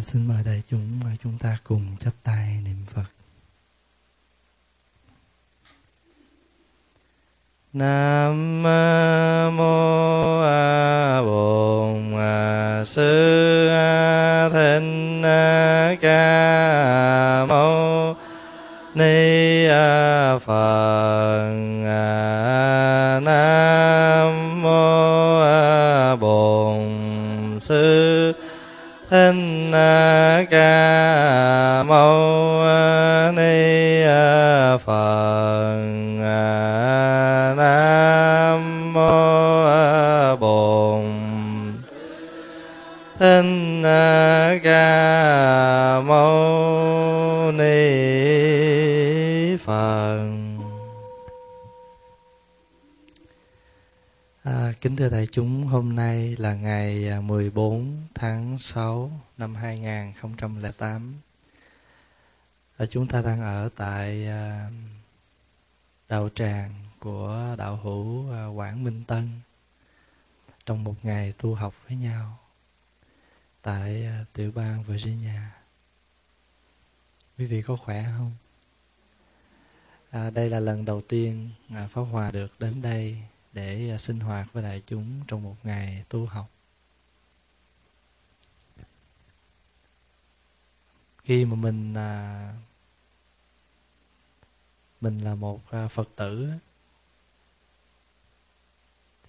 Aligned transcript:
Xin 0.00 0.28
mời 0.28 0.42
đại 0.44 0.62
chúng 0.70 1.00
à, 1.04 1.10
chúng 1.22 1.38
ta 1.38 1.56
cùng 1.64 1.96
chắp 2.00 2.12
tay 2.22 2.58
niệm 2.64 2.76
Phật. 2.94 3.04
Nam 7.72 8.62
mô 9.56 10.40
A 10.40 11.22
Bổn 11.22 12.14
à, 12.18 12.84
Sư 12.86 13.68
Thích 14.52 15.98
Ca 16.00 17.46
Mâu 17.48 18.16
Ni 18.94 19.66
Phật. 20.46 21.45
Hình 29.08 29.72
Ca 30.50 31.82
Mâu 31.82 32.62
Ni 33.32 34.02
Phật. 34.84 35.76
Nam 37.56 38.92
mô 38.92 40.36
Bổn 40.36 41.04
Thích 43.18 43.82
Ca 44.64 46.00
Mâu 46.00 47.52
Ni 47.52 47.66
Phật. 49.56 50.26
À, 54.44 54.72
kính 54.80 54.96
thưa 54.96 55.08
đại 55.08 55.26
chúng, 55.32 55.66
hôm 55.66 55.96
nay 55.96 56.36
là 56.38 56.54
ngày 56.54 57.10
14 57.22 57.95
tháng 58.18 58.58
6 58.58 59.10
năm 59.38 59.54
2008. 59.54 61.14
Chúng 62.90 63.06
ta 63.06 63.22
đang 63.22 63.40
ở 63.40 63.68
tại 63.76 64.26
à, 64.26 64.70
đạo 66.08 66.28
tràng 66.34 66.70
của 66.98 67.54
đạo 67.58 67.76
hữu 67.76 68.32
à, 68.32 68.46
Quảng 68.46 68.84
Minh 68.84 69.04
Tân 69.06 69.30
trong 70.66 70.84
một 70.84 70.94
ngày 71.02 71.32
tu 71.38 71.54
học 71.54 71.74
với 71.88 71.96
nhau 71.96 72.38
tại 73.62 74.04
à, 74.04 74.24
tiểu 74.32 74.52
bang 74.54 74.82
Virginia. 74.82 75.40
Quý 77.38 77.46
vị 77.46 77.62
có 77.62 77.76
khỏe 77.76 78.04
không? 78.18 78.32
À, 80.10 80.30
đây 80.30 80.50
là 80.50 80.60
lần 80.60 80.84
đầu 80.84 81.00
tiên 81.00 81.50
Pháp 81.68 82.02
Hòa 82.02 82.30
được 82.30 82.60
đến 82.60 82.82
đây 82.82 83.22
để 83.52 83.96
sinh 83.98 84.20
hoạt 84.20 84.52
với 84.52 84.62
đại 84.62 84.82
chúng 84.86 85.20
trong 85.28 85.42
một 85.42 85.56
ngày 85.62 86.04
tu 86.08 86.26
học. 86.26 86.50
Khi 91.26 91.44
mà 91.44 91.54
mình 91.54 91.94
à, 91.94 92.52
mình 95.00 95.18
là 95.18 95.34
một 95.34 95.70
à, 95.70 95.88
Phật 95.88 96.08
tử 96.16 96.50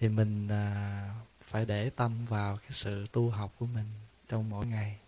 thì 0.00 0.08
mình 0.08 0.48
à, 0.48 1.14
phải 1.42 1.66
để 1.66 1.90
tâm 1.90 2.24
vào 2.24 2.56
cái 2.56 2.70
sự 2.70 3.06
tu 3.12 3.30
học 3.30 3.52
của 3.58 3.66
mình 3.66 3.86
trong 4.28 4.50
mỗi 4.50 4.66
ngày. 4.66 4.98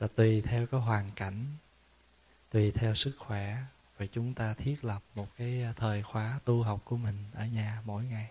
là 0.00 0.08
tùy 0.08 0.40
theo 0.40 0.66
cái 0.66 0.80
hoàn 0.80 1.10
cảnh, 1.10 1.44
tùy 2.50 2.70
theo 2.70 2.94
sức 2.94 3.12
khỏe 3.18 3.56
và 3.98 4.06
chúng 4.06 4.34
ta 4.34 4.54
thiết 4.54 4.84
lập 4.84 5.02
một 5.14 5.26
cái 5.36 5.62
à, 5.62 5.72
thời 5.76 6.02
khóa 6.02 6.40
tu 6.44 6.62
học 6.62 6.80
của 6.84 6.96
mình 6.96 7.16
ở 7.34 7.46
nhà 7.46 7.82
mỗi 7.84 8.04
ngày. 8.04 8.30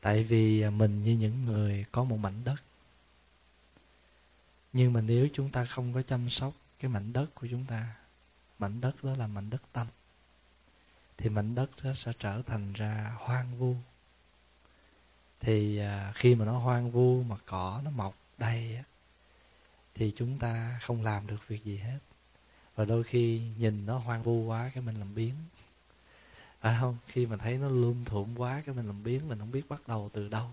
Tại 0.00 0.24
vì 0.24 0.60
à, 0.62 0.70
mình 0.70 1.04
như 1.04 1.12
những 1.12 1.44
người 1.44 1.84
có 1.92 2.04
một 2.04 2.16
mảnh 2.16 2.44
đất. 2.44 2.62
Nhưng 4.74 4.92
mà 4.92 5.00
nếu 5.00 5.28
chúng 5.32 5.50
ta 5.50 5.64
không 5.64 5.94
có 5.94 6.02
chăm 6.02 6.30
sóc 6.30 6.52
cái 6.78 6.90
mảnh 6.90 7.12
đất 7.12 7.34
của 7.34 7.46
chúng 7.50 7.64
ta, 7.64 7.94
mảnh 8.58 8.80
đất 8.80 9.04
đó 9.04 9.16
là 9.16 9.26
mảnh 9.26 9.50
đất 9.50 9.62
tâm, 9.72 9.86
thì 11.16 11.28
mảnh 11.28 11.54
đất 11.54 11.70
đó 11.84 11.92
sẽ 11.94 12.12
trở 12.18 12.42
thành 12.42 12.72
ra 12.72 13.14
hoang 13.18 13.58
vu. 13.58 13.76
Thì 15.40 15.78
à, 15.78 16.12
khi 16.14 16.34
mà 16.34 16.44
nó 16.44 16.58
hoang 16.58 16.90
vu 16.90 17.22
mà 17.22 17.36
cỏ 17.46 17.80
nó 17.84 17.90
mọc 17.90 18.14
đầy 18.38 18.78
thì 19.94 20.12
chúng 20.16 20.38
ta 20.38 20.78
không 20.82 21.02
làm 21.02 21.26
được 21.26 21.48
việc 21.48 21.64
gì 21.64 21.76
hết. 21.76 21.98
Và 22.76 22.84
đôi 22.84 23.04
khi 23.04 23.42
nhìn 23.58 23.86
nó 23.86 23.98
hoang 23.98 24.22
vu 24.22 24.44
quá 24.46 24.70
cái 24.74 24.82
mình 24.82 24.96
làm 24.96 25.14
biến. 25.14 25.34
Phải 26.60 26.76
không? 26.80 26.96
Khi 27.06 27.26
mà 27.26 27.36
thấy 27.36 27.58
nó 27.58 27.68
lum 27.68 28.04
thuộm 28.04 28.36
quá 28.36 28.62
cái 28.66 28.74
mình 28.74 28.86
làm 28.86 29.02
biến 29.02 29.28
mình 29.28 29.38
không 29.38 29.50
biết 29.50 29.68
bắt 29.68 29.88
đầu 29.88 30.10
từ 30.12 30.28
đâu 30.28 30.50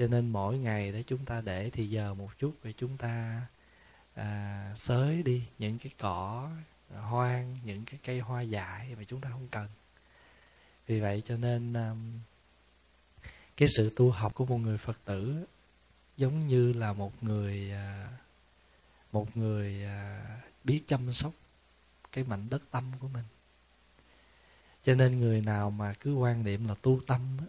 cho 0.00 0.06
nên 0.06 0.28
mỗi 0.28 0.58
ngày 0.58 0.92
để 0.92 1.02
chúng 1.02 1.24
ta 1.24 1.40
để 1.40 1.70
thì 1.70 1.86
giờ 1.86 2.14
một 2.14 2.30
chút 2.38 2.54
để 2.62 2.72
chúng 2.76 2.96
ta 2.96 3.40
à, 4.14 4.72
xới 4.76 5.22
đi 5.22 5.42
những 5.58 5.78
cái 5.78 5.92
cỏ 5.98 6.50
hoang 6.94 7.58
những 7.64 7.84
cái 7.84 8.00
cây 8.04 8.20
hoa 8.20 8.42
dại 8.42 8.94
mà 8.98 9.04
chúng 9.04 9.20
ta 9.20 9.30
không 9.30 9.48
cần. 9.50 9.68
Vì 10.86 11.00
vậy 11.00 11.22
cho 11.26 11.36
nên 11.36 11.72
um, 11.72 12.12
cái 13.56 13.68
sự 13.76 13.92
tu 13.96 14.10
học 14.10 14.34
của 14.34 14.46
một 14.46 14.58
người 14.58 14.78
phật 14.78 14.98
tử 15.04 15.46
giống 16.16 16.48
như 16.48 16.72
là 16.72 16.92
một 16.92 17.22
người 17.22 17.72
à, 17.72 18.08
một 19.12 19.36
người 19.36 19.84
à, 19.84 20.26
biết 20.64 20.82
chăm 20.86 21.12
sóc 21.12 21.32
cái 22.12 22.24
mảnh 22.24 22.46
đất 22.50 22.62
tâm 22.70 22.92
của 23.00 23.08
mình. 23.08 23.24
Cho 24.82 24.94
nên 24.94 25.20
người 25.20 25.40
nào 25.40 25.70
mà 25.70 25.94
cứ 26.00 26.14
quan 26.14 26.44
niệm 26.44 26.68
là 26.68 26.74
tu 26.82 27.00
tâm 27.06 27.20
á, 27.40 27.46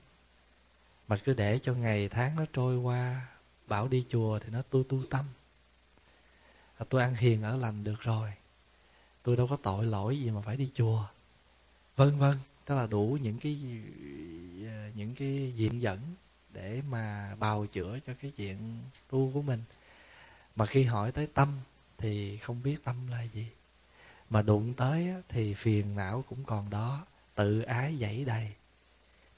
mà 1.11 1.17
cứ 1.17 1.33
để 1.33 1.59
cho 1.59 1.73
ngày 1.73 2.09
tháng 2.09 2.35
nó 2.35 2.45
trôi 2.53 2.77
qua 2.77 3.27
bảo 3.67 3.87
đi 3.87 4.05
chùa 4.09 4.39
thì 4.39 4.49
nó 4.51 4.61
tu 4.61 4.83
tu 4.83 5.05
tâm. 5.09 5.25
À, 6.77 6.85
tôi 6.89 7.01
ăn 7.01 7.15
hiền 7.15 7.43
ở 7.43 7.57
lành 7.57 7.83
được 7.83 8.01
rồi. 8.01 8.33
Tôi 9.23 9.37
đâu 9.37 9.47
có 9.47 9.57
tội 9.63 9.85
lỗi 9.85 10.19
gì 10.19 10.31
mà 10.31 10.41
phải 10.41 10.57
đi 10.57 10.71
chùa. 10.73 11.07
Vân 11.95 12.17
vân 12.17 12.37
tức 12.65 12.75
là 12.75 12.87
đủ 12.87 13.17
những 13.21 13.39
cái 13.39 13.59
ờ, 14.65 14.91
những 14.95 15.15
cái 15.15 15.53
diện 15.55 15.81
dẫn 15.81 15.99
để 16.53 16.81
mà 16.89 17.35
bào 17.39 17.65
chữa 17.65 17.99
cho 18.07 18.13
cái 18.21 18.31
chuyện 18.31 18.81
tu 19.09 19.31
của 19.33 19.41
mình. 19.41 19.63
Mà 20.55 20.65
khi 20.65 20.83
hỏi 20.83 21.11
tới 21.11 21.27
tâm 21.27 21.59
thì 21.97 22.37
không 22.37 22.63
biết 22.63 22.83
tâm 22.83 23.07
là 23.07 23.23
gì. 23.23 23.47
Mà 24.29 24.41
đụng 24.41 24.73
tới 24.73 25.13
thì 25.29 25.53
phiền 25.53 25.95
não 25.95 26.23
cũng 26.29 26.43
còn 26.43 26.69
đó 26.69 27.05
tự 27.35 27.61
ái 27.61 27.97
dãy 28.01 28.25
đầy 28.25 28.51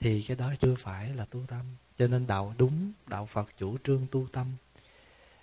thì 0.04 0.22
cái 0.22 0.38
đó 0.38 0.54
chưa 0.60 0.76
phải 0.76 1.10
là 1.10 1.26
tu 1.26 1.46
tâm. 1.48 1.66
Cho 1.98 2.08
nên 2.08 2.28
đạo 2.28 2.56
đúng, 2.58 2.92
đạo 3.08 3.26
phật 3.26 3.50
chủ 3.58 3.78
trương 3.84 4.08
tu 4.12 4.28
tâm. 4.32 4.48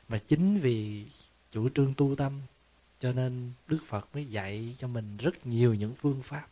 Mà 0.09 0.19
chính 0.19 0.59
vì 0.61 1.07
chủ 1.51 1.69
trương 1.75 1.95
tu 1.95 2.17
tâm, 2.17 2.41
cho 2.99 3.13
nên 3.13 3.53
đức 3.67 3.79
phật 3.87 4.09
mới 4.15 4.25
dạy 4.25 4.75
cho 4.79 4.89
mình 4.89 5.17
rất 5.17 5.47
nhiều 5.47 5.75
những 5.75 5.95
phương 5.95 6.23
pháp 6.23 6.47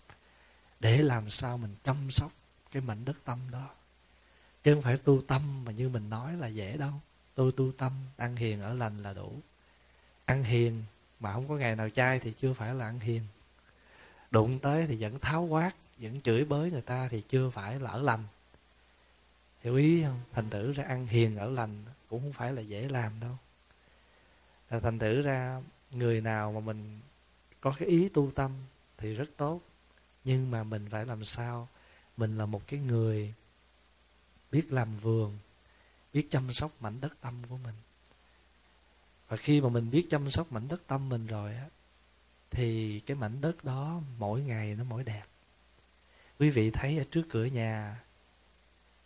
để 0.81 1.03
làm 1.03 1.31
sao 1.31 1.59
mình 1.59 1.75
chăm 1.85 2.11
sóc 2.11 2.33
cái 2.73 2.83
mảnh 2.83 3.05
đất 3.05 3.17
tâm 3.25 3.39
đó. 3.51 3.71
Chứ 4.65 4.75
không 4.75 4.83
phải 4.83 4.97
tu 4.97 5.21
tâm 5.21 5.65
mà 5.65 5.73
như 5.73 5.89
mình 5.89 6.11
nói 6.11 6.37
là 6.37 6.47
dễ 6.47 6.77
đâu. 6.77 6.93
Tôi 7.35 7.53
tu 7.53 7.73
tâm, 7.73 7.93
ăn 8.17 8.37
hiền 8.37 8.61
ở 8.61 8.75
lành 8.75 9.03
là 9.03 9.13
đủ. 9.13 9.41
Ăn 10.25 10.43
hiền 10.43 10.83
mà 11.21 11.33
không 11.33 11.49
có 11.49 11.57
ngày 11.57 11.77
nào 11.77 11.89
chay 11.89 12.19
thì 12.19 12.33
chưa 12.39 12.53
phải 12.53 12.75
là 12.75 12.87
ăn 12.87 13.01
hiền. 13.01 13.23
Đụng 14.31 14.59
tới 14.59 14.87
thì 14.87 14.97
vẫn 15.01 15.19
tháo 15.19 15.43
quát 15.43 15.73
vẫn 15.99 16.21
chửi 16.21 16.45
bới 16.45 16.71
người 16.71 16.83
ta 16.83 17.09
thì 17.09 17.23
chưa 17.29 17.51
phải 17.51 17.81
là 17.81 17.91
ở 17.91 18.03
lành. 18.03 18.25
Hiểu 19.61 19.77
ý 19.77 20.03
không? 20.03 20.21
Thành 20.33 20.51
tử 20.51 20.73
ra 20.73 20.85
ăn 20.85 21.07
hiền 21.07 21.37
ở 21.37 21.51
lành 21.51 21.85
cũng 22.09 22.23
không 22.23 22.33
phải 22.33 22.53
là 22.53 22.63
dễ 22.63 22.89
làm 22.89 23.21
đâu. 23.21 23.37
Là 24.71 24.81
thành 24.81 24.99
tử 24.99 25.23
ra 25.23 25.63
người 25.91 26.21
nào 26.21 26.53
mà 26.53 26.61
mình 26.61 27.01
có 27.61 27.75
cái 27.79 27.89
ý 27.89 28.09
tu 28.09 28.31
tâm 28.35 28.53
thì 28.99 29.15
rất 29.15 29.31
tốt. 29.37 29.61
Nhưng 30.25 30.51
mà 30.51 30.65
mình 30.65 30.89
phải 30.91 31.07
làm 31.07 31.25
sao? 31.25 31.69
Mình 32.17 32.39
là 32.39 32.47
một 32.47 32.63
cái 32.67 32.81
người 32.81 33.35
biết 34.53 34.73
làm 34.73 34.99
vườn, 34.99 35.39
biết 36.13 36.27
chăm 36.31 36.53
sóc 36.53 36.73
mảnh 36.81 37.01
đất 37.01 37.21
tâm 37.21 37.35
của 37.49 37.57
mình. 37.57 37.75
Và 39.29 39.37
khi 39.37 39.61
mà 39.61 39.69
mình 39.69 39.91
biết 39.91 40.07
chăm 40.11 40.31
sóc 40.31 40.53
mảnh 40.53 40.69
đất 40.69 40.83
tâm 40.87 41.09
mình 41.09 41.27
rồi 41.27 41.55
á, 41.55 41.65
thì 42.51 43.01
cái 43.01 43.17
mảnh 43.17 43.41
đất 43.41 43.65
đó 43.65 44.01
mỗi 44.19 44.43
ngày 44.43 44.75
nó 44.77 44.85
mỗi 44.85 45.05
đẹp 45.05 45.25
quý 46.39 46.51
vị 46.51 46.71
thấy 46.71 46.99
ở 46.99 47.05
trước 47.11 47.23
cửa 47.31 47.45
nhà 47.45 48.01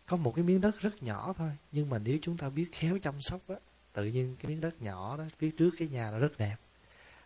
có 0.06 0.16
một 0.16 0.32
cái 0.36 0.44
miếng 0.44 0.60
đất 0.60 0.80
rất 0.80 1.02
nhỏ 1.02 1.32
thôi 1.36 1.50
nhưng 1.72 1.90
mà 1.90 1.98
nếu 1.98 2.18
chúng 2.22 2.36
ta 2.36 2.48
biết 2.48 2.68
khéo 2.72 2.98
chăm 3.02 3.14
sóc 3.20 3.40
á 3.48 3.56
tự 3.92 4.04
nhiên 4.04 4.36
cái 4.40 4.50
miếng 4.50 4.60
đất 4.60 4.82
nhỏ 4.82 5.16
đó 5.16 5.24
phía 5.38 5.50
trước 5.50 5.70
cái 5.78 5.88
nhà 5.88 6.10
nó 6.10 6.18
rất 6.18 6.38
đẹp. 6.38 6.56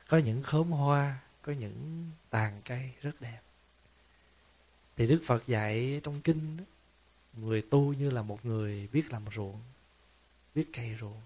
Có 0.08 0.18
những 0.18 0.42
khóm 0.42 0.70
hoa 0.70 1.18
có 1.42 1.52
những 1.52 2.10
tàn 2.30 2.60
cây 2.64 2.90
rất 3.02 3.20
đẹp. 3.20 3.40
Thì 4.96 5.06
đức 5.06 5.20
phật 5.24 5.46
dạy 5.46 6.00
trong 6.02 6.20
kinh 6.20 6.56
đó, 6.56 6.64
người 7.36 7.62
tu 7.62 7.92
như 7.92 8.10
là 8.10 8.22
một 8.22 8.46
người 8.46 8.88
biết 8.92 9.12
làm 9.12 9.22
ruộng 9.34 9.60
biết 10.54 10.66
cây 10.72 10.96
ruộng. 11.00 11.20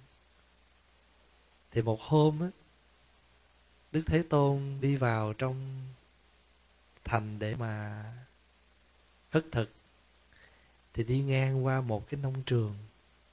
Thì 1.71 1.83
một 1.83 2.01
hôm 2.01 2.41
á 2.41 2.49
đức 3.93 4.03
thế 4.07 4.23
tôn 4.23 4.79
đi 4.81 4.97
vào 4.97 5.33
trong 5.33 5.87
thành 7.05 7.39
để 7.39 7.55
mà 7.55 8.05
hất 9.31 9.45
thực. 9.53 9.71
Thì 10.95 11.05
đi 11.05 11.21
ngang 11.21 11.65
qua 11.65 11.81
một 11.81 12.09
cái 12.09 12.21
nông 12.23 12.43
trường 12.43 12.75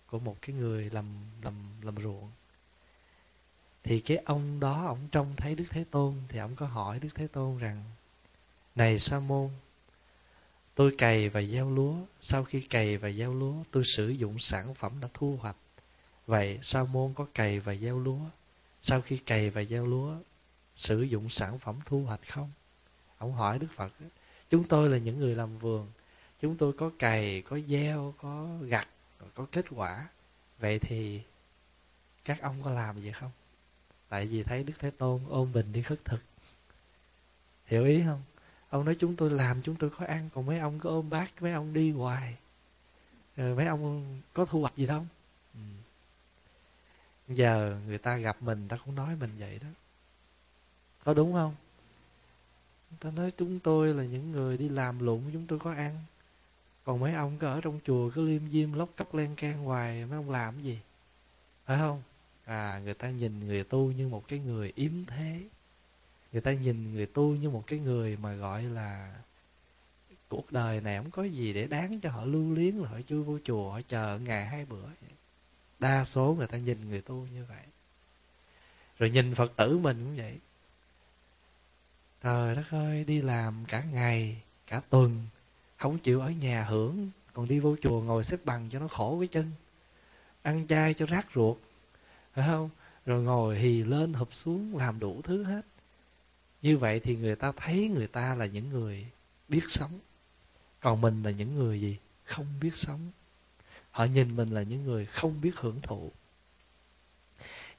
của 0.07 0.19
một 0.19 0.37
cái 0.41 0.55
người 0.55 0.89
làm 0.89 1.05
làm 1.41 1.53
làm 1.81 1.97
ruộng. 1.97 2.31
Thì 3.83 3.99
cái 3.99 4.17
ông 4.17 4.59
đó, 4.59 4.85
ông 4.85 5.07
trông 5.11 5.35
thấy 5.37 5.55
đức 5.55 5.65
thế 5.69 5.85
tôn, 5.91 6.13
thì 6.29 6.39
ông 6.39 6.55
có 6.55 6.65
hỏi 6.65 6.99
đức 6.99 7.09
thế 7.15 7.27
tôn 7.27 7.57
rằng, 7.57 7.83
này 8.75 8.99
sa 8.99 9.19
môn, 9.19 9.49
tôi 10.75 10.95
cày 10.97 11.29
và 11.29 11.41
gieo 11.41 11.71
lúa. 11.71 11.95
Sau 12.21 12.43
khi 12.43 12.61
cày 12.61 12.97
và 12.97 13.11
gieo 13.11 13.33
lúa, 13.33 13.63
tôi 13.71 13.83
sử 13.85 14.09
dụng 14.09 14.39
sản 14.39 14.75
phẩm 14.75 14.99
đã 15.01 15.07
thu 15.13 15.37
hoạch. 15.41 15.55
Vậy 16.27 16.59
sa 16.61 16.83
môn 16.83 17.13
có 17.13 17.27
cày 17.33 17.59
và 17.59 17.75
gieo 17.75 17.99
lúa? 17.99 18.19
Sau 18.81 19.01
khi 19.01 19.17
cày 19.17 19.49
và 19.49 19.63
gieo 19.63 19.87
lúa, 19.87 20.15
sử 20.75 21.01
dụng 21.01 21.29
sản 21.29 21.59
phẩm 21.59 21.79
thu 21.85 22.03
hoạch 22.03 22.27
không? 22.27 22.51
Ông 23.17 23.33
hỏi 23.33 23.59
đức 23.59 23.67
phật 23.75 23.91
chúng 24.49 24.63
tôi 24.63 24.89
là 24.89 24.97
những 24.97 25.19
người 25.19 25.35
làm 25.35 25.57
vườn. 25.57 25.87
Chúng 26.39 26.57
tôi 26.57 26.73
có 26.73 26.91
cày, 26.99 27.41
có 27.41 27.59
gieo, 27.59 28.13
có 28.17 28.47
gặt 28.61 28.87
có 29.37 29.45
kết 29.51 29.65
quả. 29.69 30.07
Vậy 30.59 30.79
thì 30.79 31.21
các 32.25 32.41
ông 32.41 32.63
có 32.63 32.71
làm 32.71 33.01
gì 33.01 33.11
không? 33.11 33.31
Tại 34.09 34.25
vì 34.25 34.43
thấy 34.43 34.63
đức 34.63 34.73
thế 34.79 34.91
tôn 34.91 35.21
ôm 35.29 35.53
bình 35.53 35.73
đi 35.73 35.81
khất 35.81 36.05
thực. 36.05 36.21
Hiểu 37.65 37.85
ý 37.85 38.01
không? 38.05 38.21
Ông 38.69 38.85
nói 38.85 38.95
chúng 38.99 39.15
tôi 39.15 39.29
làm, 39.31 39.61
chúng 39.61 39.75
tôi 39.75 39.89
có 39.89 40.05
ăn, 40.05 40.29
còn 40.33 40.45
mấy 40.45 40.59
ông 40.59 40.79
có 40.79 40.89
ôm 40.89 41.09
bát, 41.09 41.41
mấy 41.41 41.51
ông 41.53 41.73
đi 41.73 41.91
hoài. 41.91 42.37
Rồi 43.35 43.55
mấy 43.55 43.65
ông 43.65 44.21
có 44.33 44.45
thu 44.45 44.61
hoạch 44.61 44.77
gì 44.77 44.87
đâu. 44.87 45.05
Ừ. 45.53 45.59
giờ 47.27 47.79
người 47.87 47.97
ta 47.97 48.17
gặp 48.17 48.41
mình 48.41 48.67
ta 48.67 48.77
cũng 48.85 48.95
nói 48.95 49.15
mình 49.15 49.31
vậy 49.39 49.59
đó. 49.59 49.67
Có 51.03 51.13
đúng 51.13 51.33
không? 51.33 51.55
Ta 52.99 53.11
nói 53.11 53.31
chúng 53.37 53.59
tôi 53.59 53.93
là 53.93 54.03
những 54.03 54.31
người 54.31 54.57
đi 54.57 54.69
làm 54.69 54.99
lụng, 54.99 55.23
chúng 55.33 55.47
tôi 55.47 55.59
có 55.59 55.71
ăn. 55.73 56.03
Còn 56.83 56.99
mấy 56.99 57.13
ông 57.13 57.37
cứ 57.39 57.47
ở 57.47 57.61
trong 57.61 57.79
chùa, 57.85 58.09
cứ 58.09 58.27
liêm 58.27 58.49
diêm 58.49 58.73
lóc 58.73 58.89
cóc 58.95 59.15
len 59.15 59.35
can 59.35 59.63
hoài, 59.63 60.05
mấy 60.05 60.17
ông 60.17 60.29
làm 60.29 60.53
cái 60.53 60.63
gì? 60.63 60.79
Phải 61.65 61.77
không? 61.77 62.01
À 62.45 62.81
người 62.83 62.93
ta 62.93 63.09
nhìn 63.09 63.39
người 63.47 63.63
tu 63.63 63.91
như 63.91 64.07
một 64.07 64.27
cái 64.27 64.39
người 64.39 64.73
yếm 64.75 65.05
thế. 65.05 65.41
Người 66.31 66.41
ta 66.41 66.51
nhìn 66.51 66.93
người 66.93 67.05
tu 67.05 67.35
như 67.35 67.49
một 67.49 67.63
cái 67.67 67.79
người 67.79 68.17
mà 68.17 68.33
gọi 68.33 68.63
là 68.63 69.15
cuộc 70.27 70.51
đời 70.51 70.81
này 70.81 70.97
không 70.97 71.11
có 71.11 71.23
gì 71.23 71.53
để 71.53 71.67
đáng 71.67 71.99
cho 71.99 72.09
họ 72.09 72.25
lưu 72.25 72.53
luyến 72.53 72.75
là 72.75 72.89
họ 72.89 73.01
chui 73.01 73.23
vô 73.23 73.39
chùa, 73.43 73.71
họ 73.71 73.81
chờ 73.81 74.19
ngày 74.19 74.45
hai 74.45 74.65
bữa 74.65 74.83
đa 75.79 76.05
số 76.05 76.35
người 76.37 76.47
ta 76.47 76.57
nhìn 76.57 76.89
người 76.89 77.01
tu 77.01 77.27
như 77.33 77.45
vậy. 77.49 77.63
Rồi 78.99 79.09
nhìn 79.09 79.35
phật 79.35 79.55
tử 79.55 79.77
mình 79.77 80.05
cũng 80.05 80.17
vậy 80.17 80.39
trời 82.23 82.55
đất 82.55 82.65
ơi, 82.71 83.03
đi 83.03 83.21
làm 83.21 83.65
cả 83.67 83.83
ngày, 83.83 84.41
cả 84.67 84.81
tuần, 84.89 85.27
không 85.77 85.99
chịu 85.99 86.21
ở 86.21 86.29
nhà 86.29 86.63
hưởng, 86.63 87.09
còn 87.33 87.47
đi 87.47 87.59
vô 87.59 87.75
chùa 87.81 88.01
ngồi 88.01 88.23
xếp 88.23 88.45
bằng 88.45 88.69
cho 88.69 88.79
nó 88.79 88.87
khổ 88.87 89.17
cái 89.19 89.27
chân. 89.27 89.51
Ăn 90.41 90.67
chay 90.67 90.93
cho 90.93 91.05
rác 91.05 91.27
ruột, 91.35 91.57
phải 92.33 92.47
không? 92.47 92.69
Rồi 93.05 93.23
ngồi 93.23 93.57
hì 93.57 93.83
lên 93.83 94.13
hụp 94.13 94.33
xuống 94.33 94.77
làm 94.77 94.99
đủ 94.99 95.21
thứ 95.23 95.43
hết. 95.43 95.61
Như 96.61 96.77
vậy 96.77 96.99
thì 96.99 97.15
người 97.15 97.35
ta 97.35 97.51
thấy 97.51 97.89
người 97.89 98.07
ta 98.07 98.35
là 98.35 98.45
những 98.45 98.69
người 98.69 99.05
biết 99.47 99.63
sống. 99.69 99.99
Còn 100.79 101.01
mình 101.01 101.23
là 101.23 101.31
những 101.31 101.55
người 101.55 101.81
gì? 101.81 101.97
Không 102.23 102.45
biết 102.61 102.77
sống. 102.77 103.11
Họ 103.91 104.05
nhìn 104.05 104.35
mình 104.35 104.49
là 104.49 104.61
những 104.61 104.83
người 104.83 105.05
không 105.05 105.41
biết 105.41 105.55
hưởng 105.55 105.81
thụ. 105.81 106.11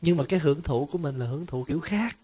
Nhưng 0.00 0.16
mà 0.16 0.24
cái 0.28 0.40
hưởng 0.40 0.62
thụ 0.62 0.88
của 0.92 0.98
mình 0.98 1.18
là 1.18 1.26
hưởng 1.26 1.46
thụ 1.46 1.64
kiểu 1.64 1.80
khác 1.80 2.16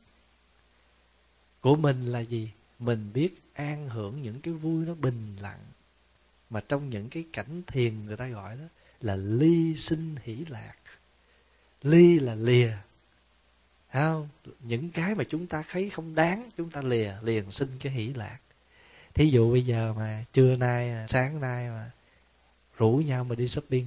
của 1.64 1.76
mình 1.76 2.05
là 2.06 2.20
gì? 2.20 2.50
Mình 2.78 3.11
biết 3.14 3.43
an 3.55 3.88
hưởng 3.88 4.22
những 4.22 4.40
cái 4.40 4.55
vui 4.55 4.87
nó 4.87 4.94
bình 4.94 5.37
lặng. 5.40 5.61
Mà 6.50 6.61
trong 6.69 6.90
những 6.90 7.08
cái 7.08 7.25
cảnh 7.32 7.62
thiền 7.66 8.06
người 8.06 8.16
ta 8.16 8.28
gọi 8.28 8.56
đó 8.56 8.64
là 9.00 9.16
ly 9.16 9.76
sinh 9.76 10.16
hỷ 10.22 10.44
lạc. 10.49 10.75
Ly 11.82 12.19
là 12.19 12.34
lìa. 12.34 12.72
Không? 13.93 14.28
Những 14.61 14.90
cái 14.90 15.14
mà 15.14 15.25
chúng 15.25 15.46
ta 15.46 15.64
thấy 15.70 15.90
không 15.90 16.14
đáng 16.14 16.50
chúng 16.56 16.70
ta 16.70 16.82
lìa 16.82 17.12
liền 17.22 17.50
sinh 17.50 17.70
cái 17.81 17.93
hỷ 17.93 18.08
lạc. 18.08 18.38
Thí 19.14 19.31
dụ 19.31 19.52
bây 19.52 19.62
giờ 19.62 19.94
mà 19.96 20.25
trưa 20.32 20.56
nay 20.56 21.05
sáng 21.08 21.40
nay 21.40 21.69
mà 21.69 21.90
rủ 22.76 23.02
nhau 23.06 23.25
mà 23.25 23.34
đi 23.34 23.49
shopping. 23.49 23.87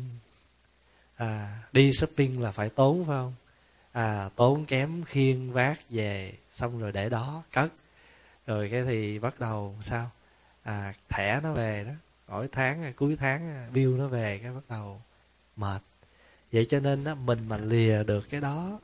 À, 1.15 1.63
đi 1.71 1.93
shopping 1.93 2.41
là 2.41 2.51
phải 2.51 2.69
tốn 2.69 3.05
phải 3.05 3.17
không? 3.17 3.33
À, 3.91 4.29
tốn 4.35 4.65
kém 4.65 5.03
khiên 5.03 5.51
vác 5.51 5.89
về 5.89 6.33
xong 6.57 6.79
rồi 6.79 6.91
để 6.91 7.09
đó. 7.09 7.43
Cất. 7.51 7.71
Rồi 8.47 8.69
cái 8.71 8.83
thì 8.85 9.19
bắt 9.19 9.39
đầu 9.39 9.75
sao? 9.81 10.11
À, 10.63 10.93
thẻ 11.09 11.39
nó 11.43 11.53
về 11.53 11.83
đó. 11.83 11.91
Mỗi 12.27 12.47
tháng 12.47 12.93
cuối 12.95 13.15
tháng 13.15 13.69
bill 13.73 13.97
nó 13.97 14.07
về 14.07 14.39
cái 14.43 14.51
bắt 14.51 14.63
đầu 14.69 15.01
mệt. 15.55 15.81
Vậy 16.51 16.65
cho 16.65 16.79
nên 16.79 17.03
đó, 17.03 17.15
mình 17.15 17.47
mà 17.49 17.57
lìa 17.57 18.03
được 18.03 18.29
cái 18.29 18.41
đó 18.41 18.79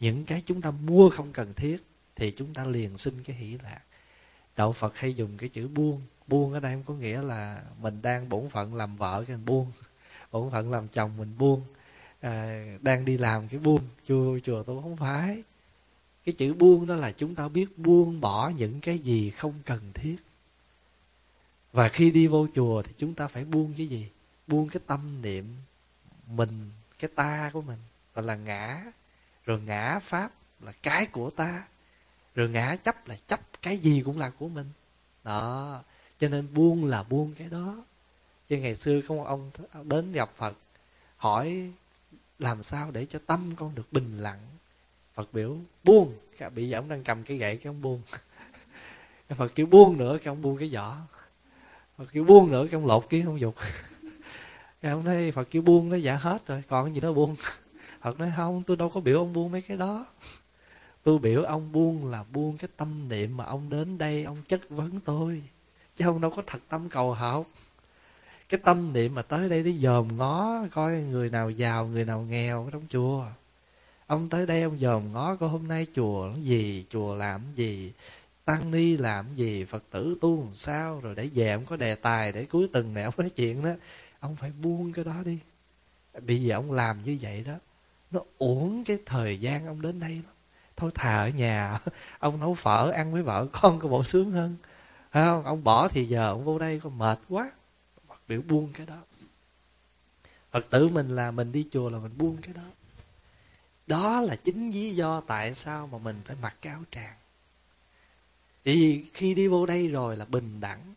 những 0.00 0.24
cái 0.24 0.42
chúng 0.46 0.62
ta 0.62 0.70
mua 0.70 1.10
không 1.10 1.32
cần 1.32 1.54
thiết 1.54 1.84
thì 2.16 2.32
chúng 2.36 2.54
ta 2.54 2.64
liền 2.64 2.98
sinh 2.98 3.22
cái 3.24 3.36
hỷ 3.36 3.58
lạc. 3.62 3.80
Đạo 4.56 4.72
phật 4.72 4.98
hay 4.98 5.14
dùng 5.14 5.36
cái 5.38 5.48
chữ 5.48 5.68
buông. 5.68 6.02
Buông 6.26 6.52
ở 6.52 6.60
đây 6.60 6.72
không 6.72 6.82
có 6.86 6.94
nghĩa 6.94 7.22
là 7.22 7.62
mình 7.80 8.02
đang 8.02 8.28
bổn 8.28 8.48
phận 8.48 8.74
làm 8.74 8.96
vợ 8.96 9.24
cái 9.26 9.36
mình 9.36 9.44
buông. 9.46 9.72
Bổn 10.32 10.50
phận 10.50 10.70
làm 10.70 10.88
chồng 10.88 11.16
mình 11.16 11.38
buông. 11.38 11.62
À, 12.20 12.64
đang 12.80 13.04
đi 13.04 13.18
làm 13.18 13.48
cái 13.48 13.60
buông. 13.60 13.82
Chùa 14.04 14.38
chùa 14.44 14.62
tôi 14.62 14.82
không 14.82 14.96
phải 14.96 15.42
cái 16.24 16.34
chữ 16.38 16.54
buông 16.54 16.86
đó 16.86 16.94
là 16.94 17.12
chúng 17.12 17.34
ta 17.34 17.48
biết 17.48 17.78
buông 17.78 18.20
bỏ 18.20 18.48
những 18.48 18.80
cái 18.80 18.98
gì 18.98 19.30
không 19.30 19.54
cần 19.64 19.92
thiết. 19.94 20.16
Và 21.72 21.88
khi 21.88 22.10
đi 22.10 22.26
vô 22.26 22.46
chùa 22.54 22.82
thì 22.82 22.92
chúng 22.98 23.14
ta 23.14 23.28
phải 23.28 23.44
buông 23.44 23.74
cái 23.76 23.86
gì? 23.86 24.10
Buông 24.46 24.68
cái 24.68 24.80
tâm 24.86 25.22
niệm 25.22 25.56
mình, 26.26 26.70
cái 26.98 27.10
ta 27.14 27.50
của 27.52 27.62
mình. 27.62 27.78
Gọi 28.14 28.24
là 28.24 28.36
ngã. 28.36 28.82
Rồi 29.46 29.60
ngã 29.60 29.98
pháp 30.02 30.32
là 30.60 30.72
cái 30.72 31.06
của 31.06 31.30
ta. 31.30 31.66
Rồi 32.34 32.50
ngã 32.50 32.76
chấp 32.76 33.08
là 33.08 33.16
chấp 33.26 33.40
cái 33.62 33.78
gì 33.78 34.02
cũng 34.04 34.18
là 34.18 34.30
của 34.30 34.48
mình. 34.48 34.66
Đó. 35.24 35.82
Cho 36.20 36.28
nên 36.28 36.54
buông 36.54 36.84
là 36.84 37.02
buông 37.02 37.34
cái 37.34 37.48
đó. 37.48 37.84
Chứ 38.48 38.56
ngày 38.56 38.76
xưa 38.76 39.00
có 39.08 39.14
một 39.14 39.24
ông 39.24 39.50
đến 39.84 40.12
gặp 40.12 40.30
phật, 40.36 40.56
hỏi 41.16 41.70
làm 42.38 42.62
sao 42.62 42.90
để 42.90 43.06
cho 43.06 43.18
tâm 43.26 43.52
con 43.56 43.74
được 43.74 43.92
bình 43.92 44.22
lặng? 44.22 44.49
Phật 45.20 45.32
biểu 45.32 45.56
buông. 45.84 46.14
Cái 46.38 46.50
bị 46.50 46.72
ông 46.72 46.88
đang 46.88 47.04
cầm 47.04 47.22
cái 47.22 47.36
gậy 47.36 47.56
cái 47.56 47.70
ông 47.70 47.82
buông. 47.82 48.02
Cái 49.28 49.36
phật 49.36 49.52
kêu 49.54 49.66
buông 49.66 49.98
nữa, 49.98 50.18
cái 50.18 50.32
ông 50.32 50.42
buông 50.42 50.56
cái 50.56 50.68
vỏ 50.68 50.96
phật 52.00 52.12
kêu 52.12 52.24
buông 52.24 52.50
nữa, 52.50 52.66
cái 52.70 52.80
ông 52.80 52.86
lột 52.86 53.08
kiến 53.08 53.26
ông 53.26 53.40
dục. 53.40 53.54
Cái 54.80 54.92
ông 54.92 55.04
thấy 55.04 55.32
phật 55.32 55.50
kêu 55.50 55.62
buông 55.62 55.88
nó 55.88 55.96
dạ 55.96 56.16
hết 56.16 56.46
rồi, 56.46 56.62
còn 56.68 56.84
cái 56.84 56.94
gì 56.94 57.00
nó 57.00 57.12
buông? 57.12 57.36
Phật 58.02 58.20
nói, 58.20 58.32
không, 58.36 58.62
tôi 58.62 58.76
đâu 58.76 58.88
có 58.88 59.00
biểu 59.00 59.18
ông 59.18 59.32
buông 59.32 59.52
mấy 59.52 59.62
cái 59.62 59.76
đó. 59.76 60.06
Tôi 61.02 61.18
biểu 61.18 61.42
ông 61.42 61.72
buông 61.72 62.10
là 62.10 62.24
buông 62.32 62.58
cái 62.58 62.68
tâm 62.76 63.08
niệm 63.08 63.36
mà 63.36 63.44
ông 63.44 63.70
đến 63.70 63.98
đây 63.98 64.24
ông 64.24 64.36
chất 64.48 64.70
vấn 64.70 65.00
tôi, 65.00 65.42
chứ 65.96 66.06
ông 66.06 66.20
đâu 66.20 66.32
có 66.36 66.42
thật 66.46 66.58
tâm 66.68 66.88
cầu 66.88 67.14
học. 67.14 67.46
Cái 68.48 68.60
tâm 68.64 68.92
niệm 68.92 69.14
mà 69.14 69.22
tới 69.22 69.48
đây 69.48 69.62
để 69.62 69.72
dòm 69.72 70.16
ngó, 70.16 70.66
coi 70.72 71.00
người 71.00 71.30
nào 71.30 71.50
giàu, 71.50 71.86
người 71.86 72.04
nào 72.04 72.20
nghèo 72.22 72.68
trong 72.72 72.82
chùa 72.88 73.26
ông 74.10 74.28
tới 74.28 74.46
đây 74.46 74.62
ông 74.62 74.78
dòm 74.78 75.12
ngó 75.12 75.36
coi 75.36 75.48
hôm 75.48 75.68
nay 75.68 75.86
chùa 75.94 76.30
nó 76.34 76.40
gì, 76.40 76.84
chùa 76.90 77.14
làm 77.14 77.40
gì, 77.54 77.92
tăng 78.44 78.70
ni 78.70 78.96
làm 78.96 79.36
gì, 79.36 79.64
phật 79.64 79.82
tử 79.90 80.16
tu 80.20 80.44
làm 80.44 80.54
sao, 80.54 81.00
rồi 81.00 81.14
để 81.14 81.28
về 81.34 81.52
ông 81.52 81.66
có 81.66 81.76
đề 81.76 81.94
tài 81.94 82.32
để 82.32 82.44
cuối 82.44 82.68
tuần 82.72 82.94
này 82.94 83.04
ông 83.04 83.14
nói 83.16 83.30
chuyện 83.30 83.64
đó. 83.64 83.70
Ông 84.20 84.36
phải 84.36 84.52
buông 84.62 84.92
cái 84.92 85.04
đó 85.04 85.14
đi. 85.24 85.38
Bây 86.26 86.42
giờ 86.42 86.56
ông 86.56 86.72
làm 86.72 87.02
như 87.02 87.18
vậy 87.20 87.44
đó, 87.46 87.52
nó 88.10 88.20
uổng 88.38 88.84
cái 88.84 88.98
thời 89.06 89.40
gian 89.40 89.66
ông 89.66 89.82
đến 89.82 90.00
đây 90.00 90.14
lắm. 90.14 90.34
Thôi 90.76 90.90
thà 90.94 91.16
ở 91.16 91.28
nhà, 91.28 91.78
ông 92.18 92.40
nấu 92.40 92.54
phở 92.54 92.90
ăn 92.90 93.12
với 93.12 93.22
vợ 93.22 93.46
con 93.52 93.78
có 93.78 93.88
bộ 93.88 94.04
sướng 94.04 94.30
hơn. 94.30 94.56
Phải 95.10 95.24
không? 95.24 95.44
Ông 95.44 95.64
bỏ 95.64 95.88
thì 95.88 96.04
giờ 96.04 96.28
ông 96.28 96.44
vô 96.44 96.58
đây 96.58 96.80
có 96.80 96.90
mệt 96.90 97.18
quá. 97.28 97.50
Biểu 98.28 98.40
buông 98.48 98.72
cái 98.72 98.86
đó. 98.86 98.98
Phật 100.50 100.70
tử 100.70 100.88
mình 100.88 101.08
là 101.08 101.30
mình 101.30 101.52
đi 101.52 101.68
chùa 101.70 101.90
là 101.90 101.98
mình 101.98 102.12
buông 102.18 102.36
cái 102.36 102.54
đó 102.54 102.62
đó 103.90 104.20
là 104.20 104.36
chính 104.36 104.70
lý 104.70 104.94
do 104.94 105.20
tại 105.20 105.54
sao 105.54 105.86
mà 105.86 105.98
mình 105.98 106.20
phải 106.24 106.36
mặc 106.42 106.56
cái 106.62 106.72
áo 106.72 106.82
tràng. 106.90 107.16
Vì 108.64 109.04
khi 109.14 109.34
đi 109.34 109.48
vô 109.48 109.66
đây 109.66 109.88
rồi 109.88 110.16
là 110.16 110.24
bình 110.24 110.60
đẳng. 110.60 110.94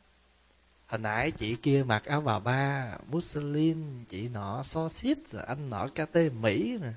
Hồi 0.88 1.00
nãy 1.00 1.32
chị 1.32 1.56
kia 1.56 1.84
mặc 1.88 2.06
áo 2.06 2.22
bà 2.22 2.40
ba 2.40 2.98
muslin, 3.12 4.06
chị 4.10 4.30
nọ 4.30 4.64
so 4.64 4.90
xít 4.90 5.18
rồi 5.28 5.44
anh 5.44 5.70
nọ 5.70 5.88
KT 5.88 6.18
Mỹ 6.42 6.78
nè. 6.82 6.92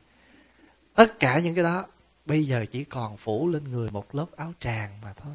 Tất 0.94 1.18
cả 1.18 1.38
những 1.38 1.54
cái 1.54 1.64
đó 1.64 1.86
bây 2.26 2.44
giờ 2.44 2.64
chỉ 2.70 2.84
còn 2.84 3.16
phủ 3.16 3.48
lên 3.48 3.64
người 3.64 3.90
một 3.90 4.14
lớp 4.14 4.26
áo 4.36 4.52
tràng 4.60 5.00
mà 5.00 5.12
thôi. 5.12 5.34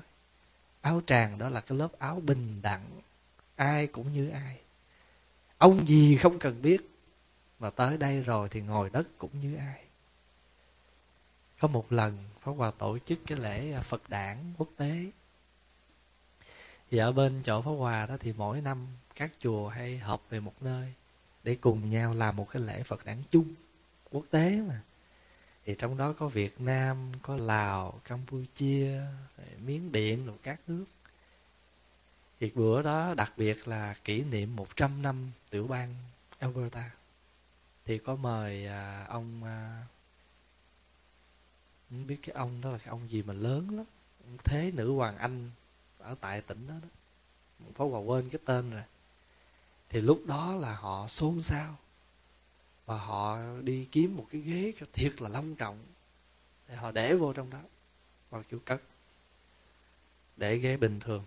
Áo 0.81 1.01
tràng 1.07 1.37
đó 1.37 1.49
là 1.49 1.61
cái 1.61 1.77
lớp 1.77 1.99
áo 1.99 2.19
bình 2.19 2.61
đẳng 2.61 2.85
ai 3.55 3.87
cũng 3.87 4.13
như 4.13 4.29
ai. 4.29 4.59
Ông 5.57 5.87
gì 5.87 6.17
không 6.17 6.39
cần 6.39 6.61
biết 6.61 6.81
mà 7.59 7.69
tới 7.69 7.97
đây 7.97 8.23
rồi 8.23 8.49
thì 8.49 8.61
ngồi 8.61 8.89
đất 8.89 9.07
cũng 9.17 9.41
như 9.41 9.55
ai 9.55 9.83
có 11.61 11.67
một 11.67 11.91
lần, 11.91 12.17
Pháp 12.41 12.51
Hòa 12.51 12.71
tổ 12.71 12.97
chức 12.99 13.19
cái 13.27 13.37
lễ 13.37 13.71
à, 13.71 13.81
Phật 13.81 14.09
đản 14.09 14.37
quốc 14.57 14.69
tế. 14.77 15.11
Thì 16.91 16.97
ở 16.97 17.11
bên 17.11 17.41
chỗ 17.43 17.61
Pháp 17.61 17.71
Hòa 17.71 18.05
đó 18.05 18.17
thì 18.19 18.33
mỗi 18.37 18.61
năm 18.61 18.87
các 19.15 19.31
chùa 19.39 19.67
hay 19.67 19.97
họp 19.97 20.29
về 20.29 20.39
một 20.39 20.53
nơi 20.61 20.93
để 21.43 21.57
cùng 21.61 21.89
nhau 21.89 22.13
làm 22.13 22.35
một 22.35 22.49
cái 22.49 22.61
lễ 22.61 22.83
Phật 22.83 23.05
đản 23.05 23.17
chung 23.31 23.53
quốc 24.11 24.25
tế 24.29 24.61
mà. 24.67 24.81
Thì 25.65 25.75
trong 25.79 25.97
đó 25.97 26.13
có 26.13 26.27
Việt 26.27 26.61
Nam, 26.61 27.11
có 27.21 27.35
Lào, 27.35 28.01
Campuchia 28.05 29.01
Miến 29.65 29.91
Điện 29.91 30.25
rồi 30.25 30.37
các 30.43 30.59
nước. 30.67 30.85
Thì 32.39 32.51
bữa 32.55 32.81
đó 32.81 33.13
đặc 33.13 33.33
biệt 33.37 33.67
là 33.67 33.95
kỷ 34.03 34.23
niệm 34.23 34.55
100 34.55 35.01
năm 35.01 35.31
tiểu 35.49 35.67
bang 35.67 35.95
Alberta. 36.39 36.91
Thì 37.85 37.97
có 37.97 38.15
mời 38.15 38.67
à, 38.67 39.05
ông 39.09 39.43
à, 39.43 39.83
không 41.91 42.07
biết 42.07 42.17
cái 42.21 42.33
ông 42.33 42.61
đó 42.61 42.69
là 42.69 42.77
cái 42.77 42.87
ông 42.87 43.09
gì 43.09 43.21
mà 43.21 43.33
lớn 43.33 43.77
lắm. 43.77 43.85
Thế 44.43 44.71
nữ 44.75 44.91
hoàng 44.91 45.17
anh 45.17 45.51
ở 45.99 46.15
tại 46.21 46.41
tỉnh 46.41 46.67
đó, 46.67 46.73
đó. 46.81 46.87
Phó 47.75 47.87
Hòa 47.87 47.99
quên 47.99 48.29
cái 48.29 48.39
tên 48.45 48.71
rồi. 48.71 48.83
Thì 49.89 50.01
lúc 50.01 50.23
đó 50.25 50.55
là 50.55 50.75
họ 50.75 51.07
xôn 51.07 51.41
xao. 51.41 51.75
Và 52.85 52.97
họ 52.97 53.39
đi 53.61 53.87
kiếm 53.91 54.17
một 54.17 54.27
cái 54.31 54.41
ghế 54.41 54.73
cho 54.79 54.85
thiệt 54.93 55.21
là 55.21 55.29
long 55.29 55.55
trọng. 55.55 55.79
Để 56.67 56.75
họ 56.75 56.91
để 56.91 57.15
vô 57.15 57.33
trong 57.33 57.49
đó. 57.49 57.59
Vào 58.29 58.43
kiểu 58.49 58.59
cất. 58.65 58.81
Để 60.37 60.57
ghế 60.57 60.77
bình 60.77 60.99
thường. 60.99 61.23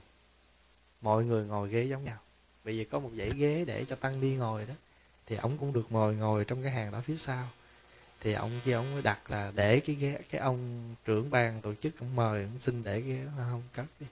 Mọi 1.00 1.24
người 1.24 1.44
ngồi 1.46 1.68
ghế 1.68 1.84
giống 1.84 2.04
nhau. 2.04 2.18
Bây 2.64 2.76
giờ 2.76 2.84
có 2.90 2.98
một 2.98 3.10
dãy 3.16 3.30
ghế 3.36 3.64
để 3.64 3.84
cho 3.84 3.96
tăng 3.96 4.20
đi 4.20 4.34
ngồi 4.34 4.66
đó. 4.66 4.74
Thì 5.26 5.36
ông 5.36 5.58
cũng 5.58 5.72
được 5.72 5.92
ngồi 5.92 6.14
ngồi 6.14 6.44
trong 6.44 6.62
cái 6.62 6.72
hàng 6.72 6.92
đó 6.92 7.00
phía 7.00 7.16
sau 7.16 7.48
thì 8.24 8.32
ông 8.32 8.50
kia 8.64 8.72
ông 8.72 8.92
mới 8.92 9.02
đặt 9.02 9.30
là 9.30 9.52
để 9.54 9.80
cái 9.80 9.96
ghế, 9.96 10.18
cái 10.30 10.40
ông 10.40 10.94
trưởng 11.04 11.30
ban 11.30 11.60
tổ 11.60 11.74
chức 11.74 11.98
ông 11.98 12.16
mời, 12.16 12.42
ông 12.42 12.58
xin 12.58 12.82
để 12.82 13.00
cái 13.00 13.10
ghế. 13.10 13.26
Không 13.36 13.62
cất 13.72 13.86
đi. 14.00 14.06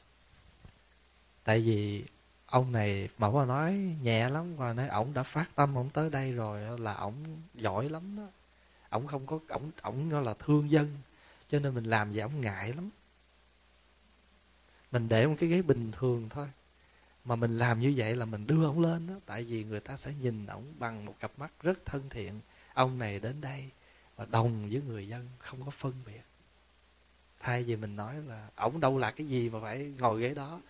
Tại 1.44 1.60
vì 1.60 2.04
ông 2.46 2.72
này, 2.72 3.08
mà 3.18 3.30
có 3.30 3.44
nói 3.44 3.72
nhẹ 4.02 4.28
lắm 4.28 4.56
và 4.56 4.72
nói 4.72 4.88
ổng 4.88 5.14
đã 5.14 5.22
phát 5.22 5.54
tâm 5.54 5.74
ổng 5.74 5.90
tới 5.90 6.10
đây 6.10 6.32
rồi 6.32 6.80
là 6.80 6.94
ổng 6.94 7.14
giỏi 7.54 7.88
lắm 7.88 8.16
đó. 8.16 8.26
Ổng 8.90 9.06
không 9.06 9.26
có, 9.26 9.38
ổng 9.48 9.70
ổng 9.82 10.24
là 10.24 10.34
thương 10.34 10.70
dân, 10.70 10.96
cho 11.48 11.58
nên 11.58 11.74
mình 11.74 11.84
làm 11.84 12.12
gì 12.12 12.20
ổng 12.20 12.40
ngại 12.40 12.72
lắm. 12.72 12.90
Mình 14.92 15.08
để 15.08 15.26
một 15.26 15.34
cái 15.38 15.48
ghế 15.48 15.62
bình 15.62 15.92
thường 15.92 16.28
thôi. 16.28 16.48
Mà 17.24 17.36
mình 17.36 17.58
làm 17.58 17.80
như 17.80 17.94
vậy 17.96 18.16
là 18.16 18.24
mình 18.24 18.46
đưa 18.46 18.64
ổng 18.64 18.80
lên 18.80 19.06
đó. 19.06 19.14
Tại 19.26 19.42
vì 19.42 19.64
người 19.64 19.80
ta 19.80 19.96
sẽ 19.96 20.12
nhìn 20.20 20.46
ổng 20.46 20.64
bằng 20.78 21.04
một 21.04 21.14
cặp 21.20 21.32
mắt 21.36 21.52
rất 21.62 21.78
thân 21.84 22.08
thiện. 22.10 22.40
Ông 22.74 22.98
này 22.98 23.20
đến 23.20 23.40
đây 23.40 23.70
và 24.22 24.28
đồng 24.30 24.68
với 24.70 24.80
người 24.80 25.08
dân, 25.08 25.28
không 25.38 25.64
có 25.64 25.70
phân 25.70 25.92
biệt. 26.06 26.22
Thay 27.40 27.64
vì 27.64 27.76
mình 27.76 27.96
nói 27.96 28.16
là, 28.22 28.48
ổng 28.56 28.80
đâu 28.80 28.98
là 28.98 29.10
cái 29.10 29.26
gì 29.26 29.50
mà 29.50 29.60
phải 29.62 29.94
ngồi 29.98 30.20
ghế 30.20 30.34
đó. 30.34 30.60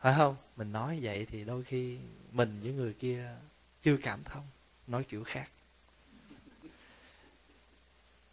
Phải 0.00 0.14
không? 0.16 0.36
Mình 0.56 0.72
nói 0.72 0.98
vậy 1.02 1.26
thì 1.30 1.44
đôi 1.44 1.64
khi 1.64 1.98
mình 2.32 2.60
với 2.60 2.72
người 2.72 2.92
kia 2.92 3.36
chưa 3.82 3.96
cảm 4.02 4.24
thông, 4.24 4.46
nói 4.86 5.04
kiểu 5.04 5.24
khác. 5.24 5.50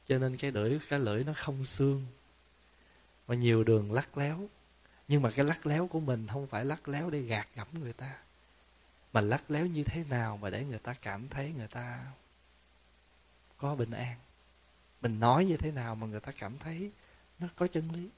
Cho 0.08 0.20
nên 0.20 0.38
cái 0.38 0.52
lưỡi 0.52 0.80
cái 0.90 1.00
lưỡi 1.00 1.24
nó 1.24 1.34
không 1.36 1.66
xương, 1.66 2.06
mà 3.28 3.36
nhiều 3.36 3.64
đường 3.64 3.92
lắc 3.92 4.18
léo. 4.18 4.50
Nhưng 5.08 5.22
mà 5.22 5.32
cái 5.32 5.46
lắc 5.46 5.66
léo 5.66 5.88
của 5.88 6.00
mình 6.00 6.28
không 6.28 6.48
phải 6.48 6.66
lắc 6.66 6.88
léo 6.88 7.10
để 7.10 7.22
gạt 7.22 7.48
gẫm 7.56 7.68
người 7.74 7.94
ta, 7.94 8.18
mà 9.14 9.22
lắc 9.22 9.52
léo 9.52 9.66
như 9.66 9.84
thế 9.84 10.04
nào 10.04 10.38
mà 10.38 10.50
để 10.50 10.66
người 10.66 10.80
ta 10.80 10.96
cảm 11.02 11.30
thấy 11.30 11.54
người 11.58 11.68
ta 11.68 12.06
có 13.58 13.76
bình 13.76 13.92
an 13.92 14.18
mình 15.02 15.20
nói 15.20 15.46
như 15.46 15.58
thế 15.58 15.72
nào 15.72 15.96
mà 15.96 16.08
người 16.08 16.20
ta 16.20 16.32
cảm 16.32 16.58
thấy 16.58 16.92
nó 17.40 17.48
có 17.56 17.68
chân 17.68 17.92
lý? 17.94 18.10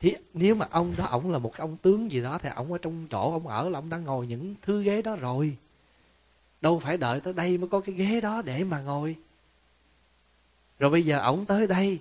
Thì 0.00 0.16
nếu 0.34 0.54
mà 0.54 0.68
ông 0.70 0.94
đó 0.96 1.04
ổng 1.04 1.30
là 1.30 1.38
một 1.38 1.52
cái 1.52 1.60
ông 1.60 1.76
tướng 1.76 2.10
gì 2.12 2.22
đó, 2.22 2.38
thì 2.38 2.48
ổng 2.56 2.72
ở 2.72 2.78
trong 2.78 3.06
chỗ 3.10 3.32
ông 3.32 3.46
ở 3.46 3.68
là 3.68 3.78
ông 3.78 3.90
đã 3.90 3.98
ngồi 3.98 4.26
những 4.26 4.54
thứ 4.62 4.82
ghế 4.82 5.02
đó 5.02 5.16
rồi. 5.16 5.56
Đâu 6.60 6.78
phải 6.78 6.96
đợi 6.96 7.20
tới 7.20 7.32
đây 7.32 7.58
mới 7.58 7.68
có 7.68 7.80
cái 7.80 7.94
ghế 7.94 8.20
đó 8.20 8.42
để 8.42 8.64
mà 8.64 8.80
ngồi. 8.80 9.16
Rồi 10.78 10.90
bây 10.90 11.02
giờ 11.02 11.20
ổng 11.20 11.46
tới 11.46 11.66
đây 11.66 11.98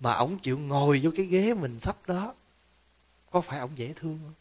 mà 0.00 0.14
ổng 0.14 0.38
chịu 0.38 0.58
ngồi 0.58 1.00
vô 1.02 1.10
cái 1.16 1.26
ghế 1.26 1.54
mình 1.54 1.78
sắp 1.78 1.96
đó, 2.06 2.34
có 3.30 3.40
phải 3.40 3.58
ổng 3.58 3.78
dễ 3.78 3.92
thương 3.92 4.18
không? 4.22 4.34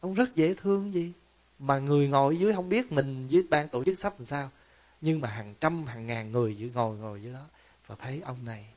Ông 0.00 0.14
rất 0.14 0.34
dễ 0.34 0.54
thương 0.54 0.94
gì? 0.94 1.12
Mà 1.58 1.78
người 1.78 2.08
ngồi 2.08 2.38
dưới 2.38 2.52
không 2.52 2.68
biết 2.68 2.92
mình 2.92 3.28
với 3.30 3.42
ban 3.50 3.68
tổ 3.68 3.84
chức 3.84 3.98
sắp 3.98 4.14
làm 4.18 4.24
sao 4.24 4.50
nhưng 5.04 5.20
mà 5.20 5.28
hàng 5.28 5.54
trăm, 5.60 5.86
hàng 5.86 6.06
ngàn 6.06 6.32
người 6.32 6.56
giữ 6.56 6.70
ngồi 6.74 6.96
ngồi 6.96 7.22
dưới 7.22 7.32
đó 7.32 7.46
và 7.86 7.94
thấy 7.94 8.20
ông 8.20 8.44
này. 8.44 8.68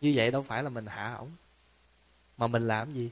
Như 0.00 0.12
vậy 0.14 0.30
đâu 0.30 0.42
phải 0.42 0.62
là 0.62 0.68
mình 0.68 0.86
hạ 0.86 1.14
ổng, 1.14 1.30
mà 2.36 2.46
mình 2.46 2.68
làm 2.68 2.92
gì? 2.92 3.10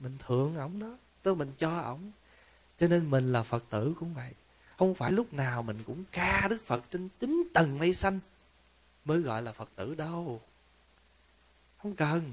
Mình 0.00 0.18
thượng 0.26 0.56
ổng 0.56 0.78
đó, 0.78 0.96
tức 1.22 1.34
mình 1.34 1.52
cho 1.58 1.78
ổng. 1.78 2.10
Cho 2.78 2.88
nên 2.88 3.10
mình 3.10 3.32
là 3.32 3.42
phật 3.42 3.64
tử 3.70 3.94
cũng 3.98 4.14
vậy. 4.14 4.32
Không 4.78 4.94
phải 4.94 5.12
lúc 5.12 5.32
nào 5.32 5.62
mình 5.62 5.78
cũng 5.86 6.04
ca 6.12 6.46
đức 6.50 6.66
phật 6.66 6.84
trên 6.90 7.08
chín 7.20 7.42
tầng 7.54 7.78
mây 7.78 7.94
xanh 7.94 8.18
mới 9.04 9.20
gọi 9.20 9.42
là 9.42 9.52
phật 9.52 9.68
tử 9.76 9.94
đâu. 9.94 10.40
Không 11.78 11.96
cần. 11.96 12.32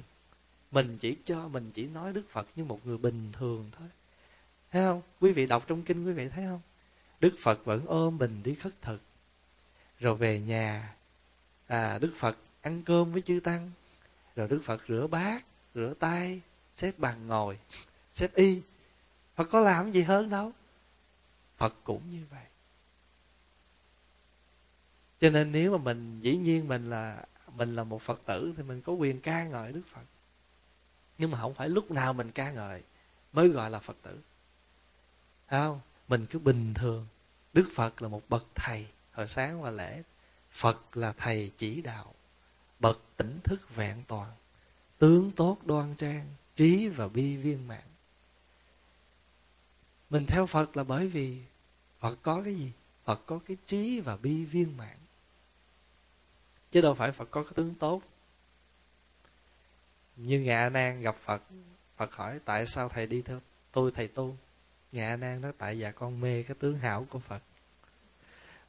Mình 0.71 0.97
chỉ 0.97 1.17
cho, 1.25 1.47
mình 1.47 1.71
chỉ 1.73 1.87
nói 1.87 2.13
đức 2.13 2.23
phật 2.29 2.47
như 2.55 2.63
một 2.63 2.79
người 2.85 2.97
bình 2.97 3.31
thường 3.33 3.71
thôi. 3.77 3.87
Thấy 4.71 4.83
không? 4.83 5.01
Quý 5.19 5.31
vị 5.31 5.47
đọc 5.47 5.63
trong 5.67 5.83
kinh 5.83 6.05
quý 6.05 6.13
vị 6.13 6.29
thấy 6.29 6.45
không? 6.45 6.61
Đức 7.19 7.35
phật 7.39 7.65
vẫn 7.65 7.85
ôm 7.85 8.17
mình 8.17 8.41
đi 8.43 8.55
khất 8.55 8.81
thực 8.81 9.01
rồi 9.99 10.15
về 10.15 10.39
nhà 10.39 10.95
à 11.67 11.97
đức 11.97 12.13
phật 12.17 12.37
ăn 12.61 12.83
cơm 12.85 13.11
với 13.11 13.21
chư 13.21 13.39
tăng. 13.39 13.71
Rồi 14.35 14.47
đức 14.47 14.61
phật 14.63 14.81
rửa 14.87 15.07
bát, 15.07 15.45
rửa 15.75 15.93
tay, 15.99 16.41
xếp 16.73 16.99
bàn 16.99 17.27
ngồi, 17.27 17.59
xếp 18.11 18.35
y. 18.35 18.61
Phật 19.35 19.43
có 19.51 19.59
làm 19.59 19.91
gì 19.91 20.01
hơn 20.01 20.29
đâu. 20.29 20.51
Phật 21.57 21.75
cũng 21.83 22.01
như 22.11 22.25
vậy. 22.31 22.45
Cho 25.19 25.29
nên 25.29 25.51
nếu 25.51 25.71
mà 25.71 25.83
mình, 25.83 26.21
dĩ 26.21 26.37
nhiên 26.37 26.67
mình 26.67 26.89
là 26.89 27.25
mình 27.55 27.75
là 27.75 27.83
một 27.83 28.01
phật 28.01 28.21
tử 28.25 28.53
thì 28.57 28.63
mình 28.63 28.81
có 28.81 28.93
quyền 28.93 29.21
ca 29.21 29.43
ngợi 29.43 29.71
đức 29.71 29.81
phật. 29.93 30.01
Nhưng 31.17 31.31
mà 31.31 31.41
không 31.41 31.53
phải 31.53 31.69
lúc 31.69 31.91
nào 31.91 32.13
mình 32.13 32.31
ca 32.31 32.51
ngợi 32.51 32.83
mới 33.33 33.49
gọi 33.49 33.69
là 33.69 33.79
phật 33.79 33.97
tử. 34.01 34.19
Thấy 35.47 35.59
không? 35.59 35.81
Mình 36.07 36.25
cứ 36.25 36.39
bình 36.39 36.73
thường. 36.73 37.07
Đức 37.53 37.69
phật 37.75 38.01
là 38.01 38.07
một 38.07 38.21
bậc 38.29 38.45
thầy 38.55 38.87
hồi 39.19 39.27
sáng 39.27 39.61
và 39.61 39.69
lễ, 39.69 40.03
phật 40.51 40.97
là 40.97 41.11
thầy 41.11 41.51
chỉ 41.57 41.81
đạo, 41.81 42.13
bậc 42.79 43.01
tỉnh 43.17 43.39
thức 43.43 43.75
vẹn 43.75 44.03
toàn, 44.07 44.31
tướng 44.97 45.31
tốt 45.31 45.57
đoan 45.65 45.95
trang, 45.95 46.25
trí 46.55 46.87
và 46.87 47.07
bi 47.07 47.35
viên 47.35 47.67
mãn. 47.67 47.83
Mình 50.09 50.25
theo 50.25 50.45
phật 50.45 50.77
là 50.77 50.83
bởi 50.83 51.07
vì 51.07 51.41
phật 51.99 52.19
có 52.21 52.41
cái 52.41 52.55
gì? 52.55 52.71
Phật 53.03 53.21
có 53.25 53.39
cái 53.47 53.57
trí 53.67 53.99
và 53.99 54.17
bi 54.17 54.45
viên 54.45 54.77
mãn. 54.77 54.97
Chứ 56.71 56.81
đâu 56.81 56.93
phải 56.93 57.11
phật 57.11 57.31
có 57.31 57.43
cái 57.43 57.53
tướng 57.55 57.75
tốt. 57.75 58.01
Như 60.15 60.39
ngạ 60.39 60.65
a 60.65 60.69
nan 60.69 61.01
gặp 61.01 61.15
phật 61.23 61.43
phật 61.97 62.15
hỏi, 62.15 62.39
tại 62.45 62.65
sao 62.67 62.89
thầy 62.89 63.07
đi 63.07 63.21
theo 63.21 63.39
tôi, 63.71 63.91
thầy 63.91 64.07
tu? 64.07 64.37
Ngạ 64.91 65.07
a 65.13 65.15
nan 65.15 65.41
nói, 65.41 65.51
tại 65.57 65.79
dạ 65.79 65.91
con 65.91 66.21
mê 66.21 66.43
cái 66.43 66.57
tướng 66.59 66.79
hảo 66.79 67.07
của 67.09 67.19
phật 67.19 67.41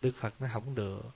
đức 0.02 0.12
phật 0.20 0.34
nó 0.40 0.48
không 0.52 0.74
được. 0.74 1.10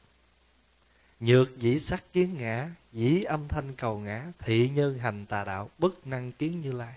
Nhược 1.20 1.58
dĩ 1.58 1.78
sắc 1.78 2.12
kiến 2.12 2.36
ngã 2.38 2.70
dĩ 2.92 3.22
âm 3.22 3.48
thanh 3.48 3.76
cầu 3.76 3.98
ngã, 3.98 4.24
thị 4.38 4.68
nhân 4.68 4.98
hành 4.98 5.26
tà 5.26 5.44
đạo, 5.44 5.70
bất 5.78 6.06
năng 6.06 6.32
kiến 6.32 6.60
như 6.60 6.72
lai. 6.72 6.94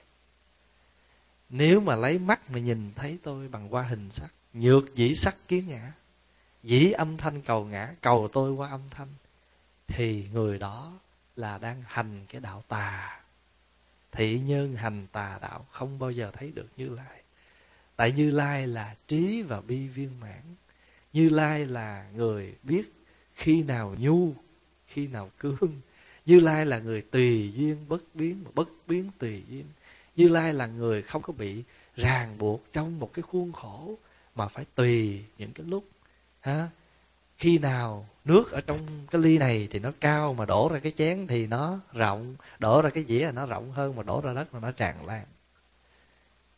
Nếu 1.50 1.80
mà 1.80 1.96
lấy 1.96 2.20
mắt 2.20 2.52
mà 2.52 2.60
nhìn 2.60 2.92
thấy 2.96 3.18
tôi 3.24 3.48
bằng 3.48 3.74
qua 3.74 3.84
hình 3.84 4.12
sắc, 4.12 4.30
nhược 4.54 4.96
dĩ 4.96 5.16
sắc 5.16 5.36
kiến 5.48 5.68
ngã 5.68 5.92
dĩ 6.64 6.92
âm 6.92 7.18
thanh 7.18 7.42
cầu 7.42 7.66
ngã, 7.66 7.94
cầu 8.02 8.30
tôi 8.34 8.52
qua 8.52 8.70
âm 8.70 8.90
thanh, 8.90 9.08
thì 9.88 10.28
người 10.34 10.60
đó 10.60 10.94
là 11.36 11.58
đang 11.58 11.84
hành 11.88 12.26
cái 12.30 12.42
đạo 12.42 12.64
tà. 12.68 13.20
Thị 14.12 14.40
nhân 14.40 14.76
hành 14.76 15.08
tà 15.12 15.40
đạo 15.42 15.66
không 15.72 16.00
bao 16.00 16.12
giờ 16.12 16.32
thấy 16.34 16.52
được 16.52 16.68
như 16.78 16.90
lai. 16.90 17.22
Tại 17.96 18.12
như 18.12 18.32
lai 18.32 18.68
là 18.68 18.96
trí 19.08 19.42
và 19.42 19.62
bi 19.62 19.88
viên 19.88 20.20
mãn 20.20 20.42
như 21.14 21.30
lai 21.30 21.66
là 21.66 22.06
người 22.16 22.56
biết 22.64 22.94
khi 23.36 23.64
nào 23.64 23.96
nhu, 24.00 24.34
khi 24.88 25.08
nào 25.08 25.32
cương. 25.40 25.82
Như 26.26 26.40
lai 26.40 26.66
là 26.66 26.80
người 26.80 27.02
tùy 27.02 27.54
duyên 27.56 27.86
bất 27.88 28.16
biến 28.16 28.44
mà 28.44 28.52
bất 28.56 28.70
biến 28.88 29.10
tùy 29.18 29.44
duyên. 29.50 29.66
Như 30.16 30.28
lai 30.28 30.54
là 30.54 30.68
người 30.68 31.02
không 31.02 31.22
có 31.22 31.34
bị 31.34 31.64
ràng 31.96 32.38
buộc 32.38 32.74
trong 32.74 33.00
một 33.00 33.14
cái 33.14 33.24
khuôn 33.24 33.52
khổ 33.52 33.96
mà 34.36 34.48
phải 34.48 34.66
tùy 34.76 35.24
những 35.38 35.54
cái 35.54 35.66
lúc, 35.66 35.90
ha. 36.40 36.70
Khi 37.38 37.58
nào 37.58 38.10
nước 38.26 38.52
ở 38.52 38.62
trong 38.62 39.08
cái 39.12 39.22
ly 39.22 39.38
này 39.38 39.68
thì 39.72 39.80
nó 39.80 39.92
cao 40.00 40.34
mà 40.34 40.46
đổ 40.46 40.70
ra 40.74 40.80
cái 40.80 40.92
chén 40.98 41.28
thì 41.28 41.48
nó 41.48 41.80
rộng, 41.94 42.36
đổ 42.60 42.82
ra 42.82 42.90
cái 42.90 43.06
dĩa 43.08 43.26
là 43.26 43.32
nó 43.32 43.46
rộng 43.46 43.72
hơn 43.72 43.96
mà 43.96 44.04
đổ 44.04 44.22
ra 44.22 44.34
đất 44.34 44.54
là 44.54 44.60
nó 44.60 44.72
tràn 44.72 45.06
lan. 45.06 45.26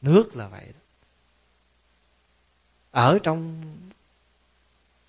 Nước 0.01 0.36
là 0.36 0.48
vậy 0.48 0.65
đó. 0.65 0.79
Ở 2.91 3.20
trong 3.24 3.63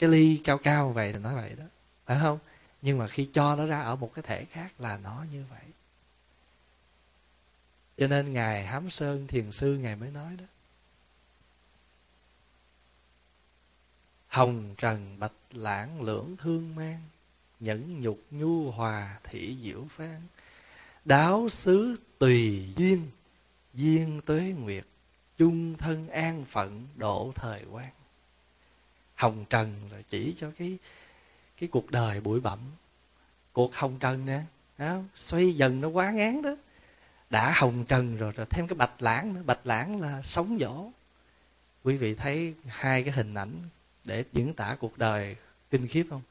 cái 0.00 0.10
ly 0.10 0.40
cao 0.44 0.58
cao 0.58 0.92
vậy 0.92 1.12
thì 1.12 1.18
nói 1.18 1.34
vậy 1.34 1.54
đó. 1.58 1.64
Phải 2.06 2.18
không? 2.20 2.38
Nhưng 2.82 2.98
mà 2.98 3.08
khi 3.08 3.28
cho 3.32 3.56
nó 3.56 3.66
ra 3.66 3.80
ở 3.80 3.96
một 3.96 4.14
cái 4.14 4.22
thể 4.22 4.44
khác 4.44 4.80
là 4.80 4.96
nó 4.96 5.24
như 5.32 5.44
vậy. 5.50 5.64
Cho 7.96 8.06
nên 8.06 8.32
ngài 8.32 8.66
hám 8.66 8.90
sơn 8.90 9.26
thiền 9.26 9.50
sư 9.50 9.74
ngài 9.74 9.96
mới 9.96 10.10
nói 10.10 10.36
đó. 10.36 10.44
Hồng 14.28 14.74
trần 14.78 15.18
bạch 15.18 15.32
lãng 15.50 16.02
lưỡng 16.02 16.36
thương 16.36 16.74
mang, 16.74 17.00
nhẫn 17.60 18.00
nhục 18.00 18.20
nhu 18.30 18.70
hòa 18.70 19.18
thị 19.24 19.56
diệu 19.62 19.86
phan 19.90 20.20
đáo 21.04 21.48
xứ 21.48 21.96
tùy 22.18 22.68
duyên 22.76 23.10
duyên 23.74 24.20
tuế 24.26 24.54
nguyệt, 24.58 24.84
chung 25.38 25.76
thân 25.76 26.08
an 26.08 26.44
phận 26.44 26.86
độ 26.96 27.32
thời 27.34 27.64
quan 27.70 27.90
hồng 29.20 29.44
trần 29.50 29.80
là 29.92 30.02
chỉ 30.08 30.34
cho 30.36 30.50
cái 30.58 30.78
cái 31.60 31.68
cuộc 31.68 31.90
đời 31.90 32.20
bụi 32.20 32.40
bặm. 32.40 32.58
Cuộc 33.52 33.74
hồng 33.74 33.98
trần 34.00 34.26
nè 34.26 34.40
đó, 34.78 34.98
xoay 35.14 35.52
dần 35.52 35.80
nó 35.80 35.88
quá 35.88 36.10
ngán 36.10 36.42
đó. 36.42 36.56
Đã 37.30 37.52
hồng 37.56 37.84
trần 37.84 38.16
rồi 38.16 38.32
rồi 38.32 38.46
thêm 38.50 38.66
cái 38.66 38.74
bạch 38.74 39.02
lãng 39.02 39.34
nữa. 39.34 39.42
Bạch 39.46 39.66
lãng 39.66 40.00
là 40.00 40.22
sống 40.22 40.58
dỗ 40.60 40.90
quý 41.84 41.96
vị 41.96 42.14
thấy 42.14 42.54
hai 42.66 43.02
cái 43.02 43.12
hình 43.12 43.34
ảnh 43.34 43.52
để 44.04 44.24
diễn 44.32 44.54
tả 44.54 44.76
cuộc 44.80 44.98
đời 44.98 45.36
kinh 45.70 45.88
khiếp 45.88 46.06
không? 46.10 46.22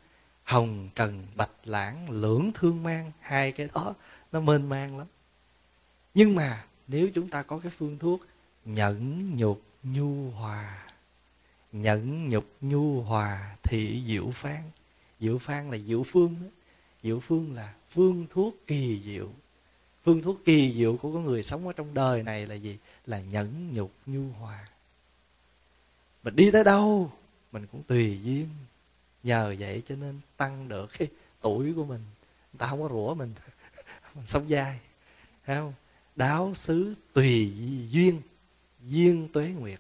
Hồng 0.44 0.90
trần 0.96 1.28
bạch 1.36 1.52
lãng 1.64 2.10
lưỡng 2.10 2.52
thương 2.54 2.84
mang. 2.84 3.12
Hai 3.20 3.52
cái 3.52 3.70
đó 3.74 3.94
nó 4.32 4.40
mênh 4.40 4.70
mang 4.70 4.98
lắm. 4.98 5.08
Nhưng 6.14 6.36
mà 6.36 6.66
nếu 6.88 7.10
chúng 7.16 7.30
ta 7.30 7.42
có 7.42 7.60
cái 7.60 7.72
phương 7.78 7.98
thuốc 8.00 8.22
nhẫn 8.66 9.30
nhục 9.38 9.62
nhu 9.84 10.32
hòa 10.32 10.89
nhẫn 11.72 12.30
nhục 12.30 12.46
nhu 12.62 13.02
hòa 13.02 13.56
thị 13.64 14.04
diệu 14.06 14.32
phan 14.32 14.62
diệu 15.20 15.38
phan 15.38 15.72
là 15.72 15.78
diệu 15.78 16.04
phương 16.04 16.36
đó. 16.42 16.48
diệu 17.04 17.20
phương 17.20 17.54
là 17.54 17.74
phương 17.90 18.28
thuốc 18.30 18.56
kỳ 18.68 19.02
diệu. 19.06 19.30
Phương 20.04 20.22
thuốc 20.22 20.46
kỳ 20.46 20.74
diệu 20.74 20.98
của 20.98 21.14
con 21.14 21.26
người 21.26 21.44
sống 21.44 21.68
ở 21.68 21.74
trong 21.74 21.94
đời 21.94 22.24
này 22.24 22.48
là 22.48 22.56
gì? 22.56 22.78
Là 23.06 23.20
nhẫn 23.22 23.74
nhục 23.74 23.92
nhu 24.06 24.32
hòa. 24.40 24.68
Mình 26.24 26.36
đi 26.36 26.52
tới 26.52 26.64
đâu, 26.64 27.12
mình 27.52 27.68
cũng 27.72 27.84
tùy 27.84 28.20
duyên. 28.24 28.48
Nhờ 29.24 29.56
vậy 29.60 29.82
cho 29.86 29.96
nên 29.96 30.20
tăng 30.38 30.68
được 30.68 30.90
cái 31.00 31.08
tuổi 31.42 31.74
của 31.74 31.86
mình. 31.86 32.02
Người 32.54 32.58
ta 32.58 32.68
không 32.68 32.82
có 32.82 32.90
rủa 32.90 33.14
mình. 33.14 33.34
Mình 34.16 34.28
sống 34.28 34.50
dai. 34.50 34.80
Thấy 35.46 35.56
không? 35.56 35.74
Đáo 36.16 36.54
xứ 36.56 36.94
tùy 37.14 37.54
duyên. 37.90 38.22
Duyên 38.86 39.28
tuế 39.34 39.50
nguyệt 39.50 39.80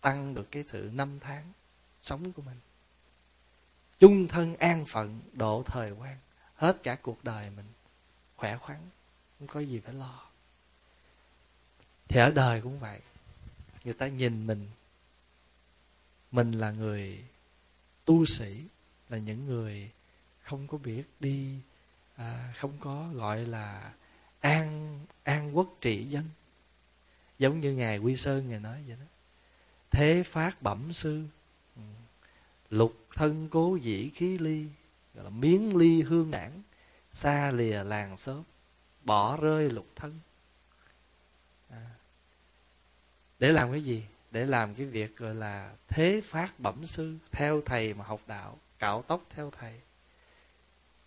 tăng 0.00 0.34
được 0.34 0.50
cái 0.50 0.64
sự 0.66 0.90
năm 0.92 1.18
tháng 1.20 1.52
sống 2.02 2.32
của 2.32 2.42
mình. 2.42 2.58
Chung 3.98 4.28
thân 4.28 4.56
an 4.56 4.86
phận 4.86 5.20
độ 5.32 5.62
thời 5.66 5.90
quan 5.90 6.16
hết 6.54 6.82
cả 6.82 6.94
cuộc 6.94 7.24
đời 7.24 7.50
mình 7.50 7.66
khỏe 8.36 8.56
khoắn 8.56 8.78
không 9.38 9.48
có 9.48 9.60
gì 9.60 9.80
phải 9.80 9.94
lo. 9.94 10.30
Thì 12.08 12.20
ở 12.20 12.30
đời 12.30 12.60
cũng 12.60 12.78
vậy 12.78 13.00
người 13.84 13.94
ta 13.94 14.06
nhìn 14.06 14.46
mình 14.46 14.68
mình 16.30 16.52
là 16.52 16.70
người 16.70 17.24
tu 18.04 18.26
sĩ 18.26 18.64
là 19.08 19.18
những 19.18 19.46
người 19.46 19.90
không 20.42 20.66
có 20.66 20.78
biết 20.78 21.04
đi 21.20 21.58
à, 22.16 22.54
không 22.56 22.78
có 22.80 23.08
gọi 23.14 23.46
là 23.46 23.92
an 24.40 25.00
an 25.22 25.56
quốc 25.56 25.76
trị 25.80 26.04
dân. 26.04 26.24
Giống 27.38 27.60
như 27.60 27.72
ngài 27.72 27.98
quy 27.98 28.16
sơn 28.16 28.48
ngài 28.48 28.60
nói 28.60 28.82
vậy 28.86 28.96
đó 29.00 29.06
thế 29.90 30.22
phát 30.22 30.62
bẩm 30.62 30.92
sư. 30.92 31.24
Lục 32.70 33.06
thân 33.14 33.48
cố 33.50 33.76
dĩ 33.76 34.10
khí 34.14 34.38
ly, 34.38 34.66
gọi 35.14 35.24
là 35.24 35.30
miếng 35.30 35.76
ly 35.76 36.02
hương 36.02 36.30
đảng, 36.30 36.62
xa 37.12 37.50
lìa 37.50 37.84
làng 37.84 38.16
xóm, 38.16 38.42
bỏ 39.04 39.36
rơi 39.36 39.70
lục 39.70 39.86
thân. 39.96 40.18
À. 41.70 41.90
để 43.38 43.52
làm 43.52 43.72
cái 43.72 43.82
gì? 43.82 44.04
Để 44.30 44.46
làm 44.46 44.74
cái 44.74 44.86
việc 44.86 45.16
gọi 45.16 45.34
là 45.34 45.72
thế 45.88 46.20
phát 46.24 46.60
bẩm 46.60 46.86
sư, 46.86 47.16
theo 47.32 47.62
thầy 47.66 47.94
mà 47.94 48.04
học 48.04 48.20
đạo, 48.26 48.58
cạo 48.78 49.02
tóc 49.02 49.24
theo 49.30 49.50
thầy. 49.58 49.80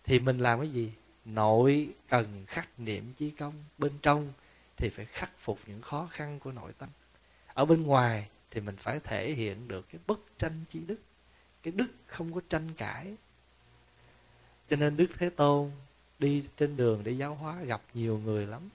Thì 0.04 0.18
mình 0.18 0.38
làm 0.38 0.60
cái 0.60 0.68
gì? 0.68 0.92
Nội 1.24 1.88
cần 2.08 2.44
khắc 2.46 2.68
niệm 2.78 3.12
chí 3.12 3.30
công, 3.30 3.54
bên 3.78 3.92
trong 4.02 4.32
thì 4.76 4.88
phải 4.88 5.04
khắc 5.04 5.30
phục 5.38 5.58
những 5.66 5.82
khó 5.82 6.08
khăn 6.10 6.38
của 6.40 6.52
nội 6.52 6.72
tâm. 6.78 6.88
Ở 7.54 7.64
bên 7.64 7.82
ngoài 7.82 8.28
thì 8.54 8.60
mình 8.60 8.76
phải 8.76 9.00
thể 9.00 9.30
hiện 9.30 9.68
được 9.68 9.86
cái 9.92 10.00
bất 10.06 10.20
tranh 10.38 10.64
chi 10.68 10.80
đức. 10.86 10.98
Cái 11.62 11.72
đức 11.72 11.86
không 12.06 12.34
có 12.34 12.40
tranh 12.48 12.68
cãi. 12.76 13.14
Cho 14.68 14.76
nên 14.76 14.96
đức 14.96 15.06
thế 15.18 15.30
tôn 15.30 15.70
đi 16.18 16.44
trên 16.56 16.76
đường 16.76 17.04
để 17.04 17.12
giáo 17.12 17.34
hóa, 17.34 17.62
gặp 17.62 17.82
nhiều 17.94 18.18
người 18.18 18.46
lắm. 18.46 18.68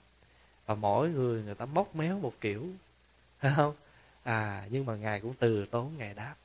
Và 0.65 0.75
mỗi 0.75 1.09
người 1.09 1.43
người 1.43 1.55
ta 1.55 1.65
móc 1.65 1.95
méo 1.95 2.19
một 2.19 2.33
kiểu. 2.41 2.67
Phải 3.39 3.51
không? 3.55 3.75
À 4.23 4.67
nhưng 4.69 4.85
mà 4.85 4.95
ngài 4.95 5.21
cũng 5.21 5.33
từ 5.39 5.65
tốn, 5.65 5.97
ngài 5.97 6.13
đáp. 6.13 6.35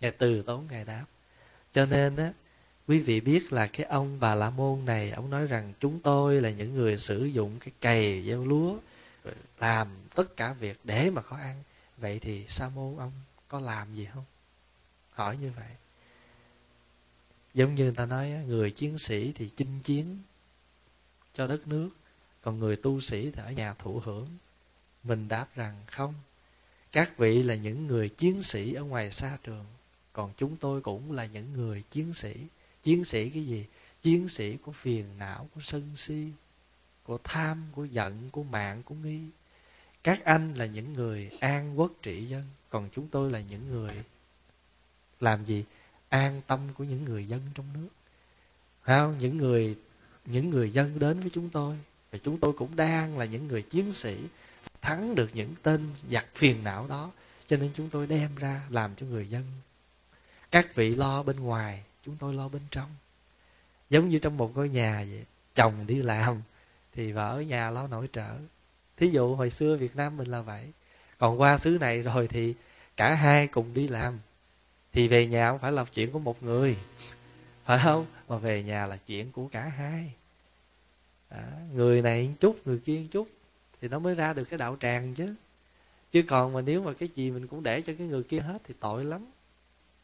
Ngài 0.00 0.10
từ 0.10 0.42
tốn, 0.42 0.66
ngài 0.70 0.84
đáp. 0.84 1.04
Cho 1.72 1.86
nên 1.86 2.16
á, 2.16 2.32
quý 2.88 2.98
vị 2.98 3.20
biết 3.20 3.52
là 3.52 3.66
cái 3.66 3.86
ông 3.86 4.20
bà 4.20 4.34
la 4.34 4.50
môn 4.50 4.84
này, 4.84 5.10
ông 5.10 5.30
nói 5.30 5.46
rằng 5.46 5.72
chúng 5.80 6.00
tôi 6.00 6.40
là 6.40 6.50
những 6.50 6.74
người 6.74 6.98
sử 6.98 7.24
dụng 7.24 7.58
cái 7.60 7.72
cày 7.80 8.24
gieo 8.26 8.44
lúa 8.44 8.76
làm 9.58 9.88
tất 10.14 10.36
cả 10.36 10.52
việc 10.52 10.78
để 10.84 11.10
mà 11.10 11.22
có 11.22 11.36
ăn 11.36 11.62
vậy 12.02 12.18
thì 12.18 12.46
sa 12.46 12.68
môn 12.68 12.96
ông 12.98 13.12
có 13.48 13.60
làm 13.60 13.94
gì 13.94 14.08
không? 14.14 14.24
Hỏi 15.10 15.36
như 15.36 15.52
vậy. 15.56 15.70
Giống 17.54 17.74
như 17.74 17.84
người 17.84 17.94
ta 17.94 18.06
nói 18.06 18.28
người 18.28 18.70
chiến 18.70 18.98
sĩ 18.98 19.32
thì 19.32 19.50
chinh 19.56 19.80
chiến 19.80 20.18
cho 21.34 21.46
đất 21.46 21.68
nước, 21.68 21.90
còn 22.42 22.58
người 22.58 22.76
tu 22.76 23.00
sĩ 23.00 23.30
thì 23.30 23.42
ở 23.42 23.52
nhà 23.52 23.74
thụ 23.74 24.00
hưởng. 24.04 24.28
Mình 25.02 25.28
đáp 25.28 25.46
rằng 25.54 25.84
không. 25.86 26.14
Các 26.92 27.16
vị 27.16 27.42
là 27.42 27.54
những 27.54 27.86
người 27.86 28.08
chiến 28.08 28.42
sĩ 28.42 28.72
ở 28.74 28.84
ngoài 28.84 29.10
xa 29.10 29.38
trường, 29.42 29.66
còn 30.12 30.32
chúng 30.36 30.56
tôi 30.56 30.80
cũng 30.80 31.12
là 31.12 31.26
những 31.26 31.52
người 31.52 31.82
chiến 31.90 32.14
sĩ. 32.14 32.46
Chiến 32.82 33.04
sĩ 33.04 33.30
cái 33.30 33.46
gì? 33.46 33.66
Chiến 34.02 34.28
sĩ 34.28 34.56
của 34.56 34.72
phiền 34.72 35.18
não, 35.18 35.48
của 35.54 35.60
sân 35.60 35.96
si, 35.96 36.32
của 37.02 37.18
tham, 37.24 37.66
của 37.74 37.84
giận, 37.84 38.30
của 38.30 38.42
mạng, 38.42 38.82
của 38.82 38.94
nghi 38.94 39.20
các 40.02 40.24
anh 40.24 40.54
là 40.54 40.66
những 40.66 40.92
người 40.92 41.30
an 41.40 41.80
quốc 41.80 41.92
trị 42.02 42.24
dân, 42.24 42.42
còn 42.70 42.88
chúng 42.92 43.08
tôi 43.08 43.30
là 43.30 43.40
những 43.40 43.70
người 43.70 44.04
làm 45.20 45.44
gì? 45.44 45.64
An 46.08 46.40
tâm 46.46 46.60
của 46.74 46.84
những 46.84 47.04
người 47.04 47.28
dân 47.28 47.40
trong 47.54 47.66
nước. 47.74 47.88
Không? 48.82 49.18
Những 49.18 49.38
người 49.38 49.76
những 50.24 50.50
người 50.50 50.70
dân 50.70 50.98
đến 50.98 51.20
với 51.20 51.30
chúng 51.34 51.50
tôi. 51.50 51.76
Và 52.12 52.18
chúng 52.24 52.40
tôi 52.40 52.52
cũng 52.52 52.76
đang 52.76 53.18
là 53.18 53.24
những 53.24 53.48
người 53.48 53.62
chiến 53.62 53.92
sĩ, 53.92 54.16
thắng 54.80 55.14
được 55.14 55.30
những 55.34 55.54
tên 55.62 55.90
giặc 56.10 56.26
phiền 56.34 56.64
não 56.64 56.86
đó. 56.88 57.10
Cho 57.46 57.56
nên 57.56 57.70
chúng 57.74 57.90
tôi 57.90 58.06
đem 58.06 58.36
ra 58.36 58.62
làm 58.70 58.94
cho 58.96 59.06
người 59.06 59.28
dân. 59.28 59.44
Các 60.50 60.74
vị 60.74 60.94
lo 60.94 61.22
bên 61.22 61.40
ngoài, 61.40 61.82
chúng 62.04 62.16
tôi 62.16 62.34
lo 62.34 62.48
bên 62.48 62.62
trong. 62.70 62.90
Giống 63.90 64.08
như 64.08 64.18
trong 64.18 64.36
một 64.36 64.56
ngôi 64.56 64.68
nhà 64.68 65.04
vậy, 65.10 65.24
chồng 65.54 65.86
đi 65.86 65.94
làm 65.94 66.42
thì 66.92 67.12
vợ 67.12 67.30
ở 67.30 67.42
nhà 67.42 67.70
lo 67.70 67.86
nội 67.86 68.08
trợ 68.12 68.36
thí 69.02 69.10
dụ 69.10 69.34
hồi 69.34 69.50
xưa 69.50 69.76
việt 69.76 69.96
nam 69.96 70.16
mình 70.16 70.28
là 70.28 70.40
vậy. 70.40 70.72
Còn 71.18 71.40
qua 71.40 71.58
xứ 71.58 71.78
này 71.80 72.02
rồi 72.02 72.28
thì 72.28 72.54
cả 72.96 73.14
hai 73.14 73.46
cùng 73.46 73.74
đi 73.74 73.88
làm. 73.88 74.18
Thì 74.92 75.08
về 75.08 75.26
nhà 75.26 75.50
không 75.50 75.58
phải 75.58 75.72
là 75.72 75.84
chuyện 75.84 76.10
của 76.12 76.18
một 76.18 76.42
người. 76.42 76.76
Phải 77.64 77.78
không? 77.84 78.06
Mà 78.28 78.36
về 78.36 78.62
nhà 78.62 78.86
là 78.86 78.96
chuyện 78.96 79.32
của 79.32 79.48
cả 79.52 79.62
hai. 79.62 80.12
À, 81.28 81.42
người 81.74 82.02
này 82.02 82.28
một 82.28 82.34
chút 82.40 82.66
người 82.66 82.78
kia 82.84 82.98
một 82.98 83.06
chút 83.10 83.28
thì 83.80 83.88
nó 83.88 83.98
mới 83.98 84.14
ra 84.14 84.32
được 84.32 84.44
cái 84.44 84.58
đạo 84.58 84.76
tràng 84.80 85.14
chứ. 85.14 85.34
Chứ 86.12 86.22
còn 86.28 86.52
mà 86.52 86.60
nếu 86.60 86.82
mà 86.82 86.92
cái 86.92 87.08
gì 87.14 87.30
mình 87.30 87.46
cũng 87.46 87.62
để 87.62 87.80
cho 87.80 87.92
cái 87.98 88.06
người 88.06 88.22
kia 88.22 88.40
hết 88.40 88.58
thì 88.64 88.74
tội 88.80 89.04
lắm. 89.04 89.26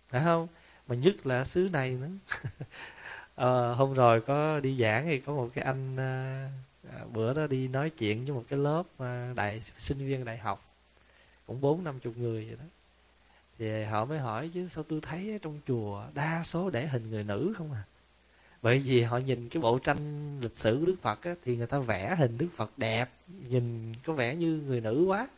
Phải 0.08 0.24
không? 0.24 0.48
Mà 0.88 0.94
nhất 0.94 1.26
là 1.26 1.44
xứ 1.44 1.68
này 1.72 1.90
nữa. 1.90 2.38
À, 3.36 3.72
hôm 3.76 3.94
rồi 3.94 4.20
có 4.20 4.60
đi 4.60 4.76
giảng 4.80 5.06
thì 5.06 5.18
có 5.18 5.32
một 5.32 5.50
cái 5.54 5.64
anh 5.64 5.96
ờ, 5.96 6.48
à, 6.92 7.04
bữa 7.12 7.34
đó 7.34 7.46
đi 7.46 7.68
nói 7.68 7.90
chuyện 7.90 8.24
với 8.24 8.34
một 8.34 8.44
cái 8.48 8.58
lớp 8.58 8.82
à, 8.98 9.32
đại 9.36 9.62
sinh 9.78 9.98
viên 9.98 10.24
đại 10.24 10.38
học 10.38 10.64
cũng 11.46 11.60
bốn 11.60 11.84
năm 11.84 12.00
chục 12.00 12.16
người 12.16 12.44
vậy 12.44 12.56
đó. 12.58 12.64
Thì 13.58 13.84
họ 13.84 14.04
mới 14.04 14.18
hỏi 14.18 14.50
chứ 14.54 14.68
sao 14.68 14.84
tôi 14.88 15.00
thấy 15.00 15.38
trong 15.42 15.60
chùa 15.66 16.04
đa 16.14 16.42
số 16.44 16.70
để 16.70 16.86
hình 16.86 17.10
người 17.10 17.24
nữ 17.24 17.54
không 17.56 17.72
à? 17.72 17.82
Bởi 18.62 18.78
vì 18.78 19.02
họ 19.02 19.18
nhìn 19.18 19.48
cái 19.48 19.62
bộ 19.62 19.78
tranh 19.78 20.40
lịch 20.40 20.56
sử 20.56 20.84
đức 20.86 20.96
phật 21.02 21.22
á, 21.22 21.34
thì 21.44 21.56
người 21.56 21.66
ta 21.66 21.78
vẽ 21.78 22.14
hình 22.18 22.38
đức 22.38 22.48
phật 22.56 22.70
đẹp 22.76 23.10
nhìn 23.48 23.94
có 24.04 24.12
vẻ 24.12 24.36
như 24.36 24.62
người 24.66 24.80
nữ 24.80 25.04
quá. 25.08 25.28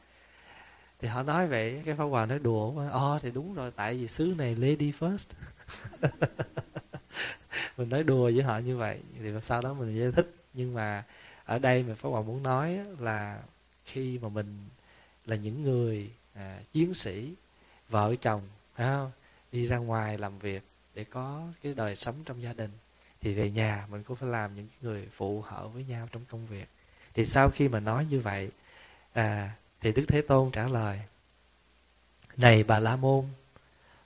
Thì 1.00 1.08
họ 1.08 1.22
nói 1.22 1.46
vậy 1.46 1.82
cái 1.84 1.94
pháp 1.94 2.04
hòa 2.04 2.26
nói 2.26 2.38
đùa 2.38 2.72
ồ 2.90 3.10
ờ, 3.12 3.18
thì 3.22 3.30
đúng 3.30 3.54
rồi 3.54 3.72
tại 3.76 3.94
vì 3.94 4.08
xứ 4.08 4.34
này 4.38 4.56
lady 4.56 4.92
first. 4.98 5.26
Mình 7.76 7.88
nói 7.88 8.04
đùa 8.04 8.30
với 8.34 8.42
họ 8.42 8.58
như 8.58 8.76
vậy 8.76 9.00
thì 9.18 9.30
sau 9.40 9.62
đó 9.62 9.74
mình 9.74 9.98
giải 9.98 10.12
thích. 10.12 10.34
Nhưng 10.54 10.74
mà 10.74 11.04
ở 11.50 11.58
đây 11.58 11.82
mình 11.82 11.96
pháp 11.96 12.08
hòa 12.08 12.22
muốn 12.22 12.42
nói 12.42 12.78
là 12.98 13.42
khi 13.84 14.18
mà 14.18 14.28
mình 14.28 14.58
là 15.26 15.36
những 15.36 15.62
người 15.62 16.10
à, 16.34 16.60
chiến 16.72 16.94
sĩ 16.94 17.34
vợ 17.88 18.14
chồng 18.20 18.42
phải 18.74 18.86
không? 18.86 19.10
Đi 19.52 19.66
ra 19.66 19.76
ngoài 19.76 20.18
làm 20.18 20.38
việc 20.38 20.62
để 20.94 21.04
có 21.04 21.42
cái 21.62 21.74
đời 21.74 21.96
sống 21.96 22.14
trong 22.24 22.42
gia 22.42 22.52
đình 22.52 22.70
thì 23.20 23.34
về 23.34 23.50
nhà 23.50 23.86
mình 23.90 24.02
cũng 24.02 24.16
phải 24.16 24.28
làm 24.28 24.54
những 24.54 24.68
người 24.82 25.08
phụ 25.12 25.42
hợ 25.46 25.68
với 25.68 25.84
nhau 25.84 26.08
trong 26.12 26.22
công 26.30 26.46
việc. 26.46 26.68
Thì 27.14 27.26
sau 27.26 27.50
khi 27.50 27.68
mà 27.68 27.80
nói 27.80 28.06
như 28.10 28.20
vậy 28.20 28.50
à, 29.12 29.50
thì 29.80 29.92
đức 29.92 30.04
thế 30.08 30.22
tôn 30.22 30.50
trả 30.50 30.68
lời 30.68 31.00
này 32.36 32.64
bà 32.64 32.78
la 32.78 32.96
môn 32.96 33.24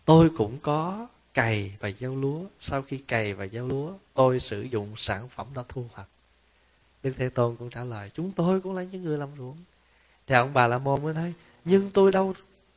tôi 0.04 0.30
cũng 0.36 0.58
có 0.62 1.08
cày 1.34 1.76
và 1.80 1.90
gieo 1.90 2.16
lúa. 2.16 2.44
Sau 2.58 2.82
khi 2.82 2.98
cày 2.98 3.34
và 3.34 3.46
gieo 3.46 3.68
lúa 3.68 3.92
tôi 4.14 4.40
sử 4.40 4.62
dụng 4.62 4.96
sản 4.96 5.28
phẩm 5.28 5.46
đó 5.54 5.64
thu 5.68 5.86
hoạch 5.92 6.08
đức 7.04 7.12
thế 7.16 7.28
tôn 7.28 7.56
cũng 7.56 7.70
trả 7.70 7.84
lời, 7.84 8.10
chúng 8.10 8.32
tôi 8.32 8.60
cũng 8.60 8.74
là 8.74 8.82
những 8.82 9.04
người 9.04 9.18
làm 9.18 9.28
ruộng. 9.38 9.58
Thì 10.26 10.34
ông 10.34 10.52
bà 10.52 10.66
la 10.66 10.78
môn 10.78 11.02
mới 11.02 11.14
nói, 11.14 11.32
nhưng 11.64 11.90
tôi 11.90 12.12
đâu 12.12 12.34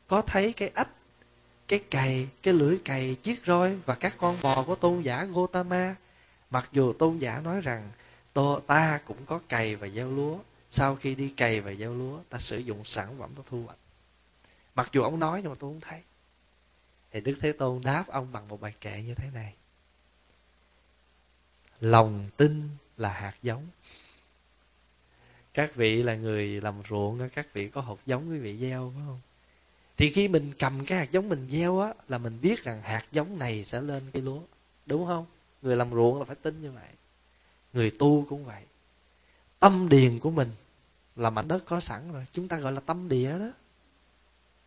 có 0.07 0.21
thấy 0.21 0.53
cái 0.53 0.69
ách, 0.69 0.89
cái 1.67 1.79
cày, 1.79 2.27
cái 2.43 2.53
lưỡi 2.53 2.77
cày 2.85 3.15
chiếc 3.15 3.45
roi 3.45 3.75
và 3.85 3.95
các 3.95 4.15
con 4.17 4.37
bò 4.41 4.63
của 4.63 4.75
tôn 4.75 5.01
giả 5.01 5.25
Gotama. 5.25 5.95
Mặc 6.49 6.69
dù 6.71 6.93
tôn 6.93 7.17
giả 7.17 7.41
nói 7.43 7.61
rằng 7.61 7.91
tôi 8.33 8.61
ta 8.67 8.99
cũng 9.05 9.25
có 9.25 9.39
cày 9.49 9.75
và 9.75 9.87
gieo 9.87 10.11
lúa, 10.11 10.37
sau 10.69 10.95
khi 10.95 11.15
đi 11.15 11.29
cày 11.29 11.61
và 11.61 11.73
gieo 11.73 11.93
lúa, 11.93 12.19
ta 12.29 12.39
sử 12.39 12.57
dụng 12.57 12.85
sản 12.85 13.15
phẩm 13.19 13.29
ta 13.37 13.43
thu 13.49 13.63
hoạch. 13.65 13.77
Mặc 14.75 14.89
dù 14.93 15.01
ông 15.01 15.19
nói 15.19 15.41
nhưng 15.41 15.51
mà 15.51 15.57
tôi 15.59 15.71
không 15.71 15.81
thấy. 15.81 16.01
Thì 17.11 17.21
đức 17.21 17.35
thế 17.41 17.51
tôn 17.51 17.81
đáp 17.83 18.07
ông 18.07 18.31
bằng 18.31 18.47
một 18.47 18.61
bài 18.61 18.73
kệ 18.81 19.01
như 19.01 19.15
thế 19.15 19.29
này. 19.33 19.53
Lòng 21.79 22.29
tin 22.37 22.69
là 22.97 23.09
hạt 23.09 23.33
giống 23.43 23.67
các 25.57 25.75
vị 25.75 26.03
là 26.03 26.15
người 26.15 26.61
làm 26.61 26.75
ruộng 26.89 27.29
các 27.29 27.53
vị 27.53 27.69
có 27.69 27.81
hột 27.81 27.99
giống 28.05 28.29
quý 28.29 28.37
vị 28.37 28.57
gieo, 28.57 28.93
phải 28.95 29.03
không? 29.05 29.19
Thì 29.97 30.11
khi 30.11 30.27
mình 30.27 30.53
cầm 30.59 30.85
cái 30.85 30.97
hạt 30.97 31.11
giống 31.11 31.29
mình 31.29 31.47
gieo 31.51 31.79
á, 31.79 31.93
là 32.07 32.17
mình 32.17 32.37
biết 32.41 32.63
rằng 32.63 32.81
hạt 32.81 33.05
giống 33.11 33.39
này 33.39 33.63
sẽ 33.63 33.81
lên 33.81 34.03
cây 34.13 34.21
lúa, 34.21 34.39
đúng 34.85 35.05
không? 35.05 35.25
Người 35.61 35.75
làm 35.75 35.91
ruộng 35.91 36.19
là 36.19 36.25
phải 36.25 36.35
tin 36.35 36.61
như 36.61 36.71
vậy. 36.71 36.89
Người 37.73 37.91
tu 37.99 38.25
cũng 38.29 38.45
vậy. 38.45 38.63
Tâm 39.59 39.89
điền 39.89 40.19
của 40.19 40.29
mình 40.29 40.51
là 41.15 41.29
mảnh 41.29 41.47
đất 41.47 41.63
có 41.65 41.79
sẵn 41.79 42.13
rồi. 42.13 42.25
Chúng 42.33 42.47
ta 42.47 42.57
gọi 42.57 42.71
là 42.71 42.79
tâm 42.79 43.09
địa 43.09 43.39
đó. 43.39 43.51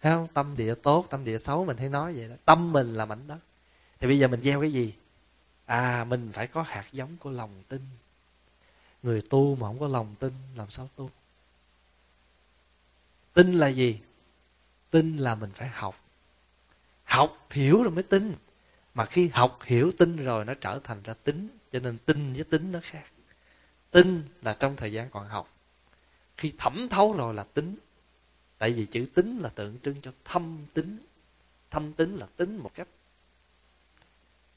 Thấy 0.00 0.12
không? 0.12 0.28
Tâm 0.34 0.56
địa 0.56 0.74
tốt, 0.74 1.06
tâm 1.10 1.24
địa 1.24 1.38
xấu, 1.38 1.64
mình 1.64 1.76
hay 1.76 1.88
nói 1.88 2.12
vậy 2.16 2.28
đó. 2.28 2.34
Tâm 2.44 2.72
mình 2.72 2.94
là 2.94 3.06
mảnh 3.06 3.26
đất. 3.26 3.38
Thì 4.00 4.06
bây 4.06 4.18
giờ 4.18 4.28
mình 4.28 4.40
gieo 4.42 4.60
cái 4.60 4.72
gì? 4.72 4.94
À 5.66 6.04
mình 6.04 6.30
phải 6.32 6.46
có 6.46 6.62
hạt 6.62 6.84
giống 6.92 7.16
của 7.16 7.30
lòng 7.30 7.62
tin 7.68 7.80
người 9.02 9.22
tu 9.30 9.56
mà 9.56 9.66
không 9.66 9.80
có 9.80 9.88
lòng 9.88 10.14
tin, 10.18 10.32
làm 10.54 10.70
sao 10.70 10.88
tu? 10.96 11.10
Tin 13.32 13.52
là 13.52 13.68
gì? 13.68 14.00
Tin 14.90 15.16
là 15.16 15.34
mình 15.34 15.50
phải 15.54 15.68
học. 15.68 16.04
Học 17.04 17.46
hiểu 17.50 17.82
rồi 17.82 17.90
mới 17.90 18.02
tin. 18.02 18.34
Mà 18.94 19.04
khi 19.04 19.28
học 19.28 19.58
hiểu 19.64 19.92
tin 19.98 20.16
rồi, 20.16 20.44
nó 20.44 20.54
trở 20.54 20.80
thành 20.84 21.02
ra 21.02 21.14
tính 21.14 21.48
cho 21.72 21.80
nên 21.80 21.98
tin 21.98 22.32
với 22.32 22.44
tính 22.44 22.72
nó 22.72 22.78
khác. 22.82 23.04
Tin 23.90 24.22
là 24.42 24.56
trong 24.60 24.76
thời 24.76 24.92
gian 24.92 25.10
còn 25.10 25.28
học. 25.28 25.52
Khi 26.36 26.52
thẩm 26.58 26.88
thấu 26.88 27.12
rồi 27.12 27.34
là 27.34 27.44
tính 27.44 27.76
tại 28.58 28.72
vì 28.72 28.86
chữ 28.86 29.06
tính 29.14 29.38
là 29.38 29.48
tượng 29.48 29.78
trưng 29.82 30.00
cho 30.00 30.12
thâm 30.24 30.66
tính 30.74 30.98
thâm 31.70 31.92
tính 31.92 32.16
là 32.16 32.26
tính 32.36 32.56
một 32.56 32.70
cách 32.74 32.88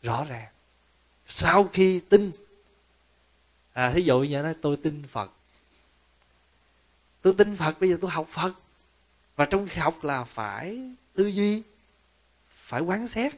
rõ 0.01 0.25
ràng. 0.25 0.53
Sau 1.25 1.69
khi 1.73 1.99
tin 1.99 2.31
à 3.73 3.91
thí 3.91 4.01
dụ 4.01 4.19
như 4.19 4.41
nói 4.41 4.53
tôi 4.61 4.77
tin 4.77 5.03
phật. 5.07 5.31
Tôi 7.21 7.33
tin 7.37 7.55
phật, 7.55 7.79
bây 7.79 7.89
giờ 7.89 7.97
tôi 8.01 8.11
học 8.11 8.27
phật. 8.31 8.53
Và 9.35 9.45
trong 9.45 9.67
khi 9.67 9.81
học 9.81 10.03
là 10.03 10.23
phải 10.23 10.79
tư 11.13 11.27
duy, 11.27 11.63
phải 12.49 12.81
quán 12.81 13.07
xét. 13.07 13.33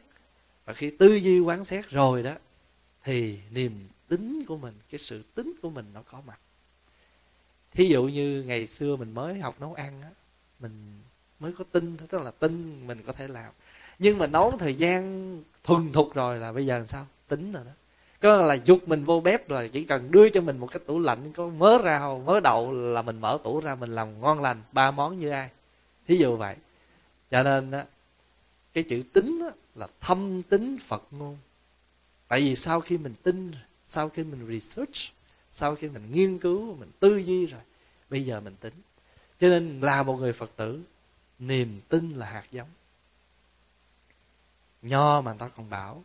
Và 0.65 0.73
khi 0.73 0.89
tư 0.89 1.15
duy, 1.15 1.39
quán 1.39 1.65
xét 1.65 1.89
rồi 1.89 2.23
đó, 2.23 2.33
thì 3.03 3.39
niềm 3.51 3.87
tính 4.07 4.45
của 4.47 4.57
mình, 4.57 4.73
cái 4.89 4.99
sự 4.99 5.23
tính 5.35 5.53
của 5.61 5.69
mình 5.69 5.85
nó 5.93 6.01
có 6.11 6.21
mặt. 6.27 6.39
Thí 7.71 7.87
dụ 7.87 8.03
như 8.03 8.43
ngày 8.47 8.67
xưa 8.67 8.95
mình 8.95 9.13
mới 9.13 9.39
học 9.39 9.55
nấu 9.59 9.73
ăn 9.73 10.01
á, 10.01 10.09
mình 10.59 10.99
mới 11.39 11.53
có 11.57 11.63
tin 11.71 11.97
tức 11.97 12.21
là 12.21 12.31
tin 12.31 12.87
mình 12.87 13.03
có 13.07 13.13
thể 13.13 13.27
làm. 13.27 13.53
Nhưng 13.99 14.17
mà 14.17 14.27
nấu 14.27 14.57
thời 14.59 14.75
gian 14.75 15.43
thuần 15.63 15.91
thục 15.91 16.13
rồi 16.13 16.37
là 16.37 16.51
bây 16.51 16.65
giờ 16.65 16.77
làm 16.77 16.87
sao? 16.87 17.07
Tính 17.27 17.51
rồi 17.51 17.63
đó 17.65 17.71
có 18.25 18.41
là 18.41 18.53
dục 18.53 18.87
mình 18.87 19.03
vô 19.03 19.19
bếp 19.19 19.49
là 19.49 19.67
chỉ 19.67 19.83
cần 19.83 20.11
đưa 20.11 20.29
cho 20.29 20.41
mình 20.41 20.57
một 20.57 20.67
cái 20.71 20.79
tủ 20.85 20.99
lạnh 20.99 21.33
có 21.33 21.47
mớ 21.47 21.77
rau 21.83 22.23
mớ 22.25 22.39
đậu 22.39 22.71
là 22.71 23.01
mình 23.01 23.21
mở 23.21 23.37
tủ 23.43 23.59
ra 23.59 23.75
mình 23.75 23.95
làm 23.95 24.21
ngon 24.21 24.41
lành 24.41 24.61
ba 24.71 24.91
món 24.91 25.19
như 25.19 25.29
ai. 25.29 25.49
Thí 26.07 26.17
dụ 26.17 26.35
vậy. 26.35 26.55
Cho 27.31 27.43
nên 27.43 27.71
á 27.71 27.85
cái 28.73 28.83
chữ 28.83 29.03
tính 29.13 29.39
á, 29.41 29.51
là 29.75 29.87
thâm 30.01 30.43
tính 30.43 30.77
phật 30.77 31.03
ngôn. 31.11 31.37
Tại 32.27 32.39
vì 32.41 32.55
sau 32.55 32.81
khi 32.81 32.97
mình 32.97 33.15
tin 33.23 33.51
sau 33.85 34.09
khi 34.09 34.23
mình 34.23 34.47
research 34.59 35.13
sau 35.49 35.75
khi 35.75 35.87
mình 35.89 36.11
nghiên 36.11 36.39
cứu 36.39 36.75
mình 36.75 36.91
tư 36.99 37.17
duy 37.17 37.45
rồi 37.45 37.61
bây 38.09 38.25
giờ 38.25 38.39
mình 38.39 38.55
tính 38.59 38.73
cho 39.39 39.49
nên 39.49 39.81
là 39.81 40.03
một 40.03 40.15
người 40.15 40.33
phật 40.33 40.51
tử 40.55 40.81
niềm 41.39 41.81
tin 41.89 42.11
là 42.11 42.25
hạt 42.25 42.45
giống. 42.51 42.69
Nho 44.81 45.21
mà 45.21 45.31
người 45.31 45.39
ta 45.39 45.47
còn 45.47 45.69
bảo 45.69 46.03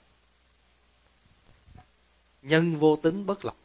nhân 2.43 2.77
vô 2.77 2.97
tính 2.97 3.27
bất 3.27 3.45
lập. 3.45 3.57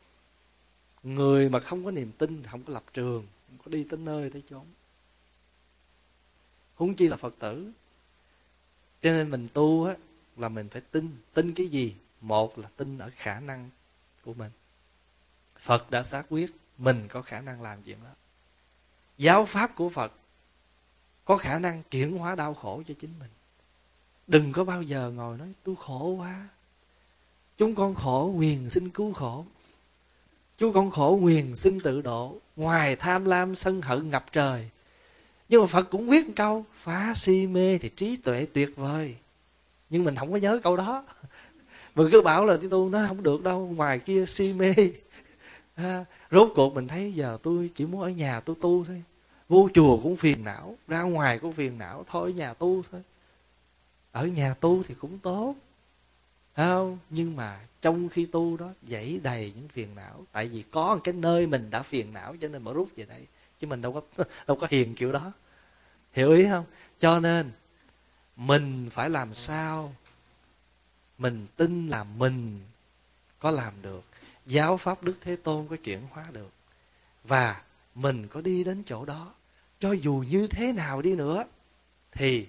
Người 1.03 1.49
mà 1.49 1.59
không 1.59 1.85
có 1.85 1.91
niềm 1.91 2.11
tin, 2.11 2.43
không 2.43 2.63
có 2.63 2.73
lập 2.73 2.83
trường, 2.93 3.27
không 3.47 3.57
có 3.65 3.71
đi 3.71 3.83
tới 3.83 3.99
nơi 3.99 4.29
tới 4.29 4.43
chốn. 4.49 4.65
Huống 6.75 6.95
chi 6.95 7.07
là 7.07 7.17
phật 7.17 7.35
tử. 7.39 7.71
Cho 9.01 9.11
nên 9.11 9.29
mình 9.29 9.47
tu 9.53 9.85
á, 9.85 9.95
là 10.38 10.49
mình 10.49 10.69
phải 10.69 10.81
tin. 10.81 11.17
Tin 11.33 11.53
cái 11.53 11.67
gì? 11.67 11.95
Một 12.21 12.59
là 12.59 12.69
tin 12.77 12.97
ở 12.97 13.11
khả 13.15 13.39
năng 13.39 13.69
của 14.21 14.33
mình. 14.33 14.51
Phật 15.59 15.91
đã 15.91 16.03
xác 16.03 16.23
quyết 16.29 16.51
mình 16.77 17.07
có 17.07 17.21
khả 17.21 17.41
năng 17.41 17.61
làm 17.61 17.81
chuyện 17.83 17.97
đó. 18.03 18.09
Giáo 19.17 19.45
pháp 19.45 19.75
của 19.75 19.89
phật 19.89 20.11
có 21.25 21.38
khả 21.38 21.59
năng 21.59 21.83
chuyển 21.83 22.17
hóa 22.17 22.35
đau 22.35 22.53
khổ 22.53 22.83
cho 22.88 22.93
chính 22.99 23.19
mình. 23.19 23.29
Đừng 24.27 24.51
có 24.51 24.63
bao 24.63 24.81
giờ 24.81 25.11
ngồi 25.11 25.38
nói, 25.38 25.53
tôi 25.63 25.75
khổ 25.79 26.09
quá 26.09 26.47
chúng 27.57 27.75
con 27.75 27.95
khổ 27.95 28.33
quyền 28.37 28.69
xin 28.69 28.89
cứu 28.89 29.13
khổ. 29.13 29.45
Chúng 30.57 30.73
con 30.73 30.91
khổ 30.91 31.19
quyền 31.21 31.55
xin 31.55 31.79
tự 31.79 32.01
độ. 32.01 32.37
Ngoài 32.55 32.95
tham 32.95 33.25
lam 33.25 33.55
sân 33.55 33.81
hận 33.81 34.09
ngập 34.09 34.31
trời. 34.31 34.69
Nhưng 35.49 35.61
mà 35.61 35.67
phật 35.67 35.89
cũng 35.89 36.09
quyết 36.09 36.27
một 36.27 36.33
câu 36.35 36.65
phá 36.75 37.13
si 37.15 37.47
mê 37.47 37.77
thì 37.77 37.89
trí 37.89 38.17
tuệ 38.17 38.47
tuyệt 38.53 38.69
vời. 38.75 39.15
Nhưng 39.89 40.03
mình 40.03 40.15
không 40.15 40.31
có 40.31 40.37
nhớ 40.37 40.59
câu 40.63 40.77
đó. 40.77 41.03
Mình 41.95 42.09
cứ 42.11 42.21
bảo 42.21 42.45
là 42.45 42.57
tu 42.71 42.89
nó 42.89 43.05
không 43.07 43.23
được 43.23 43.43
đâu 43.43 43.73
ngoài 43.75 43.99
kia 43.99 44.25
si 44.25 44.53
mê. 44.53 44.73
À, 45.75 46.05
rốt 46.31 46.51
cuộc 46.55 46.73
mình 46.73 46.87
thấy 46.87 47.13
giờ 47.13 47.37
tôi 47.43 47.69
chỉ 47.75 47.85
muốn 47.85 48.01
ở 48.01 48.09
nhà 48.09 48.39
tôi 48.39 48.55
tu 48.61 48.85
thôi. 48.85 49.03
Vô 49.49 49.69
chùa 49.73 49.99
cũng 50.03 50.17
phiền 50.17 50.43
não 50.43 50.75
ra 50.87 51.01
ngoài 51.01 51.39
cũng 51.39 51.53
phiền 51.53 51.77
não 51.77 52.05
thôi 52.07 52.31
ở 52.31 52.33
nhà 52.33 52.53
tu 52.53 52.83
thôi. 52.91 53.01
Ở 54.11 54.27
nhà 54.27 54.53
tu 54.53 54.83
thì 54.83 54.95
cũng 54.99 55.19
tốt 55.19 55.55
không, 56.55 56.97
nhưng 57.09 57.35
mà 57.35 57.59
trong 57.81 58.09
khi 58.09 58.25
tu 58.25 58.57
đó, 58.57 58.69
dãy 58.87 59.19
đầy 59.23 59.53
những 59.55 59.67
phiền 59.67 59.95
não. 59.95 60.25
Tại 60.31 60.47
vì 60.47 60.63
có 60.71 60.95
một 60.95 61.01
cái 61.03 61.13
nơi 61.13 61.47
mình 61.47 61.69
đã 61.69 61.83
phiền 61.83 62.13
não, 62.13 62.35
cho 62.41 62.47
nên 62.47 62.63
mà 62.63 62.71
rút 62.71 62.89
về 62.95 63.05
đây. 63.05 63.27
Chứ 63.59 63.67
mình 63.67 63.81
đâu 63.81 63.93
có 63.93 64.23
đâu 64.47 64.57
có 64.57 64.67
hiền 64.71 64.95
kiểu 64.95 65.11
đó. 65.11 65.31
Hiểu 66.13 66.31
ý 66.31 66.45
không? 66.49 66.65
Cho 66.99 67.19
nên, 67.19 67.51
mình 68.35 68.89
phải 68.91 69.09
làm 69.09 69.35
sao 69.35 69.95
mình 71.17 71.47
tin 71.55 71.87
là 71.87 72.03
mình 72.03 72.59
có 73.39 73.51
làm 73.51 73.73
được. 73.81 74.03
Giáo 74.45 74.77
pháp 74.77 75.03
đức 75.03 75.15
thế 75.21 75.35
tôn 75.35 75.67
có 75.67 75.75
chuyển 75.83 75.99
hóa 76.11 76.25
được. 76.31 76.49
Và 77.23 77.61
mình 77.95 78.27
có 78.27 78.41
đi 78.41 78.63
đến 78.63 78.83
chỗ 78.85 79.05
đó. 79.05 79.33
Cho 79.79 79.91
dù 79.91 80.23
như 80.29 80.47
thế 80.47 80.73
nào 80.73 81.01
đi 81.01 81.15
nữa, 81.15 81.43
thì 82.11 82.47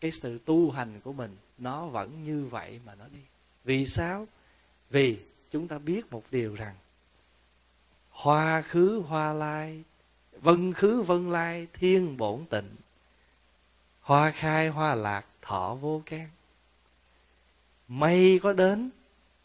cái 0.00 0.10
sự 0.10 0.38
tu 0.44 0.70
hành 0.70 1.00
của 1.00 1.12
mình, 1.12 1.36
nó 1.58 1.86
vẫn 1.86 2.24
như 2.24 2.44
vậy 2.44 2.80
mà 2.86 2.94
nó 2.94 3.04
đi 3.12 3.20
vì 3.64 3.86
sao? 3.86 4.28
Vì 4.90 5.18
chúng 5.50 5.68
ta 5.68 5.78
biết 5.78 6.12
một 6.12 6.24
điều 6.30 6.54
rằng, 6.54 6.74
hoa 8.10 8.62
khứ 8.62 9.02
hoa 9.08 9.32
lai, 9.32 9.82
vân 10.32 10.72
khứ 10.72 11.02
vân 11.02 11.30
lai, 11.30 11.66
thiên 11.72 12.16
bổn 12.16 12.46
tịnh. 12.46 12.76
Hoa 14.00 14.30
khai 14.30 14.68
hoa 14.68 14.94
lạc, 14.94 15.26
thọ 15.42 15.74
vô 15.74 16.02
can. 16.06 16.28
Mây 17.88 18.40
có 18.42 18.52
đến, 18.52 18.90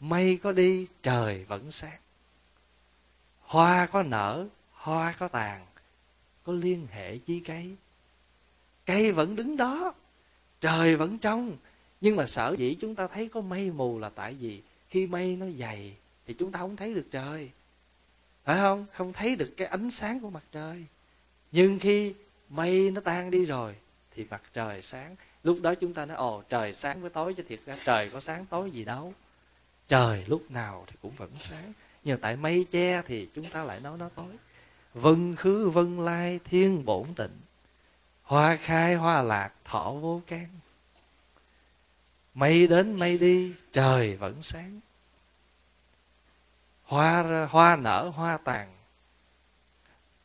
mây 0.00 0.38
có 0.42 0.52
đi, 0.52 0.86
trời 1.02 1.44
vẫn 1.44 1.70
sáng. 1.70 2.00
Hoa 3.40 3.86
có 3.86 4.02
nở, 4.02 4.46
hoa 4.72 5.14
có 5.18 5.28
tàn, 5.28 5.66
có 6.44 6.52
liên 6.52 6.86
hệ 6.90 7.18
chi 7.18 7.40
cây 7.40 7.76
cây 8.88 9.12
vẫn 9.12 9.36
đứng 9.36 9.56
đó, 9.56 9.94
trời 10.60 10.96
vẫn 10.96 11.18
trong 11.18 11.56
nhưng 12.00 12.16
mà 12.16 12.26
sở 12.26 12.54
dĩ 12.58 12.74
chúng 12.74 12.94
ta 12.94 13.06
thấy 13.06 13.28
có 13.28 13.40
mây 13.40 13.70
mù 13.70 13.98
là 13.98 14.08
tại 14.08 14.36
vì 14.40 14.62
khi 14.90 15.06
mây 15.06 15.36
nó 15.36 15.46
dày 15.58 15.96
thì 16.26 16.34
chúng 16.34 16.52
ta 16.52 16.58
không 16.58 16.76
thấy 16.76 16.94
được 16.94 17.06
trời. 17.10 17.50
Phải 18.44 18.56
không? 18.56 18.86
Không 18.92 19.12
thấy 19.12 19.36
được 19.36 19.54
cái 19.56 19.66
ánh 19.66 19.90
sáng 19.90 20.20
của 20.20 20.30
mặt 20.30 20.44
trời. 20.52 20.84
Nhưng 21.52 21.78
khi 21.78 22.14
mây 22.48 22.90
nó 22.90 23.00
tan 23.00 23.30
đi 23.30 23.44
rồi 23.44 23.74
thì 24.16 24.24
mặt 24.30 24.42
trời 24.52 24.82
sáng. 24.82 25.16
Lúc 25.42 25.58
đó 25.62 25.74
chúng 25.74 25.94
ta 25.94 26.06
nói, 26.06 26.16
ồ, 26.16 26.42
trời 26.48 26.72
sáng 26.72 27.00
với 27.00 27.10
tối 27.10 27.34
chứ 27.34 27.42
thiệt 27.48 27.60
ra 27.66 27.76
trời 27.84 28.10
có 28.10 28.20
sáng 28.20 28.46
tối 28.46 28.70
gì 28.70 28.84
đâu. 28.84 29.12
Trời 29.88 30.24
lúc 30.26 30.50
nào 30.50 30.84
thì 30.86 30.96
cũng 31.02 31.12
vẫn 31.16 31.30
sáng. 31.38 31.72
Nhưng 32.04 32.20
tại 32.20 32.36
mây 32.36 32.66
che 32.70 33.02
thì 33.06 33.28
chúng 33.34 33.50
ta 33.50 33.64
lại 33.64 33.80
nói 33.80 33.98
nó 33.98 34.08
tối. 34.08 34.34
Vân 34.94 35.36
khứ, 35.36 35.68
vân 35.68 36.04
lai, 36.04 36.40
thiên 36.44 36.84
bổn 36.84 37.14
tịnh. 37.16 37.40
Hoa 38.22 38.56
khai, 38.56 38.94
hoa 38.94 39.22
lạc, 39.22 39.50
thọ 39.64 39.92
vô 39.92 40.22
can 40.26 40.46
mây 42.38 42.66
đến 42.66 42.92
mây 42.92 43.18
đi, 43.18 43.54
trời 43.72 44.16
vẫn 44.16 44.42
sáng. 44.42 44.80
Hoa 46.82 47.46
hoa 47.50 47.76
nở, 47.76 48.12
hoa 48.14 48.38
tàn. 48.38 48.74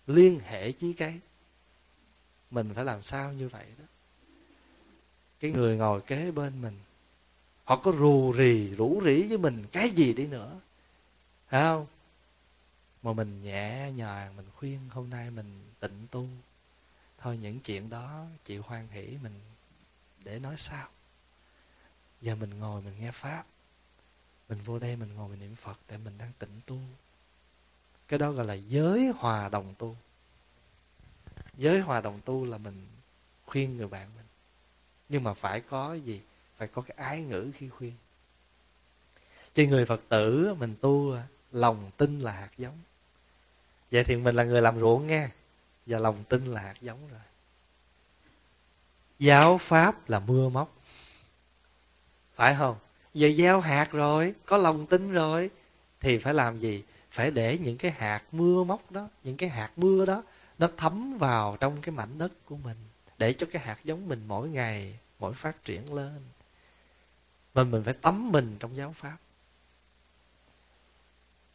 Liên 0.08 0.40
hệ 0.40 0.72
với 0.72 0.94
cái. 0.98 1.20
Mình 2.52 2.72
phải 2.76 2.86
làm 2.86 3.02
sao 3.02 3.34
như 3.34 3.50
vậy 3.50 3.66
đó? 3.80 3.86
Cái 5.40 5.52
người 5.52 5.78
ngồi 5.78 6.02
kế 6.02 6.32
bên 6.32 6.62
mình, 6.62 6.80
họ 7.64 7.76
có 7.76 7.92
rù 7.92 8.34
rì, 8.38 8.76
rủ 8.76 9.02
rỉ 9.06 9.28
với 9.28 9.38
mình 9.38 9.66
cái 9.72 9.90
gì 9.90 10.14
đi 10.14 10.28
nữa. 10.28 10.60
Phải 11.50 11.62
không? 11.62 11.86
Mà 13.04 13.14
mình 13.14 13.44
nhẹ 13.44 13.92
nhàng, 13.92 14.36
mình 14.36 14.46
khuyên 14.56 14.80
hôm 14.90 15.10
nay 15.10 15.30
mình 15.30 15.64
tịnh 15.80 16.08
tu. 16.12 16.28
Thôi 17.18 17.38
những 17.38 17.60
chuyện 17.60 17.90
đó 17.90 18.26
chịu 18.46 18.62
hoan 18.62 18.88
hỷ 18.88 19.18
mình 19.24 19.40
để 20.24 20.40
nói 20.40 20.56
sao 20.58 20.88
giờ 22.24 22.36
mình 22.36 22.60
ngồi 22.60 22.82
mình 22.82 22.94
nghe 23.00 23.12
pháp. 23.12 23.44
Mình 24.50 24.62
vô 24.62 24.80
đây 24.80 24.96
mình 24.96 25.16
ngồi 25.16 25.30
mình 25.30 25.40
niệm 25.40 25.56
phật 25.56 25.80
tại 25.88 25.98
mình 25.98 26.18
đang 26.18 26.32
tịnh 26.40 26.62
tu. 26.66 26.78
Cái 28.08 28.20
đó 28.20 28.32
gọi 28.32 28.46
là 28.46 28.54
giới 28.54 29.12
hòa 29.18 29.50
đồng 29.50 29.74
tu. 29.78 29.98
Giới 31.58 31.80
hòa 31.80 32.02
đồng 32.02 32.22
tu 32.26 32.46
là 32.46 32.58
mình 32.58 32.88
khuyên 33.46 33.78
người 33.78 33.88
bạn 33.88 34.10
mình. 34.16 34.26
Nhưng 35.10 35.24
mà 35.24 35.34
phải 35.34 35.62
có 35.62 35.94
gì? 35.94 36.22
Phải 36.56 36.68
có 36.68 36.82
cái 36.82 36.98
ái 36.98 37.24
ngữ 37.24 37.52
khi 37.56 37.70
khuyên. 37.70 37.94
Chứ 39.54 39.68
người 39.68 39.86
phật 39.86 40.02
tử, 40.10 40.56
mình 40.60 40.76
tu, 40.82 41.18
lòng 41.52 41.92
tin 41.98 42.20
là 42.20 42.32
hạt 42.32 42.50
giống. 42.58 42.78
Vậy 43.92 44.04
thì 44.04 44.16
mình 44.16 44.36
là 44.36 44.44
người 44.44 44.62
làm 44.62 44.80
ruộng 44.80 45.08
nghe 45.08 45.30
và 45.86 46.00
lòng 46.00 46.24
tin 46.24 46.46
là 46.46 46.62
hạt 46.62 46.76
giống 46.82 47.08
rồi. 47.08 47.20
Giáo 49.20 49.58
pháp 49.58 50.10
là 50.10 50.20
mưa 50.20 50.50
móc 50.50 50.76
phải 52.36 52.56
không? 52.56 52.76
Giờ 53.14 53.32
gieo 53.38 53.60
hạt 53.60 53.92
rồi, 53.92 54.34
có 54.46 54.58
lòng 54.58 54.86
tin 54.86 55.12
rồi. 55.12 55.50
Thì 56.00 56.18
phải 56.18 56.34
làm 56.34 56.60
gì? 56.60 56.84
Phải 57.12 57.32
để 57.32 57.58
những 57.58 57.78
cái 57.78 57.92
hạt 57.92 58.24
mưa 58.32 58.64
móc 58.64 58.92
đó, 58.92 59.10
những 59.24 59.38
cái 59.38 59.50
hạt 59.50 59.72
mưa 59.76 60.06
đó, 60.06 60.24
nó 60.58 60.70
thấm 60.78 61.18
vào 61.18 61.58
trong 61.60 61.82
cái 61.82 61.96
mảnh 61.96 62.18
đất 62.18 62.32
của 62.46 62.58
mình, 62.58 62.78
để 63.18 63.34
cho 63.34 63.48
cái 63.52 63.62
hạt 63.62 63.78
giống 63.84 64.10
mình 64.10 64.24
mỗi 64.28 64.50
ngày, 64.50 65.00
mỗi 65.20 65.34
phát 65.34 65.64
triển 65.64 65.94
lên. 65.94 66.22
Mà 67.54 67.64
mình 67.64 67.84
phải 67.84 67.94
tắm 67.94 68.32
mình 68.32 68.56
trong 68.60 68.78
giáo 68.78 68.94
pháp. 68.94 69.18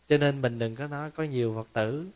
Cho 0.08 0.16
nên 0.16 0.42
mình 0.42 0.58
đừng 0.58 0.76
có 0.76 0.86
nói 0.86 1.10
có 1.10 1.22
nhiều 1.22 1.54
phật 1.56 1.68
tử 1.72 2.06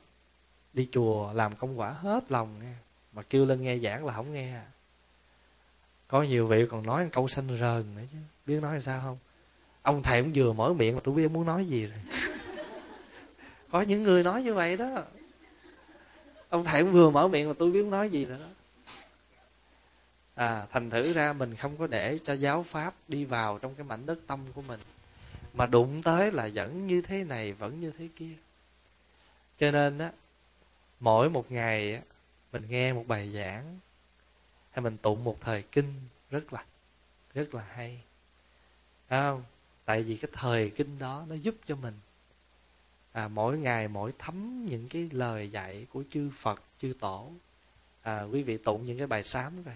đi 0.72 0.88
chùa 0.92 1.32
làm 1.32 1.56
công 1.56 1.80
quả 1.80 1.90
hết 1.90 2.32
lòng 2.32 2.62
nghe, 2.62 2.74
mà 3.12 3.22
kêu 3.22 3.46
lên 3.46 3.62
nghe 3.62 3.78
giảng 3.78 4.06
là 4.06 4.12
không 4.12 4.32
nghe. 4.32 4.60
Có 6.08 6.22
nhiều 6.22 6.46
vị 6.46 6.66
còn 6.70 6.86
nói 6.86 7.08
câu 7.12 7.28
xanh 7.28 7.58
rờn 7.58 7.94
nữa 7.94 8.02
chứ 8.12 8.18
biết 8.46 8.62
nói 8.62 8.80
sao 8.80 9.00
không? 9.00 9.18
Ông 9.82 10.02
thầy 10.02 10.22
cũng 10.22 10.32
vừa 10.34 10.52
mở 10.52 10.72
miệng 10.72 10.94
mà 10.94 11.00
tôi 11.04 11.14
biết 11.14 11.30
muốn 11.30 11.46
nói 11.46 11.66
gì 11.66 11.86
rồi? 11.86 11.98
Có 13.70 13.80
những 13.80 14.02
người 14.02 14.22
nói 14.22 14.42
như 14.42 14.54
vậy 14.54 14.76
đó. 14.76 15.04
Ông 16.48 16.64
thầy 16.64 16.82
cũng 16.82 16.92
vừa 16.92 17.10
mở 17.10 17.28
miệng 17.28 17.48
mà 17.48 17.54
tôi 17.58 17.70
biết 17.70 17.84
nói 17.84 18.10
gì 18.10 18.24
rồi 18.24 18.38
đó 18.38 18.46
à 20.34 20.66
thành 20.70 20.90
thử 20.90 21.12
ra 21.12 21.32
mình 21.32 21.56
không 21.56 21.76
có 21.76 21.86
để 21.86 22.18
cho 22.24 22.32
giáo 22.32 22.62
pháp 22.62 22.94
đi 23.08 23.24
vào 23.24 23.58
trong 23.58 23.74
cái 23.74 23.84
mảnh 23.84 24.06
đất 24.06 24.18
tâm 24.26 24.40
của 24.54 24.62
mình 24.62 24.80
mà 25.54 25.66
đụng 25.66 26.02
tới 26.02 26.32
là 26.32 26.50
vẫn 26.54 26.86
như 26.86 27.00
thế 27.00 27.24
này 27.24 27.52
vẫn 27.52 27.80
như 27.80 27.92
thế 27.98 28.08
kia. 28.16 28.34
Cho 29.58 29.70
nên 29.70 29.98
á 29.98 30.12
mỗi 31.00 31.30
một 31.30 31.52
ngày 31.52 31.94
á 31.94 32.00
mình 32.52 32.62
nghe 32.68 32.92
một 32.92 33.04
bài 33.06 33.30
giảng 33.30 33.78
hay 34.70 34.82
mình 34.82 34.96
tụng 34.96 35.24
một 35.24 35.38
thời 35.40 35.62
kinh 35.62 35.92
rất 36.30 36.52
là 36.52 36.64
rất 37.34 37.54
là 37.54 37.64
hay 37.74 38.00
không 39.20 39.44
tại 39.84 40.02
vì 40.02 40.16
cái 40.16 40.30
thời 40.32 40.70
kinh 40.70 40.98
đó 40.98 41.24
nó 41.28 41.34
giúp 41.34 41.54
cho 41.66 41.76
mình. 41.76 41.94
À, 43.12 43.28
mỗi 43.28 43.58
ngày 43.58 43.88
mỗi 43.88 44.12
thấm 44.18 44.66
những 44.66 44.88
cái 44.88 45.08
lời 45.12 45.50
dạy 45.50 45.86
của 45.92 46.04
chư 46.10 46.30
phật 46.36 46.62
chư 46.78 46.94
tổ. 47.00 47.30
À, 48.02 48.22
quý 48.22 48.42
vị 48.42 48.58
tụng 48.58 48.86
những 48.86 48.98
cái 48.98 49.06
bài 49.06 49.22
sám 49.22 49.64
rồi 49.64 49.74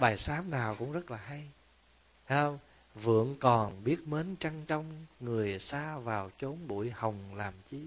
bài 0.00 0.16
sám 0.16 0.50
nào 0.50 0.74
cũng 0.78 0.92
rất 0.92 1.10
là 1.10 1.16
hay. 1.16 1.48
Không? 2.28 2.58
Vượng 2.94 3.36
còn 3.40 3.84
biết 3.84 4.08
mến 4.08 4.36
trăng 4.36 4.64
trong 4.66 5.06
người 5.20 5.58
xa 5.58 5.98
vào 5.98 6.30
chốn 6.40 6.58
bụi 6.68 6.90
hồng 6.90 7.34
làm 7.34 7.54
chi? 7.70 7.80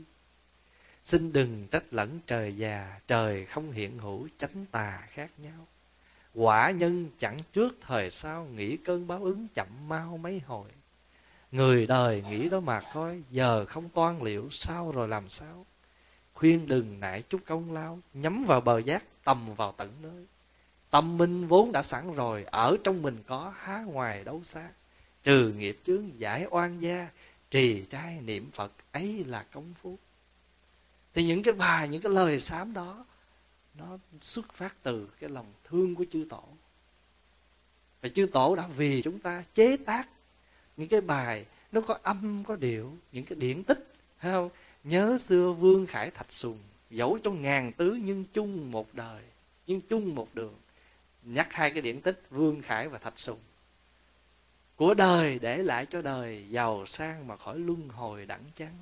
Xin 1.04 1.34
đừng 1.34 1.68
trách 1.68 1.84
lẫn 1.92 2.20
trời 2.28 2.58
già 2.58 3.00
trời 3.08 3.46
không 3.46 3.72
hiện 3.72 3.98
hữu 3.98 4.28
chánh 4.38 4.66
tà 4.72 5.08
khác 5.10 5.32
nhau 5.38 5.68
quả 6.34 6.72
nhân 6.72 7.10
chẳng 7.17 7.38
trước 7.54 7.78
thời 7.82 8.12
sau 8.12 8.46
nghĩ 8.46 8.78
cơn 8.78 9.08
báo 9.08 9.24
ứng 9.24 9.48
chậm 9.54 9.67
mau 9.88 10.17
mấy 10.17 10.41
hồi. 10.46 10.69
Người 11.52 11.86
đời 11.86 12.24
nghĩ 12.30 12.50
đó 12.50 12.60
mà 12.60 12.82
coi, 12.93 13.22
giờ 13.32 13.65
không 13.65 13.89
toan 13.89 14.22
liệu 14.22 14.50
sao 14.52 14.91
rồi 14.91 15.08
làm 15.08 15.30
sao. 15.30 15.65
Khuyên 16.34 16.67
đừng 16.67 17.00
nại 17.00 17.22
chút 17.22 17.41
công 17.46 17.72
lao, 17.72 18.00
nhắm 18.13 18.46
vào 18.46 18.62
bờ 18.62 18.78
giác, 18.78 19.04
tầm 19.24 19.56
vào 19.56 19.74
tận 19.78 19.91
nơi. 20.02 20.26
Tâm 20.89 21.17
minh 21.17 21.48
vốn 21.48 21.72
đã 21.72 21.84
sẵn 21.84 22.15
rồi, 22.15 22.43
ở 22.43 22.78
trong 22.84 23.02
mình 23.02 23.24
có 23.28 23.54
há 23.58 23.84
ngoài 23.86 24.24
đấu 24.24 24.41
xa 24.43 24.69
trừ 25.24 25.54
nghiệp 25.54 25.80
chướng 25.86 26.19
giải 26.19 26.46
oan 26.50 26.80
gia, 26.80 27.08
trì 27.52 27.86
trai 27.89 28.22
niệm 28.22 28.50
phật 28.54 28.72
ấy 28.91 29.26
là 29.28 29.46
công 29.54 29.74
phu. 29.82 29.98
Thì 31.13 31.24
những 31.24 31.43
cái 31.43 31.54
bài, 31.54 31.89
những 31.89 32.02
cái 32.02 32.12
lời 32.12 32.39
sám 32.39 32.74
đó 32.74 33.06
nó 33.78 33.98
xuất 34.22 34.54
phát 34.54 34.76
từ 34.84 35.10
cái 35.20 35.30
lòng 35.30 35.54
thương 35.64 35.96
của 35.96 36.06
chư 36.12 36.26
tổ. 36.30 36.44
Và 38.02 38.10
chư 38.10 38.26
tổ 38.34 38.56
đã 38.56 38.68
vì 38.68 39.02
chúng 39.02 39.20
ta 39.20 39.44
chế 39.54 39.78
tác 39.78 40.10
những 40.78 40.90
cái 40.90 41.02
bài, 41.02 41.46
nó 41.72 41.82
có 41.82 42.00
âm, 42.04 42.44
có 42.44 42.56
điệu, 42.56 42.98
những 43.12 43.26
cái 43.26 43.40
điển 43.40 43.64
tích, 43.64 43.94
thấy 44.20 44.32
không? 44.32 44.50
Nhớ 44.84 45.18
xưa 45.18 45.52
vương 45.52 45.86
khải 45.86 46.12
thạch 46.12 46.32
sùng, 46.32 46.60
dẫu 46.90 47.18
trong 47.24 47.42
ngàn 47.42 47.72
tứ 47.72 48.00
nhưng 48.04 48.26
chung 48.34 48.72
một 48.72 48.94
đời, 48.94 49.24
nhưng 49.68 49.82
chung 49.82 50.16
một 50.16 50.28
đường. 50.34 50.56
Nhắc 51.24 51.54
hai 51.54 51.72
cái 51.72 51.82
điển 51.82 52.02
tích, 52.02 52.22
vương 52.30 52.62
khải 52.62 52.88
và 52.88 52.98
thạch 52.98 53.20
sùng. 53.20 53.40
Của 54.76 54.94
đời 54.94 55.40
để 55.40 55.58
lại 55.58 55.86
cho 55.86 56.02
đời, 56.02 56.46
giàu 56.50 56.86
sang 56.86 57.28
mà 57.28 57.38
khỏi 57.38 57.60
luân 57.60 57.90
hồi 57.90 58.26
đẳng 58.26 58.44
chăng? 58.56 58.78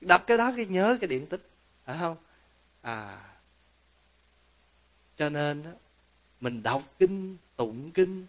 Đọc 0.00 0.24
cái 0.26 0.36
đó 0.36 0.52
cái 0.56 0.66
nhớ 0.66 0.98
cái 1.00 1.08
điện 1.08 1.26
tích 1.26 1.48
phải 1.84 1.98
không? 1.98 2.16
À. 2.82 3.24
Cho 5.16 5.28
nên 5.28 5.64
mình 6.40 6.62
đọc 6.62 6.82
kinh, 6.98 7.36
tụng 7.56 7.90
kinh 7.90 8.26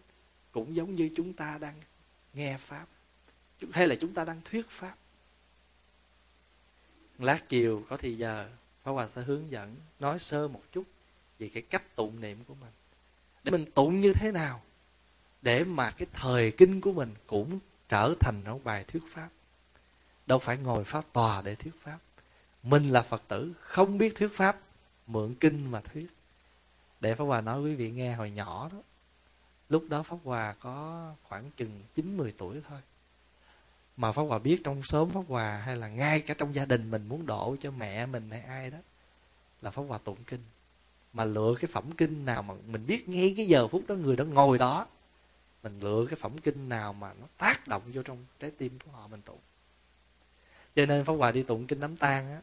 cũng 0.52 0.76
giống 0.76 0.96
như 0.96 1.10
chúng 1.16 1.34
ta 1.34 1.58
đang 1.58 1.76
nghe 2.34 2.58
pháp. 2.58 2.86
Hay 3.72 3.88
là 3.88 3.96
chúng 3.96 4.14
ta 4.14 4.26
đang 4.26 4.42
thuyết 4.46 4.70
pháp. 4.70 4.96
Lát 7.18 7.50
chiều 7.50 7.84
có 7.90 7.98
thì 7.98 8.18
giờ, 8.18 8.50
Pháp 8.84 8.92
Hòa 8.92 9.08
sẽ 9.08 9.22
hướng 9.22 9.52
dẫn, 9.52 9.76
nói 10.00 10.20
sơ 10.20 10.48
một 10.48 10.64
chút 10.72 10.84
về 11.40 11.50
cái 11.54 11.64
cách 11.64 11.96
tụng 11.96 12.22
niệm 12.22 12.44
của 12.48 12.56
mình. 12.56 12.72
Để 13.44 13.52
mình 13.52 13.66
tụng 13.72 14.02
như 14.02 14.14
thế 14.14 14.32
nào 14.32 14.62
để 15.42 15.64
mà 15.64 15.92
cái 15.92 16.08
thời 16.14 16.52
kinh 16.52 16.82
của 16.82 16.92
mình 16.92 17.14
cũng 17.28 17.60
trở 17.90 18.14
thành 18.20 18.44
một 18.46 18.64
bài 18.64 18.84
thuyết 18.88 19.04
pháp? 19.14 19.30
Đâu 20.28 20.40
phải 20.40 20.58
ngồi 20.58 20.84
pháp 20.84 21.06
tòa 21.14 21.42
để 21.42 21.56
thuyết 21.56 21.72
pháp 21.82 21.98
mình 22.63 22.89
là 22.89 23.02
phật 23.02 23.24
tử, 23.28 23.54
không 23.60 23.98
biết 23.98 24.15
thuyết 24.15 24.30
pháp, 24.34 24.60
mượn 25.08 25.34
kinh 25.34 25.72
mà 25.72 25.82
thuyết. 25.82 26.08
Để 27.00 27.15
pháp 27.15 27.24
hòa 27.24 27.41
nói 27.41 27.62
quý 27.62 27.76
vị 27.76 27.91
nghe 27.91 28.13
hồi 28.13 28.32
nhỏ 28.32 28.69
đó, 28.74 28.78
lúc 29.69 29.86
đó 29.89 30.04
pháp 30.04 30.17
hòa 30.24 30.56
có 30.60 31.13
khoảng 31.24 31.52
chừng 31.58 31.82
chín 31.95 32.17
mười 32.17 32.32
tuổi 32.32 32.62
thôi. 32.69 32.80
Mà 33.98 34.12
pháp 34.12 34.22
hòa 34.22 34.39
biết 34.39 34.62
trong 34.63 34.82
sớm 34.84 35.10
pháp 35.10 35.24
hòa 35.28 35.58
hay 35.58 35.76
là 35.76 35.88
ngay 35.88 36.22
cả 36.22 36.34
trong 36.34 36.56
gia 36.56 36.65
đình 36.65 36.91
mình 36.91 37.08
muốn 37.08 37.26
độ 37.26 37.56
cho 37.60 37.72
mẹ 37.72 38.06
mình 38.06 38.32
hay 38.32 38.41
ai 38.41 38.69
đó, 38.69 38.78
là 39.62 39.72
pháp 39.72 39.82
hòa 39.88 39.98
tụng 39.98 40.24
kinh. 40.28 40.43
Mà 41.13 41.26
lựa 41.26 41.56
cái 41.60 41.69
phẩm 41.74 41.91
kinh 41.98 42.26
nào 42.26 42.43
mà 42.43 42.54
mình 42.67 42.86
biết 42.86 43.10
ngay 43.10 43.34
cái 43.38 43.45
giờ 43.45 43.67
phút 43.67 43.84
đó 43.88 43.95
người 43.95 44.15
đó 44.15 44.26
ngồi 44.26 44.58
đó, 44.58 44.88
mình 45.63 45.80
lựa 45.80 46.06
cái 46.10 46.15
phẩm 46.15 46.38
kinh 46.38 46.69
nào 46.69 46.93
mà 46.93 47.13
nó 47.13 47.26
tác 47.38 47.67
động 47.67 47.82
vô 47.93 48.04
trong 48.04 48.26
trái 48.39 48.52
tim 48.52 48.80
của 48.86 48.91
họ 48.91 49.08
mình 49.08 49.22
tụng 49.22 49.39
cho 50.80 50.86
nên 50.86 51.06
pháp 51.06 51.13
hòa 51.13 51.32
đi 51.32 51.44
tụng 51.44 51.68
kinh 51.68 51.80
đám 51.80 51.98
tang 51.98 52.32
á, 52.32 52.42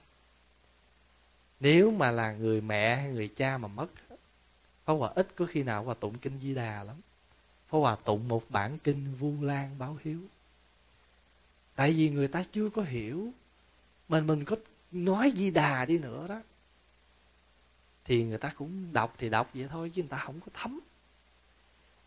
nếu 1.61 1.91
mà 1.91 2.11
là 2.11 2.33
người 2.33 2.61
mẹ 2.61 2.97
hay 2.97 3.11
người 3.11 3.29
cha 3.29 3.59
mà 3.59 3.69
mất 3.69 3.87
pháp 4.85 4.93
hòa 4.93 5.13
ít 5.15 5.29
có 5.37 5.47
khi 5.47 5.63
nào 5.63 5.85
hòa 5.85 5.95
tụng 5.95 6.19
kinh 6.19 6.39
di 6.39 6.55
đà 6.55 6.83
lắm. 6.83 6.97
Pháp 7.69 7.79
hòa 7.79 7.97
tụng 7.97 8.29
một 8.29 8.45
bản 8.49 8.79
kinh 8.79 9.15
vu 9.15 9.35
lan 9.41 9.79
báo 9.79 9.99
hiếu. 10.05 10.21
Tại 11.75 11.93
vì 11.93 12.11
người 12.11 12.29
ta 12.29 12.45
chưa 12.53 12.71
có 12.71 12.83
hiểu 12.83 13.33
mình 14.09 14.27
mình 14.27 14.45
có 14.45 14.57
nói 14.93 15.33
di 15.37 15.51
đà 15.51 15.85
đi 15.85 15.99
nữa 15.99 16.27
đó, 16.29 16.43
thì 18.05 18.25
người 18.25 18.39
ta 18.39 18.53
cũng 18.57 18.93
đọc 18.93 19.15
thì 19.19 19.31
đọc 19.31 19.51
vậy 19.55 19.69
thôi, 19.71 19.91
chứ 19.95 20.03
người 20.03 20.09
ta 20.09 20.19
không 20.19 20.41
có 20.41 20.47
thấm. 20.55 20.81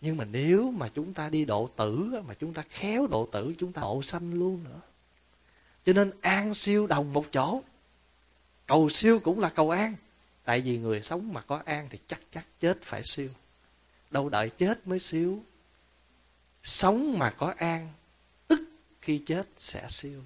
Nhưng 0.01 0.17
mà 0.17 0.25
nếu 0.25 0.71
mà 0.71 0.89
chúng 0.93 1.13
ta 1.13 1.29
đi 1.29 1.45
độ 1.45 1.69
tử 1.75 2.21
mà 2.27 2.33
chúng 2.33 2.53
ta 2.53 2.63
khéo 2.69 3.07
độ 3.07 3.25
tử, 3.31 3.53
chúng 3.57 3.73
ta 3.73 3.81
độ 3.81 4.01
sanh 4.03 4.33
luôn 4.33 4.63
nữa 4.63 4.79
cho 5.89 5.93
nên 5.93 6.11
an 6.21 6.55
siêu 6.55 6.87
đồng 6.87 7.13
một 7.13 7.25
chỗ. 7.31 7.61
Cầu 8.67 8.89
siêu 8.89 9.19
cũng 9.19 9.39
là 9.39 9.49
cầu 9.49 9.69
an. 9.69 9.95
Tại 10.45 10.61
vì 10.61 10.77
người 10.77 11.01
sống 11.01 11.33
mà 11.33 11.41
có 11.41 11.61
an 11.65 11.87
thì 11.89 11.99
chắc 12.07 12.19
chắc 12.31 12.45
chết 12.59 12.81
phải 12.81 13.01
siêu. 13.03 13.29
Đâu 14.11 14.29
đợi 14.29 14.49
chết 14.49 14.87
mới 14.87 14.99
siêu. 14.99 15.43
Sống 16.63 17.17
mà 17.17 17.29
có 17.29 17.53
an, 17.57 17.89
tức 18.47 18.59
khi 19.01 19.21
chết 19.25 19.47
sẽ 19.57 19.85
siêu. 19.89 20.21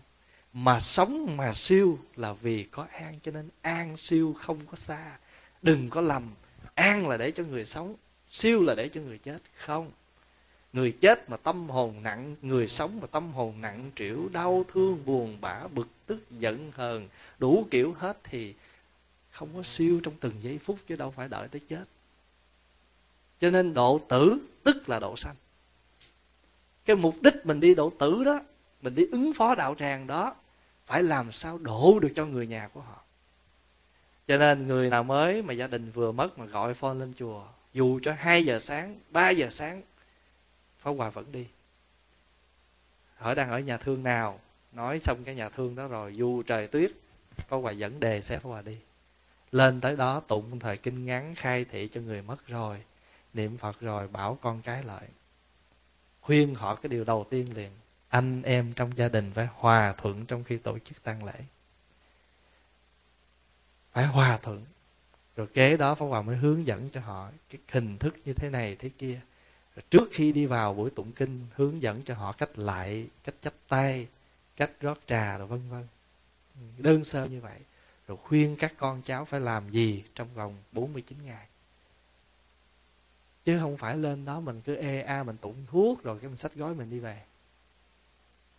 Mà 0.53 0.79
sống 0.79 1.37
mà 1.37 1.53
siêu 1.53 1.99
là 2.15 2.33
vì 2.33 2.63
có 2.63 2.87
an, 2.91 3.19
cho 3.23 3.31
nên 3.31 3.49
an 3.61 3.97
siêu 3.97 4.35
không 4.39 4.59
có 4.65 4.75
xa. 4.75 5.17
Đừng 5.61 5.89
có 5.89 6.01
lầm, 6.01 6.33
an 6.73 7.07
là 7.07 7.17
để 7.17 7.31
cho 7.31 7.43
người 7.43 7.65
sống, 7.65 7.95
siêu 8.27 8.61
là 8.63 8.75
để 8.75 8.89
cho 8.89 9.01
người 9.01 9.17
chết. 9.17 9.39
Không 9.57 9.91
người 10.73 10.91
chết 10.91 11.29
mà 11.29 11.37
tâm 11.37 11.69
hồn 11.69 12.03
nặng, 12.03 12.35
người 12.41 12.67
sống 12.67 12.99
mà 13.01 13.07
tâm 13.07 13.31
hồn 13.31 13.61
nặng 13.61 13.91
trĩu 13.95 14.29
đau, 14.29 14.65
thương, 14.67 15.05
buồn, 15.05 15.37
bã, 15.41 15.67
bực, 15.67 15.87
tức, 16.05 16.19
giận, 16.31 16.71
hờn, 16.75 17.07
đủ 17.39 17.67
kiểu 17.71 17.93
hết 17.93 18.17
thì 18.23 18.53
không 19.31 19.49
có 19.55 19.63
siêu 19.63 19.99
trong 20.03 20.13
từng 20.19 20.33
giây 20.41 20.57
phút 20.57 20.79
chứ 20.87 20.95
đâu 20.95 21.13
phải 21.15 21.27
đợi 21.27 21.47
tới 21.47 21.61
chết. 21.67 21.83
Cho 23.39 23.49
nên 23.49 23.73
độ 23.73 24.01
tử, 24.09 24.37
tức 24.63 24.89
là 24.89 24.99
độ 24.99 25.15
sanh. 25.15 25.35
Cái 26.85 26.95
mục 26.95 27.15
đích 27.21 27.45
mình 27.45 27.59
đi 27.59 27.75
độ 27.75 27.93
tử 27.99 28.23
đó, 28.23 28.41
mình 28.81 28.95
đi 28.95 29.05
ứng 29.11 29.33
phó 29.33 29.55
đạo 29.55 29.75
tràng 29.79 30.07
đó, 30.07 30.35
phải 30.87 31.03
làm 31.03 31.31
sao 31.31 31.57
độ 31.57 31.99
được 32.01 32.11
cho 32.15 32.25
người 32.25 32.47
nhà 32.47 32.67
của 32.73 32.81
họ. 32.81 33.01
Cho 34.27 34.37
nên 34.37 34.67
người 34.67 34.89
nào 34.89 35.03
mới 35.03 35.41
mà 35.41 35.53
gia 35.53 35.67
đình 35.67 35.91
vừa 35.91 36.11
mất 36.11 36.39
mà 36.39 36.45
gọi 36.45 36.73
phone 36.73 36.93
lên 36.93 37.13
chùa, 37.17 37.43
dù 37.73 37.99
cho 38.03 38.13
2 38.13 38.45
giờ 38.45 38.59
sáng 38.59 38.99
3 39.09 39.29
giờ 39.29 39.49
sáng 39.49 39.81
Pháp 40.83 40.91
Hòa 40.91 41.09
vẫn 41.09 41.31
đi. 41.31 41.47
Ở 43.17 43.35
đang 43.35 43.49
ở 43.49 43.59
nhà 43.59 43.77
thương 43.77 44.03
nào, 44.03 44.39
nói 44.71 44.99
xong 44.99 45.23
cái 45.23 45.35
nhà 45.35 45.49
thương 45.49 45.75
đó 45.75 45.87
rồi, 45.87 46.15
dù 46.15 46.43
trời 46.43 46.67
tuyết 46.67 46.91
Pháp 47.37 47.57
Hòa 47.57 47.71
dẫn 47.71 47.99
đề 47.99 48.21
xe 48.21 48.39
Pháp 48.39 48.49
Hòa 48.49 48.61
đi. 48.61 48.77
Lên 49.51 49.81
tới 49.81 49.95
đó 49.95 50.19
tụng 50.19 50.59
thời 50.59 50.77
kinh 50.77 51.05
ngắn, 51.05 51.35
khai 51.35 51.65
thị 51.65 51.89
cho 51.91 52.01
người 52.01 52.21
mất 52.21 52.47
rồi, 52.47 52.83
niệm 53.33 53.57
phật 53.57 53.79
rồi, 53.79 54.07
bảo 54.07 54.37
con 54.41 54.61
cái 54.61 54.83
lại. 54.83 55.07
Khuyên 56.21 56.55
họ 56.55 56.75
cái 56.75 56.89
điều 56.89 57.03
đầu 57.03 57.27
tiên 57.29 57.53
liền, 57.55 57.71
anh 58.09 58.43
em 58.43 58.73
trong 58.73 58.97
gia 58.97 59.09
đình 59.09 59.31
phải 59.33 59.47
hòa 59.53 59.93
thuận 59.97 60.25
trong 60.25 60.43
khi 60.43 60.57
tổ 60.57 60.79
chức 60.79 61.03
tang 61.03 61.25
lễ. 61.25 61.33
Phải 63.91 64.05
hòa 64.05 64.37
thuận. 64.37 64.65
Rồi 65.35 65.47
kế 65.47 65.77
đó 65.77 65.95
Pháp 65.95 66.05
Hòa 66.05 66.21
mới 66.21 66.35
hướng 66.35 66.67
dẫn 66.67 66.89
cho 66.89 67.01
họ 67.01 67.29
cái 67.49 67.61
hình 67.71 67.97
thức 67.97 68.15
như 68.25 68.33
thế 68.33 68.49
này, 68.49 68.75
thế 68.75 68.89
kia 68.89 69.19
trước 69.89 70.09
khi 70.11 70.31
đi 70.31 70.45
vào 70.45 70.73
buổi 70.73 70.89
tụng 70.89 71.11
kinh, 71.11 71.47
hướng 71.55 71.81
dẫn 71.81 72.03
cho 72.03 72.15
họ 72.15 72.31
cách 72.31 72.57
lại, 72.57 73.07
cách 73.23 73.35
chắp 73.41 73.53
tay, 73.67 74.07
cách 74.57 74.71
rót 74.81 74.97
trà 75.07 75.37
rồi 75.37 75.47
vân 75.47 75.69
vân. 75.69 75.87
Đơn 76.77 77.03
sơ 77.03 77.25
như 77.25 77.41
vậy. 77.41 77.59
Rồi 78.07 78.17
khuyên 78.23 78.55
các 78.55 78.73
con 78.77 79.01
cháu 79.01 79.25
phải 79.25 79.39
làm 79.39 79.69
gì 79.69 80.03
trong 80.15 80.27
vòng 80.35 80.55
49 80.71 81.17
ngày. 81.25 81.47
Chứ 83.45 83.59
không 83.59 83.77
phải 83.77 83.97
lên 83.97 84.25
đó 84.25 84.39
mình 84.39 84.61
cứ 84.61 84.75
ê 84.75 85.01
a 85.01 85.23
mình 85.23 85.37
tụng 85.37 85.65
thuốc 85.71 86.03
rồi 86.03 86.19
cái 86.19 86.27
mình 86.27 86.37
sách 86.37 86.55
gói 86.55 86.73
mình 86.73 86.89
đi 86.89 86.99
về. 86.99 87.21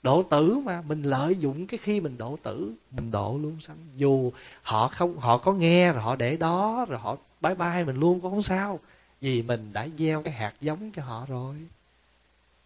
Độ 0.02 0.22
tử 0.22 0.54
mà, 0.64 0.82
mình 0.82 1.02
lợi 1.02 1.36
dụng 1.36 1.66
cái 1.66 1.78
khi 1.82 2.00
mình 2.00 2.18
độ 2.18 2.38
tử, 2.42 2.72
mình 2.90 3.10
độ 3.10 3.38
luôn 3.42 3.60
sanh. 3.60 3.76
Dù 3.96 4.32
họ 4.62 4.88
không, 4.88 5.18
họ 5.18 5.38
có 5.38 5.52
nghe 5.52 5.92
rồi 5.92 6.02
họ 6.02 6.16
để 6.16 6.36
đó 6.36 6.86
rồi 6.88 6.98
họ 6.98 7.16
bye 7.40 7.54
bye 7.54 7.84
mình 7.84 7.96
luôn 7.96 8.20
cũng 8.20 8.30
không 8.30 8.42
sao 8.42 8.80
vì 9.24 9.42
mình 9.42 9.72
đã 9.72 9.88
gieo 9.98 10.22
cái 10.22 10.32
hạt 10.32 10.54
giống 10.60 10.90
cho 10.92 11.02
họ 11.02 11.26
rồi. 11.28 11.56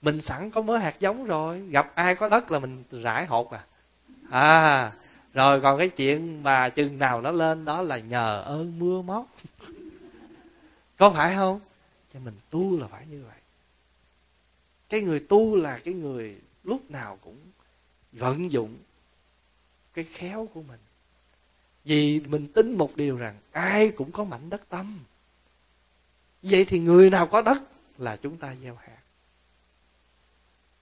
Mình 0.03 0.21
sẵn 0.21 0.51
có 0.51 0.63
mớ 0.63 0.77
hạt 0.77 1.01
giống 1.01 1.25
rồi. 1.25 1.61
Gặp 1.61 1.93
ai 1.95 2.15
có 2.15 2.29
đất 2.29 2.51
là 2.51 2.59
mình 2.59 2.85
rải 2.91 3.27
hột 3.27 3.51
à. 3.51 3.65
À 4.31 4.93
rồi 5.35 5.61
còn 5.61 5.79
cái 5.79 5.89
chuyện 5.89 6.43
mà 6.43 6.69
chừng 6.69 6.99
nào 6.99 7.21
nó 7.21 7.31
lên 7.31 7.65
đó 7.65 7.83
là 7.83 7.99
nhờ 7.99 8.43
ơn 8.43 8.79
mưa 8.79 9.03
móc 9.03 9.27
có 10.97 11.11
phải 11.11 11.35
không? 11.35 11.61
Cho 12.15 12.21
mình 12.21 12.35
tu 12.51 12.79
là 12.79 12.87
phải 12.87 13.07
như 13.07 13.25
vậy. 13.25 13.39
Cái 14.89 15.01
người 15.01 15.21
tu 15.21 15.57
là 15.57 15.79
cái 15.85 15.95
người 15.95 16.37
lúc 16.65 16.91
nào 16.91 17.19
cũng 17.21 17.39
vận 18.13 18.53
dụng 18.53 18.77
cái 19.95 20.07
khéo 20.13 20.49
của 20.55 20.63
mình. 20.63 20.81
Vì 21.85 22.21
mình 22.21 22.47
tin 22.53 22.79
một 22.79 22.97
điều 22.97 23.17
rằng 23.17 23.39
ai 23.53 23.91
cũng 23.91 24.13
có 24.13 24.25
mảnh 24.25 24.51
đất 24.51 24.69
tâm 24.69 24.99
vậy 26.43 26.65
thì 26.65 26.79
người 26.79 27.11
nào 27.11 27.27
có 27.27 27.43
đất 27.43 27.63
là 27.99 28.17
chúng 28.17 28.37
ta 28.37 28.55
gieo 28.63 28.75
hạt. 28.75 28.99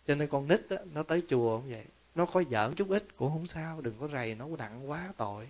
Cho 0.06 0.14
nên 0.14 0.28
con 0.28 0.48
nít 0.48 0.68
đó, 0.68 0.76
nó 0.92 1.02
tới 1.02 1.22
chùa 1.28 1.58
cũng 1.58 1.70
vậy. 1.70 1.84
Nó 2.14 2.26
có 2.26 2.42
giỡn 2.50 2.74
chút 2.74 2.88
ít 2.88 3.16
cũng 3.16 3.32
không 3.32 3.46
sao 3.46 3.80
đừng 3.80 3.94
có 4.00 4.08
rầy 4.08 4.34
nó 4.34 4.46
nặng 4.58 4.90
quá 4.90 5.08
tội. 5.16 5.48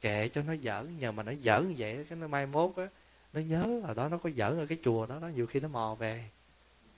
Kệ 0.00 0.28
cho 0.28 0.42
nó 0.42 0.54
giỡn 0.62 0.98
nhờ 0.98 1.12
mà 1.12 1.22
nó 1.22 1.32
giỡn 1.42 1.74
vậy 1.78 2.06
cái 2.08 2.18
nó 2.18 2.26
mai 2.26 2.46
mốt 2.46 2.76
á 2.76 2.88
nó 3.32 3.40
nhớ 3.40 3.80
ở 3.84 3.94
đó 3.94 4.08
nó 4.08 4.18
có 4.18 4.30
giỡn 4.30 4.58
ở 4.58 4.66
cái 4.66 4.78
chùa 4.84 5.06
đó 5.06 5.18
đó 5.22 5.28
nhiều 5.28 5.46
khi 5.46 5.60
nó 5.60 5.68
mò 5.68 5.96
về. 5.98 6.24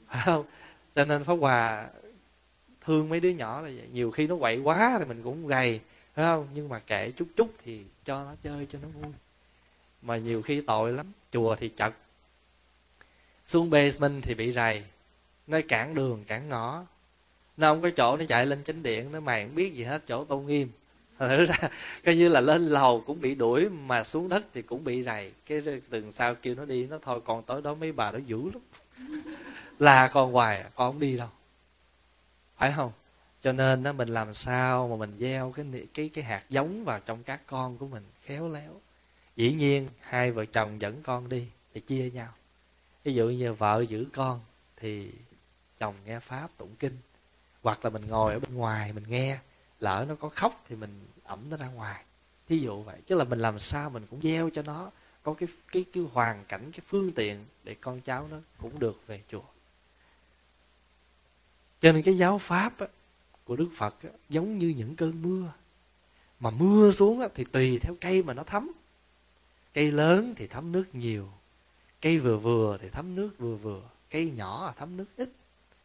Phải 0.09 0.23
không? 0.25 0.47
Cho 0.95 1.05
nên 1.05 1.25
pháp 1.25 1.35
hòa 1.35 1.89
thương 2.81 3.09
mấy 3.09 3.21
đứa 3.21 3.29
nhỏ 3.31 3.61
là 3.61 3.71
vậy. 3.77 3.89
Nhiều 3.93 4.11
khi 4.11 4.27
nó 4.27 4.37
quậy 4.37 4.59
quá 4.59 4.97
thì 4.99 5.05
mình 5.05 5.23
cũng 5.23 5.49
rầy 5.49 5.81
phải 6.15 6.25
không? 6.25 6.49
Nhưng 6.55 6.69
mà 6.69 6.79
kệ 6.79 7.11
chút 7.11 7.29
chút 7.37 7.51
thì 7.65 7.85
cho 8.05 8.25
nó 8.25 8.35
chơi 8.43 8.67
cho 8.67 8.79
nó 8.83 8.89
vui. 8.89 9.13
Mà 10.03 10.17
nhiều 10.17 10.43
khi 10.43 10.61
tội 10.61 10.93
lắm. 10.93 11.13
Chùa 11.33 11.57
thì 11.57 11.69
chật 11.69 11.95
xuống 13.47 13.71
basement 13.71 14.23
thì 14.23 14.35
bị 14.35 14.53
rầy. 14.53 14.85
Nó 15.47 15.59
cản 15.69 15.95
đường 15.95 16.25
cản 16.25 16.49
ngõ. 16.49 16.85
Nó 17.57 17.73
không 17.73 17.83
có 17.83 17.91
chỗ 17.91 18.17
nó 18.17 18.25
chạy 18.29 18.47
lên 18.47 18.65
chánh 18.65 18.83
điện 18.83 19.13
nó 19.13 19.21
mày 19.21 19.45
không 19.45 19.55
biết 19.55 19.75
gì 19.75 19.85
hết 19.85 20.03
chỗ 20.07 20.25
tôn 20.25 20.47
nghiêm. 20.47 20.69
Thử 21.19 21.45
ra 21.45 21.57
coi 22.05 22.17
như 22.17 22.29
là 22.29 22.41
lên 22.41 22.69
lầu 22.69 23.05
cũng 23.07 23.21
bị 23.21 23.35
đuổi 23.35 23.69
mà 23.69 24.05
xuống 24.05 24.29
đất 24.29 24.45
thì 24.55 24.63
cũng 24.63 24.85
bị 24.85 25.03
rầy. 25.03 25.33
Cái 25.47 25.63
từng 25.91 26.13
sau 26.13 26.35
kêu 26.35 26.55
nó 26.55 26.65
đi 26.65 26.87
nó 26.87 26.99
thôi 27.03 27.21
còn 27.25 27.43
tối 27.43 27.63
đó 27.63 27.75
mấy 27.75 27.93
bà 27.93 28.13
nó 28.13 28.19
dữ 28.19 28.51
lắm. 28.51 28.63
Là 29.79 30.09
còn 30.09 30.33
hoài 30.33 30.63
à, 30.63 30.71
con 30.75 30.93
không 30.93 31.01
đi 31.01 31.17
đâu. 31.17 31.29
Phải 32.57 32.73
không? 32.77 32.93
Cho 33.43 33.53
nên 33.53 33.83
đó 33.83 33.93
mình 33.93 34.09
làm 34.09 34.35
sao 34.35 34.89
mà 34.89 34.97
mình 34.97 35.17
gieo 35.19 35.53
cái 35.57 35.67
cái 35.95 36.11
cái 36.15 36.25
hạt 36.25 36.43
giống 36.51 36.85
vào 36.85 37.01
trong 37.07 37.23
các 37.23 37.41
con 37.47 37.79
của 37.79 37.87
mình 37.87 38.03
khéo 38.25 38.49
léo. 38.49 38.81
Dĩ 39.37 39.53
nhiên 39.53 39.89
hai 40.01 40.33
vợ 40.33 40.45
chồng 40.45 40.81
dẫn 40.81 41.03
con 41.03 41.29
đi 41.29 41.47
thì 41.75 41.81
chia 41.81 42.11
nhau 42.11 42.29
ví 43.05 43.15
dụ 43.15 43.29
như 43.29 43.53
vợ 43.53 43.85
giữ 43.89 44.07
con 44.13 44.41
thì 44.77 45.11
chồng 45.79 45.95
nghe 46.05 46.21
pháp 46.21 46.51
tụng 46.57 46.75
kinh 46.79 46.97
hoặc 47.63 47.85
là 47.85 47.91
mình 47.91 48.07
ngồi 48.07 48.33
ở 48.33 48.39
bên 48.39 48.55
ngoài 48.55 48.93
mình 48.93 49.05
nghe 49.09 49.39
lỡ 49.81 50.05
nó 50.09 50.15
có 50.15 50.29
khóc 50.29 50.65
thì 50.69 50.77
mình 50.77 51.07
ẩm 51.25 51.51
nó 51.51 51.57
ra 51.57 51.69
ngoài. 51.69 52.05
Thí 52.49 52.59
dụ 52.59 52.83
vậy 52.83 53.01
chứ 53.07 53.15
là 53.15 53.25
mình 53.25 53.39
làm 53.39 53.59
sao 53.59 53.91
mình 53.91 54.07
cũng 54.11 54.23
gieo 54.23 54.51
cho 54.51 54.63
nó 54.63 54.91
có 55.23 55.35
cái 55.35 55.49
cái 55.73 55.85
cái 55.93 56.05
hoàn 56.13 56.45
cảnh 56.45 56.73
cái 56.73 56.81
phương 56.87 57.13
tiện 57.13 57.45
để 57.65 57.75
con 57.81 58.01
cháu 58.01 58.29
nó 58.31 58.37
cũng 58.59 58.79
được 58.79 59.03
về 59.07 59.23
chùa. 59.29 59.43
Cho 61.81 61.93
nên 61.93 62.03
cái 62.03 62.17
giáo 62.17 62.39
pháp 62.39 62.79
á, 62.79 62.87
của 63.45 63.57
đức 63.57 63.69
phật 63.75 64.03
á, 64.03 64.11
giống 64.29 64.59
như 64.59 64.69
những 64.69 64.97
cơn 64.97 65.23
mưa. 65.23 65.53
Mà 66.41 66.51
mưa 66.51 66.93
xuống 66.93 67.21
á, 67.21 67.29
thì 67.35 67.45
tùy 67.45 67.79
theo 67.79 67.97
cây 68.01 68.23
mà 68.23 68.35
nó 68.35 68.43
thấm. 68.43 68.71
Cây 69.75 69.93
lớn 69.93 70.35
thì 70.37 70.47
thấm 70.47 70.73
nước 70.73 70.85
nhiều 70.93 71.29
cây 72.05 72.19
vừa 72.19 72.37
vừa 72.37 72.79
thì 72.81 72.89
thấm 72.89 73.15
nước 73.15 73.31
vừa 73.39 73.57
vừa, 73.57 73.83
cây 74.11 74.31
nhỏ 74.37 74.67
là 74.67 74.73
thấm 74.73 74.97
nước 74.97 75.05
ít. 75.17 75.31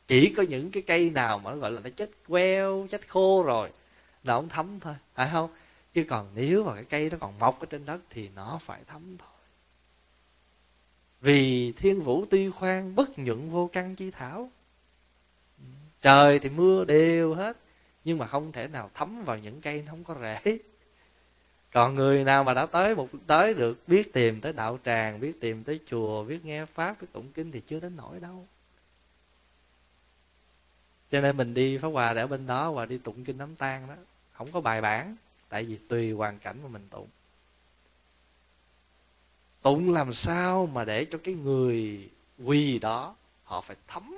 Chỉ 0.08 0.34
có 0.38 0.44
những 0.44 0.72
cái 0.72 0.84
cây 0.88 1.10
nào 1.10 1.40
mà 1.40 1.52
nó 1.52 1.58
gọi 1.58 1.72
là 1.72 1.82
nó 1.84 1.90
chết 1.90 2.12
queo, 2.28 2.88
chết 2.90 3.08
khô 3.08 3.44
rồi 3.44 3.70
nó 4.24 4.36
không 4.36 4.50
thấm 4.50 4.80
thôi, 4.80 4.96
phải 5.16 5.30
không? 5.32 5.50
Chứ 5.94 6.06
còn 6.10 6.28
nếu 6.36 6.64
mà 6.64 6.76
cái 6.76 6.84
cây 6.84 7.10
nó 7.10 7.18
còn 7.18 7.40
mọc 7.40 7.60
ở 7.60 7.66
trên 7.66 7.86
đất 7.86 8.00
thì 8.10 8.30
nó 8.36 8.58
phải 8.62 8.82
thấm 8.88 9.18
thôi. 9.18 9.30
Vì 11.22 11.72
thiên 11.72 12.02
vũ 12.02 12.26
tuy 12.30 12.50
khoan, 12.50 12.96
bất 12.96 13.20
nhuận 13.20 13.50
vô 13.50 13.70
căn 13.74 13.96
chi 13.96 14.12
thảo. 14.12 14.52
Trời 16.02 16.40
thì 16.40 16.50
mưa 16.50 16.86
đều 16.86 17.34
hết, 17.34 17.58
nhưng 18.04 18.18
mà 18.18 18.28
không 18.28 18.52
thể 18.52 18.68
nào 18.68 18.92
thấm 18.94 19.24
vào 19.24 19.38
những 19.38 19.62
cây 19.62 19.84
nó 19.86 19.92
không 19.92 20.04
có 20.04 20.16
rễ 20.22 20.58
còn 21.72 21.96
người 21.96 22.24
nào 22.24 22.44
mà 22.44 22.54
đã 22.54 22.66
tới 22.66 22.96
một, 22.96 23.10
tới 23.28 23.54
được, 23.54 23.88
biết 23.88 24.14
tìm 24.14 24.42
tới 24.42 24.54
đạo 24.54 24.80
tràng, 24.86 25.20
biết 25.20 25.42
tìm 25.42 25.64
tới 25.64 25.80
chùa, 25.88 26.24
biết 26.24 26.46
nghe 26.46 26.66
pháp, 26.66 27.02
biết 27.02 27.08
tụng 27.14 27.32
kinh 27.32 27.52
thì 27.52 27.62
chưa 27.62 27.80
đến 27.80 27.96
nổi 27.96 28.20
đâu. 28.20 28.48
Cho 31.12 31.22
nên 31.22 31.38
mình 31.38 31.54
đi 31.54 31.78
pháp 31.78 31.88
hòa 31.88 32.14
để 32.14 32.22
ở 32.22 32.28
bên 32.28 32.48
đó 32.48 32.72
và 32.72 32.86
đi 32.86 32.98
tụng 32.98 33.24
kinh 33.24 33.38
đám 33.38 33.56
tan 33.56 33.88
đó, 33.88 33.96
không 34.32 34.52
có 34.52 34.62
bài 34.62 34.82
bản, 34.82 35.16
tại 35.50 35.64
vì 35.64 35.78
tùy 35.88 36.12
hoàn 36.12 36.40
cảnh 36.40 36.60
mà 36.64 36.70
mình 36.70 36.88
tụng. 36.90 37.08
Tụng 39.62 39.92
làm 39.92 40.14
sao 40.14 40.66
mà 40.66 40.86
để 40.86 41.06
cho 41.06 41.20
cái 41.24 41.34
người 41.34 42.10
quỳ 42.44 42.80
đó, 42.80 43.16
họ 43.44 43.62
phải 43.62 43.76
thấm. 43.88 44.16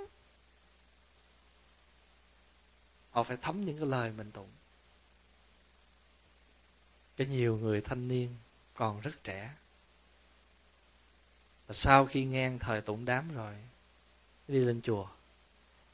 Họ 3.11 3.23
phải 3.23 3.37
thấm 3.41 3.65
những 3.65 3.77
cái 3.77 3.87
lời 3.87 4.11
mình 4.17 4.31
tụng 4.31 4.49
cái 7.21 7.35
nhiều 7.35 7.57
người 7.57 7.81
thanh 7.81 8.07
niên 8.07 8.29
còn 8.73 9.01
rất 9.01 9.23
trẻ. 9.23 9.51
Và 11.67 11.73
sau 11.73 12.05
khi 12.05 12.25
ngang 12.25 12.59
thời 12.59 12.81
tụng 12.81 13.05
đám 13.05 13.35
rồi, 13.35 13.53
đi 14.47 14.59
lên 14.59 14.81
chùa, 14.81 15.07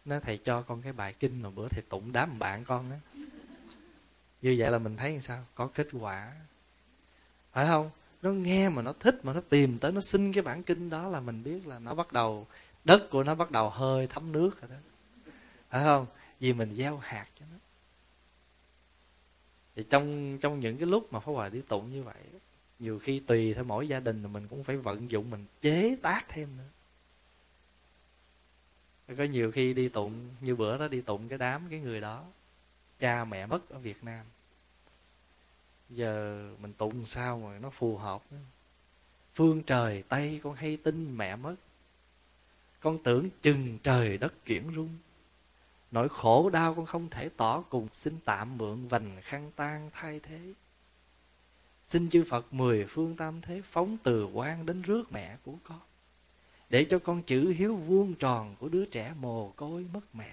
nó 0.06 0.20
thầy 0.20 0.38
cho 0.38 0.62
con 0.62 0.82
cái 0.82 0.94
bài 0.94 1.14
kinh 1.14 1.42
mà 1.42 1.50
bữa 1.50 1.68
thầy 1.68 1.84
tụng 1.90 2.12
đám 2.12 2.40
bạn 2.40 2.66
con 2.66 2.90
đó 2.90 2.96
như 4.42 4.56
vậy 4.58 4.72
là 4.72 4.78
mình 4.78 4.98
thấy 4.98 5.12
làm 5.12 5.22
sao? 5.22 5.46
Có 5.56 5.70
kết 5.74 5.88
quả. 6.00 6.34
Phải 7.54 7.68
không? 7.68 7.90
Nó 8.22 8.30
nghe 8.30 8.70
mà 8.70 8.82
nó 8.82 8.94
thích 9.00 9.26
mà 9.26 9.34
nó 9.34 9.42
tìm 9.50 9.80
tới, 9.80 9.92
nó 9.92 10.02
xin 10.02 10.34
cái 10.34 10.44
bản 10.44 10.64
kinh 10.64 10.90
đó 10.90 11.08
là 11.08 11.20
mình 11.20 11.44
biết 11.44 11.68
là 11.68 11.80
nó 11.80 11.94
bắt 11.94 12.14
đầu, 12.14 12.48
đất 12.84 13.08
của 13.12 13.24
nó 13.24 13.36
bắt 13.36 13.52
đầu 13.52 13.70
hơi 13.70 14.08
thấm 14.08 14.32
nước 14.32 14.62
rồi 14.62 14.70
đó. 14.70 14.78
Phải 15.70 15.84
không? 15.84 16.06
Vì 16.40 16.54
mình 16.54 16.74
gieo 16.74 16.98
hạt 16.98 17.26
cho 17.40 17.46
nó 17.52 17.58
thì 19.78 19.84
trong 19.90 20.38
trong 20.42 20.60
những 20.60 20.78
cái 20.78 20.88
lúc 20.88 21.14
mà 21.14 21.20
Pháp 21.20 21.32
Hòa 21.32 21.50
đi 21.50 21.62
tụng 21.62 21.92
như 21.92 22.04
vậy, 22.04 22.24
nhiều 22.80 23.00
khi 23.00 23.20
tùy 23.20 23.54
theo 23.54 23.64
mỗi 23.64 23.88
gia 23.88 24.00
đình 24.00 24.34
mình 24.34 24.48
cũng 24.48 24.64
phải 24.64 24.78
vận 24.78 25.12
dụng, 25.12 25.30
mình 25.30 25.46
chế 25.62 25.98
tác 26.02 26.30
thêm 26.30 26.50
nữa. 26.58 26.64
Có 29.18 29.24
nhiều 29.24 29.52
khi 29.52 29.74
đi 29.74 29.90
tụng, 29.90 30.30
như 30.42 30.56
bữa 30.56 30.78
đó 30.78 30.88
đi 30.88 31.02
tụng 31.02 31.28
cái 31.28 31.38
đám 31.38 31.62
cái 31.70 31.80
người 31.80 32.02
đó, 32.02 32.26
cha 33.00 33.26
mẹ 33.26 33.46
mất 33.46 33.70
ở 33.70 33.80
Việt 33.80 34.04
Nam. 34.04 34.26
Giờ 35.90 36.44
mình 36.62 36.74
tụng 36.74 37.06
sao 37.06 37.40
mà 37.40 37.60
nó 37.60 37.70
phù 37.70 37.98
hợp 37.98 38.24
nữa. 38.32 38.38
phương 39.36 39.64
trời 39.64 40.04
tây 40.10 40.40
con 40.44 40.56
hay 40.56 40.78
tin 40.78 41.18
mẹ 41.18 41.36
mất. 41.36 41.56
Con 42.80 43.04
tưởng 43.04 43.30
chừng 43.42 43.78
trời 43.84 44.18
đất 44.18 44.46
chuyển 44.46 44.64
rung 44.76 44.98
nỗi 45.92 46.10
khổ 46.10 46.50
đau 46.50 46.74
con 46.74 46.86
không 46.86 47.10
thể 47.10 47.30
tỏ 47.30 47.62
cùng. 47.62 47.88
Xin 47.94 48.18
tạm 48.26 48.58
mượn 48.58 48.88
vành 48.88 49.18
khăn 49.22 49.52
tan 49.56 49.90
thay 49.94 50.20
thế. 50.20 50.40
Xin 51.84 52.10
chư 52.10 52.24
phật 52.30 52.54
mười 52.54 52.86
phương 52.86 53.16
tam 53.16 53.42
thế 53.42 53.62
phóng 53.66 53.98
từ 54.04 54.26
quan 54.26 54.66
đến 54.66 54.82
rước 54.82 55.12
mẹ 55.12 55.38
của 55.46 55.56
con, 55.64 55.80
để 56.70 56.86
cho 56.90 57.00
con 57.00 57.22
chữ 57.22 57.50
hiếu 57.50 57.76
vuông 57.76 58.14
tròn 58.14 58.56
của 58.60 58.70
đứa 58.70 58.86
trẻ 58.86 59.14
mồ 59.20 59.50
côi 59.56 59.86
mất 59.94 60.16
mẹ. 60.16 60.32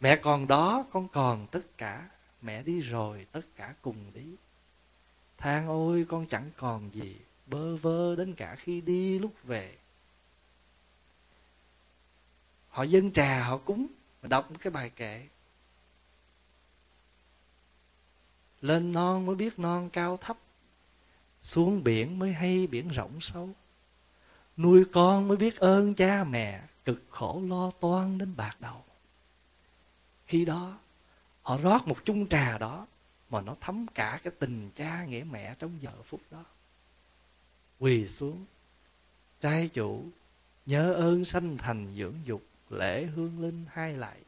Mẹ 0.00 0.16
còn 0.16 0.46
đó, 0.46 0.86
con 0.92 1.08
còn 1.08 1.46
tất 1.46 1.78
cả. 1.78 2.08
Mẹ 2.42 2.62
đi 2.62 2.80
rồi, 2.80 3.26
tất 3.32 3.42
cả 3.56 3.74
cùng 3.82 4.12
đi. 4.14 4.34
Than 5.38 5.68
ôi, 5.68 6.06
con 6.08 6.26
chẳng 6.26 6.50
còn 6.56 6.94
gì. 6.94 7.16
Bơ 7.46 7.76
vơ 7.76 8.16
đến 8.16 8.34
cả 8.34 8.54
khi 8.54 8.80
đi 8.80 9.18
lúc 9.18 9.32
về 9.44 9.76
họ 12.70 12.82
dân 12.82 13.12
trà, 13.12 13.44
họ 13.44 13.56
cúng 13.56 13.86
mà 14.22 14.28
đọc 14.28 14.48
cái 14.60 14.70
bài 14.70 14.90
kệ. 14.90 15.26
Lên 18.60 18.92
non 18.92 19.26
mới 19.26 19.36
biết 19.36 19.58
non 19.58 19.90
cao 19.90 20.16
thấp, 20.16 20.38
xuống 21.42 21.84
biển 21.84 22.18
mới 22.18 22.32
hay 22.32 22.66
biển 22.66 22.88
rộng 22.88 23.20
sâu. 23.20 23.50
Nuôi 24.56 24.84
con 24.92 25.28
mới 25.28 25.36
biết 25.36 25.56
ơn 25.56 25.94
cha 25.94 26.24
mẹ, 26.24 26.62
cực 26.84 27.02
khổ 27.10 27.42
lo 27.48 27.70
toan 27.70 28.18
đến 28.18 28.36
bạc 28.36 28.56
đầu. 28.60 28.84
Khi 30.26 30.44
đó, 30.44 30.78
họ 31.42 31.58
rót 31.58 31.88
một 31.88 31.96
chung 32.04 32.28
trà 32.28 32.58
đó, 32.58 32.86
mà 33.30 33.40
nó 33.40 33.56
thấm 33.60 33.86
cả 33.94 34.20
cái 34.22 34.32
tình 34.38 34.70
cha 34.74 35.04
nghĩa 35.04 35.24
mẹ 35.30 35.54
trong 35.58 35.82
giờ 35.82 36.02
phút 36.04 36.20
đó. 36.30 36.44
Quỳ 37.78 38.08
xuống, 38.08 38.44
trai 39.40 39.68
chủ, 39.68 40.04
nhớ 40.66 40.92
ơn 40.92 41.24
sanh 41.24 41.58
thành 41.58 41.94
dưỡng 41.96 42.14
dục 42.24 42.42
lễ 42.70 43.04
hương 43.04 43.42
linh 43.42 43.64
hai 43.72 43.96
lại. 43.96 44.18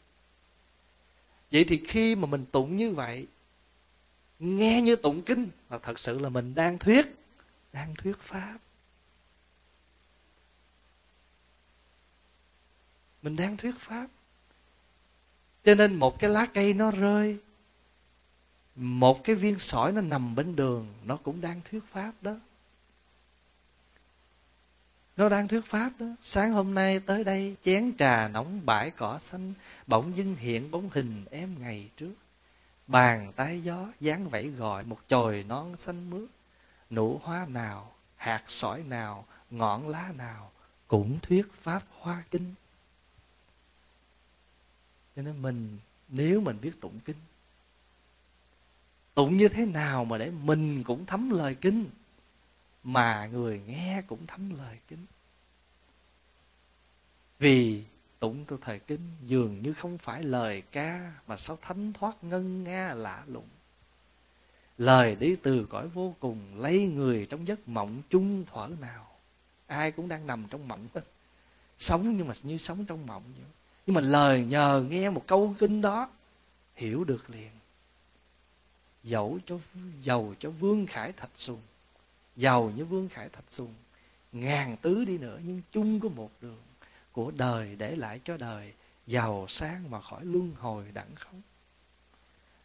Vậy 1.53 1.64
thì 1.64 1.82
khi 1.86 2.14
mà 2.14 2.26
mình 2.26 2.45
tụng 2.53 2.76
như 2.76 2.93
vậy, 2.93 3.26
nghe 4.38 4.82
như 4.82 4.97
tụng 4.97 5.22
kinh 5.22 5.49
là 5.70 5.78
thật 5.78 5.99
sự 5.99 6.18
là 6.18 6.28
mình 6.28 6.55
đang 6.55 6.78
thuyết 6.78 7.07
đang 7.72 7.95
thuyết 7.95 8.18
pháp. 8.20 8.59
Mình 13.22 13.36
đang 13.36 13.57
thuyết 13.57 13.74
pháp. 13.78 14.07
Cho 15.64 15.74
nên 15.74 15.95
một 15.95 16.18
cái 16.18 16.30
lá 16.30 16.47
cây 16.47 16.74
nó 16.74 16.90
rơi, 16.90 17.38
một 18.76 19.24
cái 19.24 19.36
viên 19.36 19.59
sỏi 19.59 19.93
nó 19.93 20.01
nằm 20.01 20.34
bên 20.34 20.57
đường, 20.57 20.95
nó 21.05 21.16
cũng 21.16 21.40
đang 21.40 21.61
thuyết 21.70 21.82
pháp 21.93 22.12
đó 22.20 22.36
nó 25.16 25.28
đang 25.28 25.48
thuyết 25.48 25.66
pháp 25.66 25.90
đó. 25.98 26.06
Sáng 26.22 26.52
hôm 26.52 26.74
nay 26.74 27.00
tới 27.00 27.24
đây, 27.24 27.56
chén 27.62 27.92
trà 27.98 28.28
nóng 28.28 28.66
bãi 28.66 28.90
cỏ 28.90 29.18
xanh, 29.18 29.54
bỗng 29.86 30.16
dưng 30.16 30.36
hiện 30.36 30.70
bóng 30.70 30.90
hình 30.92 31.24
em 31.30 31.54
ngày 31.60 31.88
trước. 31.96 32.14
Bàn 32.86 33.32
tay 33.36 33.62
gió 33.62 33.88
dáng 34.00 34.28
vẫy 34.28 34.48
gọi 34.48 34.84
một 34.84 34.98
chồi 35.08 35.44
non 35.48 35.76
xanh 35.76 36.10
mướt. 36.10 36.28
Nụ 36.90 37.20
hoa 37.22 37.46
nào, 37.46 37.92
hạt 38.16 38.42
sỏi 38.46 38.82
nào, 38.82 39.24
ngọn 39.50 39.88
lá 39.88 40.12
nào 40.16 40.50
cũng 40.88 41.18
thuyết 41.22 41.52
pháp 41.60 41.82
hoa 41.98 42.22
kinh. 42.30 42.54
Cho 45.16 45.22
nên 45.22 45.42
mình, 45.42 45.78
nếu 46.08 46.40
mình 46.40 46.58
biết 46.60 46.80
tụng 46.80 47.00
kinh, 47.04 47.16
tụng 49.14 49.36
như 49.36 49.48
thế 49.48 49.66
nào 49.66 50.04
mà 50.04 50.18
để 50.18 50.30
mình 50.30 50.84
cũng 50.84 51.06
thấm 51.06 51.30
lời 51.30 51.54
kinh? 51.54 51.86
Mà 52.85 53.26
người 53.26 53.62
nghe 53.66 54.03
cũng 54.07 54.26
thấm 54.26 54.57
lời 54.59 54.78
kinh 54.89 55.07
vì 57.43 57.83
tụng 58.18 58.45
từ 58.45 58.59
thời 58.61 58.78
kinh 58.78 59.01
dường 59.26 59.62
như 59.62 59.72
không 59.72 59.99
phải 59.99 60.22
lời 60.22 60.62
ca 60.72 61.12
mà 61.26 61.37
sao 61.37 61.59
thánh 61.62 61.93
thoát 61.93 62.24
ngân 62.24 62.64
nga 62.64 62.95
lạ 62.95 63.22
lùng. 63.26 63.49
Lời 64.78 65.16
đi 65.16 65.37
từ 65.43 65.66
cõi 65.70 65.89
vô 65.89 66.14
cùng, 66.20 66.39
lấy 66.57 66.89
người 66.89 67.26
trong 67.26 67.49
giấc 67.49 67.68
mộng 67.68 68.03
chung 68.11 68.45
thuở 68.45 68.68
nào. 68.80 69.07
Ai 69.66 69.93
cũng 69.93 70.09
đang 70.09 70.26
nằm 70.26 70.47
trong 70.51 70.68
mộng. 70.68 70.87
Hết 70.95 71.01
sống 71.78 72.16
nhưng 72.16 72.28
mà 72.28 72.35
như 72.43 72.57
sống 72.57 72.85
trong 72.85 73.07
mộng 73.07 73.22
vậy. 73.37 73.47
Nhưng 73.87 73.95
mà 73.95 74.01
lời 74.01 74.45
nhờ 74.45 74.85
nghe 74.91 75.11
một 75.11 75.24
câu 75.26 75.55
kinh 75.59 75.80
đó, 75.80 76.11
hiểu 76.74 77.05
được 77.05 77.30
liền. 77.30 77.51
Dẫu 79.03 79.39
cho 79.47 79.59
giàu 80.03 80.35
cho 80.39 80.51
vương 80.51 80.87
khải 80.87 81.12
thạch 81.12 81.30
sùng 81.35 81.61
giàu 82.37 82.72
như 82.76 82.85
vương 82.85 83.09
khải 83.09 83.28
thạch 83.28 83.45
sùng 83.49 83.74
ngàn 84.33 84.76
tứ 84.76 85.05
đi 85.05 85.18
nữa 85.18 85.39
nhưng 85.45 85.62
chung 85.72 86.01
có 86.01 86.09
một 86.09 86.30
đường 86.41 86.62
của 87.12 87.30
đời 87.30 87.76
để 87.76 87.97
lại 87.97 88.20
cho 88.24 88.37
đời, 88.37 88.72
giàu 89.07 89.47
sang 89.49 89.91
mà 89.91 90.01
khỏi 90.01 90.24
luân 90.24 90.55
hồi 90.59 90.85
đẳng 90.95 91.14
không 91.14 91.43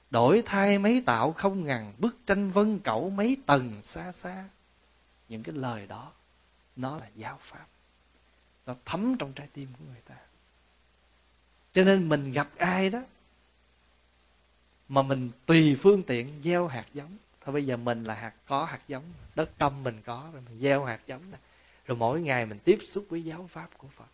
đổi 0.09 0.43
thay 0.45 0.79
mấy 0.79 1.03
tạo 1.05 1.31
không 1.31 1.65
ngàn, 1.65 1.93
bức 1.97 2.17
tranh 2.25 2.51
vân 2.51 2.79
cẩu 2.79 3.09
mấy 3.09 3.37
tầng 3.45 3.79
xa 3.83 4.11
xa. 4.11 4.45
Những 5.29 5.43
cái 5.43 5.55
lời 5.55 5.87
đó, 5.87 6.11
nó 6.75 6.97
là 6.97 7.07
giáo 7.15 7.39
pháp. 7.41 7.65
Nó 8.65 8.75
thấm 8.85 9.15
trong 9.19 9.33
trái 9.33 9.47
tim 9.53 9.69
của 9.79 9.85
người 9.85 10.01
ta. 10.05 10.15
Cho 11.73 11.83
nên 11.83 12.09
mình 12.09 12.31
gặp 12.31 12.47
ai 12.57 12.89
đó 12.89 13.01
mà 14.89 15.01
mình 15.01 15.31
tùy 15.45 15.77
phương 15.79 16.03
tiện 16.03 16.41
gieo 16.43 16.67
hạt 16.67 16.85
giống 16.93 17.17
thôi 17.47 17.53
bây 17.53 17.65
giờ 17.65 17.77
mình 17.77 18.03
là 18.03 18.13
hạt 18.13 18.33
có, 18.47 18.65
hạt 18.65 18.79
giống. 18.87 19.03
Đất 19.35 19.49
tâm 19.57 19.83
mình 19.83 20.01
có, 20.05 20.29
rồi 20.33 20.41
mình 20.49 20.59
gieo 20.59 20.85
hạt 20.85 20.99
giống 21.07 21.31
này 21.31 21.39
rồi 21.85 21.97
mỗi 21.97 22.21
ngày 22.21 22.45
mình 22.45 22.59
tiếp 22.59 22.79
xúc 22.83 23.05
với 23.09 23.23
giáo 23.23 23.47
pháp 23.49 23.69
của 23.77 23.87
phật 23.87 24.09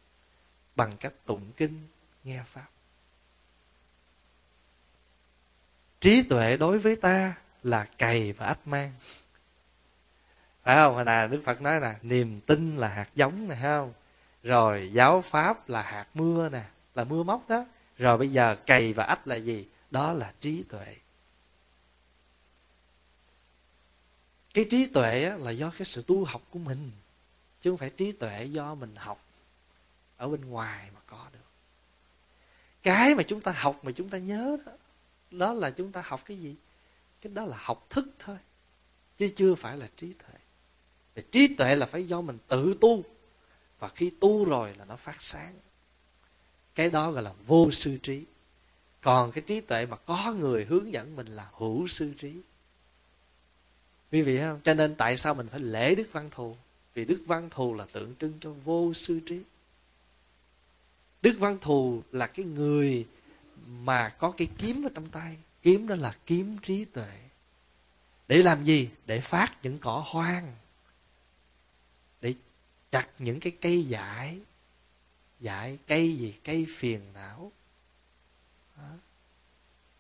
bằng 0.76 0.98
cách 0.98 1.14
tụng 1.26 1.52
kinh, 1.58 1.88
nghe 2.24 2.42
pháp. 2.46 2.68
Trí 6.02 6.24
tuệ 6.24 6.58
đối 6.58 6.80
với 6.80 6.96
ta 6.96 7.36
là 7.64 7.86
cày 7.98 8.34
và 8.34 8.48
ách 8.48 8.68
mang. 8.68 8.94
Phải 10.64 10.76
không? 10.76 10.96
Hồi 10.96 11.06
nè 11.06 11.28
đức 11.32 11.42
phật 11.46 11.62
nói 11.62 11.80
là 11.80 11.96
niềm 12.02 12.42
tin 12.42 12.78
là 12.78 12.88
hạt 12.88 13.10
giống 13.16 13.48
nè 13.48 13.58
không? 13.62 13.94
Rồi 14.44 14.90
giáo 14.94 15.22
pháp 15.22 15.70
là 15.70 15.82
hạt 15.82 16.06
mưa 16.14 16.50
nè, 16.50 16.64
là 16.96 17.04
mưa 17.04 17.24
móc 17.24 17.50
đó. 17.50 17.66
Rồi 17.98 18.18
bây 18.18 18.30
giờ 18.30 18.56
cày 18.66 18.94
và 18.94 19.04
ách 19.04 19.28
là 19.28 19.36
gì? 19.36 19.68
Đó 19.92 20.14
là 20.14 20.34
trí 20.42 20.64
tuệ. 20.70 20.96
Cái 24.54 24.66
trí 24.70 24.86
tuệ 24.86 25.38
là 25.38 25.52
do 25.52 25.70
cái 25.70 25.86
sự 25.86 26.04
tu 26.08 26.26
học 26.26 26.42
của 26.50 26.60
mình, 26.60 26.92
chứ 27.62 27.72
không 27.72 27.78
phải 27.78 27.90
trí 27.90 28.12
tuệ 28.12 28.46
do 28.46 28.76
mình 28.76 28.96
học 28.96 29.26
ở 30.18 30.28
bên 30.28 30.46
ngoài 30.46 30.90
mà 30.96 31.02
có 31.08 31.28
được. 31.34 31.40
Cái 32.84 33.16
mà 33.16 33.24
chúng 33.24 33.42
ta 33.42 33.52
học 33.52 33.80
mà 33.84 33.92
chúng 33.92 34.10
ta 34.10 34.18
nhớ 34.18 34.58
đó 34.66 34.72
đó 35.32 35.54
là 35.54 35.72
chúng 35.72 35.92
ta 35.92 36.02
học 36.06 36.22
cái 36.26 36.38
gì? 36.38 36.56
Cái 37.22 37.34
đó 37.34 37.46
là 37.46 37.58
học 37.60 37.86
thức 37.90 38.06
thôi, 38.20 38.38
chứ 39.18 39.30
chưa 39.36 39.56
phải 39.56 39.78
là 39.78 39.90
trí 39.98 40.14
tuệ. 40.14 40.40
Vì 41.16 41.24
trí 41.32 41.56
tuệ 41.56 41.76
là 41.76 41.86
phải 41.86 42.08
do 42.08 42.22
mình 42.22 42.38
tự 42.48 42.74
tu, 42.82 43.04
và 43.80 43.90
khi 43.90 44.12
tu 44.20 44.46
rồi 44.46 44.76
là 44.78 44.86
nó 44.86 44.96
phát 44.96 45.22
sáng. 45.22 45.54
Cái 46.76 46.90
đó 46.90 47.12
gọi 47.12 47.24
là 47.24 47.34
vô 47.46 47.72
sư 47.72 47.98
trí. 48.04 48.26
Còn 49.02 49.32
cái 49.32 49.44
trí 49.48 49.62
tuệ 49.62 49.86
mà 49.86 49.98
có 49.98 50.34
người 50.38 50.66
hướng 50.66 50.92
dẫn 50.94 51.16
mình 51.16 51.28
là 51.28 51.50
hữu 51.54 51.88
sư 51.88 52.14
trí 52.18 52.42
quý 54.14 54.22
vị 54.22 54.38
thấy 54.38 54.48
không? 54.48 54.62
Cho 54.64 54.74
nên 54.74 54.96
tại 54.96 55.18
sao 55.18 55.34
mình 55.34 55.48
phải 55.48 55.60
lễ 55.60 55.96
đức 55.96 56.08
văn 56.12 56.30
thù? 56.32 56.56
Vì 56.94 57.06
đức 57.06 57.24
văn 57.26 57.50
thù 57.52 57.74
là 57.74 57.86
tượng 57.92 58.16
trưng 58.20 58.34
cho 58.42 58.52
vô 58.52 58.94
sư 58.94 59.20
trí. 59.26 59.42
Đức 61.22 61.36
văn 61.40 61.58
thù 61.62 62.04
là 62.12 62.28
cái 62.28 62.46
người 62.46 63.08
mà 63.68 64.10
có 64.10 64.32
cái 64.32 64.48
kiếm 64.58 64.84
ở 64.84 64.90
trong 64.96 65.10
tay. 65.10 65.38
Kiếm 65.62 65.88
đó 65.88 65.96
là 65.96 66.16
kiếm 66.26 66.58
trí 66.62 66.86
tuệ. 66.86 67.20
Để 68.28 68.38
làm 68.38 68.64
gì? 68.64 68.90
Để 69.06 69.20
phát 69.20 69.52
những 69.64 69.80
cỏ 69.80 70.04
hoang. 70.06 70.56
Để 72.22 72.34
chặt 72.92 73.08
những 73.20 73.40
cái 73.40 73.54
cây 73.62 73.84
dại. 73.84 74.40
Dại 75.40 75.78
cây 75.88 76.18
gì? 76.18 76.36
Cây 76.44 76.66
phiền 76.70 77.02
não. 77.14 77.52
Đó. 78.78 78.90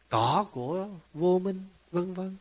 cỏ 0.09 0.45
của 0.51 0.87
vô 1.13 1.39
minh, 1.39 1.63
vân 1.91 2.13
vân 2.13 2.35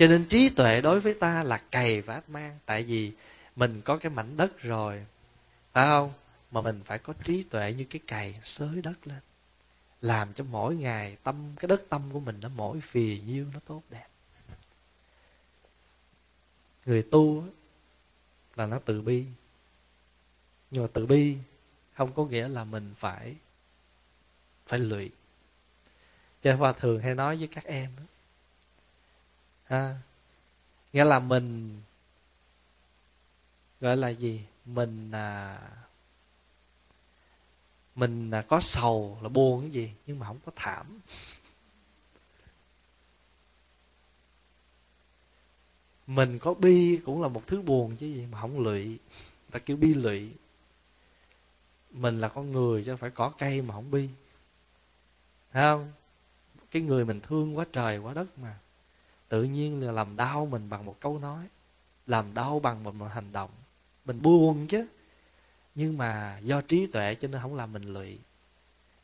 cho 0.00 0.06
nên 0.06 0.24
trí 0.24 0.48
tuệ 0.48 0.80
đối 0.80 1.00
với 1.00 1.14
ta 1.14 1.42
là 1.42 1.58
cày 1.58 2.00
và 2.00 2.14
ác 2.14 2.30
mang. 2.30 2.58
Tại 2.66 2.82
vì 2.82 3.12
mình 3.56 3.82
có 3.82 3.96
cái 3.96 4.10
mảnh 4.10 4.36
đất 4.36 4.60
rồi, 4.62 5.06
phải 5.72 5.86
không? 5.86 6.12
Mà 6.50 6.60
mình 6.60 6.80
phải 6.84 6.98
có 6.98 7.12
trí 7.24 7.42
tuệ 7.42 7.72
như 7.72 7.84
cái 7.90 8.00
cày 8.06 8.40
xới 8.44 8.82
đất 8.82 9.06
lên. 9.06 9.18
Làm 10.00 10.32
cho 10.32 10.44
mỗi 10.44 10.76
ngày 10.76 11.16
tâm, 11.22 11.52
cái 11.56 11.68
đất 11.68 11.82
tâm 11.88 12.02
của 12.12 12.20
mình 12.20 12.36
nó 12.40 12.48
mỗi 12.48 12.80
phì 12.80 13.20
nhiêu 13.26 13.46
nó 13.52 13.60
tốt 13.66 13.82
đẹp. 13.90 14.06
Người 16.86 17.02
tu 17.02 17.44
là 18.56 18.66
nó 18.66 18.78
từ 18.78 19.02
bi. 19.02 19.24
Nhưng 20.70 20.82
mà 20.82 20.88
từ 20.92 21.06
bi 21.06 21.36
không 21.94 22.12
có 22.12 22.24
nghĩa 22.24 22.48
là 22.48 22.64
mình 22.64 22.94
phải 22.98 23.36
phải 24.66 24.78
lụy. 24.78 25.10
Cho 26.42 26.54
hòa 26.54 26.72
thường 26.72 27.00
hay 27.00 27.14
nói 27.14 27.36
với 27.36 27.48
các 27.48 27.64
em 27.64 27.90
đó 27.96 28.02
à, 29.70 29.98
nghĩa 30.92 31.04
là 31.04 31.18
mình 31.20 31.80
gọi 33.80 33.96
là 33.96 34.08
gì? 34.08 34.44
Mình 34.64 35.10
à, 35.10 35.58
mình 37.94 38.30
à, 38.30 38.42
có 38.42 38.60
sầu 38.60 39.18
là 39.22 39.28
buồn 39.28 39.60
cái 39.60 39.70
gì 39.70 39.92
nhưng 40.06 40.18
mà 40.18 40.26
không 40.26 40.38
có 40.46 40.52
thảm. 40.56 41.00
Mình 46.06 46.38
có 46.38 46.54
bi 46.54 47.00
cũng 47.04 47.22
là 47.22 47.28
một 47.28 47.42
thứ 47.46 47.62
buồn 47.62 47.96
chứ 47.96 48.06
gì 48.06 48.26
mà 48.26 48.40
không 48.40 48.60
lụy. 48.60 48.98
Ta 49.50 49.58
kêu 49.58 49.76
bi 49.76 49.94
lụy. 49.94 50.32
Mình 51.90 52.20
là 52.20 52.28
con 52.28 52.52
người 52.52 52.84
chứ 52.84 52.96
phải 52.96 53.10
có 53.10 53.32
cây 53.38 53.62
mà 53.62 53.74
không 53.74 53.90
bi. 53.90 54.08
Thấy 55.52 55.62
không? 55.62 55.92
Cái 56.70 56.82
người 56.82 57.04
mình 57.04 57.20
thương 57.20 57.58
quá 57.58 57.64
trời 57.72 57.98
quá 57.98 58.14
đất 58.14 58.38
mà 58.38 58.58
tự 59.30 59.42
nhiên 59.42 59.82
là 59.82 59.92
làm 59.92 60.16
đau 60.16 60.46
mình 60.46 60.70
bằng 60.70 60.84
một 60.84 60.96
câu 61.00 61.18
nói 61.18 61.46
làm 62.06 62.34
đau 62.34 62.60
bằng 62.60 62.84
một, 62.84 62.94
một 62.94 63.06
hành 63.06 63.32
động. 63.32 63.50
Mình 64.04 64.22
buồn 64.22 64.66
chứ. 64.66 64.86
Nhưng 65.74 65.98
mà 65.98 66.38
do 66.42 66.60
trí 66.60 66.86
tuệ 66.86 67.14
cho 67.14 67.28
nên 67.28 67.40
không 67.40 67.54
làm 67.54 67.72
mình 67.72 67.92
lụy. 67.92 68.18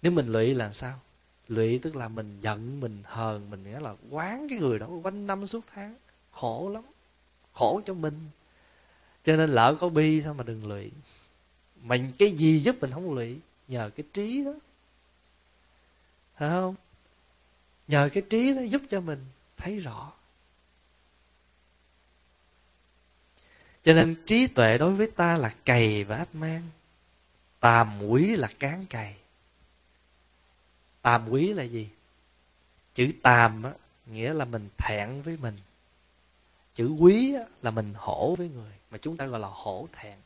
Nếu 0.03 0.12
mình 0.12 0.33
lụy 0.33 0.55
là 0.55 0.72
sao? 0.72 1.01
Lụy 1.49 1.79
tức 1.79 1.97
là 1.97 2.09
mình 2.09 2.41
giận 2.41 2.81
mình 2.81 3.03
hờn 3.05 3.51
mình 3.51 3.64
nghĩa 3.64 3.81
là 3.81 3.95
quán 4.11 4.47
cái 4.49 4.59
người 4.59 4.79
đó 4.79 4.87
quanh 5.03 5.27
năm 5.27 5.47
suốt 5.47 5.64
tháng. 5.74 5.95
Khổ 6.33 6.70
lắm. 6.74 6.85
Khổ 7.53 7.81
cho 7.87 7.95
mình. 7.95 8.29
Cho 9.24 9.37
nên 9.37 9.51
lỡ 9.51 9.77
có 9.81 9.89
bi 9.89 10.20
thôi 10.20 10.35
mà 10.35 10.45
đừng 10.45 10.66
lụy. 10.66 10.91
Mình 11.83 12.12
cái 12.18 12.31
gì 12.31 12.59
giúp 12.59 12.77
mình 12.81 12.91
không 12.91 13.14
lụy? 13.14 13.39
Nhờ 13.68 13.91
cái 13.97 14.07
trí 14.12 14.45
đó. 14.45 14.53
Phải 16.37 16.51
không? 16.51 16.74
Nhờ 17.89 18.09
cái 18.12 18.22
trí 18.31 18.55
đó 18.55 18.62
giúp 18.62 18.83
cho 18.91 19.01
mình 19.01 19.24
thấy 19.57 19.80
rõ. 19.80 20.12
Cho 23.84 23.94
nên 23.94 24.16
trí 24.26 24.46
tuệ 24.46 24.78
đối 24.78 24.94
với 24.94 25.07
ta 25.16 25.36
là 25.36 25.54
cày 25.64 26.04
và 26.04 26.16
ách 26.16 26.34
mang 26.34 26.62
tàm 27.61 28.09
quý 28.09 28.36
là 28.36 28.48
cán 28.59 28.86
cày. 28.86 29.16
Tàm 31.02 31.28
quý 31.28 31.52
là 31.52 31.62
gì? 31.62 31.88
Chữ 32.94 33.11
tàm 33.22 33.62
á, 33.62 33.72
nghĩa 34.07 34.34
là 34.34 34.44
mình 34.44 34.68
thẹn 34.78 35.22
với 35.22 35.36
mình. 35.36 35.57
Chữ 36.74 36.88
quý 36.88 37.34
á, 37.34 37.42
là 37.62 37.70
mình 37.70 37.94
hổ 37.96 38.34
với 38.38 38.48
người 38.48 38.72
mà 38.90 38.98
chúng 38.98 39.16
ta 39.16 39.26
gọi 39.26 39.40
là 39.40 39.48
hổ 39.48 39.88
thẹn. 39.92 40.18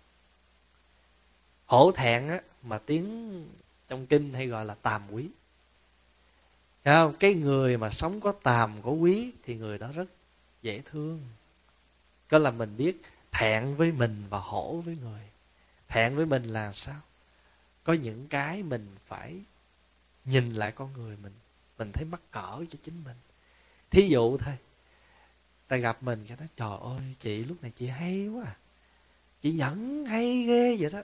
Hổ 1.67 1.93
thẹn 1.93 2.29
á, 2.29 2.41
mà 2.63 2.79
tiếng 2.79 3.47
trong 3.89 4.07
kinh 4.07 4.35
hay 4.35 4.47
gọi 4.47 4.65
là 4.65 4.75
tàm 4.75 5.03
quý 5.11 5.29
Thấy 6.85 6.95
không? 6.95 7.15
cái 7.21 7.35
người 7.35 7.77
mà 7.77 7.91
sống 7.91 8.21
có 8.21 8.33
tàm, 8.33 8.83
có 8.83 8.91
quý 8.91 9.33
thì 9.45 9.55
người 9.55 9.79
đó 9.79 9.93
rất 9.95 10.07
dễ 10.63 10.83
thương. 10.91 11.21
Có 12.29 12.39
là 12.39 12.51
mình 12.51 12.77
biết 12.77 13.03
thẹn 13.33 13.77
với 13.77 13.93
mình 13.93 14.25
và 14.31 14.39
hổ 14.39 14.83
với 14.85 14.97
người. 15.03 15.23
Thẹn 15.89 16.17
với 16.17 16.27
mình 16.27 16.45
là 16.45 16.73
sao? 16.73 17.01
Có 17.85 17.93
những 17.93 18.29
cái 18.29 18.63
mình 18.63 18.97
phải 19.07 19.41
nhìn 20.25 20.53
lại 20.53 20.73
con 20.73 20.93
người 20.93 21.17
mình. 21.17 21.33
Mình 21.79 21.93
thấy 21.93 22.05
mắc 22.05 22.21
cỡ 22.31 22.65
cho 22.69 22.79
chính 22.83 23.05
mình. 23.05 23.17
Thí 23.91 24.09
dụ 24.09 24.37
thôi. 24.37 24.55
Ta 25.69 25.77
gặp 25.77 26.03
mình 26.03 26.25
cái 26.29 26.37
nói, 26.37 26.49
trời 26.57 26.79
ơi, 26.81 27.15
chị 27.19 27.45
lúc 27.45 27.63
này 27.63 27.73
chị 27.77 27.87
hay 27.87 28.29
quá 28.29 28.45
à. 28.47 28.57
chị 29.41 29.53
nhẫn 29.53 30.07
hay 30.07 30.45
ghê 30.45 30.77
vậy 30.81 30.91
đó. 30.91 31.03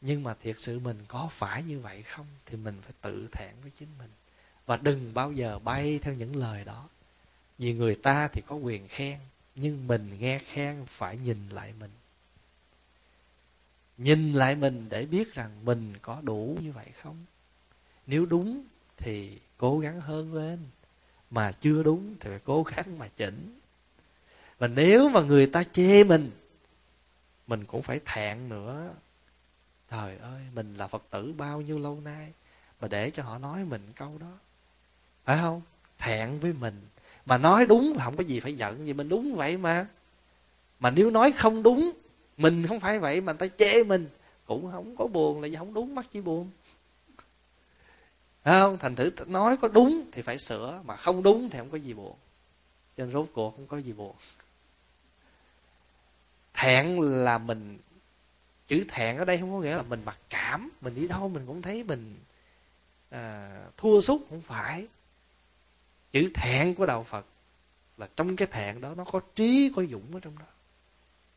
Nhưng 0.00 0.22
mà 0.22 0.34
thiệt 0.34 0.60
sự 0.60 0.78
mình 0.78 1.04
có 1.08 1.28
phải 1.30 1.62
như 1.62 1.80
vậy 1.80 2.02
không, 2.02 2.26
thì 2.46 2.56
mình 2.56 2.78
phải 2.82 2.92
tự 3.00 3.28
thẹn 3.32 3.54
với 3.62 3.70
chính 3.70 3.88
mình 3.98 4.10
và 4.70 4.76
đừng 4.76 5.14
bao 5.14 5.32
giờ 5.32 5.58
bay 5.58 5.98
theo 6.02 6.14
những 6.14 6.36
lời 6.36 6.64
đó. 6.64 6.88
Vì 7.58 7.72
người 7.72 7.94
ta 7.94 8.28
thì 8.28 8.42
có 8.46 8.56
quyền 8.56 8.88
khen, 8.88 9.18
nhưng 9.54 9.86
mình 9.86 10.16
nghe 10.20 10.38
khen 10.38 10.84
phải 10.86 11.18
nhìn 11.18 11.48
lại 11.50 11.72
mình. 11.80 11.90
Nhìn 13.98 14.32
lại 14.32 14.54
mình 14.54 14.86
để 14.88 15.06
biết 15.06 15.34
rằng 15.34 15.64
mình 15.64 15.94
có 16.02 16.20
đủ 16.22 16.58
như 16.60 16.72
vậy 16.72 16.86
không? 17.02 17.24
Nếu 18.06 18.26
đúng 18.26 18.64
thì 18.96 19.38
cố 19.56 19.78
gắng 19.78 20.00
hơn 20.00 20.34
lên, 20.34 20.58
mà 21.30 21.52
chưa 21.52 21.82
đúng 21.82 22.14
thì 22.20 22.30
phải 22.30 22.40
cố 22.44 22.62
gắng 22.62 22.98
mà 22.98 23.08
chỉnh. 23.16 23.58
Và 24.58 24.66
nếu 24.66 25.08
mà 25.08 25.20
người 25.20 25.46
ta 25.46 25.64
chê 25.64 26.04
mình 26.04 26.30
mình 27.46 27.64
cũng 27.64 27.82
phải 27.82 28.00
thẹn 28.04 28.48
nữa. 28.48 28.94
Trời 29.90 30.18
ơi, 30.18 30.42
mình 30.54 30.76
là 30.76 30.86
phật 30.86 31.02
tử 31.10 31.34
bao 31.36 31.60
nhiêu 31.60 31.78
lâu 31.78 32.00
nay 32.00 32.32
mà 32.80 32.88
để 32.88 33.10
cho 33.10 33.22
họ 33.22 33.38
nói 33.38 33.64
mình 33.64 33.92
câu 33.96 34.18
đó? 34.18 34.38
Phải 35.30 35.38
không? 35.42 35.62
Thẹn 35.98 36.38
với 36.38 36.52
mình. 36.52 36.80
Mà 37.26 37.38
nói 37.38 37.66
đúng 37.66 37.92
là 37.96 38.04
không 38.04 38.16
có 38.16 38.22
gì 38.22 38.40
phải 38.40 38.54
giận 38.54 38.84
vì 38.84 38.92
mình 38.92 39.08
đúng 39.08 39.34
vậy 39.36 39.56
mà. 39.56 39.86
Mà 40.80 40.90
nếu 40.90 41.10
nói 41.10 41.32
không 41.32 41.62
đúng 41.62 41.90
mình 42.36 42.66
không 42.66 42.80
phải 42.80 42.98
vậy 42.98 43.20
mà 43.20 43.32
người 43.32 43.48
ta 43.48 43.56
chê 43.58 43.84
mình. 43.84 44.08
Cũng 44.46 44.70
không 44.72 44.96
có 44.96 45.06
buồn 45.06 45.40
là 45.40 45.48
gì 45.48 45.56
không 45.56 45.74
đúng 45.74 45.94
mắc 45.94 46.06
chỉ 46.10 46.20
buồn. 46.20 46.50
Thấy 48.44 48.60
không? 48.60 48.78
Thành 48.78 48.96
thử 48.96 49.10
nói 49.26 49.56
có 49.56 49.68
đúng 49.68 50.04
thì 50.12 50.22
phải 50.22 50.38
sửa 50.38 50.82
mà 50.84 50.96
không 50.96 51.22
đúng 51.22 51.50
thì 51.50 51.58
không 51.58 51.70
có 51.70 51.78
gì 51.78 51.94
buồn. 51.94 52.14
Cho 52.96 53.04
nên 53.04 53.12
rốt 53.12 53.28
cuộc 53.32 53.56
không 53.56 53.66
có 53.66 53.76
gì 53.76 53.92
buồn. 53.92 54.14
Thẹn 56.54 57.00
là 57.00 57.38
mình 57.38 57.78
chữ 58.66 58.84
thẹn 58.88 59.16
ở 59.16 59.24
đây 59.24 59.38
không 59.38 59.52
có 59.52 59.60
nghĩa 59.60 59.76
là 59.76 59.82
mình 59.82 60.02
mặc 60.04 60.18
cảm 60.30 60.70
mình 60.80 60.94
đi 60.94 61.08
đâu 61.08 61.28
mình 61.28 61.46
cũng 61.46 61.62
thấy 61.62 61.84
mình 61.84 62.16
à, 63.10 63.50
thua 63.76 64.00
sút 64.00 64.20
không 64.28 64.40
phải 64.40 64.86
chữ 66.12 66.30
thẹn 66.34 66.74
của 66.74 66.86
đạo 66.86 67.04
phật 67.04 67.26
là 67.96 68.08
trong 68.16 68.36
cái 68.36 68.48
thẹn 68.50 68.80
đó 68.80 68.94
nó 68.96 69.04
có 69.04 69.20
trí, 69.34 69.72
có 69.76 69.84
dũng 69.90 70.14
ở 70.14 70.20
trong 70.20 70.38
đó. 70.38 70.44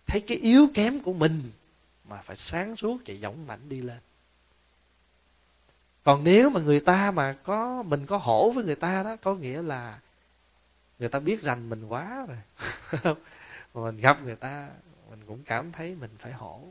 Thấy 0.08 0.22
cái 0.22 0.38
yếu 0.38 0.68
kém 0.74 1.00
của 1.00 1.14
mình 1.14 1.52
mà 2.10 2.18
phải 2.18 2.36
sáng 2.36 2.76
suốt 2.76 2.98
và 3.06 3.14
dũng 3.22 3.48
mạnh 3.48 3.70
đi 3.70 3.82
lên. 3.82 4.00
Còn 6.04 6.24
nếu 6.24 6.50
mà 6.50 6.60
người 6.62 6.80
ta 6.80 7.12
mà 7.12 7.36
có, 7.44 7.84
mình 7.84 8.06
có 8.06 8.18
hổ 8.18 8.52
với 8.52 8.64
người 8.64 8.76
ta 8.76 9.04
đó, 9.04 9.16
có 9.16 9.36
nghĩa 9.36 9.62
là 9.62 10.00
người 11.00 11.10
ta 11.10 11.20
biết 11.20 11.42
rành 11.42 11.70
mình 11.70 11.86
quá 11.86 12.26
rồi. 12.28 12.38
Mà 13.74 13.82
mình 13.92 13.98
gặp 13.98 14.24
người 14.24 14.36
ta, 14.36 14.70
mình 15.10 15.20
cũng 15.28 15.44
cảm 15.44 15.72
thấy 15.72 15.96
mình 15.96 16.12
phải 16.20 16.32
hổ. 16.32 16.62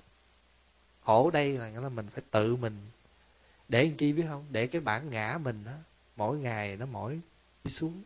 Hổ 1.02 1.30
đây 1.30 1.58
là 1.58 1.70
nghĩa 1.70 1.80
là 1.80 1.88
mình 1.88 2.08
phải 2.08 2.22
tự 2.30 2.56
mình. 2.56 2.76
Để 3.68 3.84
làm 3.84 3.94
chi 3.96 4.12
biết 4.12 4.24
không? 4.28 4.44
Để 4.50 4.66
cái 4.66 4.80
bản 4.80 5.10
ngã 5.10 5.38
mình 5.42 5.64
đó, 5.64 5.72
mỗi 6.16 6.38
ngày 6.38 6.76
nó 6.76 6.86
mỗi 6.86 7.20
xuống. 7.70 8.02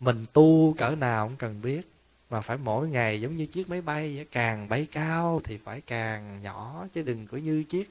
Mình 0.00 0.26
tu 0.32 0.74
cỡ 0.78 0.90
nào 0.90 1.28
cũng 1.28 1.36
cần 1.36 1.62
biết, 1.62 1.88
mà 2.30 2.40
phải 2.40 2.56
mỗi 2.56 2.88
ngày 2.88 3.20
giống 3.20 3.36
như 3.36 3.46
chiếc 3.46 3.70
máy 3.70 3.80
bay 3.80 4.16
vậy. 4.16 4.26
càng 4.32 4.68
bay 4.68 4.86
cao 4.92 5.40
thì 5.44 5.58
phải 5.58 5.80
càng 5.80 6.42
nhỏ, 6.42 6.86
chứ 6.92 7.02
đừng 7.02 7.26
có 7.26 7.38
như 7.38 7.64
chiếc, 7.64 7.90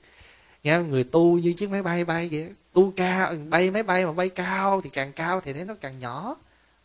nghe 0.64 0.80
người 0.80 1.04
tu 1.04 1.38
như 1.40 1.54
chiếc 1.54 1.70
máy 1.70 1.84
bay 1.84 2.06
bay 2.06 2.30
vậy 2.32 2.50
tu 2.74 2.94
cao, 2.96 3.36
bay 3.50 3.72
máy 3.72 3.84
bay 3.84 4.06
mà 4.06 4.12
bay 4.12 4.30
cao 4.30 4.82
thì 4.82 4.90
càng 4.90 5.14
cao 5.14 5.42
thì 5.42 5.54
thấy 5.54 5.66
nó 5.66 5.76
càng 5.82 6.00
nhỏ. 6.00 6.36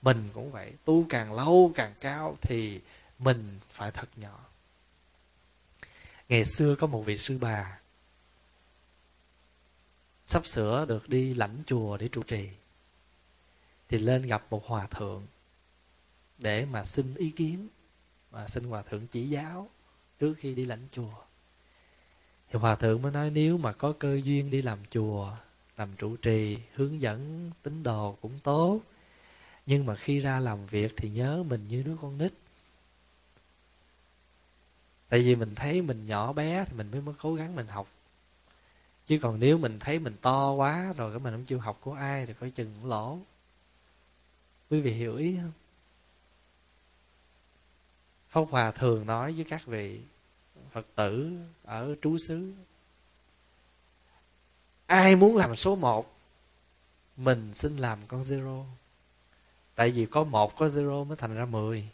Mình 0.02 0.28
cũng 0.34 0.50
vậy, 0.50 0.72
tu 0.84 1.06
càng 1.08 1.32
lâu 1.32 1.72
càng 1.74 1.94
cao 2.00 2.36
thì 2.40 2.80
mình 3.18 3.58
phải 3.70 3.90
thật 3.90 4.08
nhỏ. 4.16 4.38
Ngày 6.28 6.44
xưa 6.44 6.74
có 6.74 6.86
một 6.86 7.02
vị 7.02 7.16
sư 7.16 7.38
bà, 7.40 7.78
sắp 10.24 10.46
sửa 10.46 10.84
được 10.88 11.08
đi 11.08 11.34
lãnh 11.34 11.62
chùa 11.66 11.96
để 11.96 12.08
trụ 12.08 12.22
trì 12.22 12.48
thì 13.92 13.98
lên 13.98 14.22
gặp 14.22 14.46
một 14.50 14.66
hòa 14.66 14.86
thượng 14.86 15.26
để 16.38 16.64
mà 16.64 16.84
xin 16.84 17.14
ý 17.14 17.30
kiến 17.30 17.68
và 18.30 18.48
xin 18.48 18.64
hòa 18.64 18.82
thượng 18.82 19.06
chỉ 19.06 19.28
giáo 19.28 19.70
trước 20.18 20.34
khi 20.38 20.54
đi 20.54 20.64
lãnh 20.64 20.86
chùa. 20.90 21.14
Thì 22.50 22.58
hòa 22.58 22.74
thượng 22.74 23.02
mới 23.02 23.12
nói, 23.12 23.30
nếu 23.30 23.58
mà 23.58 23.72
có 23.72 23.92
cơ 23.92 24.20
duyên 24.24 24.50
đi 24.50 24.62
làm 24.62 24.78
chùa, 24.90 25.36
làm 25.76 25.96
trụ 25.96 26.16
trì, 26.16 26.58
hướng 26.74 27.02
dẫn 27.02 27.50
tín 27.62 27.82
đồ 27.82 28.16
cũng 28.20 28.38
tốt, 28.42 28.80
nhưng 29.66 29.86
mà 29.86 29.94
khi 29.94 30.20
ra 30.20 30.40
làm 30.40 30.66
việc 30.66 30.92
thì 30.96 31.08
nhớ 31.08 31.42
mình 31.48 31.68
như 31.68 31.82
đứa 31.82 31.96
con 32.02 32.18
nít. 32.18 32.32
Tại 35.08 35.20
vì 35.20 35.36
mình 35.36 35.54
thấy 35.54 35.82
mình 35.82 36.06
nhỏ 36.06 36.32
bé 36.32 36.64
thì 36.68 36.76
mình 36.76 36.90
mới 36.90 37.00
mới 37.00 37.14
cố 37.18 37.34
gắng 37.34 37.56
mình 37.56 37.66
học. 37.66 37.88
Chứ 39.06 39.18
còn 39.22 39.40
nếu 39.40 39.58
mình 39.58 39.78
thấy 39.78 39.98
mình 39.98 40.16
to 40.22 40.52
quá 40.52 40.92
rồi 40.96 41.12
cái 41.12 41.20
mình 41.20 41.34
không 41.34 41.44
chịu 41.44 41.60
học 41.60 41.78
của 41.80 41.92
ai 41.92 42.26
thì 42.26 42.34
coi 42.34 42.50
chừng 42.50 42.84
lỗ 42.84 43.18
quý 44.72 44.80
vị 44.80 44.92
hiểu 44.92 45.16
ý 45.16 45.36
không? 45.36 45.52
Pháp 48.28 48.40
hòa 48.50 48.70
thường 48.70 49.06
nói 49.06 49.32
với 49.32 49.44
các 49.44 49.66
vị 49.66 50.00
phật 50.72 50.86
tử 50.94 51.38
ở 51.64 51.94
trú 52.02 52.18
xứ, 52.18 52.52
ai 54.86 55.16
muốn 55.16 55.36
làm 55.36 55.56
số 55.56 55.76
một, 55.76 56.14
mình 57.16 57.54
xin 57.54 57.76
làm 57.76 57.98
con 58.08 58.20
zero. 58.20 58.64
Tại 59.74 59.90
vì 59.90 60.06
có 60.06 60.24
một, 60.24 60.56
có 60.56 60.66
zero 60.66 61.04
mới 61.04 61.16
thành 61.16 61.34
ra 61.34 61.44
mười. 61.44 61.88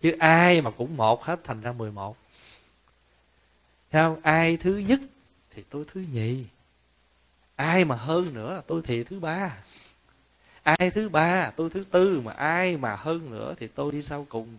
Chứ 0.00 0.16
ai 0.18 0.60
mà 0.60 0.70
cũng 0.70 0.96
một 0.96 1.24
hết 1.24 1.40
thành 1.44 1.60
ra 1.60 1.72
mười 1.72 1.92
một. 1.92 2.16
Thấy 3.90 4.02
không? 4.02 4.20
Ai 4.22 4.56
thứ 4.56 4.76
nhất 4.76 5.00
thì 5.50 5.64
tôi 5.70 5.84
thứ 5.92 6.04
nhì. 6.12 6.44
Ai 7.56 7.84
mà 7.84 7.96
hơn 7.96 8.34
nữa 8.34 8.62
tôi 8.66 8.82
thì 8.84 9.04
thứ 9.04 9.20
ba 9.20 9.56
ai 10.76 10.90
thứ 10.90 11.08
ba, 11.08 11.50
tôi 11.50 11.70
thứ 11.70 11.84
tư, 11.90 12.20
mà 12.24 12.32
ai 12.32 12.76
mà 12.76 12.96
hơn 12.96 13.30
nữa 13.30 13.54
thì 13.56 13.68
tôi 13.68 13.92
đi 13.92 14.02
sau 14.02 14.26
cùng. 14.28 14.58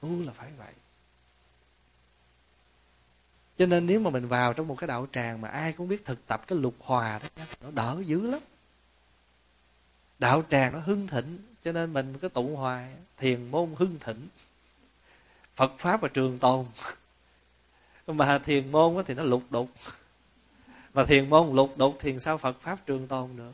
Tu 0.00 0.22
là 0.22 0.32
phải 0.32 0.50
vậy. 0.58 0.72
Cho 3.58 3.66
nên 3.66 3.86
nếu 3.86 4.00
mà 4.00 4.10
mình 4.10 4.28
vào 4.28 4.52
trong 4.52 4.68
một 4.68 4.74
cái 4.78 4.88
đạo 4.88 5.06
tràng 5.12 5.40
mà 5.40 5.48
ai 5.48 5.72
cũng 5.72 5.88
biết 5.88 6.04
thực 6.04 6.26
tập 6.26 6.42
cái 6.46 6.58
lục 6.58 6.74
hòa 6.80 7.20
đó, 7.22 7.44
nó 7.62 7.70
đỡ 7.70 8.02
dữ 8.06 8.30
lắm. 8.30 8.40
Đạo 10.18 10.44
tràng 10.50 10.72
nó 10.72 10.78
hưng 10.78 11.06
thịnh, 11.06 11.38
cho 11.64 11.72
nên 11.72 11.92
mình 11.92 12.18
cái 12.18 12.30
tụng 12.30 12.56
hoài 12.56 12.94
thiền 13.18 13.50
môn 13.50 13.74
hưng 13.78 13.98
thịnh. 13.98 14.28
Phật 15.56 15.72
pháp 15.78 16.00
và 16.00 16.08
trường 16.08 16.38
tồn. 16.38 16.66
Mà 18.06 18.38
thiền 18.38 18.72
môn 18.72 19.04
thì 19.06 19.14
nó 19.14 19.22
lục 19.22 19.42
đục 19.50 19.70
mà 20.94 21.04
thiền 21.04 21.30
môn 21.30 21.56
lục 21.56 21.78
đục 21.78 21.96
thiền 22.00 22.20
sao 22.20 22.38
phật 22.38 22.60
pháp 22.60 22.86
trường 22.86 23.06
tồn 23.06 23.36
được? 23.36 23.52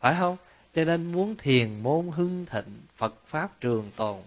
Phải 0.00 0.14
không? 0.18 0.36
Cho 0.74 0.84
nên 0.84 1.12
muốn 1.12 1.36
thiền 1.36 1.82
môn 1.82 2.08
hưng 2.08 2.46
thịnh, 2.46 2.80
phật 2.96 3.14
pháp 3.26 3.60
trường 3.60 3.90
tồn, 3.96 4.22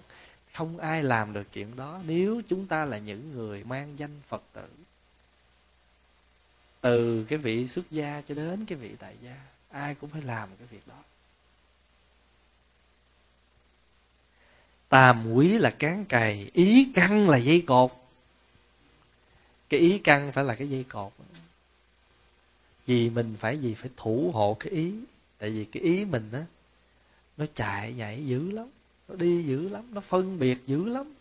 không 0.53 0.77
ai 0.77 1.03
làm 1.03 1.33
được 1.33 1.47
chuyện 1.53 1.75
đó 1.75 2.01
nếu 2.07 2.41
chúng 2.47 2.67
ta 2.67 2.85
là 2.85 2.97
những 2.97 3.31
người 3.33 3.63
mang 3.63 3.99
danh 3.99 4.21
phật 4.27 4.43
tử. 4.53 4.67
Từ 6.81 7.25
cái 7.29 7.39
vị 7.39 7.67
xuất 7.67 7.91
gia 7.91 8.21
cho 8.21 8.35
đến 8.35 8.65
cái 8.65 8.77
vị 8.77 8.95
tại 8.99 9.17
gia, 9.21 9.35
ai 9.69 9.95
cũng 9.95 10.09
phải 10.09 10.21
làm 10.21 10.49
cái 10.59 10.67
việc 10.71 10.87
đó. 10.87 10.95
Tàm 14.89 15.33
quý 15.33 15.57
là 15.57 15.69
cán 15.69 16.05
cày, 16.05 16.49
ý 16.53 16.91
căn 16.95 17.29
là 17.29 17.37
dây 17.37 17.63
cột. 17.67 17.91
Cái 19.69 19.79
ý 19.79 19.97
căn 19.97 20.31
phải 20.31 20.43
là 20.43 20.55
cái 20.55 20.69
dây 20.69 20.85
cột 20.89 21.13
vì 22.85 23.09
mình 23.09 23.35
phải 23.39 23.57
gì? 23.57 23.75
Phải 23.75 23.89
thủ 23.97 24.31
hộ 24.33 24.57
cái 24.59 24.73
ý. 24.73 24.93
Tại 25.37 25.49
vì 25.49 25.65
cái 25.65 25.83
ý 25.83 26.05
mình 26.05 26.29
á, 26.33 26.45
nó 27.37 27.45
chạy 27.53 27.93
nhảy 27.93 28.25
dữ 28.25 28.51
lắm. 28.51 28.67
Nó 29.07 29.15
đi 29.15 29.43
dữ 29.43 29.69
lắm. 29.69 29.83
Nó 29.91 30.01
phân 30.01 30.39
biệt 30.39 30.67
dữ 30.67 30.85
lắm. 30.85 31.13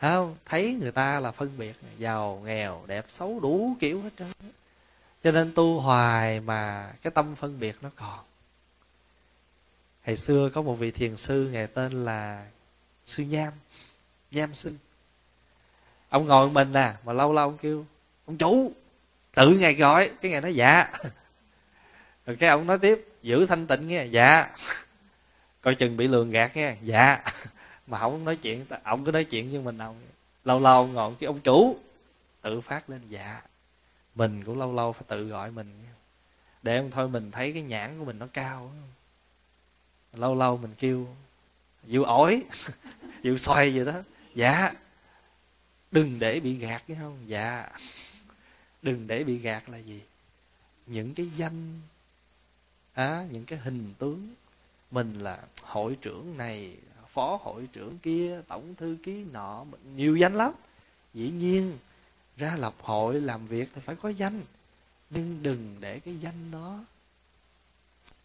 Không? 0.00 0.36
Thấy 0.44 0.74
người 0.74 0.92
ta 0.92 1.20
là 1.20 1.32
phân 1.32 1.50
biệt 1.58 1.76
giàu, 1.98 2.42
nghèo, 2.44 2.84
đẹp, 2.86 3.06
xấu, 3.08 3.40
đủ 3.40 3.76
kiểu 3.80 4.02
hết 4.02 4.10
trơn 4.18 4.28
cho 5.24 5.32
nên 5.32 5.52
tu 5.54 5.80
hoài 5.80 6.40
mà 6.40 6.92
cái 7.02 7.10
tâm 7.10 7.34
phân 7.34 7.60
biệt 7.60 7.76
nó 7.80 7.90
còn. 7.96 8.18
Ngày 10.06 10.16
xưa 10.16 10.50
có 10.54 10.62
một 10.62 10.74
vị 10.74 10.90
thiền 10.90 11.16
sư 11.16 11.50
ngày 11.52 11.66
tên 11.66 12.04
là 12.04 12.46
sư 13.04 13.22
nham. 13.22 13.52
Nham 14.30 14.54
sư 14.54 14.72
ông 16.08 16.26
ngồi 16.26 16.50
mình 16.50 16.72
nè 16.72 16.92
mà 17.04 17.12
lâu 17.12 17.32
lâu 17.32 17.48
ông 17.48 17.58
kêu, 17.58 17.86
ông 18.26 18.38
chủ 18.38 18.72
tự 19.34 19.50
ngài 19.50 19.74
gọi, 19.74 20.10
cái 20.20 20.30
ngày 20.30 20.40
nói 20.40 20.54
dạ. 20.54 20.90
Rồi 22.26 22.36
cái 22.36 22.48
ông 22.50 22.66
nói 22.66 22.78
tiếp, 22.78 23.08
giữ 23.22 23.46
thanh 23.46 23.66
tịnh 23.66 23.88
nghe 23.88 24.04
dạ. 24.04 24.48
Coi 25.60 25.74
chừng 25.74 25.96
bị 25.96 26.08
lường 26.08 26.30
gạt 26.30 26.56
nghe 26.56 26.76
dạ. 26.82 27.22
Mà 27.86 27.98
không 27.98 28.24
nói 28.24 28.36
chuyện, 28.36 28.66
ông 28.82 29.04
cứ 29.04 29.12
nói 29.12 29.24
chuyện 29.24 29.50
với 29.50 29.60
mình 29.60 29.78
ông. 29.78 30.00
Lâu 30.44 30.60
lâu 30.60 30.86
ngồi 30.86 31.14
cái 31.20 31.26
ông 31.26 31.40
chủ, 31.40 31.76
tự 32.42 32.60
phát 32.60 32.90
lên 32.90 33.00
dạ. 33.08 33.40
Mình 34.14 34.44
cũng 34.44 34.58
lâu 34.58 34.74
lâu 34.74 34.92
phải 34.92 35.02
tự 35.08 35.28
gọi 35.28 35.50
mình 35.50 35.80
để 36.62 36.76
ông 36.76 36.90
thôi 36.90 37.08
mình 37.08 37.30
thấy 37.30 37.52
cái 37.52 37.62
nhãn 37.62 37.98
của 37.98 38.04
mình 38.04 38.18
nó 38.18 38.26
cao 38.32 38.72
lâu 40.12 40.34
lâu 40.34 40.56
mình 40.56 40.74
kêu 40.78 41.06
dụ 41.86 42.04
ổi 42.04 42.42
dụ 43.22 43.36
xoay 43.36 43.70
vậy 43.70 43.84
đó. 43.84 43.92
Dạ. 44.34 44.72
Đừng 45.90 46.18
để 46.18 46.40
bị 46.40 46.54
gạt 46.54 46.82
nghe 46.88 46.96
không? 47.00 47.18
Dạ 47.26 47.68
đừng 48.82 49.06
để 49.06 49.24
bị 49.24 49.38
gạt 49.38 49.68
là 49.68 49.78
gì? 49.78 50.02
Những 50.86 51.14
cái 51.14 51.30
danh 51.36 51.80
à, 52.92 53.26
những 53.30 53.44
cái 53.44 53.58
hình 53.58 53.94
tướng. 53.98 54.34
Mình 54.90 55.20
là 55.20 55.38
hội 55.62 55.96
trưởng 56.00 56.36
này 56.36 56.76
phó 57.12 57.38
hội 57.42 57.68
trưởng 57.72 57.98
kia 57.98 58.40
tổng 58.48 58.74
thư 58.74 58.96
ký 59.02 59.24
nọ 59.32 59.64
nhiều 59.96 60.16
danh 60.16 60.34
lắm. 60.34 60.52
Dĩ 61.14 61.30
nhiên 61.30 61.78
ra 62.36 62.56
lập 62.56 62.74
hội 62.80 63.20
làm 63.20 63.46
việc 63.46 63.68
thì 63.74 63.80
phải 63.80 63.96
có 63.96 64.08
danh. 64.08 64.42
Nhưng 65.10 65.42
đừng 65.42 65.76
để 65.80 66.00
cái 66.00 66.18
danh 66.20 66.50
đó 66.50 66.84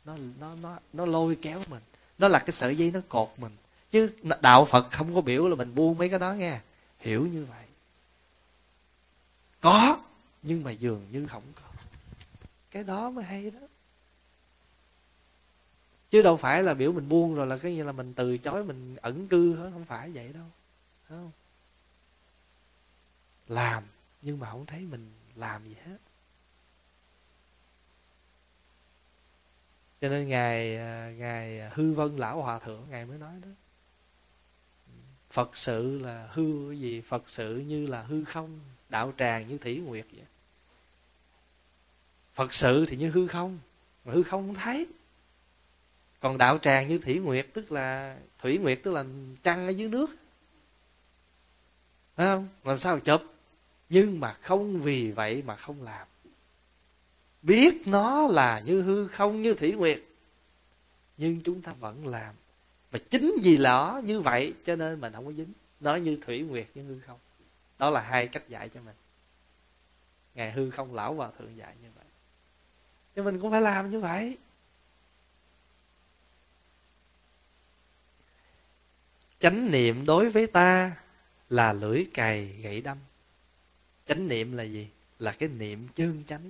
nó 0.06 0.18
nó 0.40 0.56
nó 0.56 0.80
nó 0.94 1.06
lôi 1.06 1.38
kéo 1.42 1.62
mình. 1.68 1.84
Nó 2.18 2.28
là 2.28 2.40
cái 2.40 2.52
sợi 2.52 2.76
dây 2.76 2.92
nó 2.92 3.00
cột 3.10 3.34
mình. 3.38 3.52
Chứ 3.92 4.12
đạo 4.42 4.66
phật 4.66 4.92
không 4.92 5.16
có 5.16 5.22
biểu 5.22 5.48
là 5.48 5.56
mình 5.56 5.76
buông 5.76 5.98
mấy 5.98 6.10
cái 6.10 6.20
đó 6.20 6.34
nghe. 6.34 6.60
Hiểu 7.00 7.28
như 7.28 7.46
vậy. 7.46 7.66
Có 9.62 10.05
nhưng 10.48 10.64
mà 10.64 10.72
dường 10.72 11.08
như 11.12 11.28
không 11.28 11.44
có. 11.56 11.68
Cái 12.72 12.84
đó 12.84 13.10
mới 13.10 13.26
hay 13.26 13.52
đó. 13.52 13.60
Chứ 16.10 16.22
đâu 16.22 16.38
phải 16.38 16.64
là 16.64 16.74
biểu 16.74 16.92
mình 16.92 17.10
buông 17.10 17.36
rồi 17.36 17.48
là 17.48 17.58
cái 17.58 17.76
như 17.76 17.84
là 17.84 17.92
mình 17.92 18.14
từ 18.14 18.38
chối, 18.38 18.64
mình 18.64 18.96
ẩn 18.96 19.28
cư 19.28 19.56
hết. 19.56 19.70
Không 19.74 19.86
phải 19.86 20.12
vậy 20.12 20.34
đâu. 20.34 20.46
Không? 21.10 21.32
Làm, 23.48 23.84
nhưng 24.22 24.40
mà 24.40 24.50
không 24.50 24.66
thấy 24.66 24.80
mình 24.80 25.12
làm 25.36 25.68
gì 25.68 25.76
hết. 25.86 25.98
Cho 30.02 30.10
nên 30.10 30.28
ngài 30.28 30.78
à, 30.78 31.14
ngài 31.18 31.70
hư 31.70 31.94
vân 31.94 32.18
lão 32.18 32.42
hòa 32.42 32.60
thượng, 32.60 32.90
ngài 32.90 33.06
mới 33.06 33.18
nói 33.18 33.34
đó. 33.42 33.50
Phật 35.30 35.58
sự 35.58 36.00
là 36.00 36.30
hư 36.32 36.70
cái 36.70 36.80
gì? 36.80 37.02
Phật 37.02 37.30
sự 37.30 37.58
như 37.58 37.88
là 37.88 38.04
hư 38.04 38.24
không, 38.24 38.60
đạo 38.90 39.14
tràng 39.18 39.48
như 39.48 39.58
thủy 39.58 39.78
nguyệt 39.78 40.06
vậy 40.12 40.26
phật 42.36 42.54
sự 42.54 42.86
thì 42.86 42.98
như 42.98 43.10
hư 43.10 43.28
không, 43.28 43.60
mà 44.06 44.14
hư 44.14 44.24
không 44.24 44.48
không 44.48 44.56
thấy. 44.56 44.88
Còn 46.20 46.38
đạo 46.38 46.58
tràng 46.58 46.88
như 46.88 46.98
thủy 46.98 47.20
nguyệt, 47.20 47.48
tức 47.54 47.72
là, 47.72 48.18
thủy 48.40 48.58
nguyệt 48.58 48.80
tức 48.84 48.92
là 48.92 49.06
trăng 49.44 49.68
ở 49.68 49.70
dưới 49.70 49.90
nước. 49.90 50.16
Thấy 52.18 52.28
không? 52.28 52.48
Làm 52.64 52.78
sao 52.78 53.00
chụp? 53.00 53.22
Nhưng 53.90 54.20
mà 54.20 54.34
không 54.34 54.82
vì 54.82 55.12
vậy 55.12 55.44
mà 55.46 55.56
không 55.56 55.82
làm. 55.82 56.08
Biết 57.42 57.82
nó 57.86 58.28
là 58.28 58.60
như 58.60 58.82
hư 58.82 59.08
không, 59.08 59.42
như 59.42 59.54
thủy 59.54 59.72
nguyệt, 59.74 60.02
nhưng 61.18 61.42
chúng 61.42 61.62
ta 61.62 61.74
vẫn 61.74 62.08
làm. 62.08 62.36
Và 62.92 63.00
chính 63.10 63.36
vì 63.44 63.58
nó 63.58 64.02
như 64.06 64.22
vậy, 64.22 64.54
cho 64.66 64.76
nên 64.76 65.02
mình 65.02 65.14
không 65.14 65.26
có 65.26 65.32
dính. 65.32 65.54
Nó 65.80 65.96
như 65.96 66.20
thủy 66.26 66.42
nguyệt, 66.42 66.68
như 66.76 66.84
hư 66.84 67.00
không. 67.00 67.20
Đó 67.78 67.90
là 67.90 68.02
hai 68.02 68.28
cách 68.28 68.50
dạy 68.50 68.70
cho 68.70 68.82
mình. 68.82 68.96
Ngài 70.36 70.52
hư 70.52 70.70
không, 70.70 70.96
lão 70.96 71.14
hòa 71.14 71.30
thượng 71.38 71.58
dạy 71.58 71.76
như 71.82 71.88
thì 73.16 73.22
mình 73.22 73.40
cũng 73.40 73.52
phải 73.52 73.62
làm 73.62 73.90
như 73.90 74.00
vậy. 74.00 74.38
Chánh 79.40 79.72
niệm 79.72 80.06
đối 80.06 80.30
với 80.30 80.48
ta 80.48 80.98
là 81.50 81.74
lưỡi 81.74 82.06
cày 82.14 82.46
gậy 82.46 82.82
đâm. 82.82 82.98
Chánh 84.06 84.28
niệm 84.28 84.52
là 84.52 84.64
gì? 84.64 84.88
Là 85.20 85.32
cái 85.32 85.50
niệm 85.50 85.88
chân 85.96 86.24
chánh. 86.26 86.50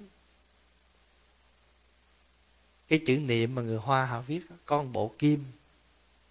Cái 2.88 3.00
chữ 3.06 3.18
niệm 3.18 3.56
mà 3.56 3.62
người 3.62 3.78
hoa 3.78 4.06
họ 4.06 4.22
viết 4.22 4.42
con 4.66 4.92
bộ 4.94 5.14
kim 5.18 5.44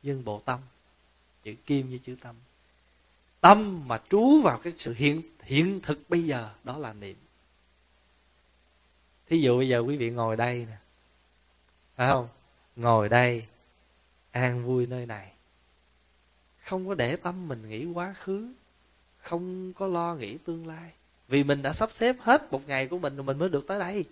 dân 0.03 0.25
bộ 0.25 0.43
tâm. 0.45 0.61
Chữ 1.43 1.55
kim 1.67 1.89
với 1.89 2.01
chữ 2.05 2.17
tâm. 2.21 2.37
Tâm 3.41 3.89
mà 3.89 4.03
trú 4.11 4.43
vào 4.43 4.59
cái 4.59 4.73
sự 4.77 4.95
hiện 4.97 5.23
hiện 5.43 5.81
thực 5.83 6.11
bây 6.11 6.23
giờ, 6.23 6.55
đó 6.65 6.79
là 6.79 6.93
niệm 6.93 7.17
thí 9.35 9.41
dụ 9.41 9.59
bây 9.59 9.69
giờ 9.69 9.79
quý 9.79 9.97
vị 9.97 10.11
ngồi 10.11 10.37
đây 10.37 10.67
nè. 10.71 10.77
Phải 11.97 12.11
không? 12.11 12.29
Ngồi 12.77 13.09
đây, 13.09 13.45
an 14.31 14.67
vui 14.67 14.87
nơi 14.87 15.07
này. 15.07 15.33
Không 16.65 16.89
có 16.89 16.95
để 16.95 17.17
tâm 17.17 17.49
mình 17.49 17.69
nghĩ 17.69 17.85
quá 17.85 18.15
khứ. 18.19 18.53
Không 19.19 19.73
có 19.73 19.87
lo 19.87 20.15
nghĩ 20.15 20.39
tương 20.39 20.67
lai. 20.67 20.91
Vì 21.29 21.45
mình 21.45 21.63
đã 21.63 21.73
sắp 21.73 21.93
xếp 21.93 22.17
hết 22.21 22.53
một 22.53 22.69
ngày 22.69 22.87
của 22.87 22.99
mình 22.99 23.17
rồi 23.17 23.25
mình 23.25 23.39
mới 23.39 23.49
được 23.49 23.67
tới 23.67 23.79
đây. 23.79 24.05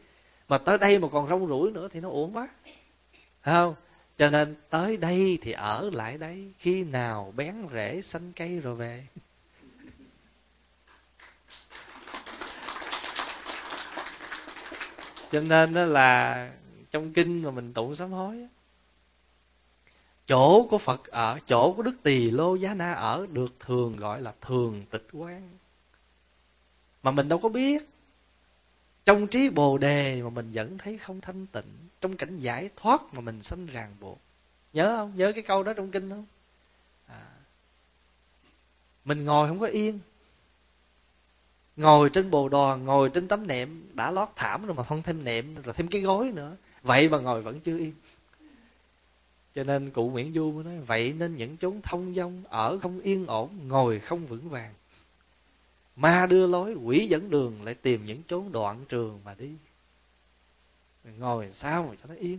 Mà 0.48 0.58
tới 0.58 0.78
đây 0.78 0.98
mà 0.98 1.08
còn 1.08 1.28
rong 1.28 1.48
rủi 1.48 1.70
nữa 1.70 1.88
thì 1.92 2.00
nó 2.00 2.08
uổng 2.08 2.36
quá. 2.36 2.48
Phải 3.42 3.54
không? 3.54 3.74
Cho 4.16 4.30
nên 4.30 4.54
tới 4.70 4.96
đây 4.96 5.38
thì 5.42 5.52
ở 5.52 5.90
lại 5.92 6.18
đây. 6.18 6.52
Khi 6.58 6.84
nào 6.84 7.32
bén 7.36 7.54
rễ 7.72 8.02
xanh 8.02 8.32
cây 8.32 8.60
rồi 8.60 8.74
về. 8.74 9.06
Cho 15.33 15.41
nên 15.41 15.74
đó 15.74 15.85
là 15.85 16.51
trong 16.91 17.12
kinh 17.12 17.43
mà 17.43 17.51
mình 17.51 17.72
tụng 17.72 17.95
sám 17.95 18.12
hối 18.12 18.47
chỗ 20.26 20.66
của 20.70 20.78
phật 20.78 21.07
ở, 21.07 21.39
chỗ 21.47 21.72
của 21.72 21.83
đức 21.83 21.95
tỳ 22.03 22.30
lô 22.30 22.55
giá 22.55 22.74
na 22.74 22.93
ở 22.93 23.26
được 23.33 23.61
thường 23.61 23.97
gọi 23.97 24.20
là 24.20 24.35
thường 24.41 24.85
tịch 24.91 25.07
quán. 25.12 25.49
Mà 27.03 27.11
mình 27.11 27.28
đâu 27.28 27.39
có 27.39 27.49
biết. 27.49 27.89
Trong 29.05 29.26
trí 29.26 29.51
bồ 29.51 29.78
đề 29.78 30.22
mà 30.22 30.30
mình 30.30 30.51
vẫn 30.53 30.78
thấy 30.78 30.99
không 30.99 31.20
thanh 31.20 31.47
tịnh, 31.47 31.89
trong 32.01 32.16
cảnh 32.16 32.39
giải 32.39 32.70
thoát 32.76 33.03
mà 33.12 33.20
mình 33.20 33.43
sanh 33.43 33.66
ràng 33.66 33.95
buộc. 34.01 34.18
Nhớ 34.72 34.97
không? 34.97 35.12
Nhớ 35.16 35.33
cái 35.33 35.43
câu 35.43 35.62
đó 35.62 35.72
trong 35.72 35.91
kinh 35.91 36.11
không? 36.11 36.26
À. 37.07 37.26
mình 39.05 39.24
ngồi 39.24 39.49
không 39.49 39.61
có 39.61 39.66
yên 39.66 39.99
ngồi 41.76 42.10
trên 42.10 42.30
bồ 42.30 42.48
đò, 42.48 42.76
ngồi 42.76 43.10
trên 43.10 43.28
tấm 43.28 43.46
nệm, 43.46 43.96
đã 43.96 44.10
lót 44.10 44.28
thảm 44.36 44.66
rồi 44.66 44.74
mà 44.74 44.82
không 44.82 45.02
thêm 45.02 45.24
nệm, 45.24 45.62
rồi 45.62 45.74
thêm 45.74 45.88
cái 45.88 46.00
gối 46.00 46.32
nữa. 46.34 46.56
Vậy 46.82 47.08
mà 47.08 47.18
ngồi 47.18 47.42
vẫn 47.42 47.60
chưa 47.60 47.78
yên. 47.78 47.92
Cho 49.54 49.64
nên 49.64 49.90
cụ 49.90 50.10
nguyễn 50.10 50.34
du 50.34 50.52
mới 50.52 50.64
nói, 50.64 50.80
vậy 50.80 51.14
nên 51.18 51.36
những 51.36 51.56
chốn 51.56 51.80
thông 51.82 52.14
dong 52.14 52.42
ở 52.48 52.78
không 52.78 53.00
yên 53.00 53.26
ổn, 53.26 53.68
ngồi 53.68 54.00
không 54.00 54.26
vững 54.26 54.48
vàng. 54.48 54.74
Ma 55.96 56.26
đưa 56.26 56.46
lối, 56.46 56.74
quỷ 56.74 57.06
dẫn 57.06 57.30
đường, 57.30 57.62
lại 57.62 57.74
tìm 57.74 58.06
những 58.06 58.22
chốn 58.28 58.52
đoạn 58.52 58.84
trường 58.88 59.20
mà 59.24 59.34
đi. 59.34 59.50
Mình 61.04 61.18
ngồi 61.18 61.48
sao 61.52 61.82
mà 61.82 61.94
cho 62.02 62.08
nó 62.08 62.14
yên? 62.14 62.38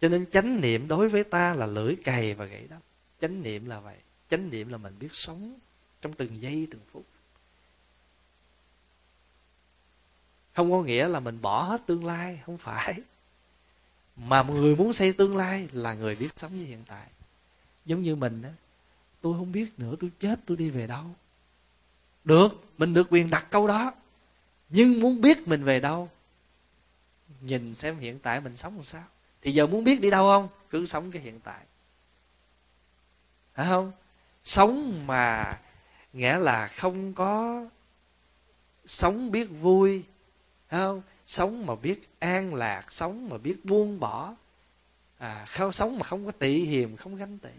Cho 0.00 0.08
nên 0.08 0.26
chánh 0.26 0.60
niệm 0.60 0.88
đối 0.88 1.08
với 1.08 1.24
ta 1.24 1.54
là 1.54 1.66
lưỡi 1.66 1.96
cày 1.96 2.34
và 2.34 2.44
gậy 2.44 2.66
đó 2.70 2.76
chánh 3.20 3.42
niệm 3.42 3.66
là 3.66 3.80
vậy. 3.80 3.96
Chánh 4.28 4.50
niệm 4.50 4.68
là 4.68 4.78
mình 4.78 4.94
biết 5.00 5.08
sống 5.12 5.54
trong 6.02 6.12
từng 6.12 6.40
giây, 6.40 6.66
từng 6.70 6.80
phút. 6.92 7.04
Không 10.56 10.70
có 10.70 10.82
nghĩa 10.82 11.08
là 11.08 11.20
mình 11.20 11.42
bỏ 11.42 11.62
hết 11.62 11.86
tương 11.86 12.04
lai, 12.04 12.40
không 12.46 12.58
phải. 12.58 12.94
Mà 14.16 14.42
người 14.42 14.76
muốn 14.76 14.92
xây 14.92 15.12
tương 15.12 15.36
lai 15.36 15.68
là 15.72 15.94
người 15.94 16.14
biết 16.16 16.28
sống 16.36 16.50
với 16.50 16.66
hiện 16.66 16.82
tại. 16.86 17.06
Giống 17.84 18.02
như 18.02 18.16
mình 18.16 18.42
á, 18.42 18.50
tôi 19.20 19.34
không 19.38 19.52
biết 19.52 19.78
nữa, 19.78 19.94
tôi 20.00 20.10
chết, 20.18 20.40
tôi 20.46 20.56
đi 20.56 20.70
về 20.70 20.86
đâu. 20.86 21.04
Được, 22.24 22.48
mình 22.78 22.94
được 22.94 23.06
quyền 23.10 23.30
đặt 23.30 23.46
câu 23.50 23.66
đó. 23.66 23.92
Nhưng 24.68 25.00
muốn 25.00 25.20
biết 25.20 25.48
mình 25.48 25.64
về 25.64 25.80
đâu, 25.80 26.10
nhìn 27.40 27.74
xem 27.74 27.98
hiện 27.98 28.18
tại 28.18 28.40
mình 28.40 28.56
sống 28.56 28.76
làm 28.76 28.84
sao. 28.84 29.04
Thì 29.42 29.52
giờ 29.52 29.66
muốn 29.66 29.84
biết 29.84 30.00
đi 30.00 30.10
đâu 30.10 30.26
không? 30.26 30.48
Cứ 30.70 30.86
sống 30.86 31.10
cái 31.10 31.22
hiện 31.22 31.40
tại. 31.40 31.64
Phải 33.54 33.66
không? 33.66 33.92
Sống 34.42 35.06
mà 35.06 35.58
nghĩa 36.12 36.38
là 36.38 36.68
không 36.68 37.14
có 37.14 37.64
sống 38.86 39.30
biết 39.30 39.44
vui 39.44 40.02
không 40.70 41.02
sống 41.26 41.66
mà 41.66 41.74
biết 41.74 42.08
an 42.18 42.54
lạc 42.54 42.92
sống 42.92 43.28
mà 43.28 43.38
biết 43.38 43.64
buông 43.64 44.00
bỏ. 44.00 44.34
À 45.18 45.46
không 45.48 45.72
sống 45.72 45.98
mà 45.98 46.04
không 46.04 46.26
có 46.26 46.32
tị 46.32 46.58
hiềm 46.58 46.96
không 46.96 47.16
ganh 47.16 47.38
tị. 47.38 47.54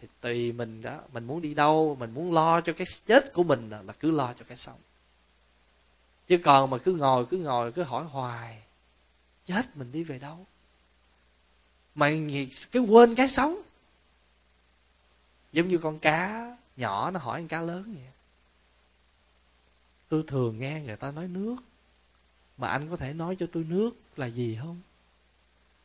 Thì 0.00 0.08
tùy 0.20 0.52
mình 0.52 0.82
đó 0.82 1.00
mình 1.12 1.24
muốn 1.24 1.42
đi 1.42 1.54
đâu 1.54 1.96
mình 2.00 2.14
muốn 2.14 2.32
lo 2.32 2.60
cho 2.60 2.72
cái 2.72 2.86
chết 3.06 3.32
của 3.32 3.42
mình 3.42 3.70
là, 3.70 3.82
là 3.82 3.92
cứ 3.92 4.10
lo 4.10 4.34
cho 4.38 4.44
cái 4.48 4.56
sống. 4.56 4.78
Chứ 6.28 6.38
còn 6.44 6.70
mà 6.70 6.78
cứ 6.78 6.94
ngồi 6.94 7.26
cứ 7.26 7.38
ngồi 7.38 7.72
cứ 7.72 7.82
hỏi 7.82 8.04
hoài 8.04 8.62
chết 9.46 9.76
mình 9.76 9.92
đi 9.92 10.04
về 10.04 10.18
đâu? 10.18 10.46
Mà 11.94 12.10
cái 12.72 12.82
quên 12.82 13.14
cái 13.14 13.28
sống. 13.28 13.62
Giống 15.52 15.68
như 15.68 15.78
con 15.78 15.98
cá 15.98 16.56
nhỏ 16.76 17.10
nó 17.10 17.20
hỏi 17.20 17.40
con 17.40 17.48
cá 17.48 17.60
lớn 17.60 17.94
vậy. 17.94 18.12
Tôi 20.08 20.24
thường 20.26 20.58
nghe 20.58 20.80
người 20.80 20.96
ta 20.96 21.10
nói 21.10 21.28
nước 21.28 21.56
mà 22.62 22.68
anh 22.68 22.90
có 22.90 22.96
thể 22.96 23.12
nói 23.12 23.36
cho 23.36 23.46
tôi 23.52 23.64
nước 23.64 23.90
là 24.16 24.26
gì 24.26 24.58
không? 24.60 24.80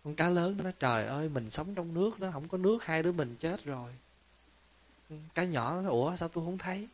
Con 0.04 0.16
cá 0.16 0.30
lớn 0.30 0.58
nó 0.58 0.64
nói 0.64 0.74
trời 0.80 1.08
ơi, 1.08 1.30
mình 1.30 1.50
sống 1.50 1.76
trong 1.76 1.94
nước 1.94 2.20
nó 2.20 2.32
không 2.32 2.48
có 2.48 2.58
nước, 2.58 2.84
hai 2.84 3.04
đứa 3.04 3.12
mình 3.12 3.36
chết 3.40 3.64
rồi. 3.64 3.92
Cá 5.34 5.44
nhỏ 5.44 5.76
nó 5.76 5.82
nói, 5.82 5.92
ủa, 5.92 6.16
sao 6.16 6.30
tôi 6.30 6.46
không 6.46 6.58
thấy? 6.58 6.88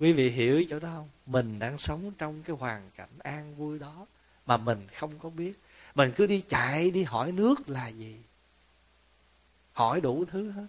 Quý 0.00 0.12
vị 0.12 0.30
hiểu 0.30 0.64
chỗ 0.68 0.78
đó 0.78 0.88
không? 0.94 1.08
Mình 1.26 1.58
đang 1.58 1.78
sống 1.78 2.12
trong 2.18 2.42
cái 2.42 2.56
hoàn 2.56 2.90
cảnh 2.96 3.18
an 3.18 3.54
vui 3.56 3.78
đó 3.78 4.06
mà 4.46 4.56
mình 4.56 4.86
không 4.94 5.18
có 5.18 5.30
biết. 5.30 5.58
Mình 5.94 6.12
cứ 6.16 6.26
đi 6.26 6.42
chạy, 6.48 6.90
đi 6.90 7.02
hỏi 7.02 7.32
nước 7.32 7.68
là 7.68 7.88
gì? 7.88 8.20
Hỏi 9.72 10.00
đủ 10.00 10.24
thứ 10.24 10.50
hết 10.50 10.66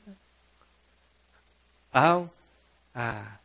phải 1.91 2.03
không? 2.03 2.28
À 2.91 3.38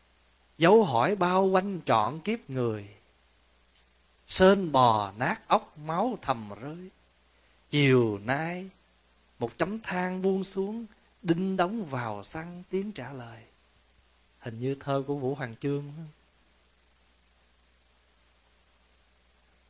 dấu 0.59 0.85
hỏi 0.85 1.16
bao 1.16 1.45
quanh 1.45 1.81
trọn 1.87 2.20
kiếp 2.20 2.51
người. 2.51 2.89
Sơn 4.27 4.72
bò 4.72 5.12
nát 5.18 5.49
ốc 5.49 5.79
máu 5.79 6.18
thầm 6.22 6.51
rơi. 6.61 6.91
Chiều 7.70 8.18
nay, 8.25 8.70
Một 9.39 9.59
chấm 9.59 9.81
than 9.81 10.22
buông 10.22 10.45
xuống, 10.45 10.87
Đinh 11.22 11.57
đóng 11.57 11.85
vào 11.85 12.22
xăng 12.22 12.62
tiếng 12.70 12.93
trả 12.93 13.12
lời. 13.12 13.43
Hình 14.39 14.59
như 14.59 14.75
thơ 14.81 15.03
của 15.07 15.16
Vũ 15.16 15.35
Hoàng 15.35 15.55
Trương 15.61 15.93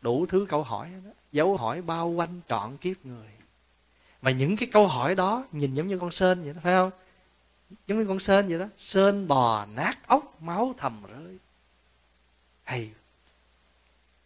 Đủ 0.01 0.27
thứ 0.27 0.47
câu 0.49 0.63
hỏi 0.63 0.91
đó. 1.05 1.11
Dấu 1.33 1.57
hỏi 1.57 1.83
bao 1.83 2.09
quanh 2.09 2.41
trọn 2.49 2.77
kiếp 2.77 3.07
người. 3.07 3.29
Mà 4.23 4.31
những 4.31 4.57
cái 4.57 4.69
câu 4.73 4.89
hỏi 4.89 5.15
đó 5.15 5.45
Nhìn 5.53 5.75
giống 5.75 5.89
như 5.89 5.99
con 5.99 6.11
sên 6.11 6.43
vậy 6.43 6.53
đó, 6.55 6.61
Phải 6.63 6.75
không? 6.75 6.91
Giống 7.87 7.99
như 7.99 8.07
con 8.09 8.21
sên 8.21 8.49
vậy 8.49 8.59
đó. 8.59 8.67
Sên 8.77 9.29
bò 9.29 9.67
nát 9.67 9.99
ốc 10.07 10.43
máu 10.43 10.75
thầm 10.79 11.03
rơi. 11.09 11.39
Hay 12.63 12.91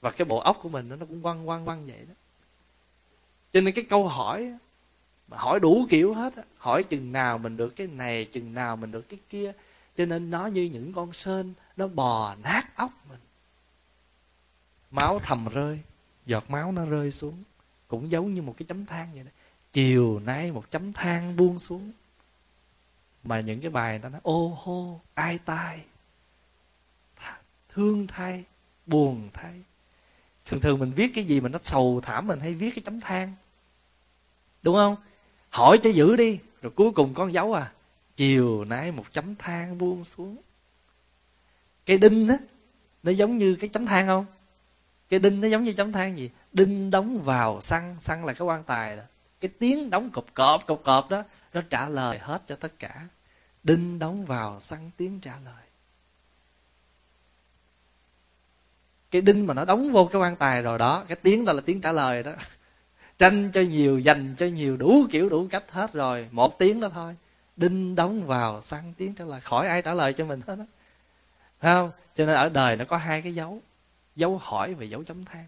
và 0.00 0.10
cái 0.10 0.24
bộ 0.24 0.38
óc 0.38 0.58
của 0.62 0.68
mình 0.68 0.88
nó 0.88 1.06
cũng 1.06 1.22
quăng 1.22 1.46
quăng 1.46 1.64
quăng 1.64 1.86
vậy 1.86 2.04
đó. 2.08 2.14
Cho 3.52 3.60
nên 3.60 3.74
cái 3.74 3.84
câu 3.90 4.08
hỏi 4.08 4.52
mà 5.28 5.36
hỏi 5.36 5.60
đủ 5.60 5.86
kiểu 5.90 6.14
hết 6.14 6.36
á, 6.36 6.42
hỏi 6.56 6.82
chừng 6.82 7.12
nào 7.12 7.38
mình 7.38 7.56
được 7.56 7.76
cái 7.76 7.86
này, 7.86 8.24
chừng 8.24 8.54
nào 8.54 8.76
mình 8.76 8.90
được 8.90 9.08
cái 9.08 9.18
kia. 9.28 9.52
Cho 9.96 10.06
nên 10.06 10.30
nó 10.30 10.46
như 10.46 10.62
những 10.62 10.92
con 10.92 11.12
sên, 11.12 11.54
nó 11.76 11.88
bò 11.88 12.34
nát 12.44 12.76
óc 12.76 12.90
mình. 13.08 13.20
Máu 14.90 15.18
thầm 15.18 15.48
rơi, 15.48 15.80
giọt 16.26 16.50
máu 16.50 16.72
nó 16.72 16.86
rơi 16.86 17.10
xuống. 17.10 17.42
Cũng 17.88 18.10
giống 18.10 18.34
như 18.34 18.42
một 18.42 18.54
cái 18.58 18.66
chấm 18.66 18.86
than 18.86 19.14
vậy 19.14 19.22
đó. 19.24 19.30
Chiều 19.72 20.20
nay 20.20 20.52
một 20.52 20.70
chấm 20.70 20.92
than 20.92 21.36
buông 21.36 21.58
xuống. 21.58 21.92
Mà 23.24 23.40
những 23.40 23.60
cái 23.60 23.70
bài 23.70 23.98
ta 23.98 24.08
nói 24.08 24.20
ô 24.24 24.58
hô, 24.62 25.00
ai 25.14 25.38
tai? 25.38 25.84
Thương 27.68 28.06
thay, 28.06 28.44
buồn 28.86 29.30
thay 29.32 29.62
thường 30.48 30.60
thường 30.60 30.78
mình 30.78 30.92
viết 30.92 31.12
cái 31.14 31.24
gì 31.24 31.40
mà 31.40 31.48
nó 31.48 31.58
sầu 31.62 32.00
thảm, 32.02 32.26
mình 32.26 32.40
hay 32.40 32.54
viết 32.54 32.70
cái 32.74 32.82
chấm 32.84 33.00
than. 33.00 33.34
Đúng 34.62 34.74
không? 34.74 34.96
Hỏi 35.50 35.78
cho 35.82 35.90
giữ 35.90 36.16
đi, 36.16 36.38
rồi 36.62 36.72
cuối 36.76 36.92
cùng 36.92 37.14
con 37.14 37.32
dấu 37.32 37.54
à. 37.54 37.72
Chiều 38.16 38.64
nay 38.64 38.92
một 38.92 39.04
chấm 39.12 39.36
than 39.36 39.78
buông 39.78 40.04
xuống. 40.04 40.36
Cái 41.86 41.98
đinh 41.98 42.28
á, 42.28 42.36
nó 43.02 43.12
giống 43.12 43.38
như 43.38 43.56
cái 43.60 43.70
chấm 43.72 43.86
than 43.86 44.06
không? 44.06 44.26
Cái 45.08 45.20
đinh 45.20 45.40
nó 45.40 45.48
giống 45.48 45.64
như 45.64 45.72
chấm 45.72 45.92
than 45.92 46.18
gì? 46.18 46.30
Đinh 46.52 46.90
đóng 46.90 47.20
vào 47.22 47.60
xăng 47.60 47.96
xăng 48.00 48.24
là 48.24 48.32
cái 48.32 48.46
quan 48.46 48.64
tài 48.64 48.96
đó. 48.96 49.02
Cái 49.40 49.50
tiếng 49.58 49.90
đóng 49.90 50.10
cộp 50.10 50.26
cọp 50.34 50.66
cộp 50.66 50.82
cọp 50.84 51.10
đó, 51.10 51.24
nó 51.52 51.60
trả 51.70 51.88
lời 51.88 52.18
hết 52.18 52.42
cho 52.48 52.56
tất 52.56 52.78
cả. 52.78 53.06
Đinh 53.62 53.98
đóng 53.98 54.24
vào 54.24 54.60
xăng, 54.60 54.90
tiếng 54.96 55.20
trả 55.20 55.34
lời. 55.44 55.64
Cái 59.10 59.22
đinh 59.22 59.46
mà 59.46 59.54
nó 59.54 59.64
đóng 59.64 59.92
vô 59.92 60.08
cái 60.12 60.22
quan 60.22 60.36
tài 60.36 60.62
rồi 60.62 60.78
đó, 60.78 61.04
cái 61.08 61.16
tiếng 61.16 61.44
đó 61.44 61.52
là 61.52 61.62
tiếng 61.66 61.80
trả 61.80 61.92
lời 61.92 62.22
đó. 62.22 62.32
Tranh 63.18 63.50
cho 63.52 63.60
nhiều 63.60 63.98
dành 63.98 64.34
cho 64.36 64.46
nhiều, 64.46 64.76
đủ 64.76 65.06
kiểu, 65.10 65.28
đủ 65.28 65.48
cách 65.50 65.64
hết 65.70 65.92
rồi. 65.92 66.28
Một 66.30 66.58
tiếng 66.58 66.80
đó 66.80 66.88
thôi. 66.88 67.16
Đinh 67.56 67.94
đóng 67.94 68.26
vào 68.26 68.62
săn 68.62 68.92
tiếng 68.96 69.14
trả 69.14 69.24
lời. 69.24 69.40
Khỏi 69.40 69.68
ai 69.68 69.82
trả 69.82 69.94
lời 69.94 70.12
cho 70.12 70.24
mình 70.24 70.40
hết 70.46 70.56
đó 70.56 70.64
không? 71.62 71.90
Cho 72.14 72.26
nên 72.26 72.36
ở 72.36 72.48
đời 72.48 72.76
nó 72.76 72.84
có 72.84 72.96
hai 72.96 73.22
cái 73.22 73.34
dấu. 73.34 73.62
Dấu 74.16 74.38
hỏi 74.38 74.74
và 74.74 74.84
dấu 74.84 75.04
chấm 75.04 75.24
than. 75.24 75.44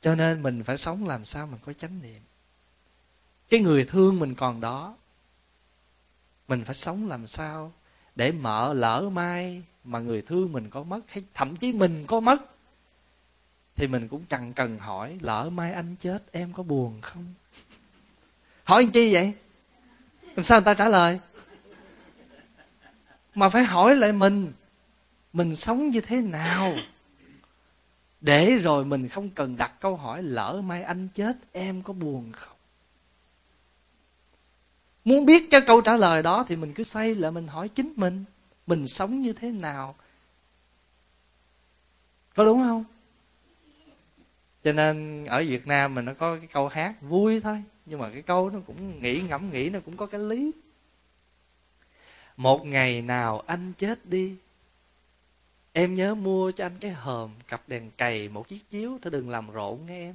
Cho 0.00 0.14
nên 0.14 0.42
mình 0.42 0.64
phải 0.64 0.76
sống 0.76 1.06
làm 1.06 1.24
sao 1.24 1.46
mình 1.46 1.60
có 1.66 1.72
chánh 1.72 2.02
niệm. 2.02 2.20
Cái 3.50 3.60
người 3.60 3.84
thương 3.84 4.18
mình 4.18 4.34
còn 4.34 4.60
đó, 4.60 4.96
mình 6.48 6.64
phải 6.64 6.74
sống 6.74 7.08
làm 7.08 7.26
sao 7.26 7.72
để 8.18 8.32
mở 8.32 8.74
lỡ 8.74 9.10
mai 9.12 9.62
mà 9.84 9.98
người 9.98 10.22
thương 10.22 10.52
mình 10.52 10.70
có 10.70 10.82
mất, 10.82 11.00
hay 11.08 11.24
thậm 11.34 11.56
chí 11.56 11.72
mình 11.72 12.04
có 12.06 12.20
mất, 12.20 12.42
thì 13.76 13.86
mình 13.86 14.08
cũng 14.08 14.24
chẳng 14.28 14.52
cần 14.52 14.78
hỏi, 14.78 15.18
lỡ 15.20 15.50
mai 15.50 15.72
anh 15.72 15.96
chết, 15.96 16.32
em 16.32 16.52
có 16.52 16.62
buồn 16.62 17.00
không? 17.00 17.34
Hỏi 18.64 18.82
anh 18.82 18.90
chi 18.90 19.14
vậy? 19.14 19.32
Sao 20.36 20.58
người 20.60 20.64
ta 20.64 20.74
trả 20.74 20.88
lời? 20.88 21.20
Mà 23.34 23.48
phải 23.48 23.64
hỏi 23.64 23.96
lại 23.96 24.12
mình 24.12 24.52
mình 25.32 25.56
sống 25.56 25.90
như 25.90 26.00
thế 26.00 26.20
nào? 26.20 26.74
Để 28.20 28.50
rồi 28.50 28.84
mình 28.84 29.08
không 29.08 29.30
cần 29.30 29.56
đặt 29.56 29.72
câu 29.80 29.96
hỏi, 29.96 30.22
lỡ 30.22 30.60
mai 30.64 30.82
anh 30.82 31.08
chết, 31.14 31.36
em 31.52 31.82
có 31.82 31.92
buồn 31.92 32.32
không? 32.32 32.57
Muốn 35.08 35.26
biết 35.26 35.50
cái 35.50 35.60
câu 35.66 35.80
trả 35.80 35.96
lời 35.96 36.22
đó 36.22 36.44
thì 36.48 36.56
mình 36.56 36.74
cứ 36.74 36.82
xoay 36.82 37.14
lại, 37.14 37.30
mình 37.30 37.46
hỏi 37.46 37.68
chính 37.68 37.92
mình 37.96 38.24
mình 38.66 38.88
sống 38.88 39.22
như 39.22 39.32
thế 39.32 39.50
nào. 39.50 39.94
Có 42.34 42.44
đúng 42.44 42.58
không? 42.58 42.84
Cho 44.64 44.72
nên 44.72 45.24
ở 45.24 45.44
việt 45.48 45.66
nam 45.66 45.94
mình 45.94 46.04
nó 46.04 46.14
có 46.14 46.36
cái 46.36 46.46
câu 46.46 46.68
hát 46.68 46.94
vui 47.00 47.40
thôi, 47.40 47.62
nhưng 47.86 47.98
mà 47.98 48.10
cái 48.10 48.22
câu 48.22 48.50
nó 48.50 48.60
cũng 48.66 49.02
nghĩ 49.02 49.20
ngẫm 49.20 49.52
nghĩ, 49.52 49.70
nó 49.70 49.80
cũng 49.84 49.96
có 49.96 50.06
cái 50.06 50.20
lý. 50.20 50.52
Một 52.36 52.66
ngày 52.66 53.02
nào 53.02 53.40
anh 53.46 53.72
chết 53.78 54.06
đi, 54.06 54.34
em 55.72 55.94
nhớ 55.94 56.14
mua 56.14 56.50
cho 56.50 56.66
anh 56.66 56.78
cái 56.80 56.90
hòm 56.90 57.30
cặp 57.48 57.68
đèn 57.68 57.90
cầy 57.96 58.28
một 58.28 58.48
chiếc 58.48 58.70
chiếu, 58.70 58.98
thôi 59.02 59.10
đừng 59.10 59.30
làm 59.30 59.50
rộn 59.50 59.86
nghe 59.86 60.08
em 60.08 60.14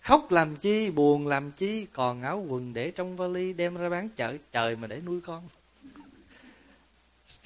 khóc 0.00 0.30
làm 0.30 0.56
chi, 0.56 0.90
buồn 0.90 1.26
làm 1.26 1.52
chi, 1.52 1.86
còn 1.92 2.22
áo 2.22 2.44
quần 2.48 2.72
để 2.72 2.90
trong 2.90 3.16
vali 3.16 3.52
đem 3.52 3.76
ra 3.76 3.88
bán 3.88 4.08
chợ, 4.08 4.36
trời 4.52 4.76
mà 4.76 4.86
để 4.86 5.00
nuôi 5.00 5.20
con. 5.20 5.48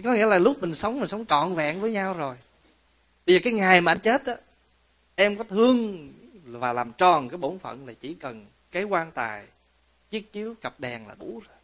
Có 0.04 0.12
nghĩa 0.12 0.26
là 0.26 0.38
lúc 0.38 0.60
mình 0.60 0.74
sống 0.74 0.98
mình 0.98 1.08
sống 1.08 1.26
trọn 1.26 1.54
vẹn 1.54 1.80
với 1.80 1.92
nhau 1.92 2.14
rồi. 2.14 2.36
Bây 3.26 3.34
giờ 3.34 3.40
cái 3.44 3.52
ngày 3.52 3.80
mà 3.80 3.92
anh 3.92 3.98
chết 3.98 4.26
á, 4.26 4.36
em 5.14 5.36
có 5.36 5.44
thương 5.44 6.12
và 6.44 6.72
làm 6.72 6.92
tròn 6.92 7.28
cái 7.28 7.38
bổn 7.38 7.58
phận 7.58 7.86
là 7.86 7.92
chỉ 7.92 8.14
cần 8.14 8.46
cái 8.70 8.84
quan 8.84 9.12
tài, 9.12 9.46
chiếc 10.10 10.32
chiếu, 10.32 10.54
cặp 10.60 10.80
đèn 10.80 11.06
là 11.06 11.14
đủ 11.14 11.40
rồi. 11.46 11.56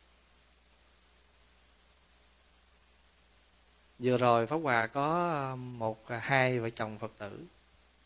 Vừa 3.98 4.18
rồi 4.18 4.46
pháp 4.46 4.56
hòa 4.56 4.86
có 4.86 5.30
ờ, 5.30 5.56
một 5.56 6.06
ờ, 6.08 6.18
hai 6.22 6.60
vợ 6.60 6.70
chồng 6.70 6.98
phật 6.98 7.12
tử. 7.18 7.44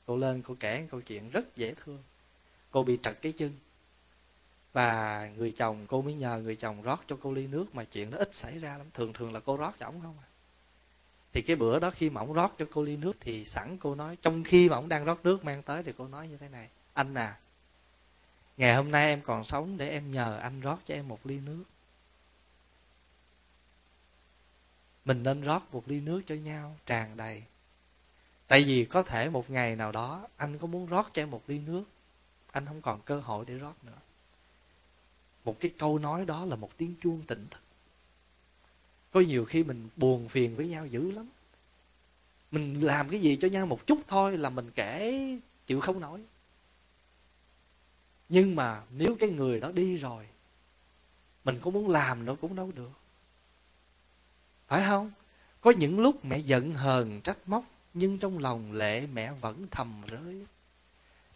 Cô 0.06 0.16
lên, 0.16 0.42
cô 0.42 0.56
kể 0.60 0.86
câu 0.90 1.00
chuyện 1.00 1.30
rất 1.30 1.56
dễ 1.56 1.74
thương 1.84 2.02
cô 2.74 2.82
bị 2.82 2.98
trật 3.02 3.22
cái 3.22 3.32
chân. 3.32 3.52
Và 4.72 5.26
người 5.36 5.52
chồng 5.52 5.86
cô 5.86 6.02
mới 6.02 6.14
nhờ 6.14 6.40
người 6.40 6.56
chồng 6.56 6.82
rót 6.82 7.04
cho 7.06 7.16
cô 7.22 7.32
ly 7.32 7.46
nước 7.46 7.74
mà 7.74 7.84
chuyện 7.84 8.10
đó 8.10 8.18
ít 8.18 8.34
xảy 8.34 8.58
ra 8.58 8.78
lắm. 8.78 8.86
Thường 8.94 9.12
thường 9.12 9.32
là 9.32 9.40
cô 9.40 9.56
rót 9.56 9.74
cho 9.78 9.86
ổng 9.86 10.00
không 10.00 10.16
à. 10.18 10.28
Thì 11.32 11.42
cái 11.42 11.56
bữa 11.56 11.78
đó 11.78 11.90
khi 11.90 12.10
mà 12.10 12.20
ổng 12.20 12.32
rót 12.32 12.54
cho 12.58 12.66
cô 12.70 12.82
ly 12.82 12.96
nước 12.96 13.12
thì 13.20 13.44
sẵn 13.44 13.78
cô 13.78 13.94
nói, 13.94 14.16
trong 14.22 14.44
khi 14.44 14.68
mà 14.68 14.76
ổng 14.76 14.88
đang 14.88 15.04
rót 15.04 15.24
nước 15.24 15.44
mang 15.44 15.62
tới 15.62 15.82
thì 15.82 15.92
cô 15.98 16.08
nói 16.08 16.28
như 16.28 16.36
thế 16.36 16.48
này. 16.48 16.68
Anh 16.94 17.14
à 17.14 17.38
ngày 18.56 18.74
hôm 18.74 18.90
nay 18.90 19.08
em 19.08 19.20
còn 19.20 19.44
sống 19.44 19.76
để 19.76 19.88
em 19.88 20.10
nhờ 20.10 20.36
anh 20.36 20.60
rót 20.60 20.78
cho 20.86 20.94
em 20.94 21.08
một 21.08 21.26
ly 21.26 21.40
nước. 21.40 21.64
Mình 25.04 25.22
nên 25.22 25.40
rót 25.40 25.74
một 25.74 25.82
ly 25.86 26.00
nước 26.00 26.22
cho 26.26 26.34
nhau, 26.34 26.76
tràn 26.86 27.16
đầy. 27.16 27.42
Tại 28.46 28.64
vì 28.64 28.84
có 28.84 29.02
thể 29.02 29.30
một 29.30 29.50
ngày 29.50 29.76
nào 29.76 29.92
đó 29.92 30.26
anh 30.36 30.58
có 30.58 30.66
muốn 30.66 30.86
rót 30.86 31.10
cho 31.12 31.22
em 31.22 31.30
một 31.30 31.42
ly 31.46 31.58
nước 31.58 31.84
anh 32.54 32.66
không 32.66 32.82
còn 32.82 33.00
cơ 33.00 33.20
hội 33.20 33.44
để 33.48 33.54
rót 33.54 33.84
nữa. 33.84 33.98
Một 35.44 35.60
cái 35.60 35.70
câu 35.78 35.98
nói 35.98 36.26
đó 36.26 36.44
là 36.44 36.56
một 36.56 36.70
tiếng 36.76 36.94
chuông 37.00 37.22
tỉnh 37.26 37.46
thức. 37.50 37.60
Có 39.12 39.20
nhiều 39.20 39.44
khi 39.44 39.64
mình 39.64 39.88
buồn 39.96 40.28
phiền 40.28 40.56
với 40.56 40.68
nhau 40.68 40.86
dữ 40.86 41.10
lắm. 41.10 41.28
Mình 42.50 42.84
làm 42.84 43.08
cái 43.08 43.20
gì 43.20 43.36
cho 43.36 43.48
nhau 43.48 43.66
một 43.66 43.86
chút 43.86 43.98
thôi 44.08 44.38
là 44.38 44.50
mình 44.50 44.70
kể 44.74 45.20
chịu 45.66 45.80
không 45.80 46.00
nổi. 46.00 46.20
Nhưng 48.28 48.56
mà 48.56 48.82
nếu 48.90 49.16
cái 49.20 49.30
người 49.30 49.60
đó 49.60 49.70
đi 49.72 49.96
rồi, 49.96 50.26
mình 51.44 51.58
có 51.62 51.70
muốn 51.70 51.90
làm 51.90 52.24
nó 52.24 52.34
cũng 52.34 52.56
đâu 52.56 52.72
được. 52.74 52.92
Phải 54.68 54.84
không? 54.86 55.10
Có 55.60 55.70
những 55.70 56.00
lúc 56.00 56.24
mẹ 56.24 56.38
giận 56.38 56.74
hờn 56.74 57.20
trách 57.20 57.38
móc, 57.46 57.64
nhưng 57.94 58.18
trong 58.18 58.38
lòng 58.38 58.72
lệ 58.72 59.06
mẹ 59.06 59.32
vẫn 59.32 59.66
thầm 59.70 60.02
rơi 60.06 60.46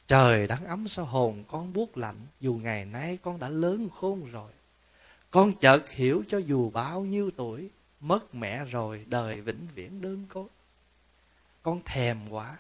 trời 0.08 0.46
đắng 0.46 0.66
ấm 0.66 0.88
sao 0.88 1.04
hồn 1.04 1.44
con 1.48 1.72
buốt 1.72 1.96
lạnh, 1.96 2.26
dù 2.40 2.54
ngày 2.54 2.84
nay 2.84 3.18
con 3.22 3.38
đã 3.38 3.48
lớn 3.48 3.88
khôn 3.94 4.26
rồi. 4.32 4.52
Con 5.30 5.52
chợt 5.52 5.90
hiểu 5.90 6.22
cho 6.28 6.38
dù 6.38 6.70
bao 6.70 7.00
nhiêu 7.00 7.30
tuổi, 7.36 7.70
mất 8.00 8.34
mẹ 8.34 8.64
rồi, 8.64 9.04
đời 9.08 9.40
vĩnh 9.40 9.66
viễn 9.74 10.00
đơn 10.00 10.26
côi. 10.28 10.46
Con 11.62 11.80
thèm 11.84 12.30
quá, 12.30 12.56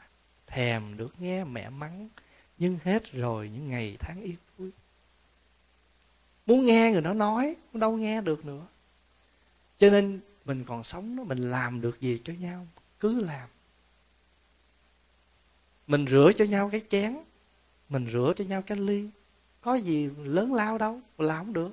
thèm 0.46 0.96
được 0.96 1.14
nghe 1.18 1.44
mẹ 1.44 1.70
mắng, 1.70 2.08
nhưng 2.58 2.78
hết 2.84 3.12
rồi 3.12 3.50
những 3.50 3.70
ngày 3.70 3.96
tháng 4.00 4.22
yên 4.22 4.36
vui. 4.58 4.70
Muốn 6.46 6.66
nghe 6.66 6.90
người 6.92 7.02
đó 7.02 7.12
nói, 7.14 7.56
cũng 7.72 7.80
đâu 7.80 7.96
nghe 7.96 8.20
được 8.20 8.44
nữa. 8.44 8.66
Cho 9.78 9.90
nên 9.90 10.20
mình 10.44 10.64
còn 10.64 10.84
sống 10.84 11.16
đó, 11.16 11.24
mình 11.24 11.50
làm 11.50 11.80
được 11.80 12.00
gì 12.00 12.20
cho 12.24 12.32
nhau? 12.40 12.66
Cứ 13.00 13.20
làm. 13.20 13.48
Mình 15.86 16.06
rửa 16.06 16.32
cho 16.36 16.44
nhau 16.44 16.68
cái 16.72 16.82
chén 16.88 17.16
mình 17.88 18.06
rửa 18.12 18.32
cho 18.36 18.44
nhau 18.44 18.62
cái 18.62 18.78
ly. 18.78 19.08
Có 19.60 19.74
gì 19.74 20.10
lớn 20.18 20.54
lao 20.54 20.78
đâu 20.78 21.00
làm 21.18 21.36
không 21.36 21.52
được. 21.52 21.70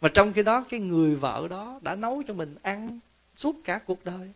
Mà 0.00 0.08
trong 0.14 0.32
khi 0.32 0.42
đó, 0.42 0.64
cái 0.68 0.80
người 0.80 1.14
vợ 1.14 1.46
đó 1.50 1.80
đã 1.82 1.94
nấu 1.94 2.22
cho 2.28 2.34
mình 2.34 2.56
ăn 2.62 2.98
suốt 3.36 3.56
cả 3.64 3.80
cuộc 3.86 4.04
đời. 4.04 4.32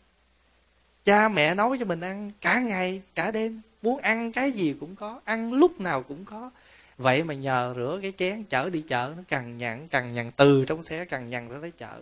Cha 1.05 1.29
mẹ 1.29 1.55
nấu 1.55 1.77
cho 1.77 1.85
mình 1.85 2.01
ăn 2.01 2.33
cả 2.41 2.61
ngày, 2.61 3.03
cả 3.15 3.31
đêm. 3.31 3.61
Muốn 3.83 3.99
ăn 3.99 4.33
cái 4.33 4.53
gì 4.53 4.75
cũng 4.81 4.97
có, 4.97 5.21
ăn 5.25 5.53
lúc 5.53 5.81
nào 5.81 6.03
cũng 6.03 6.25
có. 6.25 6.51
Vậy 6.99 7.25
mà 7.25 7.35
nhờ 7.35 7.73
rửa 7.77 7.99
cái 8.03 8.13
chén, 8.17 8.45
chở 8.45 8.71
đi 8.71 8.83
chợ, 8.89 9.15
nó 9.17 9.23
cằn 9.29 9.59
nhằn 9.59 9.89
cằn 9.89 10.15
nhằn, 10.15 10.31
từ 10.37 10.65
trong 10.65 10.83
xe 10.83 11.05
cằn 11.05 11.31
nhằn 11.31 11.49
ra 11.49 11.59
tới 11.61 11.71
chợ. 11.71 12.01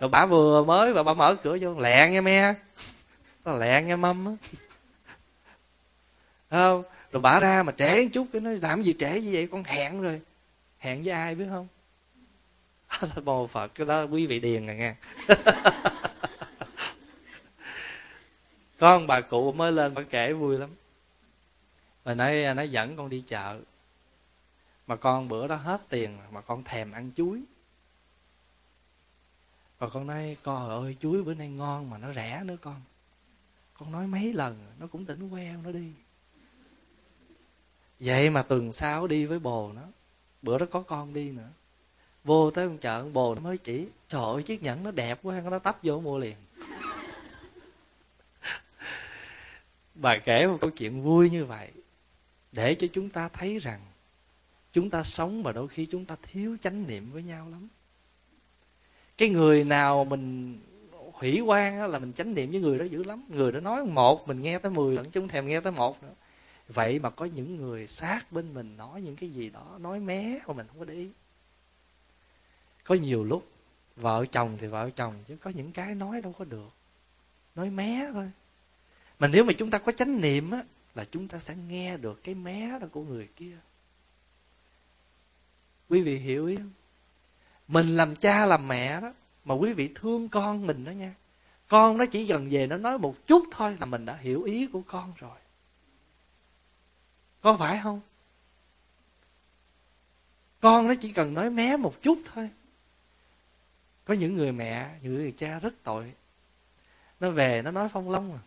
Rồi 0.00 0.10
bà 0.10 0.26
vừa 0.26 0.64
mới 0.64 0.92
và 0.92 1.02
bà 1.02 1.14
mở 1.14 1.36
cửa 1.42 1.58
vô, 1.60 1.78
lẹ 1.78 2.10
nghe 2.10 2.20
me. 2.20 2.54
Nó 3.44 3.52
lẹ 3.52 3.82
nghe 3.82 3.96
mâm 3.96 4.26
á. 4.26 4.32
Không? 6.50 6.82
Rồi 7.12 7.22
bả 7.22 7.40
ra 7.40 7.62
mà 7.62 7.72
trễ 7.72 8.08
chút, 8.08 8.26
cái 8.32 8.40
nói, 8.40 8.58
làm 8.62 8.82
gì 8.82 8.94
trễ 8.98 9.20
như 9.20 9.30
vậy? 9.32 9.48
Con 9.52 9.64
hẹn 9.64 10.02
rồi. 10.02 10.20
Hẹn 10.78 11.02
với 11.02 11.12
ai 11.12 11.34
biết 11.34 11.46
không? 11.50 11.68
Là 13.00 13.22
bồ 13.24 13.46
phật, 13.46 13.74
cái 13.74 13.86
đó 13.86 14.02
quý 14.02 14.26
vị 14.26 14.40
điền 14.40 14.66
rồi 14.66 14.76
nghe. 14.76 14.94
Con 18.78 19.06
bà 19.06 19.20
cụ 19.20 19.52
mới 19.52 19.72
lên 19.72 19.94
bà 19.94 20.02
kể 20.02 20.32
vui 20.32 20.58
lắm. 20.58 20.70
Mà 22.04 22.14
nói 22.14 22.54
nó 22.56 22.62
dẫn 22.62 22.96
con 22.96 23.08
đi 23.08 23.20
chợ, 23.26 23.60
mà 24.86 24.96
con 24.96 25.28
bữa 25.28 25.48
đó 25.48 25.56
hết 25.56 25.80
tiền 25.88 26.18
mà 26.30 26.40
con 26.40 26.64
thèm 26.64 26.92
ăn 26.92 27.10
chuối. 27.16 27.42
Và 29.78 29.88
con 29.88 30.06
nói, 30.06 30.36
con 30.42 30.68
ơi, 30.68 30.96
chuối 31.00 31.22
bữa 31.22 31.34
nay 31.34 31.48
ngon 31.48 31.90
mà 31.90 31.98
nó 31.98 32.12
rẻ 32.12 32.42
nữa 32.44 32.56
con. 32.60 32.80
Con 33.74 33.92
nói 33.92 34.06
mấy 34.06 34.32
lần, 34.32 34.66
nó 34.78 34.86
cũng 34.86 35.04
tỉnh 35.04 35.30
queo 35.30 35.62
nó 35.62 35.72
đi 35.72 35.92
vậy 38.00 38.30
mà 38.30 38.42
tuần 38.42 38.72
sau 38.72 39.06
đi 39.06 39.26
với 39.26 39.38
bồ 39.38 39.72
nó 39.74 39.82
bữa 40.42 40.58
đó 40.58 40.66
có 40.70 40.80
con 40.80 41.14
đi 41.14 41.30
nữa. 41.30 41.48
Vô 42.24 42.50
tới 42.50 42.68
con 42.68 42.78
chợ 42.78 43.04
bồ 43.12 43.34
nó 43.34 43.40
mới 43.40 43.58
chỉ, 43.58 43.86
trời 44.08 44.22
ơi, 44.22 44.42
chiếc 44.42 44.62
nhẫn 44.62 44.82
nó 44.82 44.90
đẹp 44.90 45.18
quá, 45.22 45.42
nó 45.50 45.58
tấp 45.58 45.78
vô 45.82 46.00
mua 46.00 46.18
liền. 46.18 46.36
Bà 49.94 50.18
kể 50.18 50.46
một 50.46 50.58
câu 50.60 50.70
chuyện 50.70 51.02
vui 51.02 51.30
như 51.30 51.44
vậy, 51.44 51.70
để 52.52 52.74
cho 52.74 52.86
chúng 52.92 53.08
ta 53.08 53.28
thấy 53.28 53.58
rằng 53.58 53.80
chúng 54.72 54.90
ta 54.90 55.02
sống 55.02 55.42
mà 55.42 55.52
đôi 55.52 55.68
khi 55.68 55.86
chúng 55.86 56.04
ta 56.04 56.16
thiếu 56.22 56.56
chánh 56.60 56.86
niệm 56.86 57.10
với 57.12 57.22
nhau 57.22 57.48
lắm. 57.50 57.68
Cái 59.16 59.28
người 59.28 59.64
nào 59.64 60.04
mình 60.04 60.58
hủy 61.12 61.40
quan 61.40 61.86
là 61.86 61.98
mình 61.98 62.12
chánh 62.12 62.34
niệm 62.34 62.50
với 62.50 62.60
người 62.60 62.78
đó 62.78 62.84
dữ 62.84 63.04
lắm. 63.04 63.24
Người 63.28 63.52
đó 63.52 63.60
nói 63.60 63.84
một 63.84 64.28
mình 64.28 64.42
nghe 64.42 64.58
tới 64.58 64.72
mười 64.72 64.94
lần 64.94 65.10
chúng 65.10 65.28
thèm 65.28 65.46
nghe 65.46 65.60
tới 65.60 65.72
một 65.72 66.02
nữa 66.02 66.14
vậy 66.74 66.98
mà 66.98 67.10
có 67.10 67.24
những 67.24 67.56
người 67.56 67.88
sát 67.88 68.32
bên 68.32 68.54
mình 68.54 68.76
nói 68.76 69.02
những 69.02 69.16
cái 69.16 69.28
gì 69.28 69.50
đó, 69.50 69.78
nói 69.80 70.00
mé 70.00 70.40
mà 70.46 70.54
mình 70.54 70.66
không 70.66 70.78
có 70.78 70.84
để 70.84 70.94
ý. 70.94 71.10
Có 72.84 72.94
nhiều 72.94 73.24
lúc, 73.24 73.48
vợ 73.96 74.26
chồng 74.32 74.56
thì 74.60 74.66
vợ 74.66 74.90
chồng, 74.90 75.14
chứ 75.28 75.36
có 75.36 75.50
những 75.50 75.72
cái 75.72 75.94
nói 75.94 76.20
đâu 76.20 76.32
có 76.38 76.44
được. 76.44 76.70
Nói 77.54 77.70
mé 77.70 78.08
thôi. 78.12 78.30
Mà 79.18 79.26
nếu 79.26 79.44
mà 79.44 79.52
chúng 79.52 79.70
ta 79.70 79.78
có 79.78 79.92
chánh 79.92 80.20
niệm 80.20 80.50
á, 80.50 80.64
là 80.94 81.04
chúng 81.10 81.28
ta 81.28 81.38
sẽ 81.38 81.54
nghe 81.68 81.96
được 81.96 82.24
cái 82.24 82.34
mé 82.34 82.78
đó 82.80 82.86
của 82.92 83.02
người 83.02 83.28
kia. 83.36 83.56
Quý 85.88 86.02
vị 86.02 86.16
hiểu 86.16 86.46
ý 86.46 86.56
không? 86.56 86.72
Mình 87.68 87.96
làm 87.96 88.16
cha 88.16 88.46
làm 88.46 88.68
mẹ 88.68 89.00
đó, 89.00 89.12
mà 89.44 89.54
quý 89.54 89.72
vị 89.72 89.90
thương 89.94 90.28
con 90.28 90.66
mình 90.66 90.84
đó 90.84 90.90
nha. 90.90 91.14
Con 91.68 91.98
nó 91.98 92.06
chỉ 92.06 92.24
gần 92.24 92.48
về 92.50 92.66
nó 92.66 92.76
nói 92.76 92.98
một 92.98 93.26
chút 93.26 93.44
thôi 93.50 93.76
là 93.80 93.86
mình 93.86 94.04
đã 94.04 94.16
hiểu 94.16 94.42
ý 94.42 94.66
của 94.66 94.82
con 94.86 95.12
rồi 95.16 95.38
có 97.42 97.56
phải 97.56 97.80
không? 97.82 98.00
Con 100.60 100.88
nó 100.88 100.94
chỉ 100.94 101.12
cần 101.12 101.34
nói 101.34 101.50
mé 101.50 101.76
một 101.76 102.02
chút 102.02 102.18
thôi. 102.34 102.50
Có 104.04 104.14
những 104.14 104.36
người 104.36 104.52
mẹ 104.52 104.90
những 105.02 105.14
người 105.14 105.34
cha 105.36 105.58
rất 105.58 105.74
tội. 105.82 106.12
Nó 107.20 107.30
về 107.30 107.62
nó 107.62 107.70
nói 107.70 107.88
phong 107.92 108.10
long 108.10 108.32
à. 108.32 108.40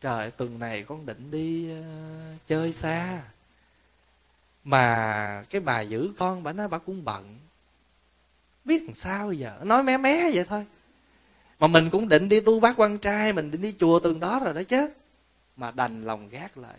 Trời 0.00 0.30
tuần 0.30 0.58
này 0.58 0.84
con 0.88 1.06
định 1.06 1.30
đi 1.30 1.70
uh, 1.72 2.46
chơi 2.46 2.72
xa. 2.72 3.22
Mà 4.64 5.44
cái 5.50 5.60
bà 5.60 5.80
giữ 5.80 6.12
con 6.18 6.42
bà 6.42 6.52
nói 6.52 6.68
bà 6.68 6.78
cũng 6.78 7.04
bận. 7.04 7.38
Biết 8.64 8.82
làm 8.82 8.94
sao 8.94 9.32
giờ? 9.32 9.60
Nói 9.64 9.82
mé 9.82 9.96
mé 9.96 10.30
vậy 10.34 10.44
thôi. 10.44 10.66
Mà 11.58 11.66
mình 11.66 11.90
cũng 11.90 12.08
định 12.08 12.28
đi 12.28 12.40
tu 12.40 12.60
bác 12.60 12.80
quan 12.80 12.98
trai 12.98 13.32
mình 13.32 13.50
định 13.50 13.62
đi 13.62 13.74
chùa 13.80 14.00
tuần 14.00 14.20
đó 14.20 14.40
rồi 14.44 14.54
đó 14.54 14.62
chứ. 14.62 14.90
Mà 15.56 15.70
đành 15.70 16.02
lòng 16.02 16.28
gác 16.28 16.58
lại 16.58 16.78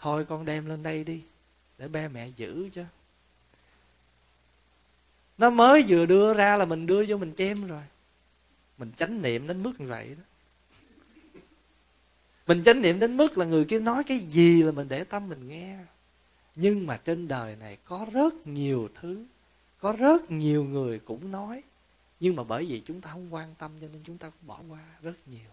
thôi 0.00 0.24
con 0.24 0.44
đem 0.44 0.66
lên 0.66 0.82
đây 0.82 1.04
đi, 1.04 1.22
để 1.78 1.88
ba 1.88 2.08
mẹ 2.08 2.28
giữ 2.28 2.68
cho. 2.72 2.82
Nó 5.38 5.50
mới 5.50 5.84
vừa 5.88 6.06
đưa 6.06 6.34
ra 6.34 6.56
là 6.56 6.64
mình 6.64 6.86
đưa 6.86 7.06
cho 7.06 7.16
mình 7.16 7.32
chém 7.36 7.66
rồi. 7.66 7.82
Mình 8.78 8.92
chánh 8.96 9.22
niệm 9.22 9.46
đến 9.46 9.62
mức 9.62 9.80
như 9.80 9.86
vậy 9.86 10.16
đó. 10.18 10.22
Mình 12.46 12.62
chánh 12.64 12.82
niệm 12.82 12.98
đến 12.98 13.16
mức 13.16 13.38
là 13.38 13.46
người 13.46 13.64
kia 13.64 13.80
nói 13.80 14.04
cái 14.04 14.18
gì 14.18 14.62
là 14.62 14.72
mình 14.72 14.88
để 14.88 15.04
tâm 15.04 15.28
mình 15.28 15.48
nghe. 15.48 15.78
Nhưng 16.54 16.86
mà 16.86 16.96
trên 16.96 17.28
đời 17.28 17.56
này 17.56 17.78
có 17.84 18.06
rất 18.12 18.46
nhiều 18.46 18.88
thứ, 19.00 19.24
có 19.78 19.92
rất 19.92 20.30
nhiều 20.30 20.64
người 20.64 20.98
cũng 20.98 21.32
nói. 21.32 21.62
Nhưng 22.20 22.36
mà 22.36 22.44
bởi 22.44 22.66
vì 22.66 22.82
chúng 22.86 23.00
ta 23.00 23.10
không 23.10 23.34
quan 23.34 23.54
tâm 23.58 23.70
cho 23.80 23.88
nên 23.92 24.00
chúng 24.04 24.18
ta 24.18 24.30
cũng 24.30 24.46
bỏ 24.46 24.60
qua 24.68 24.84
rất 25.02 25.28
nhiều. 25.28 25.50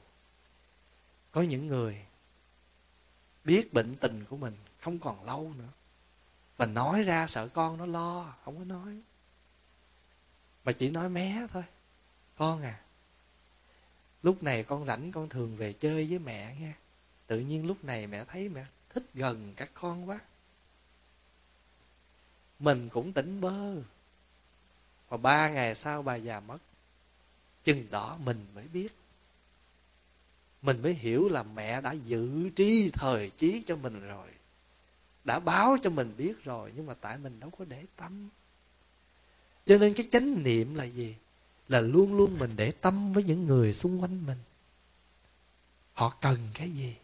Có 1.31 1.41
những 1.41 1.67
người 1.67 2.01
biết 3.47 3.73
bệnh 3.73 3.95
tình 3.95 4.25
của 4.29 4.37
mình, 4.37 4.55
không 4.81 4.99
còn 4.99 5.23
lâu 5.23 5.53
nữa. 5.57 5.69
Mình 6.57 6.73
nói 6.73 7.03
ra 7.03 7.27
sợ 7.27 7.47
con 7.47 7.77
nó 7.77 7.85
lo, 7.85 8.35
không 8.43 8.57
có 8.57 8.63
nói. 8.63 8.97
Mà 10.63 10.71
chỉ 10.71 10.89
nói 10.89 11.09
mé 11.09 11.47
thôi. 11.51 11.63
Con 12.37 12.61
à 12.61 12.79
lúc 14.23 14.43
này 14.43 14.63
con 14.63 14.85
rảnh 14.85 15.11
con 15.11 15.29
thường 15.29 15.55
về 15.55 15.73
chơi 15.73 16.07
với 16.09 16.19
mẹ 16.19 16.55
nha. 16.59 16.73
Tự 17.27 17.39
nhiên 17.39 17.67
lúc 17.67 17.83
này 17.83 18.07
mẹ 18.07 18.25
thấy 18.25 18.49
mẹ 18.49 18.65
thích 18.89 19.03
gần 19.13 19.53
các 19.55 19.69
con 19.73 20.09
quá. 20.09 20.19
Mình 22.59 22.89
cũng 22.89 23.13
tỉnh 23.13 23.41
bơ. 23.41 23.75
Và 25.09 25.17
ba 25.17 25.49
ngày 25.49 25.75
sau 25.75 26.01
bà 26.01 26.15
già 26.15 26.39
mất, 26.39 26.57
chừng 27.63 27.91
đó 27.91 28.17
mình 28.23 28.45
mới 28.55 28.67
biết 28.67 28.95
mình 30.61 30.81
mới 30.81 30.93
hiểu 30.93 31.29
là 31.29 31.43
mẹ 31.43 31.81
đã 31.81 31.91
dự 31.91 32.49
tri 32.55 32.89
thời 32.89 33.31
trí 33.37 33.63
cho 33.67 33.75
mình 33.75 34.07
rồi. 34.07 34.27
Đã 35.23 35.39
báo 35.39 35.77
cho 35.81 35.89
mình 35.89 36.13
biết 36.17 36.43
rồi, 36.43 36.71
nhưng 36.75 36.85
mà 36.85 36.93
tại 36.93 37.17
mình 37.17 37.39
đâu 37.39 37.49
có 37.49 37.65
để 37.65 37.85
tâm. 37.95 38.29
Cho 39.65 39.77
nên 39.77 39.93
cái 39.93 40.07
chánh 40.11 40.43
niệm 40.43 40.75
là 40.75 40.83
gì? 40.83 41.15
Là 41.67 41.81
luôn 41.81 42.17
luôn 42.17 42.39
mình 42.39 42.51
để 42.55 42.71
tâm 42.71 43.13
với 43.13 43.23
những 43.23 43.45
người 43.45 43.73
xung 43.73 44.01
quanh 44.01 44.25
mình. 44.25 44.37
Họ 45.93 46.17
cần 46.21 46.49
cái 46.53 46.71
gì? 46.71 46.95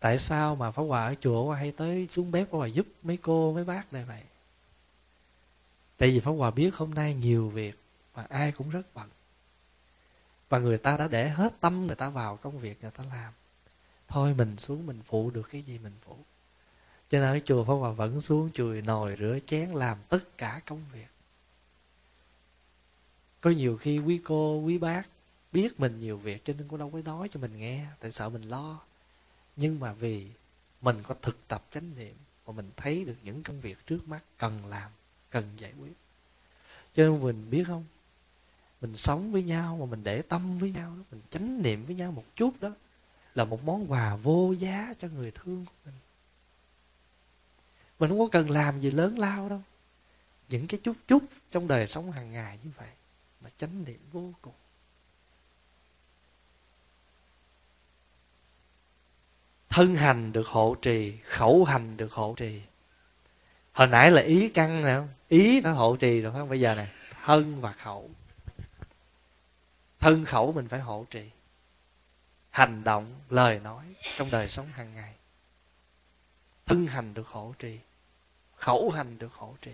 Tại 0.00 0.18
sao 0.18 0.56
mà 0.56 0.70
pháp 0.70 0.82
hòa 0.82 1.06
ở 1.06 1.14
chùa 1.20 1.52
hay 1.52 1.72
tới 1.72 2.06
xuống 2.06 2.30
bếp 2.30 2.50
pháp 2.50 2.56
hòa 2.58 2.66
giúp 2.66 2.86
mấy 3.02 3.16
cô, 3.16 3.52
mấy 3.52 3.64
bác 3.64 3.92
này 3.92 4.04
vậy? 4.04 4.22
Tại 5.96 6.10
vì 6.10 6.20
pháp 6.20 6.30
hòa 6.30 6.50
biết 6.50 6.74
hôm 6.74 6.94
nay 6.94 7.14
nhiều 7.14 7.48
việc 7.48 7.78
và 8.18 8.26
ai 8.28 8.52
cũng 8.52 8.70
rất 8.70 8.94
bận. 8.94 9.08
Và 10.48 10.58
người 10.58 10.78
ta 10.78 10.96
đã 10.96 11.08
để 11.08 11.28
hết 11.28 11.60
tâm 11.60 11.86
người 11.86 11.96
ta 11.96 12.08
vào 12.08 12.36
công 12.36 12.58
việc 12.58 12.82
người 12.82 12.90
ta 12.90 13.04
làm. 13.04 13.32
Thôi 14.08 14.34
mình 14.34 14.58
xuống 14.58 14.86
mình 14.86 15.00
phụ 15.06 15.30
được 15.30 15.48
cái 15.52 15.62
gì 15.62 15.78
mình 15.78 15.92
phụ. 16.06 16.16
Cho 17.08 17.18
nên 17.18 17.28
ở 17.28 17.38
chùa 17.44 17.64
pháp 17.64 17.74
hòa 17.74 17.90
vẫn 17.90 18.20
xuống 18.20 18.50
chùi 18.54 18.82
nồi 18.82 19.16
rửa 19.18 19.38
chén 19.46 19.68
làm 19.70 19.98
tất 20.08 20.38
cả 20.38 20.60
công 20.66 20.80
việc. 20.92 21.06
Có 23.40 23.50
nhiều 23.50 23.76
khi 23.76 23.98
quý 23.98 24.20
cô, 24.24 24.60
quý 24.60 24.78
bác 24.78 25.02
biết 25.52 25.80
mình 25.80 25.98
nhiều 26.00 26.16
việc 26.16 26.44
cho 26.44 26.52
nên 26.58 26.68
cũng 26.68 26.78
đâu 26.78 26.90
có 26.90 27.00
nói 27.04 27.28
cho 27.32 27.40
mình 27.40 27.58
nghe, 27.58 27.86
tại 28.00 28.10
sợ 28.10 28.28
mình 28.28 28.42
lo. 28.42 28.80
Nhưng 29.56 29.80
mà 29.80 29.92
vì 29.92 30.28
mình 30.80 31.02
có 31.02 31.14
thực 31.22 31.48
tập 31.48 31.64
chánh 31.70 31.90
niệm 31.96 32.14
và 32.44 32.52
mình 32.52 32.70
thấy 32.76 33.04
được 33.04 33.16
những 33.22 33.42
công 33.42 33.60
việc 33.60 33.86
trước 33.86 34.08
mắt 34.08 34.20
cần 34.38 34.66
làm, 34.66 34.90
cần 35.30 35.44
giải 35.56 35.72
quyết. 35.80 35.92
Cho 36.94 37.02
nên 37.02 37.22
mình 37.22 37.50
biết 37.50 37.64
không? 37.66 37.84
Mình 38.80 38.96
sống 38.96 39.32
với 39.32 39.42
nhau 39.42 39.76
mà 39.80 39.86
mình 39.86 40.04
để 40.04 40.22
tâm 40.22 40.58
với 40.58 40.70
nhau 40.70 40.96
mình 41.10 41.20
chánh 41.30 41.62
niệm 41.62 41.84
với 41.84 41.94
nhau 41.94 42.12
một 42.12 42.24
chút 42.36 42.60
đó 42.60 42.70
là 43.34 43.44
một 43.44 43.64
món 43.64 43.92
quà 43.92 44.16
vô 44.16 44.52
giá 44.58 44.94
cho 44.98 45.08
người 45.08 45.30
thương 45.30 45.66
của 45.66 45.72
mình. 45.84 45.94
Mình 47.98 48.10
không 48.10 48.18
có 48.18 48.28
cần 48.32 48.50
làm 48.50 48.80
gì 48.80 48.90
lớn 48.90 49.18
lao 49.18 49.48
đâu. 49.48 49.62
Những 50.48 50.66
cái 50.66 50.80
chút 50.82 50.96
chút 51.08 51.22
trong 51.50 51.68
đời 51.68 51.86
sống 51.86 52.12
hàng 52.12 52.32
ngày 52.32 52.58
như 52.64 52.70
vậy 52.76 52.88
mà 53.40 53.50
chánh 53.56 53.84
niệm 53.84 54.00
vô 54.12 54.32
cùng. 54.42 54.54
Thân 59.68 59.94
hành 59.94 60.32
được 60.32 60.46
hộ 60.46 60.76
trì, 60.82 61.16
khẩu 61.24 61.64
hành 61.64 61.96
được 61.96 62.12
hộ 62.12 62.34
trì. 62.36 62.62
Hồi 63.72 63.86
nãy 63.86 64.10
là 64.10 64.22
ý 64.22 64.48
căn 64.48 64.82
nè 64.82 65.00
ý 65.28 65.60
phải 65.60 65.72
hộ 65.72 65.96
trì 65.96 66.20
rồi 66.20 66.32
không? 66.32 66.48
Bây 66.48 66.60
giờ 66.60 66.74
này 66.74 66.88
thân 67.24 67.60
và 67.60 67.72
khẩu 67.72 68.10
thân 70.00 70.24
khẩu 70.24 70.52
mình 70.52 70.68
phải 70.68 70.80
hộ 70.80 71.06
trì. 71.10 71.30
Hành 72.50 72.84
động, 72.84 73.20
lời 73.30 73.60
nói 73.60 73.84
trong 74.16 74.30
đời 74.30 74.48
sống 74.48 74.66
hàng 74.66 74.94
ngày. 74.94 75.14
Thân 76.66 76.86
hành 76.86 77.14
được 77.14 77.26
hộ 77.28 77.54
trì, 77.58 77.78
khẩu 78.56 78.90
hành 78.90 79.18
được 79.18 79.34
hộ 79.34 79.56
trì. 79.62 79.72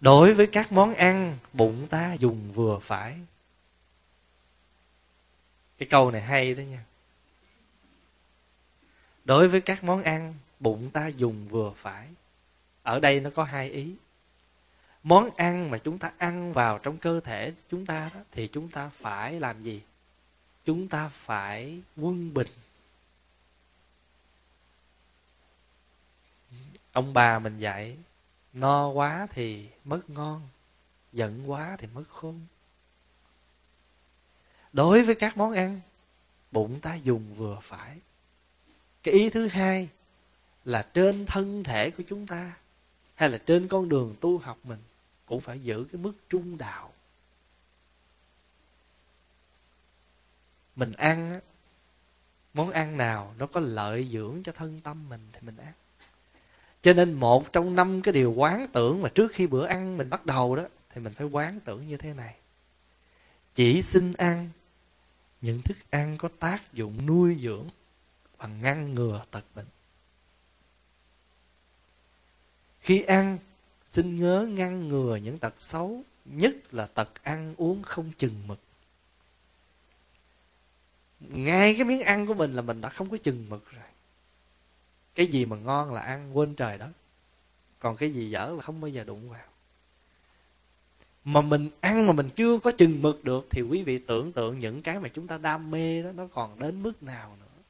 Đối 0.00 0.34
với 0.34 0.46
các 0.46 0.72
món 0.72 0.94
ăn, 0.94 1.38
bụng 1.52 1.86
ta 1.90 2.12
dùng 2.12 2.52
vừa 2.52 2.78
phải. 2.78 3.18
Cái 5.78 5.88
câu 5.90 6.10
này 6.10 6.22
hay 6.22 6.54
đó 6.54 6.62
nha. 6.62 6.84
Đối 9.24 9.48
với 9.48 9.60
các 9.60 9.84
món 9.84 10.02
ăn, 10.02 10.34
bụng 10.60 10.90
ta 10.90 11.06
dùng 11.06 11.48
vừa 11.48 11.72
phải. 11.76 12.08
Ở 12.82 13.00
đây 13.00 13.20
nó 13.20 13.30
có 13.30 13.44
hai 13.44 13.70
ý 13.70 13.94
món 15.02 15.30
ăn 15.36 15.70
mà 15.70 15.78
chúng 15.78 15.98
ta 15.98 16.12
ăn 16.18 16.52
vào 16.52 16.78
trong 16.78 16.98
cơ 16.98 17.20
thể 17.20 17.52
chúng 17.70 17.86
ta 17.86 18.10
đó, 18.14 18.20
thì 18.32 18.48
chúng 18.48 18.68
ta 18.68 18.88
phải 18.88 19.40
làm 19.40 19.62
gì? 19.62 19.82
Chúng 20.64 20.88
ta 20.88 21.08
phải 21.08 21.80
quân 21.96 22.34
bình. 22.34 22.48
Ông 26.92 27.14
bà 27.14 27.38
mình 27.38 27.58
dạy, 27.58 27.96
no 28.52 28.88
quá 28.88 29.26
thì 29.30 29.68
mất 29.84 30.10
ngon, 30.10 30.48
giận 31.12 31.50
quá 31.50 31.76
thì 31.78 31.86
mất 31.94 32.04
khôn. 32.08 32.40
Đối 34.72 35.02
với 35.02 35.14
các 35.14 35.36
món 35.36 35.52
ăn, 35.52 35.80
bụng 36.52 36.80
ta 36.80 36.94
dùng 36.94 37.34
vừa 37.34 37.58
phải. 37.62 37.96
Cái 39.02 39.14
ý 39.14 39.30
thứ 39.30 39.48
hai 39.48 39.88
là 40.64 40.82
trên 40.94 41.26
thân 41.26 41.64
thể 41.64 41.90
của 41.90 42.02
chúng 42.08 42.26
ta 42.26 42.52
hay 43.14 43.30
là 43.30 43.38
trên 43.38 43.68
con 43.68 43.88
đường 43.88 44.14
tu 44.20 44.38
học 44.38 44.58
mình? 44.64 44.78
Cũng 45.30 45.40
phải 45.40 45.60
giữ 45.60 45.86
cái 45.92 46.00
mức 46.00 46.12
trung 46.28 46.58
đạo. 46.58 46.92
Mình 50.76 50.92
ăn 50.92 51.40
món 52.54 52.70
ăn 52.70 52.96
nào 52.96 53.34
nó 53.38 53.46
có 53.46 53.60
lợi 53.60 54.08
dưỡng 54.08 54.42
cho 54.42 54.52
thân 54.52 54.80
tâm 54.80 55.08
mình 55.08 55.28
thì 55.32 55.40
mình 55.42 55.56
ăn. 55.56 55.72
Cho 56.82 56.92
nên 56.92 57.12
một 57.12 57.52
trong 57.52 57.74
năm 57.74 58.02
cái 58.02 58.14
điều 58.14 58.32
quán 58.32 58.66
tưởng 58.72 59.02
mà 59.02 59.08
trước 59.08 59.32
khi 59.32 59.46
bữa 59.46 59.66
ăn 59.66 59.96
mình 59.96 60.10
bắt 60.10 60.26
đầu 60.26 60.56
đó, 60.56 60.62
thì 60.90 61.00
mình 61.00 61.14
phải 61.14 61.26
quán 61.26 61.60
tưởng 61.60 61.88
như 61.88 61.96
thế 61.96 62.14
này. 62.14 62.34
Chỉ 63.54 63.82
xin 63.82 64.12
ăn, 64.12 64.50
những 65.40 65.62
thức 65.62 65.76
ăn 65.90 66.16
có 66.18 66.28
tác 66.38 66.72
dụng 66.72 67.06
nuôi 67.06 67.36
dưỡng 67.40 67.66
và 68.36 68.46
ngăn 68.46 68.94
ngừa 68.94 69.24
tật 69.30 69.44
bệnh. 69.54 69.66
Khi 72.80 73.02
ăn 73.02 73.38
xin 73.90 74.16
nhớ 74.16 74.48
ngăn 74.50 74.88
ngừa 74.88 75.16
những 75.16 75.38
tật 75.38 75.54
xấu, 75.58 76.02
nhất 76.24 76.74
là 76.74 76.86
tật 76.86 77.08
ăn 77.22 77.54
uống 77.56 77.82
không 77.82 78.12
chừng 78.18 78.46
mực. 78.46 78.58
Ngay 81.20 81.74
cái 81.74 81.84
miếng 81.84 82.02
ăn 82.02 82.26
của 82.26 82.34
mình 82.34 82.52
là 82.52 82.62
mình 82.62 82.80
đã 82.80 82.88
không 82.88 83.10
có 83.10 83.16
chừng 83.16 83.46
mực 83.50 83.70
rồi. 83.70 83.84
Cái 85.14 85.26
gì 85.26 85.44
mà 85.44 85.56
ngon 85.56 85.92
là 85.92 86.00
ăn, 86.00 86.36
quên 86.36 86.54
trời 86.54 86.78
đó 86.78 86.86
còn 87.78 87.96
cái 87.96 88.10
gì 88.10 88.30
dở 88.30 88.52
là 88.56 88.62
không 88.62 88.80
bao 88.80 88.88
giờ 88.88 89.04
đụng 89.04 89.30
vào. 89.30 89.48
Mà 91.24 91.40
mình 91.40 91.70
ăn 91.80 92.06
mà 92.06 92.12
mình 92.12 92.30
chưa 92.36 92.58
có 92.58 92.72
chừng 92.78 93.02
mực 93.02 93.24
được, 93.24 93.46
thì 93.50 93.62
quý 93.62 93.82
vị 93.82 93.98
tưởng 93.98 94.32
tượng 94.32 94.60
những 94.60 94.82
cái 94.82 95.00
mà 95.00 95.08
chúng 95.08 95.26
ta 95.26 95.38
đam 95.38 95.70
mê 95.70 96.02
đó, 96.02 96.12
nó 96.12 96.26
còn 96.26 96.58
đến 96.58 96.82
mức 96.82 97.02
nào 97.02 97.36
nữa. 97.40 97.62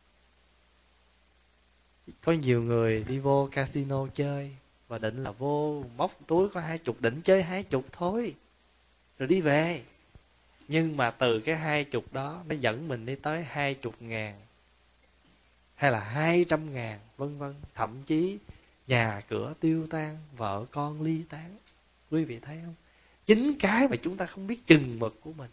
Có 2.25 2.33
nhiều 2.33 2.62
người 2.62 3.05
đi 3.05 3.18
vô 3.18 3.49
casino 3.53 4.07
chơi 4.14 4.57
và 4.91 4.99
định 4.99 5.22
là 5.22 5.30
vô 5.30 5.84
móc 5.97 6.18
túi 6.26 6.49
có 6.49 6.61
hai 6.61 6.78
chục, 6.78 7.01
định 7.01 7.20
chơi 7.24 7.43
hai 7.43 7.62
chục 7.62 7.84
thôi, 7.93 8.34
rồi 9.18 9.26
đi 9.26 9.41
về. 9.41 9.84
Nhưng 10.68 10.97
mà 10.97 11.11
từ 11.11 11.41
cái 11.41 11.57
hai 11.57 11.84
chục 11.84 12.12
đó, 12.12 12.43
nó 12.49 12.55
dẫn 12.55 12.88
mình 12.88 13.07
đi 13.07 13.14
tới 13.14 13.45
hai 13.45 13.74
chục 13.74 13.95
ngàn, 14.01 14.41
hay 15.74 15.91
là 15.91 16.01
hai 16.01 16.45
trăm 16.49 16.72
ngàn, 16.72 16.99
vân 17.16 17.38
vân. 17.38 17.55
Thậm 17.74 18.03
chí 18.07 18.38
nhà 18.86 19.22
cửa 19.28 19.55
tiêu 19.61 19.86
tan, 19.91 20.18
vợ 20.36 20.66
con 20.70 21.03
ly 21.03 21.22
tán. 21.28 21.57
Quý 22.11 22.24
vị 22.24 22.38
thấy 22.38 22.61
không? 22.64 22.74
Chính 23.26 23.59
cái 23.59 23.88
mà 23.88 23.97
chúng 24.03 24.16
ta 24.16 24.26
không 24.26 24.47
biết 24.47 24.66
chừng 24.66 24.99
mực 24.99 25.20
của 25.20 25.32
mình, 25.32 25.51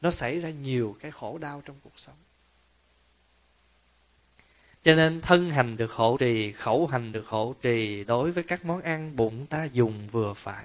nó 0.00 0.10
xảy 0.10 0.40
ra 0.40 0.50
nhiều 0.50 0.96
cái 1.00 1.10
khổ 1.10 1.38
đau 1.38 1.62
trong 1.64 1.76
cuộc 1.82 2.00
sống 2.00 2.16
cho 4.86 4.94
nên 4.94 5.20
thân 5.20 5.50
hành 5.50 5.76
được 5.76 5.92
hộ 5.92 6.16
trì, 6.16 6.52
khẩu 6.52 6.86
hành 6.86 7.12
được 7.12 7.26
hộ 7.26 7.54
trì 7.62 8.04
đối 8.04 8.32
với 8.32 8.44
các 8.44 8.64
món 8.64 8.82
ăn 8.82 9.16
bụng 9.16 9.46
ta 9.46 9.64
dùng 9.64 10.08
vừa 10.12 10.34
phải. 10.34 10.64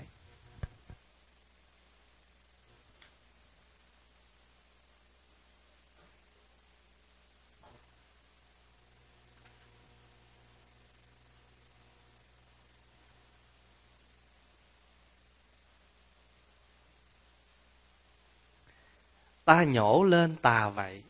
Ta 19.46 19.64
nhổ 19.64 20.04
lên 20.04 20.36
tà 20.36 20.70
vậy 20.70 21.04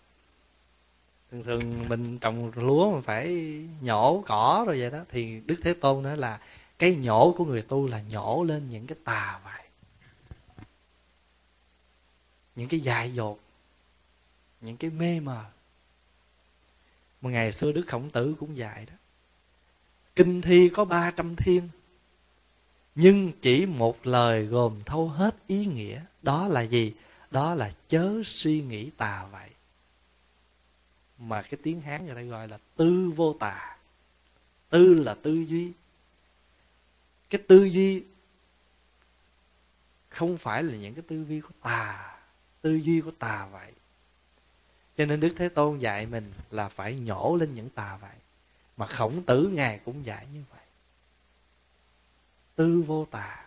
thường 1.32 1.44
thường 1.44 1.90
mình 1.90 2.20
trồng 2.20 2.52
lúa 2.56 2.94
mình 2.94 3.02
phải 3.02 3.28
nhổ 3.82 4.24
cỏ 4.28 4.64
rồi 4.68 4.80
vậy 4.80 4.92
đó, 4.92 5.00
thì 5.10 5.40
đức 5.46 5.56
thế 5.64 5.74
tôn 5.74 6.04
nói 6.04 6.18
là 6.18 6.40
cái 6.80 6.96
nhổ 6.96 7.36
của 7.38 7.46
người 7.46 7.62
tu 7.62 7.88
là 7.88 8.02
nhổ 8.10 8.44
lên 8.44 8.70
những 8.70 8.88
cái 8.88 8.98
tà 9.04 9.40
vậy 9.44 9.62
những 12.56 12.68
cái 12.68 12.80
dại 12.80 13.14
dột, 13.14 13.40
những 14.62 14.78
cái 14.78 14.92
mê 14.92 15.20
mờ. 15.20 15.46
Mà 17.22 17.30
ngày 17.30 17.52
xưa 17.52 17.72
đức 17.72 17.84
khổng 17.88 18.10
tử 18.10 18.36
cũng 18.40 18.58
dạy 18.58 18.86
đó, 18.86 18.94
kinh 20.16 20.42
thi 20.42 20.70
có 20.70 20.86
300 20.86 21.36
thiên, 21.36 21.70
nhưng 22.96 23.32
chỉ 23.42 23.66
một 23.66 24.08
lời 24.08 24.46
gồm 24.46 24.84
thâu 24.86 25.08
hết 25.08 25.36
ý 25.48 25.66
nghĩa, 25.66 26.02
đó 26.22 26.48
là 26.48 26.62
gì? 26.62 26.94
Đó 27.32 27.56
là 27.56 27.72
chớ 27.88 28.22
suy 28.26 28.62
nghĩ 28.62 28.90
tà 28.98 29.26
vậy 29.32 29.50
mà 31.22 31.41
cái 31.41 31.59
tiếng 31.63 31.82
hán 31.82 32.05
người 32.05 32.15
ta 32.15 32.22
gọi 32.22 32.47
là 32.47 32.59
tư 32.76 33.11
vô 33.15 33.36
tà. 33.39 33.78
Tư 34.69 34.93
là 34.93 35.13
tư 35.13 35.34
duy. 35.34 35.72
Cái 37.30 37.41
tư 37.47 37.63
duy 37.63 38.03
không 40.09 40.38
phải 40.38 40.63
là 40.63 40.78
những 40.78 40.93
cái 40.93 41.03
tư 41.07 41.26
duy 41.30 41.41
của 41.41 41.53
tà. 41.61 42.17
Tư 42.61 42.76
duy 42.76 43.01
của 43.01 43.11
tà 43.19 43.45
vậy. 43.45 43.72
Cho 44.97 45.05
nên 45.05 45.19
đức 45.19 45.34
thế 45.38 45.49
tôn 45.49 45.80
dạy 45.80 46.05
mình 46.05 46.34
là 46.51 46.69
phải 46.69 46.95
nhổ 46.95 47.38
lên 47.39 47.55
những 47.55 47.69
tà 47.69 47.97
vậy. 48.01 48.15
Mà 48.78 48.86
khổng 48.86 49.24
tử 49.24 49.51
ngài 49.53 49.80
cũng 49.80 50.05
dạy 50.05 50.28
như 50.34 50.43
vậy. 50.51 50.65
Tư 52.55 52.82
vô 52.88 53.05
tà. 53.11 53.45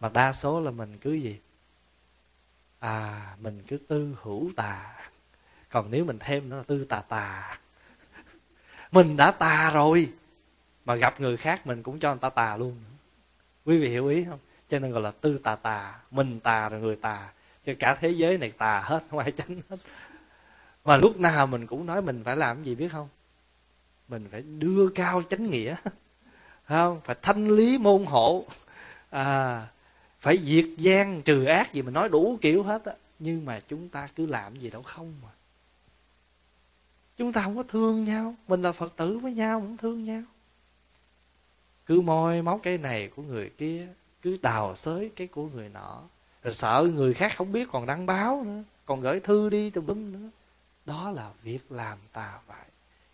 Mà 0.00 0.08
đa 0.08 0.32
số 0.32 0.60
là 0.60 0.70
mình 0.70 0.98
cứ 0.98 1.12
gì? 1.12 1.40
À 2.78 3.36
mình 3.40 3.62
cứ 3.66 3.78
tư 3.78 4.16
hữu 4.22 4.50
tà 4.56 5.08
còn 5.74 5.90
nếu 5.90 6.04
mình 6.04 6.18
thêm 6.20 6.48
nó 6.48 6.56
là 6.56 6.62
tư 6.62 6.84
tà 6.84 7.00
tà. 7.00 7.58
Mình 8.92 9.16
đã 9.16 9.30
tà 9.30 9.70
rồi, 9.70 10.12
mà 10.84 10.94
gặp 10.94 11.20
người 11.20 11.36
khác 11.36 11.66
mình 11.66 11.82
cũng 11.82 11.98
cho 11.98 12.10
người 12.10 12.20
ta 12.20 12.30
tà 12.30 12.56
luôn. 12.56 12.76
Quý 13.64 13.78
vị 13.78 13.88
hiểu 13.88 14.06
ý 14.06 14.24
không? 14.24 14.38
Cho 14.68 14.78
nên 14.78 14.92
gọi 14.92 15.02
là 15.02 15.10
tư 15.10 15.38
tà 15.38 15.56
tà. 15.56 15.94
Mình 16.10 16.40
tà 16.40 16.68
rồi 16.68 16.80
người 16.80 16.96
tà. 16.96 17.32
Cho 17.66 17.72
cả 17.78 17.94
thế 17.94 18.10
giới 18.10 18.38
này 18.38 18.50
tà 18.58 18.80
hết, 18.80 19.04
không 19.10 19.18
ai 19.18 19.32
tránh 19.32 19.60
hết. 19.70 19.76
Mà 20.84 20.96
lúc 20.96 21.16
nào 21.16 21.46
mình 21.46 21.66
cũng 21.66 21.86
nói 21.86 22.02
mình 22.02 22.24
phải 22.24 22.36
làm 22.36 22.62
gì 22.62 22.74
biết 22.74 22.88
không? 22.92 23.08
Mình 24.08 24.28
phải 24.30 24.42
đưa 24.42 24.88
cao 24.88 25.22
chánh 25.30 25.50
nghĩa. 25.50 25.76
Không, 26.64 27.00
phải 27.04 27.16
thanh 27.22 27.48
lý 27.48 27.78
môn 27.78 28.04
hộ. 28.04 28.46
À 29.10 29.66
phải 30.20 30.38
diệt 30.38 30.66
gian 30.78 31.22
trừ 31.22 31.44
ác 31.44 31.72
gì 31.72 31.82
mình 31.82 31.94
nói 31.94 32.08
đủ 32.08 32.38
kiểu 32.40 32.62
hết 32.62 32.84
á. 32.84 32.92
Nhưng 33.18 33.44
mà 33.44 33.60
chúng 33.68 33.88
ta 33.88 34.08
cứ 34.16 34.26
làm 34.26 34.58
gì 34.58 34.70
đâu 34.70 34.82
không 34.82 35.14
mà 35.22 35.28
chúng 37.16 37.32
ta 37.32 37.42
không 37.42 37.56
có 37.56 37.62
thương 37.62 38.04
nhau. 38.04 38.34
Mình 38.48 38.62
là 38.62 38.72
phật 38.72 38.96
tử 38.96 39.18
với 39.18 39.32
nhau 39.32 39.60
cũng 39.60 39.76
thương 39.76 40.04
nhau. 40.04 40.22
Cứ 41.86 42.00
moi 42.00 42.42
móc 42.42 42.60
cái 42.62 42.78
này 42.78 43.10
của 43.16 43.22
người 43.22 43.50
kia, 43.58 43.86
cứ 44.22 44.36
đào 44.42 44.76
xới 44.76 45.10
cái 45.16 45.26
của 45.26 45.48
người 45.48 45.68
nọ. 45.68 46.02
Rồi 46.42 46.54
sợ 46.54 46.88
người 46.94 47.14
khác 47.14 47.32
không 47.36 47.52
biết 47.52 47.68
còn 47.72 47.86
đăng 47.86 48.06
báo 48.06 48.44
nữa, 48.44 48.62
còn 48.84 49.00
gửi 49.00 49.20
thư 49.20 49.50
đi 49.50 49.70
tùm 49.70 49.86
lum 49.86 50.12
nữa. 50.12 50.30
Đó 50.86 51.10
là 51.10 51.30
việc 51.42 51.72
làm 51.72 51.98
tà 52.12 52.38
vại 52.46 52.66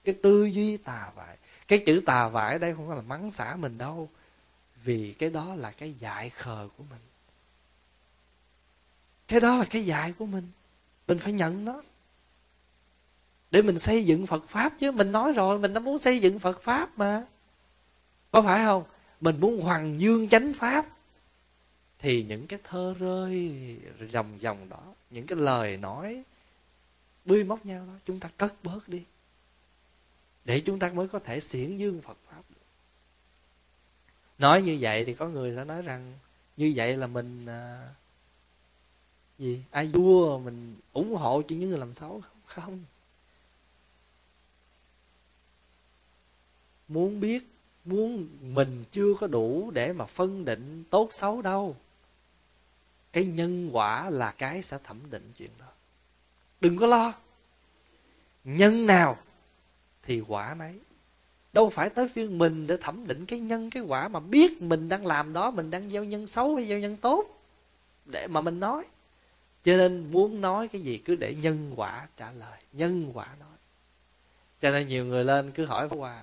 cái 0.04 0.14
tư 0.22 0.44
duy 0.44 0.76
tà 0.76 1.10
vại 1.16 1.36
cái 1.68 1.82
chữ 1.86 2.02
tà 2.06 2.28
vải 2.28 2.52
ở 2.52 2.58
đây 2.58 2.74
không 2.74 2.88
phải 2.88 2.96
là 2.96 3.02
mắng 3.02 3.30
xả 3.30 3.56
mình 3.56 3.78
đâu. 3.78 4.08
Vì 4.84 5.14
cái 5.18 5.30
đó 5.30 5.54
là 5.54 5.70
cái 5.70 5.92
dại 5.92 6.30
khờ 6.30 6.68
của 6.76 6.84
mình. 6.90 7.00
Cái 9.28 9.40
đó 9.40 9.56
là 9.56 9.64
cái 9.70 9.84
dại 9.84 10.12
của 10.18 10.26
mình. 10.26 10.50
Mình 11.08 11.18
phải 11.18 11.32
nhận 11.32 11.64
nó 11.64 11.82
để 13.50 13.62
mình 13.62 13.78
xây 13.78 14.04
dựng 14.04 14.26
phật 14.26 14.48
pháp 14.48 14.72
chứ. 14.78 14.92
Mình 14.92 15.12
nói 15.12 15.32
rồi 15.32 15.58
mình 15.58 15.74
đã 15.74 15.80
muốn 15.80 15.98
xây 15.98 16.18
dựng 16.18 16.38
phật 16.38 16.62
pháp 16.62 16.98
mà. 16.98 17.24
Có 18.30 18.42
phải 18.42 18.64
không? 18.64 18.84
Mình 19.20 19.40
muốn 19.40 19.60
hoàng 19.60 20.00
dương 20.00 20.28
chánh 20.28 20.52
pháp. 20.54 20.86
Thì 21.98 22.22
những 22.22 22.46
cái 22.46 22.58
thơ 22.64 22.94
rơi 22.98 23.52
dòng 24.10 24.40
dòng 24.40 24.68
đó 24.68 24.82
những 25.10 25.26
cái 25.26 25.38
lời 25.38 25.76
nói 25.76 26.22
bươi 27.24 27.44
móc 27.44 27.66
nhau 27.66 27.86
đó 27.86 27.92
chúng 28.06 28.20
ta 28.20 28.30
cất 28.36 28.54
bớt 28.62 28.88
đi. 28.88 29.02
Để 30.44 30.60
chúng 30.60 30.78
ta 30.78 30.90
mới 30.92 31.08
có 31.08 31.18
thể 31.18 31.40
xiển 31.40 31.78
dương 31.78 32.00
phật 32.02 32.16
pháp 32.30 32.42
được. 32.50 32.56
Nói 34.38 34.62
như 34.62 34.78
vậy 34.80 35.04
thì 35.04 35.14
có 35.14 35.28
người 35.28 35.52
sẽ 35.56 35.64
nói 35.64 35.82
rằng 35.82 36.12
như 36.56 36.72
vậy 36.76 36.96
là 36.96 37.06
mình 37.06 37.46
à, 37.46 37.88
gì? 39.38 39.64
Ai 39.70 39.86
vua 39.86 40.38
mình 40.38 40.76
ủng 40.92 41.14
hộ 41.14 41.42
cho 41.42 41.56
những 41.56 41.68
người 41.68 41.78
làm 41.78 41.92
xấu 41.92 42.20
không? 42.20 42.40
Không. 42.46 42.84
Muốn 46.90 47.20
biết, 47.20 47.46
muốn 47.84 48.28
mình 48.42 48.84
chưa 48.90 49.14
có 49.20 49.26
đủ 49.26 49.70
để 49.70 49.92
mà 49.92 50.04
phân 50.04 50.44
định 50.44 50.84
tốt 50.90 51.08
xấu 51.10 51.42
đâu. 51.42 51.76
Cái 53.12 53.24
nhân 53.24 53.70
quả 53.72 54.10
là 54.10 54.34
cái 54.38 54.62
sẽ 54.62 54.78
thẩm 54.84 54.98
định 55.10 55.32
chuyện 55.36 55.50
đó. 55.58 55.66
Đừng 56.60 56.78
có 56.78 56.86
lo. 56.86 57.12
Nhân 58.44 58.86
nào 58.86 59.16
thì 60.02 60.22
quả 60.28 60.54
nấy. 60.58 60.74
Đâu 61.52 61.70
phải 61.70 61.90
tới 61.90 62.08
phiên 62.08 62.38
mình 62.38 62.66
để 62.66 62.76
thẩm 62.76 63.06
định 63.06 63.26
cái 63.26 63.38
nhân, 63.38 63.70
cái 63.70 63.82
quả 63.82 64.08
mà 64.08 64.20
biết 64.20 64.62
mình 64.62 64.88
đang 64.88 65.06
làm 65.06 65.32
đó, 65.32 65.50
mình 65.50 65.70
đang 65.70 65.90
gieo 65.90 66.04
nhân 66.04 66.26
xấu 66.26 66.56
hay 66.56 66.66
gieo 66.66 66.78
nhân 66.78 66.96
tốt 66.96 67.24
để 68.06 68.26
mà 68.26 68.40
mình 68.40 68.60
nói. 68.60 68.84
Cho 69.64 69.76
nên 69.76 70.12
muốn 70.12 70.40
nói 70.40 70.68
cái 70.68 70.80
gì 70.80 70.98
cứ 70.98 71.16
để 71.16 71.34
nhân 71.34 71.72
quả 71.76 72.08
trả 72.16 72.32
lời, 72.32 72.60
nhân 72.72 73.10
quả 73.14 73.26
nói. 73.40 73.58
Cho 74.60 74.70
nên 74.70 74.88
nhiều 74.88 75.04
người 75.04 75.24
lên 75.24 75.50
cứ 75.50 75.64
hỏi 75.64 75.88
Pháp 75.88 75.96
Hòa 75.96 76.22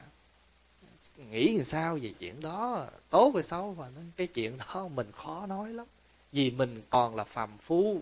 nghĩ 1.31 1.55
làm 1.55 1.63
sao 1.63 1.97
về 2.01 2.13
chuyện 2.19 2.41
đó? 2.41 2.87
Tốt 3.09 3.31
hay 3.33 3.43
xấu 3.43 3.75
mà 3.77 3.87
cái 4.17 4.27
chuyện 4.27 4.57
đó 4.57 4.87
mình 4.87 5.11
khó 5.11 5.45
nói 5.45 5.73
lắm. 5.73 5.85
Vì 6.31 6.51
mình 6.51 6.81
còn 6.89 7.15
là 7.15 7.23
phàm 7.23 7.57
phu. 7.57 8.01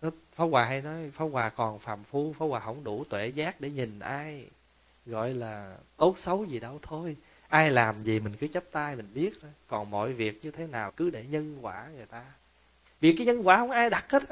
Pháp 0.00 0.44
Hòa 0.44 0.64
hay 0.64 0.82
nói 0.82 1.10
phá 1.14 1.24
Hòa 1.24 1.50
còn 1.50 1.78
phàm 1.78 2.04
phu 2.04 2.32
phá 2.38 2.46
Hòa 2.46 2.60
không 2.60 2.84
đủ 2.84 3.04
tuệ 3.04 3.28
giác 3.28 3.60
để 3.60 3.70
nhìn 3.70 3.98
ai. 3.98 4.46
Gọi 5.06 5.34
là 5.34 5.76
tốt 5.96 6.18
xấu 6.18 6.44
gì 6.44 6.60
đâu 6.60 6.78
thôi. 6.82 7.16
Ai 7.48 7.70
làm 7.70 8.02
gì 8.02 8.20
mình 8.20 8.36
cứ 8.40 8.46
chấp 8.46 8.64
tay 8.72 8.96
mình 8.96 9.08
biết. 9.14 9.30
Còn 9.66 9.90
mọi 9.90 10.12
việc 10.12 10.44
như 10.44 10.50
thế 10.50 10.66
nào 10.66 10.90
cứ 10.90 11.10
để 11.10 11.24
nhân 11.30 11.58
quả 11.60 11.88
người 11.96 12.06
ta. 12.06 12.24
Vì 13.00 13.16
cái 13.16 13.26
nhân 13.26 13.46
quả 13.46 13.56
không 13.56 13.70
ai 13.70 13.90
đặt 13.90 14.10
hết 14.10 14.22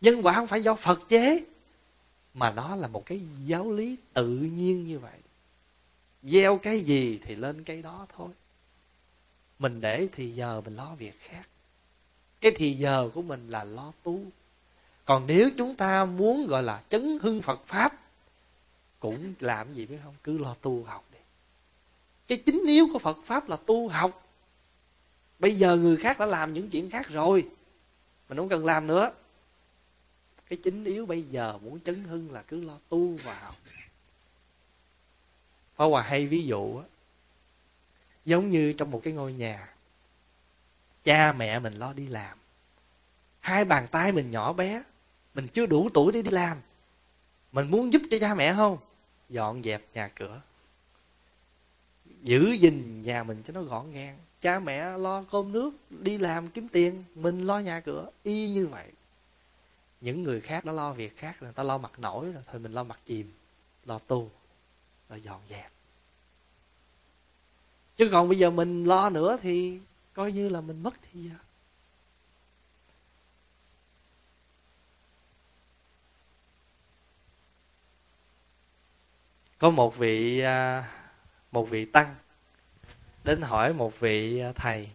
Nhân 0.00 0.22
quả 0.22 0.32
không 0.32 0.46
phải 0.46 0.62
do 0.62 0.74
Phật 0.74 1.08
chế. 1.08 1.44
Mà 2.34 2.50
nó 2.50 2.76
là 2.76 2.88
một 2.88 3.06
cái 3.06 3.22
giáo 3.44 3.72
lý 3.72 3.96
tự 4.12 4.28
nhiên 4.28 4.86
như 4.86 4.98
vậy. 4.98 5.18
Gieo 6.22 6.58
cái 6.58 6.80
gì 6.80 7.20
thì 7.22 7.34
lên 7.34 7.64
cái 7.64 7.82
đó 7.82 8.06
thôi. 8.16 8.28
Mình 9.58 9.80
để 9.80 10.08
thì 10.12 10.30
giờ 10.30 10.60
mình 10.60 10.76
lo 10.76 10.94
việc 10.94 11.20
khác. 11.20 11.48
Cái 12.40 12.52
thì 12.56 12.72
giờ 12.72 13.10
của 13.14 13.22
mình 13.22 13.50
là 13.50 13.64
lo 13.64 13.92
tu. 14.02 14.20
Còn 15.04 15.26
nếu 15.26 15.50
chúng 15.58 15.74
ta 15.74 16.04
muốn, 16.04 16.46
gọi 16.46 16.62
là, 16.62 16.82
chấn 16.88 17.18
hưng 17.22 17.42
phật 17.42 17.66
pháp, 17.66 18.00
cũng 19.00 19.34
làm 19.40 19.74
gì 19.74 19.86
biết 19.86 19.98
không? 20.04 20.14
Cứ 20.24 20.38
lo 20.38 20.54
tu 20.54 20.84
học 20.84 21.04
đi. 21.12 21.18
Cái 22.28 22.38
chính 22.46 22.62
yếu 22.66 22.88
của 22.92 22.98
phật 22.98 23.18
pháp 23.24 23.48
là 23.48 23.56
tu 23.56 23.88
học. 23.88 24.26
Bây 25.38 25.54
giờ 25.54 25.76
người 25.76 25.96
khác 25.96 26.18
đã 26.18 26.26
làm 26.26 26.52
những 26.52 26.70
chuyện 26.70 26.90
khác 26.90 27.08
rồi, 27.08 27.48
mình 28.28 28.38
không 28.38 28.48
cần 28.48 28.64
làm 28.64 28.86
nữa. 28.86 29.10
Cái 30.48 30.58
chính 30.62 30.84
yếu 30.84 31.06
bây 31.06 31.22
giờ 31.22 31.58
muốn 31.58 31.80
chấn 31.80 32.04
hưng 32.04 32.32
là 32.32 32.42
cứ 32.42 32.64
lo 32.64 32.78
tu 32.88 33.16
và 33.24 33.52
học 35.78 35.86
Phá 35.86 35.90
Hòa 35.90 36.02
hay 36.02 36.26
ví 36.26 36.46
dụ 36.46 36.78
á, 36.78 36.84
Giống 38.24 38.50
như 38.50 38.72
trong 38.72 38.90
một 38.90 39.00
cái 39.04 39.12
ngôi 39.12 39.32
nhà, 39.32 39.74
Cha 41.04 41.32
mẹ 41.32 41.58
mình 41.58 41.74
lo 41.74 41.92
đi 41.92 42.06
làm, 42.06 42.38
Hai 43.40 43.64
bàn 43.64 43.86
tay 43.90 44.12
mình 44.12 44.30
nhỏ 44.30 44.52
bé, 44.52 44.82
mình 45.34 45.48
chưa 45.48 45.66
đủ 45.66 45.88
tuổi 45.94 46.12
để 46.12 46.22
đi 46.22 46.30
làm, 46.30 46.58
mình 47.52 47.70
muốn 47.70 47.92
giúp 47.92 48.02
cho 48.10 48.18
cha 48.20 48.34
mẹ 48.34 48.54
không? 48.54 48.78
Dọn 49.28 49.62
dẹp 49.62 49.82
nhà 49.94 50.08
cửa, 50.08 50.40
giữ 52.22 52.52
gìn 52.52 53.02
nhà 53.02 53.24
mình 53.24 53.42
cho 53.42 53.52
nó 53.52 53.62
gọn 53.62 53.92
gàng. 53.92 54.18
Cha 54.40 54.58
mẹ 54.58 54.98
lo 54.98 55.24
cơm 55.30 55.52
nước, 55.52 55.70
đi 55.90 56.18
làm 56.18 56.48
kiếm 56.48 56.68
tiền, 56.68 57.04
mình 57.14 57.46
lo 57.46 57.58
nhà 57.58 57.80
cửa, 57.80 58.10
y 58.22 58.48
như 58.48 58.66
vậy. 58.66 58.86
Những 60.00 60.22
người 60.22 60.40
khác 60.40 60.66
nó 60.66 60.72
lo 60.72 60.92
việc 60.92 61.16
khác, 61.16 61.36
người 61.40 61.52
ta 61.52 61.62
lo 61.62 61.78
mặt 61.78 61.98
nổi 61.98 62.32
rồi, 62.32 62.42
thôi 62.46 62.60
mình 62.60 62.72
lo 62.72 62.84
mặt 62.84 62.98
chìm, 63.04 63.32
lo 63.84 63.98
tu 63.98 64.30
rồi 65.08 65.20
dọn 65.22 65.40
dẹp. 65.48 65.72
Chứ 67.96 68.08
còn 68.12 68.28
bây 68.28 68.38
giờ 68.38 68.50
mình 68.50 68.84
lo 68.84 69.10
nữa 69.10 69.36
thì 69.40 69.80
coi 70.14 70.32
như 70.32 70.48
là 70.48 70.60
mình 70.60 70.82
mất 70.82 70.94
thì 71.02 71.20
giờ. 71.20 71.34
Có 79.58 79.70
một 79.70 79.96
vị 79.96 80.40
à, 80.40 80.88
một 81.52 81.70
vị 81.70 81.84
tăng 81.84 82.14
đến 83.24 83.42
hỏi 83.42 83.72
một 83.72 84.00
vị 84.00 84.38
à, 84.40 84.52
thầy, 84.52 84.90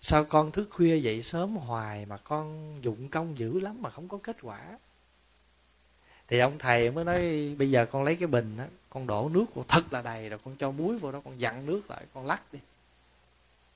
sao 0.00 0.24
con 0.24 0.50
thức 0.50 0.68
khuya 0.70 0.96
dậy 0.96 1.22
sớm 1.22 1.56
hoài 1.56 2.06
mà 2.06 2.16
con 2.16 2.78
dụng 2.82 3.08
công 3.08 3.38
dữ 3.38 3.60
lắm 3.60 3.82
mà 3.82 3.90
không 3.90 4.08
có 4.08 4.18
kết 4.22 4.36
quả? 4.42 4.78
Thì 6.28 6.38
ông 6.38 6.58
thầy 6.58 6.90
mới 6.90 7.04
nói, 7.04 7.54
bây 7.58 7.70
giờ 7.70 7.86
con 7.86 8.04
lấy 8.04 8.16
cái 8.16 8.26
bình 8.26 8.56
đó 8.58 8.64
con 8.90 9.06
đổ 9.06 9.30
nước 9.32 9.44
con 9.54 9.64
thật 9.68 9.92
là 9.92 10.02
đầy 10.02 10.28
rồi, 10.28 10.38
con 10.44 10.56
cho 10.56 10.70
muối 10.70 10.98
vào 10.98 11.12
đó, 11.12 11.20
con 11.24 11.40
dặn 11.40 11.66
nước 11.66 11.90
lại, 11.90 12.04
con 12.14 12.26
lắc 12.26 12.52
đi. 12.52 12.58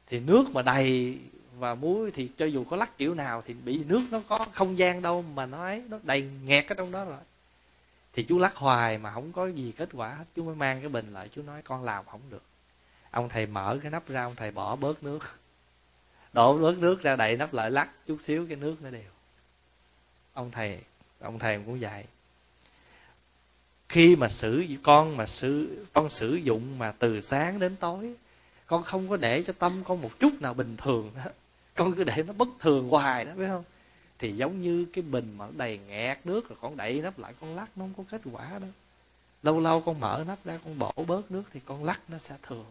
Thì 0.07 0.21
nước 0.21 0.45
mà 0.53 0.63
đầy 0.63 1.19
và 1.59 1.75
muối 1.75 2.11
thì 2.11 2.31
cho 2.37 2.47
dù 2.47 2.65
có 2.65 2.77
lắc 2.77 2.99
kiểu 2.99 3.15
nào 3.15 3.43
thì 3.47 3.55
bị 3.55 3.85
nước 3.85 4.03
nó 4.11 4.21
có 4.29 4.47
không 4.53 4.79
gian 4.79 5.03
đâu 5.03 5.23
mà 5.23 5.47
nó 5.47 5.63
ấy, 5.63 5.83
nó 5.89 5.99
đầy 6.03 6.23
nghẹt 6.45 6.69
ở 6.69 6.75
trong 6.75 6.93
đó 6.93 7.05
rồi. 7.05 7.19
Thì 8.13 8.23
chú 8.23 8.39
lắc 8.39 8.57
hoài 8.57 8.99
mà 8.99 9.11
không 9.11 9.33
có 9.33 9.47
gì 9.47 9.73
kết 9.77 9.89
quả 9.93 10.09
hết, 10.09 10.25
chú 10.37 10.45
mới 10.45 10.55
mang 10.55 10.81
cái 10.81 10.89
bình 10.89 11.13
lại, 11.13 11.29
chú 11.35 11.43
nói, 11.43 11.63
con 11.63 11.85
làm 11.85 12.05
không 12.05 12.21
được. 12.31 12.43
Ông 13.11 13.29
thầy 13.29 13.47
mở 13.47 13.79
cái 13.83 13.91
nắp 13.91 14.09
ra, 14.09 14.23
ông 14.23 14.35
thầy 14.37 14.51
bỏ 14.51 14.77
bớt 14.77 15.03
nước. 15.03 15.19
Đổ 16.33 16.59
bớt 16.59 16.79
nước 16.79 17.03
ra, 17.03 17.17
đậy 17.17 17.37
nắp 17.37 17.55
lại 17.55 17.71
lắc 17.71 18.07
chút 18.07 18.17
xíu, 18.21 18.47
cái 18.47 18.57
nước 18.57 18.77
nó 18.83 18.91
đều. 18.91 19.11
Ông 20.33 20.51
thầy 20.51 20.81
ông 21.21 21.39
thầy 21.39 21.59
cũng 21.67 21.81
dạy 21.81 22.07
khi 23.93 24.17
mà 24.17 24.29
sử, 24.29 24.65
con 24.83 25.17
mà 25.17 25.27
sử, 25.27 25.85
con 25.93 26.11
sử 26.11 26.35
dụng 26.35 26.79
mà 26.79 26.93
từ 26.93 27.21
sáng 27.21 27.59
đến 27.59 27.77
tối, 27.77 28.15
con 28.67 28.83
không 28.83 29.09
có 29.09 29.17
để 29.17 29.43
cho 29.43 29.53
tâm 29.53 29.73
con 29.85 30.01
một 30.01 30.11
chút 30.21 30.33
nào 30.41 30.55
bình 30.55 30.77
thường 30.77 31.11
đó. 31.17 31.31
Con 31.75 31.95
cứ 31.95 32.05
để 32.05 32.23
nó 32.27 32.33
bất 32.33 32.49
thường 32.61 32.89
hoài 32.89 33.25
đó, 33.25 33.33
phải 33.37 33.47
không? 33.47 33.65
Thì 34.19 34.33
giống 34.33 34.63
như 34.63 34.87
cái 34.93 35.03
bình 35.03 35.35
mà 35.39 35.47
đầy 35.57 35.79
nghẹt 35.89 36.19
nước 36.25 36.49
rồi 36.49 36.59
con 36.61 36.77
đậy 36.77 37.01
nắp 37.03 37.19
lại, 37.19 37.35
con 37.41 37.57
lắc 37.57 37.71
nó 37.77 37.85
không 37.85 37.95
có 37.97 38.05
kết 38.11 38.21
quả 38.33 38.49
đâu 38.59 38.71
lâu 39.43 39.61
lâu 39.61 39.81
con 39.81 40.01
mở 40.01 40.25
nắp 40.27 40.45
ra, 40.45 40.59
con 40.65 40.79
bổ 40.79 41.05
bớt 41.07 41.31
nước 41.31 41.43
thì 41.53 41.61
con 41.65 41.85
lắc 41.85 42.01
nó 42.09 42.19
sẽ 42.19 42.35
thường. 42.43 42.67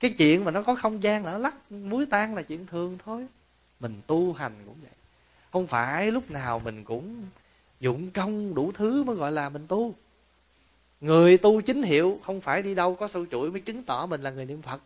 Cái 0.00 0.14
chuyện 0.18 0.44
mà 0.44 0.50
nó 0.50 0.62
có 0.62 0.74
không 0.74 1.02
gian 1.02 1.24
là 1.24 1.32
nó 1.32 1.38
lắc 1.38 1.72
muối 1.72 2.06
tan 2.06 2.34
là 2.34 2.42
chuyện 2.42 2.66
thường 2.66 2.98
thôi. 3.04 3.26
Mình 3.80 4.00
tu 4.06 4.32
hành 4.32 4.52
cũng 4.66 4.76
vậy. 4.82 4.92
Không 5.52 5.66
phải 5.66 6.10
lúc 6.10 6.30
nào 6.30 6.58
mình 6.58 6.84
cũng 6.84 7.24
dụng 7.80 8.10
công 8.10 8.54
đủ 8.54 8.72
thứ 8.72 9.04
mới 9.04 9.16
gọi 9.16 9.32
là 9.32 9.48
mình 9.48 9.66
tu. 9.66 9.94
Người 11.00 11.38
tu 11.38 11.60
chính 11.60 11.82
hiệu 11.82 12.20
không 12.24 12.40
phải 12.40 12.62
đi 12.62 12.74
đâu 12.74 12.94
có 12.94 13.08
sâu 13.08 13.26
chuỗi 13.30 13.50
mới 13.50 13.60
chứng 13.60 13.82
tỏ 13.82 14.06
mình 14.06 14.22
là 14.22 14.30
người 14.30 14.44
niệm 14.44 14.62
phật. 14.62 14.80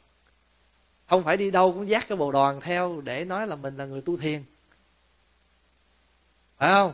Không 1.07 1.25
phải 1.25 1.37
đi 1.37 1.51
đâu 1.51 1.73
cũng 1.73 1.89
dắt 1.89 2.09
cái 2.09 2.19
bồ 2.19 2.33
đoàn 2.33 2.61
theo 2.61 3.01
để 3.05 3.25
nói 3.25 3.47
là 3.47 3.57
mình 3.57 3.77
là 3.77 3.85
người 3.85 4.01
tu 4.01 4.17
thiền. 4.17 4.43
Phải 6.59 6.71
không? 6.71 6.93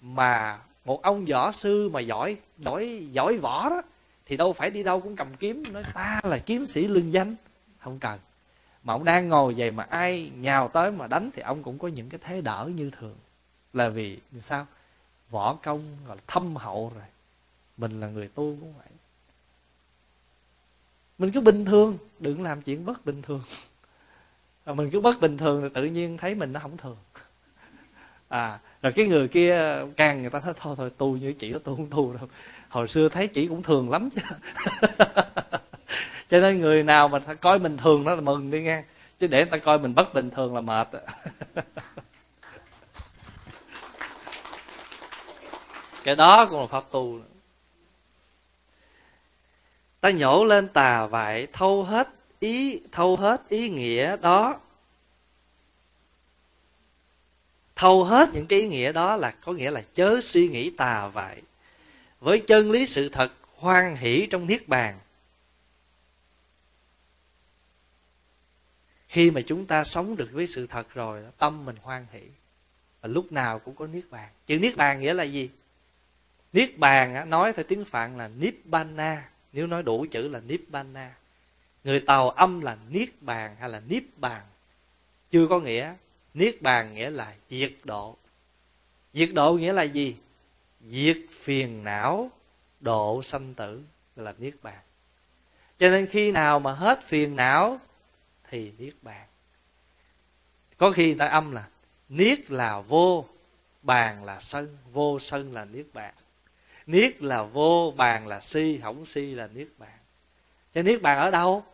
Mà 0.00 0.60
một 0.84 1.02
ông 1.02 1.24
võ 1.24 1.52
sư 1.52 1.88
mà 1.88 2.00
giỏi 2.00 2.36
giỏi 2.58 3.06
giỏi 3.12 3.38
võ 3.38 3.70
đó, 3.70 3.82
thì 4.26 4.36
đâu 4.36 4.52
phải 4.52 4.70
đi 4.70 4.82
đâu 4.82 5.00
cũng 5.00 5.16
cầm 5.16 5.34
kiếm, 5.34 5.62
nói 5.72 5.82
ta 5.94 6.20
là 6.24 6.38
kiếm 6.38 6.66
sĩ 6.66 6.86
lương 6.86 7.12
danh. 7.12 7.34
Không 7.78 7.98
cần. 7.98 8.18
Mà 8.82 8.94
ông 8.94 9.04
đang 9.04 9.28
ngồi 9.28 9.54
vậy 9.56 9.70
mà 9.70 9.86
ai 9.90 10.30
nhào 10.36 10.68
tới 10.68 10.92
mà 10.92 11.06
đánh 11.06 11.30
thì 11.34 11.42
ông 11.42 11.62
cũng 11.62 11.78
có 11.78 11.88
những 11.88 12.08
cái 12.08 12.20
thế 12.24 12.40
đỡ 12.40 12.70
như 12.74 12.90
thường. 12.90 13.16
Là 13.72 13.88
vì 13.88 14.18
sao? 14.38 14.66
Võ 15.32 15.54
công 15.54 15.96
gọi 16.06 16.16
là 16.16 16.22
thâm 16.26 16.56
hậu 16.56 16.92
rồi. 16.94 17.04
Mình 17.76 18.00
là 18.00 18.06
người 18.06 18.28
tu 18.28 18.56
cũng 18.60 18.72
vậy. 18.78 18.86
Mình 21.18 21.30
cứ 21.30 21.40
bình 21.40 21.64
thường, 21.64 21.98
đừng 22.20 22.42
làm 22.42 22.62
chuyện 22.62 22.84
bất 22.84 23.04
bình 23.04 23.22
thường. 23.22 23.42
Rồi 24.66 24.76
mình 24.76 24.90
cứ 24.90 25.00
bất 25.00 25.20
bình 25.20 25.38
thường 25.38 25.62
thì 25.62 25.68
tự 25.74 25.84
nhiên 25.84 26.18
thấy 26.18 26.34
mình 26.34 26.52
nó 26.52 26.60
không 26.60 26.76
thường. 26.76 26.96
À 28.28 28.58
rồi 28.82 28.92
cái 28.92 29.06
người 29.06 29.28
kia, 29.28 29.82
càng 29.96 30.20
người 30.20 30.30
ta 30.30 30.40
nói, 30.44 30.54
thôi 30.56 30.74
thôi, 30.78 30.90
tu 30.98 31.16
như 31.16 31.32
chị 31.32 31.52
nó 31.52 31.58
tu 31.58 31.76
không 31.76 31.90
tu 31.90 32.12
đâu. 32.12 32.28
Hồi 32.68 32.88
xưa 32.88 33.08
thấy 33.08 33.26
chị 33.26 33.48
cũng 33.48 33.62
thường 33.62 33.90
lắm 33.90 34.08
chứ. 34.10 34.22
Cho 36.30 36.40
nên 36.40 36.60
người 36.60 36.82
nào 36.82 37.08
mà 37.08 37.18
coi 37.18 37.58
mình 37.58 37.76
thường 37.76 38.04
đó 38.04 38.14
là 38.14 38.20
mừng 38.20 38.50
đi 38.50 38.62
nghe. 38.62 38.82
Chứ 39.20 39.26
để 39.26 39.38
người 39.38 39.50
ta 39.50 39.58
coi 39.58 39.78
mình 39.78 39.94
bất 39.94 40.14
bình 40.14 40.30
thường 40.30 40.54
là 40.54 40.60
mệt. 40.60 40.88
cái 46.04 46.16
đó 46.16 46.46
cũng 46.46 46.60
là 46.60 46.66
pháp 46.66 46.84
tu 46.90 47.20
ta 50.02 50.10
nhổ 50.10 50.44
lên 50.44 50.68
tà 50.68 51.06
vậy 51.06 51.48
thâu 51.52 51.84
hết 51.84 52.08
ý, 52.40 52.80
thâu 52.92 53.16
hết 53.16 53.48
ý 53.48 53.68
nghĩa 53.68 54.16
đó. 54.16 54.60
Thâu 57.76 58.04
hết 58.04 58.28
những 58.32 58.46
cái 58.46 58.60
ý 58.60 58.68
nghĩa 58.68 58.92
đó 58.92 59.16
là, 59.16 59.30
có 59.30 59.52
nghĩa 59.52 59.70
là 59.70 59.82
chớ 59.94 60.20
suy 60.20 60.48
nghĩ 60.48 60.70
tà 60.70 61.08
vậy 61.08 61.42
với 62.20 62.40
chân 62.40 62.70
lý 62.70 62.86
sự 62.86 63.08
thật 63.08 63.32
hoan 63.56 63.96
hỷ 63.96 64.26
trong 64.30 64.46
niết 64.46 64.68
bàn. 64.68 64.98
Khi 69.08 69.30
mà 69.30 69.40
chúng 69.46 69.66
ta 69.66 69.84
sống 69.84 70.16
được 70.16 70.28
với 70.32 70.46
sự 70.46 70.66
thật 70.66 70.94
rồi, 70.94 71.22
tâm 71.38 71.64
mình 71.64 71.76
hoan 71.82 72.06
hỷ. 72.12 72.22
Và 73.00 73.08
lúc 73.08 73.32
nào 73.32 73.58
cũng 73.58 73.74
có 73.74 73.86
niết 73.86 74.10
bàn. 74.10 74.30
Chữ 74.46 74.58
niết 74.58 74.76
bàn 74.76 75.00
nghĩa 75.00 75.14
là 75.14 75.24
gì? 75.24 75.50
Niết 76.52 76.78
bàn 76.78 77.30
nói 77.30 77.52
theo 77.52 77.64
tiếng 77.68 77.84
phạn 77.84 78.18
là 78.18 78.28
nibbana. 78.28 79.28
Nếu 79.52 79.66
nói 79.66 79.82
đủ 79.82 80.06
chữ 80.10 80.28
là 80.28 80.40
nibbana. 80.40 81.14
Người 81.84 82.00
tàu 82.00 82.30
âm 82.30 82.60
là 82.60 82.76
niết 82.88 83.22
bàn 83.22 83.56
hay 83.60 83.68
là 83.68 83.80
niết 83.80 84.02
bàn 84.16 84.42
chưa 85.30 85.46
có 85.46 85.60
nghĩa. 85.60 85.94
Niết 86.34 86.62
bàn 86.62 86.94
nghĩa 86.94 87.10
là 87.10 87.34
diệt 87.48 87.72
độ. 87.84 88.16
Diệt 89.14 89.30
độ 89.32 89.52
nghĩa 89.54 89.72
là 89.72 89.82
gì? 89.82 90.16
Diệt 90.88 91.18
phiền 91.30 91.84
não 91.84 92.30
độ 92.80 93.22
sanh 93.22 93.54
tử 93.54 93.82
là 94.16 94.34
niết 94.38 94.54
bàn. 94.62 94.78
Cho 95.78 95.90
nên 95.90 96.06
khi 96.06 96.32
nào 96.32 96.60
mà 96.60 96.72
hết 96.72 97.02
phiền 97.04 97.36
não 97.36 97.80
thì 98.50 98.72
niết 98.78 98.94
bàn. 99.02 99.26
Có 100.76 100.90
khi 100.90 101.06
người 101.06 101.18
ta 101.18 101.26
âm 101.26 101.50
là 101.50 101.68
niết 102.08 102.50
là 102.50 102.80
vô, 102.80 103.26
bàn 103.82 104.24
là 104.24 104.40
sân, 104.40 104.76
vô 104.92 105.18
sân 105.18 105.52
là 105.52 105.64
niết 105.64 105.86
bàn 105.92 106.14
niết 106.92 107.22
là 107.22 107.42
vô, 107.42 107.94
bàn 107.96 108.26
là 108.26 108.40
si 108.40 108.76
hỏng 108.76 109.06
si 109.06 109.34
là 109.34 109.48
niết 109.54 109.68
bàn. 109.78 109.98
Cho 110.74 110.82
niết 110.82 111.02
bàn 111.02 111.18
ở 111.18 111.30
đâu? 111.30 111.64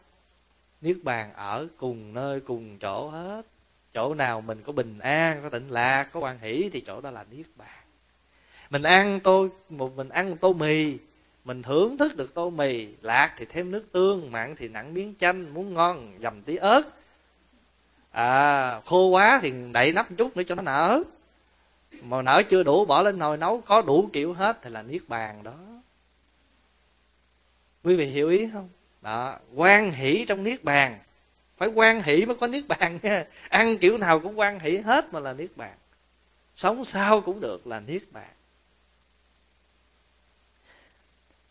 Niết 0.81 0.97
bàn 1.03 1.33
ở 1.35 1.67
cùng 1.77 2.15
nơi, 2.15 2.41
cùng 2.41 2.79
chỗ 2.79 3.09
hết. 3.09 3.43
Chỗ 3.95 4.15
nào 4.15 4.41
mình 4.41 4.63
có 4.63 4.73
bình 4.73 4.99
an, 4.99 5.41
có 5.43 5.49
tịnh 5.49 5.71
lạc, 5.71 6.09
có 6.13 6.21
quan 6.21 6.39
hỷ 6.39 6.71
thì 6.73 6.81
chỗ 6.81 7.01
đó 7.01 7.11
là 7.11 7.25
niết 7.31 7.47
bàn. 7.57 7.69
Mình 8.71 8.83
ăn 8.83 9.21
tô 9.21 9.49
một 9.69 9.97
mình 9.97 10.09
ăn 10.09 10.31
một 10.31 10.37
tô 10.41 10.53
mì, 10.53 10.97
mình 11.45 11.63
thưởng 11.63 11.99
thức 11.99 12.17
được 12.17 12.35
tô 12.35 12.51
mì, 12.51 12.87
lạc 13.03 13.35
thì 13.37 13.45
thêm 13.45 13.71
nước 13.71 13.85
tương, 13.93 14.33
mặn 14.33 14.57
thì 14.57 14.69
nặng 14.69 14.95
miếng 14.95 15.15
chanh, 15.21 15.55
muốn 15.55 15.75
ngon, 15.75 16.19
dầm 16.23 16.43
tí 16.43 16.57
ớt. 16.57 16.83
À 18.11 18.81
khô 18.87 19.09
quá 19.09 19.39
thì 19.43 19.53
đậy 19.73 19.93
nắp 19.93 20.07
chút 20.17 20.37
nữa 20.37 20.43
cho 20.47 20.55
nó 20.55 20.63
nở 20.63 21.03
mà 21.91 22.23
nở 22.23 22.43
chưa 22.49 22.63
đủ, 22.63 22.85
bỏ 22.85 23.03
lên 23.03 23.19
nồi 23.19 23.37
nấu, 23.37 23.61
có 23.61 23.83
đủ 23.83 24.11
kiểu 24.13 24.33
hết 24.35 24.59
thì 24.63 24.71
là 24.71 24.83
niết 24.83 25.09
bàn 25.09 25.43
đó. 25.43 25.57
Quý 27.83 27.97
vị 27.97 28.07
hiểu 28.07 28.29
ý 28.29 28.49
không? 28.53 28.69
Đó, 29.03 29.39
quan 29.55 29.93
hỷ 29.93 30.25
trong 30.29 30.45
niết 30.45 30.65
bàn. 30.65 30.99
Phải 31.57 31.69
quan 31.69 32.03
hỷ 32.03 32.27
mới 32.27 32.37
có 32.37 32.47
niết 32.47 32.69
bàn 32.69 32.99
nha. 33.03 33.25
Ăn 33.49 33.79
kiểu 33.79 33.99
nào 33.99 34.21
cũng 34.21 34.39
quan 34.39 34.61
hỷ 34.61 34.77
hết 34.77 35.13
mà 35.13 35.21
là 35.21 35.33
niết 35.33 35.57
bàn. 35.57 35.77
Sống 36.57 36.85
sao 36.85 37.21
cũng 37.21 37.41
được 37.41 37.67
là 37.67 37.81
niết 37.81 38.03
bàn. 38.13 38.31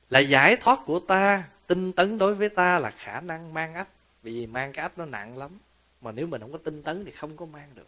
Là 0.10 0.20
giải 0.20 0.56
thoát 0.56 0.80
của 0.86 1.00
ta, 1.00 1.44
tinh 1.68 1.94
tấn 1.94 2.18
đối 2.18 2.36
với 2.36 2.50
ta 2.50 2.80
là 2.80 2.92
khả 2.92 3.22
năng 3.22 3.54
mang 3.54 3.74
ách. 3.74 3.88
Vì 4.24 4.48
mang 4.48 4.74
cái 4.74 4.84
ách 4.84 4.98
nó 4.98 5.06
nặng 5.06 5.38
lắm. 5.38 5.60
Mà 6.02 6.12
nếu 6.12 6.28
mình 6.28 6.42
không 6.42 6.52
có 6.52 6.58
tinh 6.64 6.84
tấn 6.84 7.06
thì 7.06 7.12
không 7.12 7.38
có 7.38 7.46
mang 7.46 7.70
được 7.76 7.88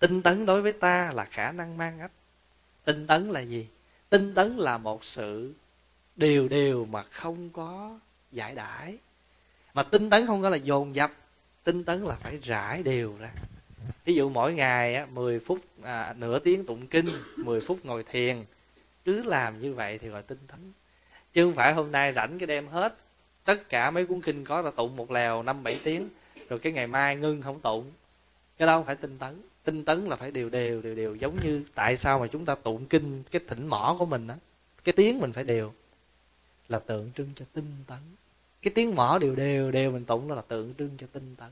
tinh 0.00 0.22
tấn 0.22 0.46
đối 0.46 0.62
với 0.62 0.72
ta 0.72 1.12
là 1.14 1.24
khả 1.24 1.52
năng 1.52 1.76
mang 1.76 2.00
ách 2.00 2.10
tinh 2.84 3.06
tấn 3.06 3.30
là 3.30 3.40
gì? 3.40 3.66
Tinh 4.08 4.34
tấn 4.34 4.56
là 4.56 4.78
một 4.78 5.04
sự 5.04 5.52
đều 6.16 6.48
đều 6.48 6.84
mà 6.84 7.02
không 7.02 7.50
có 7.50 7.98
giải 8.32 8.54
đãi. 8.54 8.98
Mà 9.74 9.82
tinh 9.82 10.10
tấn 10.10 10.26
không 10.26 10.42
có 10.42 10.48
là 10.48 10.56
dồn 10.56 10.94
dập 10.94 11.12
tinh 11.64 11.84
tấn 11.84 12.02
là 12.02 12.14
phải 12.14 12.38
rải 12.38 12.82
đều 12.82 13.16
ra. 13.20 13.30
Ví 14.04 14.14
dụ 14.14 14.28
mỗi 14.28 14.54
ngày 14.54 14.94
á, 14.94 15.06
10 15.06 15.40
phút 15.40 15.58
à, 15.82 16.14
nửa 16.18 16.38
tiếng 16.38 16.66
tụng 16.66 16.86
kinh 16.86 17.06
10 17.36 17.60
phút 17.60 17.78
ngồi 17.84 18.04
thiền 18.04 18.44
cứ 19.04 19.22
làm 19.22 19.60
như 19.60 19.74
vậy 19.74 19.98
thì 19.98 20.08
gọi 20.08 20.22
tinh 20.22 20.38
tấn. 20.46 20.72
Chứ 21.32 21.44
không 21.44 21.54
phải 21.54 21.74
hôm 21.74 21.92
nay 21.92 22.12
rảnh 22.12 22.38
cái 22.38 22.46
đem 22.46 22.68
hết 22.68 22.96
tất 23.44 23.68
cả 23.68 23.90
mấy 23.90 24.06
cuốn 24.06 24.20
kinh 24.20 24.44
có 24.44 24.60
là 24.60 24.70
tụng 24.70 24.96
một 24.96 25.10
lèo 25.10 25.42
năm 25.42 25.62
bảy 25.62 25.80
tiếng 25.84 26.08
rồi 26.48 26.58
cái 26.58 26.72
ngày 26.72 26.86
mai 26.86 27.16
ngưng 27.16 27.42
không 27.42 27.60
tụng. 27.60 27.92
Cái 28.58 28.66
đó 28.66 28.76
không 28.76 28.86
phải 28.86 28.96
tinh 28.96 29.18
tấn 29.18 29.42
tinh 29.64 29.84
tấn 29.84 30.04
là 30.04 30.16
phải 30.16 30.30
đều 30.30 30.48
đều 30.48 30.82
đều 30.82 30.94
đều, 30.94 31.14
giống 31.14 31.36
như 31.44 31.64
tại 31.74 31.96
sao 31.96 32.18
mà 32.18 32.26
chúng 32.26 32.44
ta 32.44 32.54
tụng 32.54 32.86
kinh 32.86 33.22
cái 33.30 33.40
thỉnh 33.48 33.66
mỏ 33.66 33.96
của 33.98 34.06
mình 34.06 34.28
á, 34.28 34.36
cái 34.84 34.92
tiếng 34.92 35.18
mình 35.18 35.32
phải 35.32 35.44
đều 35.44 35.72
là 36.68 36.78
tượng 36.78 37.10
trưng 37.16 37.30
cho 37.36 37.44
tinh 37.52 37.76
tấn. 37.86 37.98
Cái 38.62 38.72
tiếng 38.74 38.94
mỏ 38.94 39.18
đều 39.18 39.34
đều 39.34 39.70
đều 39.70 39.90
mình 39.90 40.04
tụng 40.04 40.28
đó 40.28 40.34
là 40.34 40.42
tượng 40.42 40.74
trưng 40.78 40.90
cho 40.98 41.06
tinh 41.12 41.34
tấn. 41.38 41.48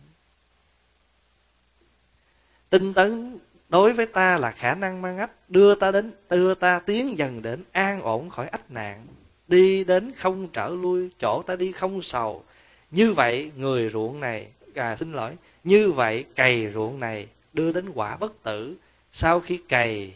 Tinh 2.71 2.95
tấn 2.95 3.39
đối 3.69 3.93
với 3.93 4.07
ta 4.07 4.39
là 4.39 4.51
khả 4.51 4.75
năng 4.75 5.03
mang 5.03 5.19
ách 5.19 5.51
đưa 5.51 5.75
ta 5.75 5.91
đến, 5.91 6.13
đưa 6.31 6.55
ta 6.55 6.79
tiến 6.79 7.19
dần 7.19 7.43
đến 7.43 7.65
an 7.73 8.03
ổn 8.03 8.31
khỏi 8.31 8.49
ách 8.49 8.71
nạn, 8.71 9.07
đi 9.49 9.85
đến 9.85 10.13
không 10.17 10.49
trở 10.53 10.69
lui, 10.69 11.11
chỗ 11.21 11.43
ta 11.47 11.57
đi 11.57 11.73
không 11.73 12.03
sầu. 12.03 12.45
Như 12.91 13.13
vậy 13.13 13.51
người 13.57 13.91
ruộng 13.91 14.21
này 14.21 14.47
à 14.75 14.97
xin 14.97 15.13
lỗi, 15.13 15.33
như 15.65 15.93
vậy 15.93 16.25
cày 16.35 16.73
ruộng 16.73 17.01
này 17.01 17.27
đưa 17.53 17.73
đến 17.73 17.91
quả 17.95 18.17
bất 18.17 18.43
tử. 18.43 18.77
Sau 19.13 19.41
khi 19.41 19.61
cày 19.69 20.15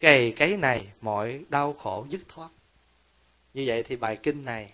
cày 0.00 0.32
cái 0.32 0.56
này, 0.56 0.86
mọi 1.00 1.44
đau 1.48 1.72
khổ 1.72 2.06
dứt 2.10 2.20
thoát. 2.28 2.48
Như 3.54 3.64
vậy 3.66 3.82
thì 3.82 3.96
bài 3.96 4.18
kinh 4.22 4.44
này, 4.44 4.72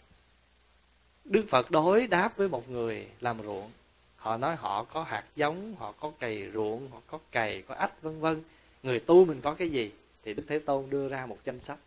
đức 1.24 1.44
phật 1.48 1.70
đối 1.70 2.06
đáp 2.06 2.36
với 2.36 2.48
một 2.48 2.70
người 2.70 3.08
làm 3.20 3.42
ruộng. 3.42 3.70
Họ 4.16 4.36
nói 4.36 4.56
họ 4.56 4.84
có 4.84 5.02
hạt 5.02 5.24
giống, 5.36 5.74
họ 5.78 5.92
có 5.92 6.12
cày 6.18 6.50
ruộng, 6.54 6.90
họ 6.90 7.00
có 7.06 7.18
cày, 7.32 7.62
có 7.62 7.74
ách, 7.74 8.02
vân 8.02 8.20
vân. 8.20 8.42
Người 8.82 9.00
tu 9.00 9.24
mình 9.24 9.40
có 9.40 9.54
cái 9.54 9.68
gì? 9.68 9.92
Thì 10.24 10.34
đức 10.34 10.44
thế 10.48 10.58
tôn 10.58 10.90
đưa 10.90 11.08
ra 11.08 11.26
một 11.26 11.38
danh 11.44 11.60
sách. 11.60 11.78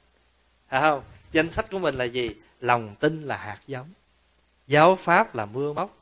Phải 0.67 0.81
không? 0.81 1.03
Danh 1.31 1.51
sách 1.51 1.71
của 1.71 1.79
mình 1.79 1.95
là 1.95 2.03
gì? 2.03 2.35
Lòng 2.61 2.95
tin 2.99 3.21
là 3.23 3.37
hạt 3.37 3.59
giống, 3.67 3.89
giáo 4.67 4.95
pháp 4.95 5.35
là 5.35 5.45
mưa 5.45 5.73
móc, 5.73 5.97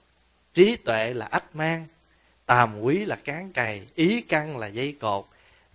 trí 0.54 0.76
tuệ 0.76 1.14
là 1.14 1.26
ách 1.26 1.56
mang 1.56 1.88
tàm 2.48 2.82
quý 2.82 3.06
là 3.06 3.16
cán 3.16 3.52
cày, 3.52 3.82
ý 3.96 4.22
căn 4.22 4.58
là 4.58 4.68
dây 4.68 4.96
cột, 5.00 5.26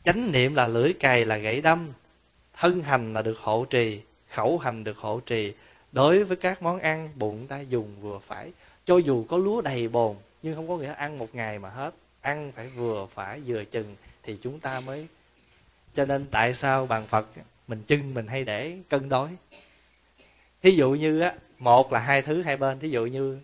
chánh 0.03 0.33
niệm 0.33 0.55
là 0.55 0.67
lưỡi 0.67 0.93
cày 0.93 1.25
là 1.25 1.37
gãy 1.37 1.61
đâm. 1.61 1.93
Thân 2.57 2.83
hành 2.83 3.13
là 3.13 3.23
được 3.23 3.39
hộ 3.39 3.65
trì, 3.65 4.01
khẩu 4.29 4.59
hành 4.59 4.85
được 4.85 4.99
hộ 4.99 5.21
trì. 5.21 5.53
Đối 5.93 6.25
với 6.25 6.37
các 6.37 6.63
món 6.63 6.79
ăn, 6.81 7.09
bụng 7.15 7.47
ta 7.47 7.61
dùng 7.61 7.97
vừa 8.01 8.19
phải. 8.19 8.53
Cho 8.85 8.97
dù 8.97 9.25
có 9.25 9.37
lúa 9.37 9.61
đầy 9.61 9.89
bồn, 9.89 10.17
nhưng 10.43 10.55
không 10.55 10.69
có 10.69 10.77
nghĩa 10.77 10.93
ăn 10.93 11.19
một 11.19 11.35
ngày 11.35 11.59
mà 11.59 11.69
hết. 11.69 11.95
Ăn 12.21 12.53
phải 12.57 12.69
vừa 12.69 13.07
phải 13.15 13.41
vừa 13.47 13.65
chừng 13.65 13.97
thì 14.23 14.39
chúng 14.43 14.61
ta 14.61 14.81
mới 14.81 15.07
cho 15.95 16.05
nên 16.05 16.27
tại 16.31 16.55
sao 16.55 16.87
bàn 16.87 17.07
phật, 17.07 17.27
mình 17.69 17.83
chưng 17.87 18.15
mình 18.15 18.27
hay 18.27 18.45
để 18.45 18.77
cân 18.89 19.09
đối? 19.09 19.29
Thí 20.63 20.71
dụ 20.71 20.91
như 20.91 21.21
á, 21.21 21.35
một 21.59 21.93
là 21.93 21.99
hai 21.99 22.23
thứ 22.23 22.43
hai 22.43 22.57
bên. 22.57 22.81
Thí 22.81 22.89
dụ 22.89 23.07
như 23.07 23.39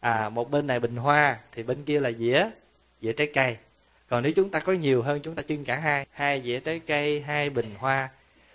à 0.00 0.28
một 0.28 0.50
bên 0.50 0.66
này 0.66 0.80
bình 0.80 0.96
hoa 0.96 1.38
thì 1.52 1.62
bên 1.62 1.82
kia 1.84 2.00
là 2.00 2.10
dĩa 2.10 2.46
dĩa 3.02 3.12
trái 3.12 3.30
cây. 3.34 3.56
Còn 4.08 4.22
nếu 4.22 4.32
chúng 4.32 4.50
ta 4.50 4.60
có 4.60 4.72
nhiều 4.72 5.02
hơn, 5.02 5.20
chúng 5.22 5.34
ta 5.34 5.42
trưng 5.42 5.64
cả 5.64 5.76
hai. 5.76 6.06
Hai 6.10 6.42
dĩa 6.42 6.60
trái 6.60 6.80
cây, 6.86 7.20
hai 7.20 7.50
bình 7.50 7.66
hoa. 7.78 8.10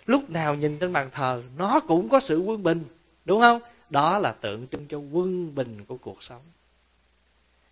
Lúc 0.06 0.30
nào 0.30 0.54
nhìn 0.54 0.78
trên 0.78 0.92
bàn 0.92 1.10
thờ, 1.12 1.42
nó 1.56 1.80
cũng 1.80 2.08
có 2.08 2.20
sự 2.20 2.38
quân 2.38 2.62
bình, 2.62 2.84
đúng 3.24 3.40
không? 3.40 3.62
Đó 3.90 4.18
là 4.18 4.32
tượng 4.32 4.66
trưng 4.68 4.86
cho 4.88 4.98
quân 4.98 5.54
bình 5.54 5.84
của 5.84 5.96
cuộc 5.96 6.22
sống. 6.22 6.42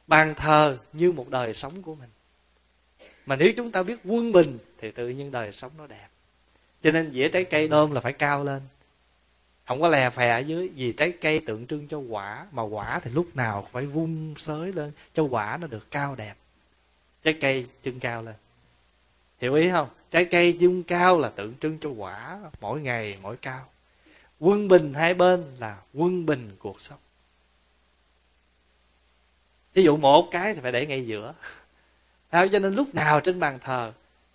Bàn 0.07 0.35
thờ 0.35 0.79
như 0.93 1.13
một 1.13 1.29
đời 1.31 1.55
sống 1.55 1.83
của 1.83 1.95
mình. 1.95 2.09
Mà 3.27 3.37
nếu 3.37 3.53
chúng 3.57 3.71
ta 3.71 3.83
biết 3.83 3.99
quân 4.05 4.33
bình, 4.33 4.59
thì 4.81 4.91
tự 4.91 5.09
nhiên 5.09 5.31
đời 5.31 5.53
sống 5.53 5.73
nó 5.79 5.87
đẹp. 5.87 6.09
Cho 6.83 6.91
nên 6.91 7.13
dĩa 7.13 7.29
trái 7.29 7.45
cây 7.45 7.69
đơm 7.69 7.93
là 7.93 8.01
phải 8.01 8.13
cao 8.13 8.45
lên. 8.45 8.63
Không 9.67 9.81
có 9.81 9.89
lè 9.89 10.11
phè 10.11 10.31
ở 10.31 10.39
dưới, 10.39 10.69
vì 10.69 10.93
trái 10.93 11.13
cây 11.21 11.41
tượng 11.47 11.67
trưng 11.67 11.89
cho 11.89 11.99
quả. 11.99 12.47
Mà 12.53 12.63
quả 12.63 13.01
thì 13.01 13.11
lúc 13.11 13.37
nào 13.37 13.69
phải 13.73 13.87
vung 13.87 14.35
sới 14.39 14.73
lên, 14.73 14.93
cho 15.13 15.23
quả 15.23 15.59
nó 15.61 15.67
được 15.67 15.91
cao 15.91 16.15
đẹp 16.15 16.35
trái 17.25 17.35
cây 17.41 17.67
trưng 17.85 18.01
cao 18.01 18.23
lên. 18.23 18.35
Hiểu 19.39 19.55
ý 19.55 19.71
không? 19.71 19.89
Trái 20.11 20.25
cây 20.25 20.57
dung 20.59 20.83
cao 20.83 21.19
là 21.19 21.29
tượng 21.29 21.55
trưng 21.61 21.79
cho 21.81 21.91
quả 21.91 22.41
mỗi 22.61 22.81
ngày, 22.81 23.19
mỗi 23.23 23.37
cao. 23.37 23.69
Quân 24.41 24.69
bình 24.69 24.95
hai 24.95 25.15
bên 25.15 25.45
là 25.61 25.79
quân 25.95 26.27
bình 26.27 26.57
cuộc 26.59 26.81
sống. 26.81 26.99
Ví 29.75 29.83
dụ 29.83 29.97
một 29.97 30.29
cái 30.31 30.55
thì 30.55 30.61
phải 30.61 30.73
để 30.73 30.87
ngay 30.87 31.07
giữa. 31.07 31.35
Sao? 32.33 32.49
cho 32.49 32.59
nên 32.59 32.75
lúc 32.75 32.95
nào 32.95 33.21
trên 33.21 33.41
bàn 33.41 33.59
thờ 33.63 33.93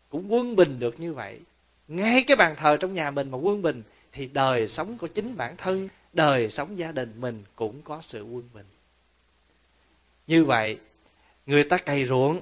cũng 0.09 0.33
quân 0.33 0.55
bình 0.55 0.79
được 0.79 0.99
như 0.99 1.13
vậy. 1.13 1.39
Ngay 1.87 2.23
cái 2.27 2.37
bàn 2.37 2.55
thờ 2.55 2.77
trong 2.77 2.93
nhà 2.93 3.11
mình 3.11 3.31
mà 3.31 3.37
quân 3.37 3.61
bình 3.61 3.83
thì 4.11 4.29
đời 4.33 4.67
sống 4.67 4.97
của 4.97 5.07
chính 5.07 5.37
bản 5.37 5.57
thân, 5.57 5.89
đời 6.13 6.49
sống 6.49 6.77
gia 6.77 6.91
đình 6.91 7.13
mình 7.21 7.43
cũng 7.55 7.81
có 7.81 7.99
sự 8.01 8.23
quân 8.23 8.49
bình. 8.53 8.65
Như 10.27 10.45
vậy, 10.45 10.77
người 11.45 11.63
ta 11.63 11.77
cày 11.77 12.05
ruộng 12.05 12.41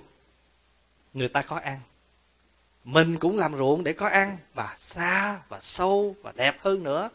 người 1.18 1.28
ta 1.28 1.42
có 1.42 1.56
ăn. 1.56 1.80
Mình 2.84 3.18
cũng 3.18 3.38
làm 3.38 3.58
ruộng 3.58 3.84
để 3.84 3.94
có 3.94 4.08
ăn, 4.08 4.38
và 4.54 4.76
xa, 4.78 5.40
và 5.50 5.60
sâu, 5.62 6.16
và 6.22 6.32
đẹp 6.36 6.58
hơn 6.60 6.84
nữa. 6.84 7.10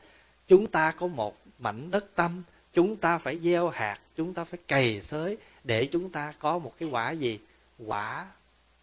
Chúng 0.49 0.67
ta 0.67 0.91
có 0.91 1.07
một 1.07 1.37
mảnh 1.59 1.91
đất 1.91 2.05
tâm, 2.15 2.43
chúng 2.73 2.97
ta 2.97 3.19
phải 3.19 3.39
gieo 3.39 3.69
hạt, 3.69 3.99
chúng 4.17 4.35
ta 4.35 4.45
phải 4.45 4.59
cày 4.69 5.03
xới 5.03 5.39
để 5.65 5.87
chúng 5.87 6.11
ta 6.11 6.35
có 6.39 6.59
một 6.59 6.75
cái 6.79 6.89
quả 6.89 7.11
gì? 7.11 7.39
Quả 7.87 8.27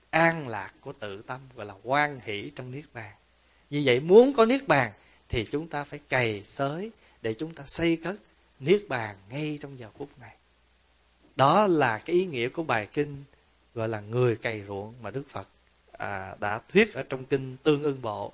an 0.10 0.48
lạc 0.48 0.74
của 0.82 0.94
tự 0.94 1.22
tâm, 1.22 1.40
gọi 1.56 1.66
là 1.66 1.74
quan 1.84 2.20
hỷ 2.24 2.52
trong 2.56 2.72
niết 2.72 2.86
bàn. 2.94 3.12
Vì 3.70 3.82
vậy 3.86 4.00
muốn 4.00 4.34
có 4.34 4.46
niết 4.46 4.68
bàn 4.68 4.92
thì 5.30 5.46
chúng 5.52 5.68
ta 5.68 5.84
phải 5.84 6.00
cày 6.10 6.44
xới 6.46 6.92
để 7.22 7.34
chúng 7.34 7.54
ta 7.54 7.64
xây 7.66 7.96
cất 8.04 8.16
niết 8.60 8.86
bàn 8.90 9.16
ngay 9.30 9.60
trong 9.62 9.80
giờ 9.80 9.90
phút 9.98 10.10
này. 10.20 10.36
Đó 11.36 11.68
là 11.68 11.98
cái 11.98 12.16
ý 12.16 12.26
nghĩa 12.26 12.50
của 12.50 12.64
bài 12.64 12.88
kinh 12.94 13.24
gọi 13.76 13.90
là 13.90 14.02
người 14.02 14.36
cày 14.36 14.64
ruộng 14.68 14.94
mà 15.02 15.12
đức 15.12 15.24
phật 15.30 15.48
à, 15.92 16.36
đã 16.40 16.62
thuyết 16.74 16.94
ở 16.94 17.04
trong 17.04 17.26
kinh 17.26 17.58
tương 17.64 17.84
ưng 17.84 18.02
bộ. 18.02 18.34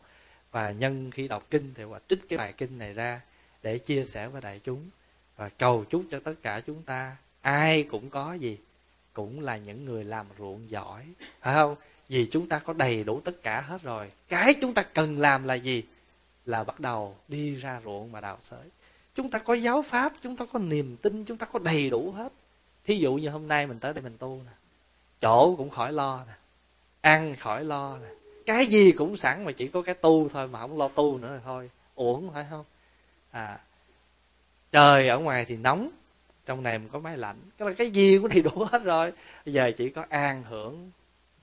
Và 0.52 0.72
nhân 0.72 1.12
khi 1.12 1.28
đọc 1.28 1.48
kinh 1.50 1.74
thì 1.76 1.84
họ 1.84 2.00
trích 2.08 2.30
cái 2.30 2.38
bài 2.38 2.54
kinh 2.54 2.78
này 2.78 2.94
ra 2.94 3.22
để 3.64 3.80
chia 3.80 4.04
sẻ 4.04 4.28
với 4.28 4.42
đại 4.42 4.60
chúng. 4.64 4.90
Và 5.38 5.50
cầu 5.50 5.86
chúc 5.90 6.04
cho 6.12 6.20
tất 6.20 6.34
cả 6.42 6.62
chúng 6.68 6.84
ta 6.84 7.16
ai 7.42 7.84
cũng 7.84 8.10
có 8.10 8.34
gì 8.34 8.58
cũng 9.14 9.40
là 9.40 9.58
những 9.58 9.86
người 9.86 10.04
làm 10.04 10.26
ruộng 10.38 10.70
giỏi. 10.70 11.06
Phải 11.42 11.54
không? 11.54 11.76
Vì 12.10 12.28
chúng 12.32 12.50
ta 12.50 12.60
có 12.60 12.74
đầy 12.74 13.04
đủ 13.04 13.22
tất 13.22 13.44
cả 13.44 13.62
hết 13.62 13.82
rồi. 13.82 14.12
Cái 14.28 14.54
chúng 14.62 14.74
ta 14.74 14.84
cần 14.84 15.20
làm 15.20 15.44
là 15.44 15.54
gì? 15.54 15.84
Là 16.46 16.64
bắt 16.64 16.80
đầu 16.80 17.16
đi 17.28 17.56
ra 17.56 17.82
ruộng 17.86 18.12
mà 18.12 18.22
đào 18.22 18.38
sới. 18.40 18.70
Chúng 19.16 19.30
ta 19.30 19.40
có 19.40 19.54
giáo 19.54 19.82
pháp 19.82 20.14
chúng 20.24 20.36
ta 20.36 20.46
có 20.54 20.60
niềm 20.60 20.98
tin 20.98 21.26
chúng 21.26 21.38
ta 21.38 21.46
có 21.46 21.60
đầy 21.60 21.90
đủ 21.90 22.12
hết. 22.12 22.34
Thí 22.86 22.98
dụ 22.98 23.16
như 23.16 23.30
hôm 23.30 23.48
nay 23.48 23.68
mình 23.68 23.80
tới 23.80 23.94
đây 23.94 24.04
mình 24.04 24.18
tu 24.18 24.42
nè 24.46 24.52
chỗ 25.22 25.56
cũng 25.56 25.70
khỏi 25.70 25.94
lo 25.94 26.24
nè 26.28 26.34
ăn 27.02 27.36
khỏi 27.36 27.64
lo 27.64 27.98
nè. 27.98 28.08
Cái 28.46 28.68
gì 28.68 28.92
cũng 28.92 29.18
sẵn 29.18 29.46
mà 29.46 29.52
chỉ 29.52 29.68
có 29.68 29.82
cái 29.82 29.96
tu 29.96 30.30
thôi 30.30 30.48
mà 30.48 30.60
không 30.60 30.78
lo 30.78 30.88
tu 30.88 31.18
nữa 31.18 31.34
là 31.34 31.40
thôi. 31.44 31.70
Uổng 31.96 32.32
phải 32.34 32.46
không? 32.50 32.66
À 33.32 33.60
trời 34.72 35.08
ở 35.08 35.20
ngoài 35.20 35.46
thì 35.46 35.58
nóng 35.58 35.90
trong 36.46 36.64
này 36.64 36.80
mình 36.80 36.90
có 36.90 37.00
máy 37.00 37.18
lạnh. 37.18 37.38
Cái 37.58 37.68
là 37.68 37.74
cái 37.74 37.90
gì 37.90 38.18
cũng 38.18 38.30
đầy 38.30 38.42
đủ 38.42 38.66
hết 38.72 38.84
rồi. 38.84 39.14
Bây 39.46 39.54
giờ 39.54 39.72
chỉ 39.78 39.90
có 39.90 40.06
an 40.10 40.44
hưởng 40.44 40.92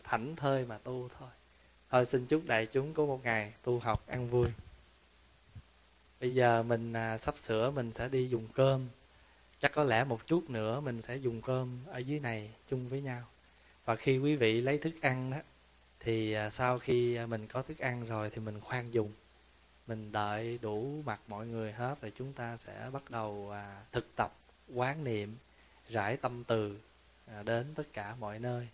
thảnh 0.05 0.36
thơi 0.36 0.65
mà 0.65 0.78
tu 0.78 1.09
thôi. 1.19 1.28
Thôi 1.90 2.05
xin 2.05 2.27
chúc 2.27 2.43
đại 2.47 2.66
chúng 2.66 2.94
có 2.94 3.05
một 3.05 3.24
ngày 3.24 3.53
tu 3.62 3.78
học 3.78 4.05
ăn 4.07 4.31
vui. 4.31 4.47
Bây 6.20 6.35
giờ 6.35 6.62
mình 6.62 6.93
à, 6.93 7.19
sắp 7.19 7.39
sửa 7.39 7.70
mình 7.70 7.93
sẽ 7.93 8.09
đi 8.09 8.28
dùng 8.28 8.47
cơm. 8.55 8.89
Chắc 9.61 9.73
có 9.73 9.82
lẽ 9.82 10.05
một 10.05 10.27
chút 10.27 10.51
nữa 10.51 10.81
mình 10.81 11.03
sẽ 11.03 11.16
dùng 11.16 11.43
cơm 11.43 11.78
ở 11.90 11.99
dưới 11.99 12.20
này 12.20 12.51
chung 12.70 12.89
với 12.89 13.01
nhau 13.01 13.23
và 13.85 13.97
khi 13.97 14.19
quý 14.19 14.37
vị 14.37 14.61
lấy 14.61 14.79
thức 14.79 14.93
ăn 15.01 15.31
đó, 15.31 15.39
thì 16.01 16.33
à, 16.33 16.51
sau 16.51 16.79
khi 16.79 17.15
à, 17.15 17.27
mình 17.27 17.47
có 17.47 17.63
thức 17.63 17.79
ăn 17.79 18.07
rồi 18.07 18.31
thì 18.31 18.41
mình 18.41 18.61
khoan 18.61 18.91
dùng. 18.91 19.13
Mình 19.87 20.13
đợi 20.13 20.59
đủ 20.63 21.03
mặt 21.07 21.21
mọi 21.29 21.47
người 21.47 21.73
hết 21.73 22.01
rồi 22.03 22.13
chúng 22.17 22.33
ta 22.33 22.57
sẽ 22.57 22.91
bắt 22.93 23.11
đầu 23.11 23.51
à, 23.53 23.83
thực 23.93 24.17
tập, 24.17 24.35
quán 24.75 25.05
niệm, 25.05 25.37
rải 25.89 26.17
tâm 26.17 26.45
từ 26.45 26.79
đến 27.45 27.67
tất 27.75 27.93
cả 27.93 28.15
mọi 28.21 28.39
nơi 28.39 28.69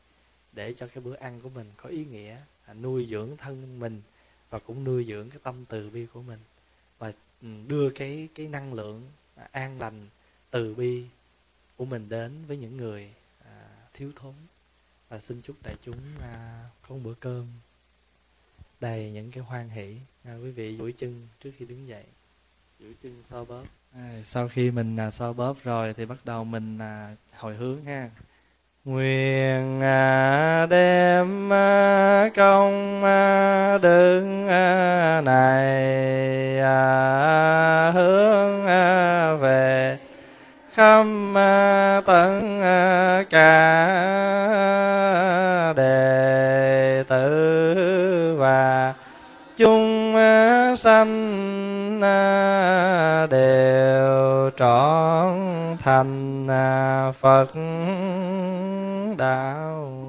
để 0.53 0.73
cho 0.73 0.87
cái 0.87 1.05
bữa 1.05 1.17
ăn 1.17 1.41
của 1.41 1.49
mình 1.49 1.71
có 1.77 1.89
ý 1.89 2.05
nghĩa 2.05 2.37
nuôi 2.75 3.07
dưỡng 3.07 3.37
thân 3.37 3.79
mình 3.81 4.03
và 4.51 4.59
cũng 4.59 4.85
nuôi 4.85 5.05
dưỡng 5.05 5.31
cái 5.31 5.39
tâm 5.43 5.65
từ 5.69 5.91
bi 5.91 6.07
của 6.13 6.23
mình. 6.23 6.39
Và 6.99 7.13
ừ, 7.43 7.49
đưa 7.67 7.91
cái 7.91 8.29
cái 8.35 8.49
năng 8.49 8.75
lượng 8.75 9.03
an 9.53 9.79
lành 9.79 10.07
từ 10.51 10.75
bi 10.75 11.05
của 11.77 11.85
mình 11.85 12.09
đến 12.09 12.33
với 12.47 12.57
những 12.57 12.77
người 12.77 13.13
thiếu 13.95 14.13
thốn 14.17 14.35
và 15.09 15.19
xin 15.19 15.41
chúc 15.43 15.57
đại 15.63 15.75
chúng 15.83 15.97
à, 16.23 16.65
có 16.89 16.95
một 16.95 17.01
bữa 17.05 17.15
cơm 17.21 17.47
đầy 18.81 19.11
những 19.11 19.31
cái 19.31 19.45
hoan 19.45 19.69
hỷ. 19.69 19.97
À, 20.25 20.35
quý 20.43 20.51
vị 20.51 20.77
duỗi 20.77 20.93
chân 20.93 21.29
trước 21.45 21.51
khi 21.59 21.65
đứng 21.65 21.89
dậy. 21.89 22.05
Duỗi 22.81 22.95
chân 23.03 23.21
so 23.23 23.45
bóp. 23.45 23.65
À, 23.95 24.21
sau 24.25 24.49
khi 24.49 24.71
mình 24.71 24.97
à, 24.97 25.11
so 25.11 25.33
bóp 25.33 25.57
rồi 25.65 25.95
thì 25.95 26.07
bắt 26.07 26.19
đầu 26.25 26.45
mình 26.45 26.79
à, 26.79 27.17
hồi 27.33 27.57
hướng 27.57 27.85
ha. 27.85 28.11
Nguyện 28.85 29.81
à, 29.81 30.67
đem 30.67 31.53
à, 31.53 32.31
công 32.37 33.05
à, 33.05 33.79
đức 33.79 34.47
à, 34.49 35.21
này 35.21 36.59
à, 36.59 37.91
hướng 37.91 38.67
à, 38.67 39.35
về 39.35 39.99
khắp 40.73 41.07
à, 41.35 42.01
tận 42.07 42.63
à, 42.63 43.25
cả 43.31 44.58
sanh 50.77 52.01
à, 52.03 53.27
đều 53.31 54.51
trọn 54.57 55.39
thành 55.79 56.47
à, 56.51 57.13
Phật 57.21 57.47
đạo. 59.17 60.08